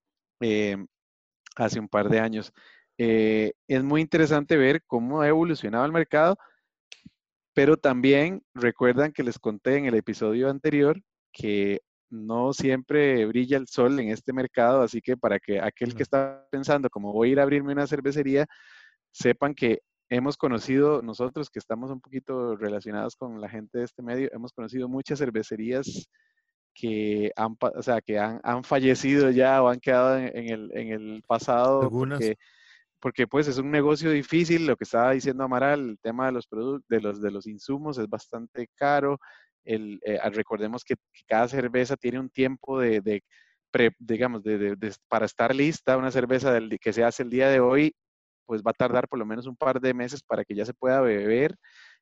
hace 1.57 1.81
un 1.81 1.89
par 1.89 2.09
de 2.09 2.21
años. 2.21 2.53
Es 2.99 3.85
muy 3.85 4.01
interesante 4.01 4.57
ver 4.57 4.83
cómo 4.87 5.21
ha 5.21 5.29
evolucionado 5.29 5.85
el 5.85 5.93
mercado 5.93 6.37
pero 7.57 7.79
también 7.79 8.43
recuerdan 8.53 9.13
que 9.13 9.23
les 9.23 9.39
conté 9.39 9.79
en 9.79 9.87
el 9.87 9.95
episodio 9.95 10.51
anterior 10.51 11.01
que 11.33 11.81
no 12.11 12.53
siempre 12.53 13.25
brilla 13.25 13.57
el 13.57 13.67
sol 13.67 13.99
en 13.99 14.11
este 14.11 14.35
mercado, 14.35 14.83
así 14.83 15.01
que 15.01 15.17
para 15.17 15.39
que 15.39 15.59
aquel 15.59 15.95
que 15.95 16.03
está 16.03 16.47
pensando 16.51 16.91
como 16.91 17.15
voy 17.15 17.31
a 17.31 17.33
ir 17.33 17.41
a 17.41 17.45
abrirme 17.45 17.73
una 17.73 17.87
cervecería, 17.87 18.45
sepan 19.11 19.55
que 19.55 19.81
hemos 20.11 20.37
conocido, 20.37 21.01
nosotros 21.01 21.49
que 21.49 21.59
estamos 21.59 21.91
un 21.91 22.03
poquito 22.03 22.57
relacionados 22.57 23.17
con 23.17 23.41
la 23.41 23.49
gente 23.49 23.79
de 23.79 23.85
este 23.85 24.03
medio, 24.03 24.29
hemos 24.35 24.53
conocido 24.53 24.87
muchas 24.87 25.19
cervecerías 25.19 26.11
que 26.75 27.33
han, 27.37 27.57
o 27.59 27.83
sea, 27.83 28.03
que 28.03 28.19
han, 28.19 28.39
han 28.43 28.65
fallecido 28.65 29.31
ya 29.31 29.63
o 29.63 29.69
han 29.69 29.81
quedado 29.81 30.19
en, 30.19 30.51
el, 30.51 30.71
en 30.75 30.89
el 30.91 31.23
pasado. 31.27 31.81
Algunas 31.81 32.19
porque 32.19 32.37
pues 33.29 33.49
es 33.49 33.59
un 33.59 33.71
negocio 33.71 34.11
difícil, 34.11 34.67
lo 34.67 34.77
que 34.77 34.85
estaba 34.85 35.13
diciendo 35.13 35.45
Amaral, 35.45 35.91
el 35.91 35.99
tema 36.01 36.27
de 36.27 36.33
los 36.33 36.49
de 36.89 37.01
los, 37.01 37.21
de 37.21 37.31
los 37.31 37.47
insumos 37.47 37.99
es 37.99 38.09
bastante 38.09 38.69
caro. 38.75 39.19
El, 39.65 40.01
eh, 40.05 40.19
ah, 40.23 40.31
recordemos 40.31 40.85
que, 40.85 40.97
cada 41.27 41.49
cerveza 41.49 41.97
tiene 41.97 42.21
un 42.21 42.31
tiempo 42.31 42.81
de, 42.81 43.23
digamos, 43.99 44.43
de, 44.43 44.77
para 45.09 45.27
estar 45.27 45.55
lista, 45.55 45.97
una 45.97 46.11
cerveza 46.11 46.53
del, 46.53 46.79
que 46.81 46.93
se 46.93 47.05
hace 47.05 47.23
el 47.23 47.31
día 47.31 47.49
de 47.49 47.61
hoy, 47.61 47.95
pues 48.47 48.63
va 48.63 48.71
a 48.71 48.75
tardar 48.75 49.09
por 49.09 49.19
lo 49.19 49.27
menos 49.27 49.47
un 49.47 49.57
par 49.57 49.81
de 49.81 49.95
meses 49.95 50.23
para 50.23 50.45
que 50.45 50.55
ya 50.55 50.65
se 50.65 50.75
pueda 50.75 51.01
beber. 51.01 51.57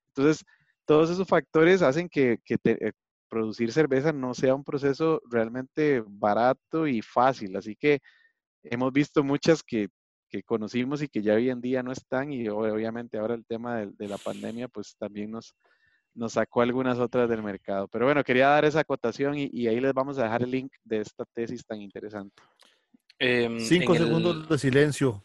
Entonces, 0.09 0.45
todos 0.87 1.11
esos 1.11 1.27
factores 1.29 1.83
hacen 1.83 2.09
que, 2.09 2.39
eh, 2.65 2.93
producir 3.29 3.73
cerveza 3.73 4.13
no 4.13 4.35
sea 4.35 4.55
un 4.55 4.65
proceso 4.65 5.21
realmente 5.31 6.05
barato 6.07 6.87
y 6.87 7.03
fácil. 7.03 7.57
Así 7.57 7.75
que 7.77 8.01
hemos 8.63 8.93
visto 8.93 9.25
muchas 9.25 9.63
que 9.63 9.89
que 10.35 10.43
conocimos 10.43 11.01
y 11.01 11.07
que 11.07 11.23
ya 11.23 11.35
hoy 11.35 11.49
en 11.49 11.61
día 11.61 11.85
no 11.85 11.93
están 11.93 12.33
y 12.33 12.49
obviamente 12.49 13.19
ahora 13.19 13.35
el 13.35 13.47
tema 13.47 13.87
de, 13.87 14.09
la 14.09 14.19
pandemia 14.19 14.67
pues 14.67 14.97
también 14.99 15.31
nos, 15.31 15.55
nos 16.13 16.33
sacó 16.33 16.63
algunas 16.63 16.99
otras 16.99 17.29
del 17.29 17.41
mercado. 17.41 17.87
Pero 17.87 18.07
bueno, 18.07 18.25
quería 18.25 18.49
dar 18.49 18.65
esa 18.65 18.81
acotación 18.81 19.37
y, 19.39 19.69
ahí 19.69 19.79
les 19.79 19.95
vamos 19.95 20.19
a 20.19 20.25
dejar 20.25 20.43
el 20.43 20.51
link 20.51 20.73
de 20.83 21.03
esta 21.03 21.25
tesis 21.25 21.65
tan 21.65 21.81
interesante. 21.81 22.35
Em, 23.17 23.61
Cinco 23.61 23.95
segundos 23.95 24.49
de 24.49 24.59
silencio 24.59 25.23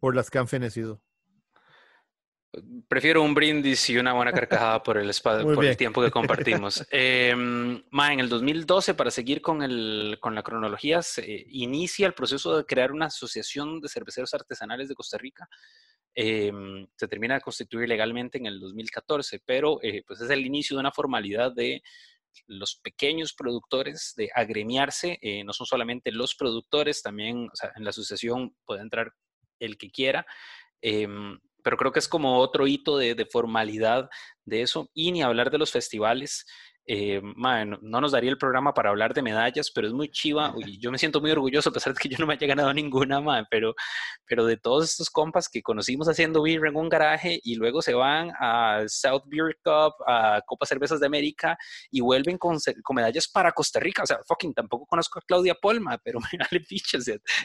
por 0.00 0.16
las 0.16 0.28
que 0.28 0.38
han 0.38 0.48
fenecido. 0.48 1.00
Prefiero 2.88 3.22
un 3.22 3.32
brindis 3.32 3.88
y 3.90 3.96
una 3.96 4.12
buena 4.12 4.32
carcajada 4.32 4.82
por 4.82 4.98
el, 4.98 5.12
por 5.22 5.64
el 5.64 5.76
tiempo 5.76 6.02
que 6.02 6.10
compartimos. 6.10 6.84
Eh, 6.92 7.30
en 7.30 8.20
el 8.20 8.28
2012, 8.28 8.94
para 8.94 9.10
seguir 9.10 9.40
con, 9.40 9.62
el, 9.62 10.18
con 10.20 10.34
la 10.34 10.42
cronología, 10.42 11.02
se 11.02 11.46
inicia 11.50 12.06
el 12.06 12.14
proceso 12.14 12.56
de 12.56 12.64
crear 12.64 12.90
una 12.90 13.06
asociación 13.06 13.80
de 13.80 13.88
cerveceros 13.88 14.34
artesanales 14.34 14.88
de 14.88 14.94
Costa 14.94 15.16
Rica. 15.18 15.48
Em, 16.12 16.88
se 16.96 17.06
termina 17.06 17.34
de 17.34 17.40
constituir 17.40 17.88
legalmente 17.88 18.38
en 18.38 18.46
el 18.46 18.58
2014, 18.58 19.40
pero 19.46 19.78
eh, 19.82 20.02
pues 20.06 20.20
es 20.20 20.30
el 20.30 20.44
inicio 20.44 20.76
de 20.76 20.80
una 20.80 20.90
formalidad 20.90 21.52
de 21.52 21.82
los 22.46 22.76
pequeños 22.76 23.32
productores 23.32 24.14
de 24.16 24.30
agremiarse. 24.34 25.18
Eh, 25.22 25.44
no 25.44 25.52
son 25.52 25.66
solamente 25.66 26.10
los 26.10 26.34
productores, 26.34 27.02
también 27.02 27.48
en 27.76 27.84
la 27.84 27.90
asociación 27.90 28.56
puede 28.64 28.80
entrar 28.80 29.12
el 29.60 29.78
que 29.78 29.90
quiera. 29.90 30.26
Pero 31.62 31.76
creo 31.76 31.92
que 31.92 31.98
es 31.98 32.08
como 32.08 32.38
otro 32.38 32.66
hito 32.66 32.96
de, 32.98 33.26
formalidad 33.30 34.08
de 34.44 34.62
eso. 34.62 34.90
Y 34.94 35.12
ni 35.12 35.22
hablar 35.22 35.50
de 35.50 35.58
los 35.58 35.70
festivales. 35.70 36.46
Eh, 36.92 37.22
no 37.22 38.00
nos 38.00 38.10
daría 38.10 38.30
el 38.30 38.36
programa 38.36 38.74
para 38.74 38.90
hablar 38.90 39.14
de 39.14 39.22
medallas, 39.22 39.70
pero 39.70 39.86
es 39.86 39.92
muy 39.92 40.08
chiva. 40.10 40.52
Y 40.66 40.80
yo 40.80 40.90
me 40.90 40.98
siento 40.98 41.20
muy 41.20 41.30
orgulloso, 41.30 41.70
a 41.70 41.72
pesar 41.72 41.94
de 41.94 42.00
que 42.00 42.08
yo 42.08 42.16
no 42.18 42.26
me 42.26 42.34
haya 42.34 42.48
ganado 42.48 42.74
ninguna, 42.74 43.46
pero, 43.48 43.76
pero 44.26 44.44
de 44.44 44.56
todos 44.56 44.90
estos 44.90 45.08
compas 45.08 45.48
que 45.48 45.62
conocimos 45.62 46.08
haciendo 46.08 46.42
beer 46.42 46.66
en 46.66 46.74
un 46.74 46.88
garaje 46.88 47.38
y 47.44 47.54
luego 47.54 47.80
se 47.80 47.94
van 47.94 48.32
a 48.40 48.82
South 48.88 49.22
Beer 49.26 49.56
Cup, 49.62 49.94
a 50.04 50.42
Copa 50.44 50.66
Cervezas 50.66 50.98
de 50.98 51.06
América 51.06 51.56
y 51.92 52.00
vuelven 52.00 52.36
con, 52.38 52.58
con 52.82 52.96
medallas 52.96 53.28
para 53.28 53.52
Costa 53.52 53.78
Rica. 53.78 54.02
O 54.02 54.06
sea, 54.06 54.18
fucking, 54.26 54.52
tampoco 54.52 54.84
conozco 54.86 55.20
a 55.20 55.22
Claudia 55.22 55.54
Polma, 55.54 55.96
pero 56.02 56.18
me 56.18 56.38
vale 56.38 56.60
picha, 56.68 56.98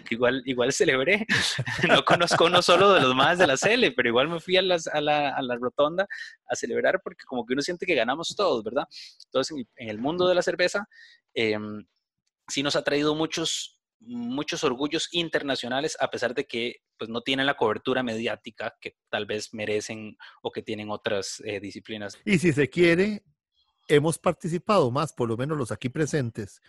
igual, 0.09 0.41
igual 0.45 0.73
celebré. 0.73 1.23
no 1.88 2.03
conozco 2.03 2.45
uno 2.45 2.63
solo 2.63 2.93
de 2.93 3.01
los 3.01 3.13
más 3.13 3.38
de 3.38 3.45
la 3.45 3.57
Cele, 3.57 3.91
pero 3.91 4.09
igual 4.09 4.27
me 4.27 4.39
fui 4.39 4.57
a, 4.57 4.61
a, 4.61 5.01
la, 5.01 5.30
a 5.30 5.41
la 5.43 5.55
rotonda 5.55 6.07
a 6.47 6.55
celebrar 6.55 7.01
porque 7.03 7.26
como 7.26 7.45
que 7.45 7.53
uno 7.53 7.61
siente 7.61 7.85
que 7.85 7.95
ganamos 7.95 8.35
todos, 8.35 8.63
¿verdad? 8.63 8.85
Entonces, 9.26 9.65
en 9.76 9.89
el 9.89 9.97
mundo 9.97 10.27
de 10.27 10.35
la 10.35 10.41
cerveza, 10.41 10.88
em, 11.34 11.85
sí 12.47 12.63
nos 12.63 12.76
ha 12.76 12.84
traído 12.84 13.15
muchos, 13.15 13.80
muchos 13.99 14.63
orgullos 14.63 15.09
internacionales, 15.11 15.97
a 15.99 16.09
pesar 16.09 16.34
de 16.35 16.45
que 16.45 16.81
pues, 16.97 17.09
no 17.09 17.22
tienen 17.22 17.45
la 17.45 17.57
cobertura 17.57 18.03
mediática 18.03 18.76
que 18.80 18.95
tal 19.09 19.26
vez 19.26 19.53
merecen 19.53 20.17
o 20.41 20.51
que 20.51 20.61
tienen 20.61 20.89
otras 20.89 21.41
eh, 21.45 21.59
disciplinas. 21.59 22.19
Y 22.26 22.38
si 22.38 22.53
se 22.53 22.69
quiere, 22.69 23.23
hemos 23.88 24.17
participado 24.17 24.91
más, 24.91 25.13
por 25.13 25.27
lo 25.27 25.38
menos 25.38 25.57
los 25.57 25.72
aquí 25.72 25.89
presentes, 25.89 26.61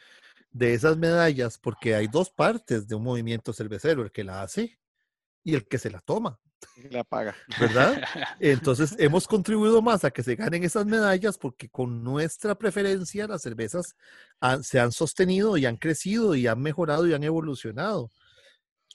de 0.51 0.74
esas 0.74 0.97
medallas, 0.97 1.59
porque 1.59 1.94
hay 1.94 2.07
dos 2.07 2.31
partes 2.31 2.89
de 2.89 2.94
un 2.94 3.03
movimiento 3.03 3.53
cervecero, 3.53 4.03
el 4.03 4.12
que 4.12 4.24
la 4.24 4.43
hace 4.43 4.78
y 5.44 5.55
el 5.55 5.69
que 5.69 5.78
se 5.78 5.90
la 5.90 6.01
toma. 6.01 6.40
La 6.91 7.05
paga. 7.05 7.35
¿Verdad? 7.59 8.03
Entonces 8.41 8.95
hemos 8.99 9.27
contribuido 9.27 9.81
más 9.83 10.05
a 10.05 10.11
que 10.11 10.23
se 10.23 10.37
ganen 10.37 10.65
esas 10.65 10.87
medallas 10.87 11.39
porque 11.39 11.69
con 11.69 12.03
nuestra 12.03 12.55
preferencia 12.55 13.27
las 13.27 13.43
cervezas 13.43 13.97
se 14.62 14.81
han 14.81 14.93
sostenido 14.93 15.57
y 15.57 15.66
han 15.66 15.77
crecido 15.77 16.35
y 16.35 16.47
han 16.47 16.61
mejorado 16.61 17.07
y 17.07 17.15
han 17.15 17.24
evolucionado. 17.24 18.11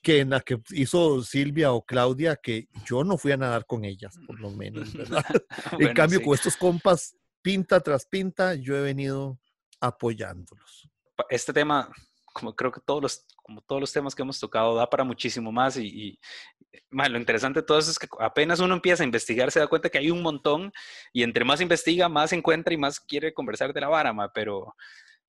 Que 0.04 0.20
en 0.20 0.32
la 0.32 0.40
que 0.40 0.60
hizo 0.72 1.22
Silvia 1.22 1.74
o 1.74 1.86
Claudia, 1.86 2.36
que 2.36 2.68
yo 2.86 3.04
no 3.04 3.18
fui 3.18 3.34
a 3.34 3.38
nadar 3.38 3.68
con 3.68 3.86
ellas, 3.86 4.18
por 4.26 4.40
lo 4.40 4.50
menos, 4.50 4.92
¿verdad? 4.98 5.24
en 5.80 5.94
cambio, 5.94 6.24
con 6.24 6.34
estos 6.34 6.58
compas, 6.58 7.16
pinta 7.44 7.80
tras 7.80 8.08
pinta, 8.08 8.56
yo 8.56 8.76
he 8.76 8.82
venido 8.82 9.40
apoyándolos. 9.80 10.90
Este 11.30 11.54
tema 11.54 11.92
como 12.34 12.56
creo 12.56 12.72
que 12.72 12.82
todos 12.82 13.02
los, 13.02 13.26
como 13.36 13.62
todos 13.62 13.82
los 13.82 13.92
temas 13.92 14.16
que 14.16 14.22
hemos 14.22 14.40
tocado, 14.40 14.76
da 14.76 14.90
para 14.90 15.04
muchísimo 15.04 15.52
más 15.52 15.78
y, 15.78 16.20
lo 16.90 17.18
interesante 17.18 17.62
de 17.62 17.66
todo 17.66 17.80
eso 17.80 17.92
es 17.92 18.00
que 18.00 18.08
apenas 18.20 18.60
uno 18.60 18.74
empieza 18.74 19.04
a 19.04 19.06
investigar 19.06 19.52
se 19.52 19.60
da 19.60 19.68
cuenta 19.68 19.90
que 19.90 19.98
hay 19.98 20.10
un 20.10 20.22
montón 20.22 20.72
y 21.12 21.24
entre 21.24 21.44
más 21.44 21.62
investiga, 21.62 22.08
más 22.10 22.34
encuentra 22.34 22.74
y 22.74 22.78
más 22.78 23.00
quiere 23.00 23.34
conversar 23.34 23.74
de 23.74 23.82
la 23.82 23.90
vara, 23.90 24.14
pero, 24.34 24.76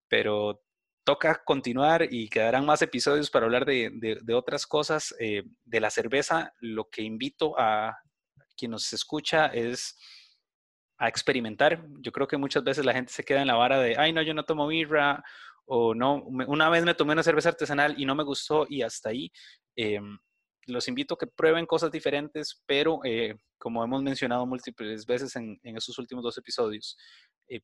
pero 0.09 0.61
toca 1.05 1.43
continuar 1.45 2.07
y 2.11 2.29
quedarán 2.29 2.65
más 2.65 2.83
episodios 2.83 3.31
para 3.31 3.47
hablar 3.47 3.65
de, 3.65 3.91
de, 4.23 4.35
otras 4.35 4.67
cosas. 4.67 5.15
Eh, 5.19 5.43
de 5.65 5.81
la 5.81 5.91
cerveza, 5.91 6.53
lo 6.61 6.89
que 6.89 7.03
invito 7.03 7.59
a 7.59 7.97
quien 8.57 8.71
nos 8.71 8.93
escucha 8.93 9.47
es 9.47 9.99
a 10.99 11.09
experimentar. 11.09 11.85
Yo 12.01 12.13
creo 12.13 12.29
que 12.29 12.37
muchas 12.37 12.63
veces 12.63 12.85
la 12.85 12.93
gente 12.93 13.13
se 13.13 13.25
queda 13.25 13.41
en 13.41 13.49
la 13.49 13.57
vara 13.57 13.81
de, 13.81 13.97
ay, 13.99 14.13
no, 14.13 14.23
yo 14.23 14.35
no 14.35 14.45
tomo 14.45 14.69
birra 14.69 15.23
o 15.65 15.95
no, 15.95 16.23
una 16.25 16.69
vez 16.69 16.85
me 16.85 16.95
tomé 16.95 17.13
una 17.13 17.23
cerveza 17.23 17.49
artesanal 17.49 17.95
y 17.99 18.05
no 18.05 18.15
me 18.15 18.25
gustó 18.25 18.67
y 18.69 18.83
hasta 18.83 19.11
ahí. 19.11 19.33
Em, 19.77 20.19
los 20.67 20.89
invito 20.89 21.15
a 21.15 21.19
que 21.19 21.27
prueben 21.27 21.67
cosas 21.67 21.91
diferentes, 21.91 22.63
pero 22.67 23.01
eh, 23.05 23.37
como 23.59 23.83
hemos 23.85 24.03
mencionado 24.03 24.47
múltiples 24.47 25.07
veces 25.07 25.35
en, 25.37 25.59
en 25.63 25.77
estos 25.77 25.99
últimos 25.99 26.23
dos 26.23 26.39
episodios, 26.39 26.97
eh, 27.49 27.61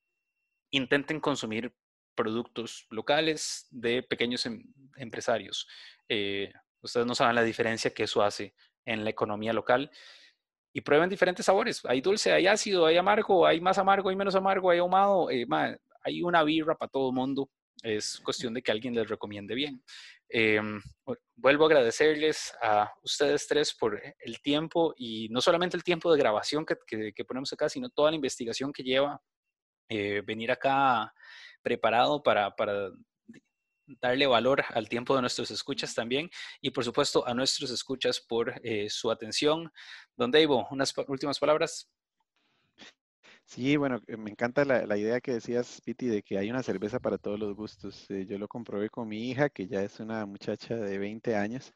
intenten 0.70 1.20
consumir 1.20 1.72
productos 2.14 2.86
locales 2.90 3.66
de 3.70 4.02
pequeños 4.02 4.44
em, 4.46 4.64
empresarios. 4.96 5.66
Eh, 6.08 6.52
ustedes 6.82 7.06
no 7.06 7.14
saben 7.14 7.36
la 7.36 7.42
diferencia 7.42 7.94
que 7.94 8.04
eso 8.04 8.22
hace 8.22 8.54
en 8.84 9.04
la 9.04 9.10
economía 9.10 9.52
local 9.52 9.90
y 10.72 10.80
prueben 10.80 11.08
diferentes 11.08 11.46
sabores. 11.46 11.84
Hay 11.84 12.00
dulce, 12.00 12.32
hay 12.32 12.46
ácido, 12.46 12.86
hay 12.86 12.96
amargo, 12.96 13.46
hay 13.46 13.60
más 13.60 13.78
amargo, 13.78 14.08
hay 14.08 14.16
menos 14.16 14.34
amargo, 14.34 14.70
hay 14.70 14.78
ahumado. 14.78 15.28
hay 15.28 16.22
una 16.22 16.42
birra 16.42 16.74
para 16.76 16.90
todo 16.90 17.10
el 17.10 17.14
mundo 17.14 17.50
es 17.82 18.20
cuestión 18.20 18.54
de 18.54 18.62
que 18.62 18.72
alguien 18.72 18.94
les 18.94 19.08
recomiende 19.08 19.54
bien. 19.54 19.82
Em, 20.30 20.80
vuelvo 21.36 21.64
a 21.64 21.66
agradecerles 21.68 22.52
a 22.60 22.92
ustedes 23.02 23.46
tres 23.46 23.74
por 23.74 24.00
el 24.18 24.40
tiempo 24.42 24.94
y 24.96 25.28
no 25.30 25.40
solamente 25.40 25.76
el 25.76 25.82
tiempo 25.82 26.12
de 26.12 26.18
grabación 26.18 26.66
que, 26.66 27.12
que, 27.14 27.24
ponemos 27.24 27.52
acá, 27.52 27.68
sino 27.68 27.88
toda 27.88 28.10
la 28.10 28.16
investigación 28.16 28.72
que 28.72 28.82
lleva 28.82 29.22
eh, 29.88 30.22
venir 30.26 30.50
acá 30.50 31.14
preparado 31.62 32.22
para, 32.22 32.54
para 32.54 32.90
darle 34.00 34.26
valor 34.26 34.62
al 34.68 34.88
tiempo 34.88 35.14
de 35.14 35.22
nuestros 35.22 35.50
escuchas 35.50 35.94
también 35.94 36.30
y 36.60 36.70
por 36.70 36.84
supuesto 36.84 37.26
a 37.26 37.32
nuestros 37.32 37.70
escuchas 37.70 38.20
por 38.20 38.54
eh, 38.62 38.90
su 38.90 39.10
atención. 39.10 39.72
Don 40.14 40.30
Davo, 40.30 40.68
unas 40.70 40.94
últimas 41.06 41.38
palabras. 41.38 41.90
Sí, 43.50 43.76
bueno, 43.78 43.98
eh, 44.06 44.16
me 44.18 44.30
encanta 44.30 44.64
la, 44.66 44.96
idea 44.98 45.20
que 45.22 45.32
decías, 45.32 45.80
Piti, 45.82 46.06
de 46.06 46.22
que 46.22 46.36
hay 46.36 46.50
una 46.50 46.62
cerveza 46.62 47.00
para 47.00 47.16
todos 47.16 47.38
los 47.38 47.54
gustos. 47.56 48.04
Eh, 48.10 48.26
yo 48.28 48.38
lo 48.38 48.46
comprobé 48.46 48.90
con 48.90 49.08
mi 49.08 49.30
hija, 49.30 49.48
que 49.48 49.66
ya 49.66 49.82
es 49.82 50.00
una 50.00 50.26
muchacha 50.26 50.76
de 50.76 50.98
20 50.98 51.34
años, 51.34 51.72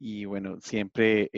y 0.00 0.24
bueno, 0.24 0.60
siempre 0.60 1.30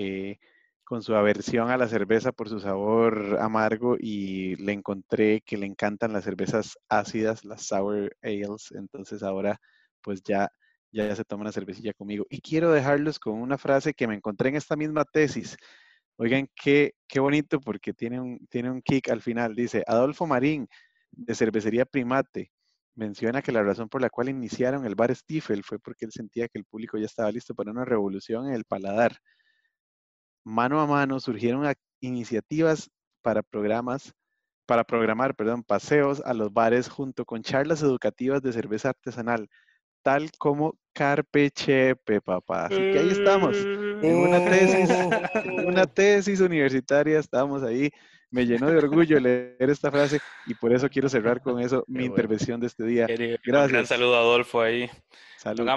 con 0.84 1.02
su 1.02 1.14
aversión 1.14 1.70
a 1.70 1.76
la 1.76 1.88
cerveza 1.88 2.32
por 2.32 2.48
su 2.48 2.60
sabor 2.60 3.38
amargo, 3.40 3.96
y 4.00 4.56
le 4.56 4.72
encontré 4.72 5.42
que 5.42 5.58
le 5.58 5.66
encantan 5.66 6.12
las 6.14 6.24
cervezas 6.24 6.78
ácidas, 6.88 7.44
las 7.44 7.66
sour 7.66 8.16
ales, 8.22 8.72
entonces 8.72 9.22
ahora 9.22 9.60
pues 10.00 10.22
ya, 10.22 10.48
ya 10.92 11.14
se 11.14 11.24
toma 11.24 11.42
una 11.42 11.52
cervecilla 11.52 11.92
conmigo. 11.92 12.26
Y 12.30 12.40
quiero 12.40 12.72
dejarlos 12.72 13.18
con 13.18 13.34
una 13.34 13.58
frase 13.58 13.92
que 13.94 14.06
me 14.08 14.14
encontré 14.14 14.48
en 14.50 14.56
esta 14.56 14.76
misma 14.76 15.04
tesis. 15.04 15.56
Oigan, 16.16 16.48
qué, 16.54 16.94
qué 17.08 17.18
bonito 17.20 17.60
porque 17.60 17.92
tiene 17.92 18.20
un, 18.20 18.46
tiene 18.48 18.70
un 18.70 18.82
kick 18.82 19.08
al 19.10 19.20
final. 19.20 19.54
Dice, 19.54 19.82
Adolfo 19.86 20.26
Marín, 20.26 20.68
de 21.10 21.34
Cervecería 21.34 21.84
Primate, 21.84 22.52
menciona 22.94 23.42
que 23.42 23.52
la 23.52 23.62
razón 23.62 23.88
por 23.88 24.00
la 24.00 24.10
cual 24.10 24.28
iniciaron 24.28 24.86
el 24.86 24.94
bar 24.94 25.14
Stiefel 25.14 25.64
fue 25.64 25.78
porque 25.80 26.04
él 26.04 26.12
sentía 26.12 26.48
que 26.48 26.58
el 26.58 26.64
público 26.64 26.98
ya 26.98 27.06
estaba 27.06 27.32
listo 27.32 27.54
para 27.54 27.72
una 27.72 27.84
revolución 27.84 28.48
en 28.48 28.54
el 28.54 28.64
paladar. 28.64 29.16
Mano 30.44 30.80
a 30.80 30.86
mano 30.86 31.18
surgieron 31.20 31.72
iniciativas 32.00 32.90
para 33.22 33.42
programas, 33.42 34.12
para 34.66 34.84
programar, 34.84 35.34
perdón, 35.34 35.64
paseos 35.64 36.22
a 36.24 36.34
los 36.34 36.52
bares 36.52 36.88
junto 36.88 37.24
con 37.24 37.42
charlas 37.42 37.82
educativas 37.82 38.42
de 38.42 38.52
cerveza 38.52 38.90
artesanal 38.90 39.48
tal 40.04 40.30
como 40.38 40.78
Carpe 40.92 41.50
Chepe, 41.50 42.20
papá. 42.20 42.66
Así 42.66 42.76
que 42.76 42.98
ahí 42.98 43.08
estamos, 43.08 43.56
en 43.56 44.16
una 44.16 44.44
tesis, 44.44 44.90
una 45.66 45.86
tesis 45.92 46.40
universitaria, 46.40 47.18
estamos 47.18 47.62
ahí. 47.64 47.90
Me 48.30 48.46
llenó 48.46 48.68
de 48.68 48.76
orgullo 48.76 49.18
leer 49.18 49.70
esta 49.70 49.90
frase 49.90 50.20
y 50.46 50.54
por 50.54 50.72
eso 50.72 50.88
quiero 50.88 51.08
cerrar 51.08 51.40
con 51.40 51.60
eso 51.60 51.84
mi 51.86 52.04
intervención 52.04 52.60
de 52.60 52.66
este 52.66 52.84
día. 52.84 53.06
Gracias. 53.06 53.66
Un 53.66 53.72
gran 53.72 53.86
saludo 53.86 54.16
a 54.16 54.20
Adolfo 54.20 54.60
ahí. 54.60 54.90
Salud. 55.38 55.68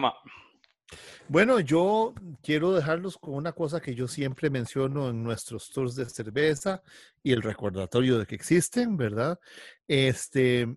Bueno, 1.27 1.59
yo 1.59 2.15
quiero 2.41 2.73
dejarlos 2.73 3.17
con 3.17 3.35
una 3.35 3.53
cosa 3.53 3.79
que 3.79 3.93
yo 3.93 4.07
siempre 4.07 4.49
menciono 4.49 5.09
en 5.09 5.23
nuestros 5.23 5.69
tours 5.71 5.95
de 5.95 6.09
cerveza 6.09 6.81
y 7.21 7.31
el 7.31 7.43
recordatorio 7.43 8.17
de 8.17 8.25
que 8.25 8.35
existen, 8.35 8.97
¿verdad? 8.97 9.39
Este 9.87 10.67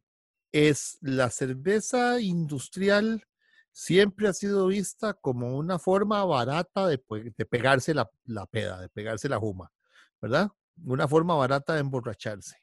es 0.52 0.98
la 1.00 1.30
cerveza 1.30 2.20
industrial 2.20 3.24
siempre 3.72 4.28
ha 4.28 4.32
sido 4.32 4.66
vista 4.66 5.14
como 5.14 5.56
una 5.56 5.78
forma 5.78 6.24
barata 6.24 6.86
de, 6.86 6.98
pegarse 6.98 7.94
la, 7.94 8.10
peda, 8.50 8.80
de 8.80 8.88
pegarse 8.88 9.28
la 9.28 9.38
juma, 9.38 9.72
¿verdad? 10.20 10.50
Una 10.84 11.06
forma 11.08 11.34
barata 11.34 11.74
de 11.74 11.80
emborracharse. 11.80 12.56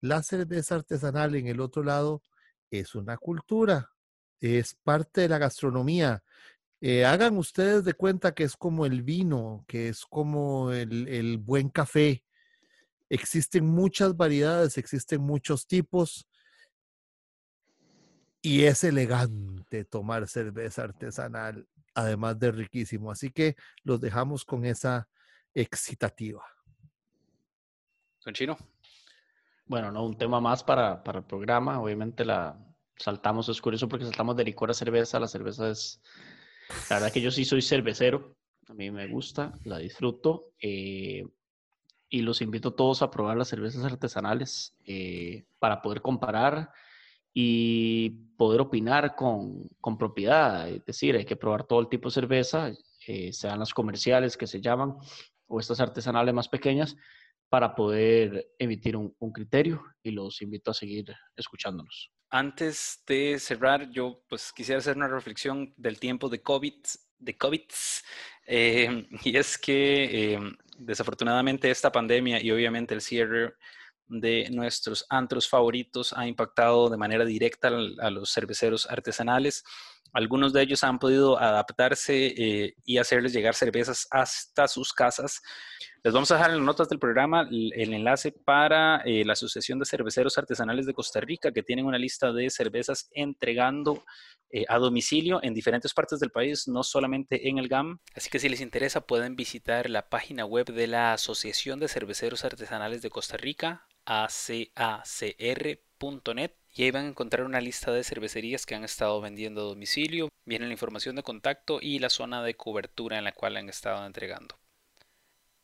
La 0.00 0.22
cerveza 0.22 0.76
artesanal 0.76 1.34
en 1.34 1.48
el 1.48 1.60
otro 1.60 1.82
lado 1.82 2.22
es 2.70 2.94
una 2.94 3.16
cultura, 3.16 3.90
es 4.40 4.74
parte 4.82 5.22
de 5.22 5.28
la 5.28 5.38
gastronomía. 5.38 6.22
Eh, 6.80 7.04
hagan 7.04 7.38
ustedes 7.38 7.84
de 7.84 7.94
cuenta 7.94 8.34
que 8.34 8.44
es 8.44 8.56
como 8.56 8.84
el 8.84 9.02
vino, 9.02 9.64
que 9.66 9.88
es 9.88 10.04
como 10.04 10.72
el, 10.72 11.08
el 11.08 11.38
buen 11.38 11.70
café. 11.70 12.24
Existen 13.08 13.64
muchas 13.64 14.16
variedades, 14.16 14.76
existen 14.76 15.22
muchos 15.22 15.66
tipos 15.66 16.26
y 18.44 18.64
es 18.64 18.84
elegante 18.84 19.86
tomar 19.86 20.28
cerveza 20.28 20.82
artesanal, 20.82 21.66
además 21.94 22.38
de 22.38 22.52
riquísimo. 22.52 23.10
Así 23.10 23.30
que 23.30 23.56
los 23.84 24.02
dejamos 24.02 24.44
con 24.44 24.66
esa 24.66 25.08
excitativa. 25.54 26.44
Don 28.22 28.34
Chino. 28.34 28.58
Bueno, 29.64 29.90
no, 29.90 30.04
un 30.04 30.18
tema 30.18 30.42
más 30.42 30.62
para, 30.62 31.02
para 31.02 31.20
el 31.20 31.24
programa. 31.24 31.80
Obviamente 31.80 32.22
la 32.26 32.62
saltamos, 32.98 33.48
es 33.48 33.62
curioso 33.62 33.88
porque 33.88 34.04
saltamos 34.04 34.36
de 34.36 34.44
licor 34.44 34.70
a 34.70 34.74
cerveza. 34.74 35.18
La 35.18 35.26
cerveza 35.26 35.70
es, 35.70 36.02
la 36.90 36.96
verdad 36.96 37.12
que 37.14 37.22
yo 37.22 37.30
sí 37.30 37.46
soy 37.46 37.62
cervecero. 37.62 38.36
A 38.68 38.74
mí 38.74 38.90
me 38.90 39.08
gusta, 39.08 39.54
la 39.64 39.78
disfruto. 39.78 40.52
Eh, 40.60 41.24
y 42.10 42.20
los 42.20 42.42
invito 42.42 42.74
todos 42.74 43.00
a 43.00 43.10
probar 43.10 43.38
las 43.38 43.48
cervezas 43.48 43.84
artesanales 43.84 44.76
eh, 44.84 45.46
para 45.58 45.80
poder 45.80 46.02
comparar 46.02 46.70
y 47.34 48.10
poder 48.38 48.60
opinar 48.60 49.16
con, 49.16 49.68
con, 49.80 49.98
propiedad. 49.98 50.68
Es 50.68 50.84
decir, 50.84 51.16
hay 51.16 51.24
que 51.24 51.36
probar 51.36 51.64
todo 51.64 51.80
el 51.80 51.88
tipo 51.88 52.08
de 52.08 52.14
cerveza, 52.14 52.72
eh, 53.06 53.32
sean 53.32 53.58
las 53.58 53.74
comerciales 53.74 54.36
que 54.36 54.46
se 54.46 54.60
llaman 54.60 54.96
o 55.48 55.60
estas 55.60 55.80
artesanales 55.80 56.32
más 56.32 56.48
pequeñas, 56.48 56.96
para 57.50 57.74
poder 57.74 58.48
emitir 58.58 58.96
un, 58.96 59.14
un, 59.18 59.32
criterio 59.32 59.84
y 60.02 60.10
los 60.10 60.40
invito 60.42 60.70
a 60.70 60.74
seguir 60.74 61.14
escuchándonos. 61.36 62.10
Antes 62.30 63.02
de 63.06 63.38
cerrar, 63.38 63.90
yo 63.90 64.24
pues 64.28 64.52
quisiera 64.52 64.78
hacer 64.78 64.96
una 64.96 65.06
reflexión 65.06 65.72
del 65.76 66.00
tiempo 66.00 66.28
de 66.28 66.42
COVID, 66.42 66.74
de 67.18 67.36
COVID 67.36 67.62
eh, 68.46 69.06
y 69.24 69.36
es 69.36 69.58
que 69.58 70.34
eh, 70.34 70.40
desafortunadamente 70.78 71.70
esta 71.70 71.92
pandemia 71.92 72.42
y 72.42 72.50
obviamente 72.50 72.94
el 72.94 73.00
cierre 73.00 73.54
de 74.08 74.48
nuestros 74.50 75.06
antros 75.08 75.48
favoritos 75.48 76.12
ha 76.12 76.26
impactado 76.26 76.90
de 76.90 76.96
manera 76.96 77.24
directa 77.24 77.68
a 77.68 78.10
los 78.10 78.32
cerveceros 78.32 78.86
artesanales. 78.90 79.64
Algunos 80.14 80.52
de 80.52 80.62
ellos 80.62 80.84
han 80.84 81.00
podido 81.00 81.38
adaptarse 81.38 82.26
eh, 82.26 82.74
y 82.84 82.98
hacerles 82.98 83.32
llegar 83.32 83.54
cervezas 83.56 84.06
hasta 84.12 84.68
sus 84.68 84.92
casas. 84.92 85.42
Les 86.04 86.14
vamos 86.14 86.30
a 86.30 86.36
dejar 86.36 86.50
en 86.50 86.58
las 86.58 86.66
notas 86.66 86.88
del 86.88 87.00
programa 87.00 87.48
el, 87.50 87.92
enlace 87.92 88.30
para 88.30 88.98
eh, 89.04 89.24
la 89.24 89.32
Asociación 89.32 89.80
de 89.80 89.86
Cerveceros 89.86 90.38
Artesanales 90.38 90.86
de 90.86 90.94
Costa 90.94 91.18
Rica, 91.20 91.50
que 91.50 91.64
tienen 91.64 91.86
una 91.86 91.98
lista 91.98 92.32
de 92.32 92.48
cervezas 92.48 93.08
entregando 93.12 94.04
eh, 94.50 94.64
a 94.68 94.78
domicilio 94.78 95.40
en 95.42 95.52
diferentes 95.52 95.92
partes 95.92 96.20
del 96.20 96.30
país, 96.30 96.68
no 96.68 96.84
solamente 96.84 97.48
en 97.48 97.58
el 97.58 97.66
GAM. 97.66 97.98
Así 98.14 98.30
que 98.30 98.38
si 98.38 98.48
les 98.48 98.60
interesa, 98.60 99.00
pueden 99.00 99.34
visitar 99.34 99.90
la 99.90 100.08
página 100.08 100.44
web 100.44 100.66
de 100.66 100.86
la 100.86 101.12
Asociación 101.12 101.80
de 101.80 101.88
Cerveceros 101.88 102.44
Artesanales 102.44 103.02
de 103.02 103.10
Costa 103.10 103.36
Rica, 103.36 103.88
acacr.net 104.04 105.32
y 106.74 106.82
ahí 106.82 106.90
van 106.90 107.04
a 107.04 107.08
encontrar 107.08 107.44
una 107.44 107.60
lista 107.60 107.92
de 107.92 108.02
cervecerías 108.02 108.66
que 108.66 108.74
han 108.74 108.82
estado 108.82 109.20
vendiendo 109.20 109.60
a 109.60 109.64
domicilio, 109.64 110.28
viene 110.44 110.66
la 110.66 110.72
información 110.72 111.14
de 111.14 111.22
contacto 111.22 111.78
y 111.80 112.00
la 112.00 112.10
zona 112.10 112.42
de 112.42 112.54
cobertura 112.54 113.16
en 113.16 113.24
la 113.24 113.32
cual 113.32 113.56
han 113.56 113.68
estado 113.68 114.04
entregando. 114.04 114.56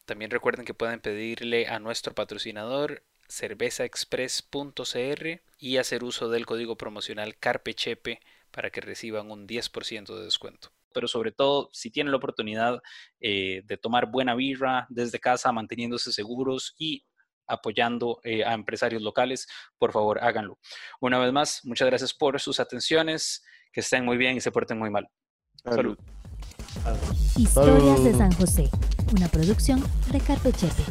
También 0.05 0.31
recuerden 0.31 0.65
que 0.65 0.75
pueden 0.75 1.01
pedirle 1.01 1.67
a 1.67 1.81
nuestro 1.81 2.15
patrocinador 2.15 3.03
cervezaexpress.cr 3.29 5.43
y 5.59 5.77
hacer 5.77 6.05
uso 6.05 6.31
del 6.31 6.47
código 6.47 6.77
promocional 6.77 7.37
CARPECHEPE 7.37 8.21
para 8.51 8.71
que 8.71 8.81
reciban 8.81 9.31
un 9.31 9.47
10% 9.47 10.17
de 10.17 10.25
descuento. 10.25 10.73
Pero 10.93 11.07
sobre 11.07 11.31
todo, 11.31 11.71
si 11.73 11.91
tienen 11.91 12.11
la 12.11 12.17
oportunidad 12.17 12.83
eh, 13.21 13.63
de 13.65 13.77
tomar 13.77 14.11
buena 14.11 14.35
birra 14.35 14.87
desde 14.91 15.21
casa, 15.21 15.53
manteniéndose 15.53 16.13
seguros 16.13 16.75
y 16.79 17.05
apoyando 17.51 18.21
eh, 18.25 18.45
a 18.45 18.55
empresarios 18.55 19.03
locales, 19.03 19.47
por 19.79 19.93
favor 19.93 20.23
háganlo. 20.23 20.59
Una 21.01 21.19
vez 21.19 21.33
más, 21.33 21.61
muchas 21.65 21.89
gracias 21.89 22.15
por 22.15 22.41
sus 22.41 22.61
atenciones, 22.61 23.43
que 23.73 23.81
estén 23.81 24.05
muy 24.05 24.17
bien 24.17 24.37
y 24.37 24.41
se 24.41 24.51
porten 24.51 24.79
muy 24.79 24.91
mal. 24.91 25.09
Salud. 25.65 25.99
Historias 27.37 28.05
de 28.05 28.15
San 28.15 28.33
José, 28.33 28.71
una 29.15 29.29
producción 29.29 29.83
de 30.11 30.21
Carpe 30.21 30.53
Chepe. 30.53 30.83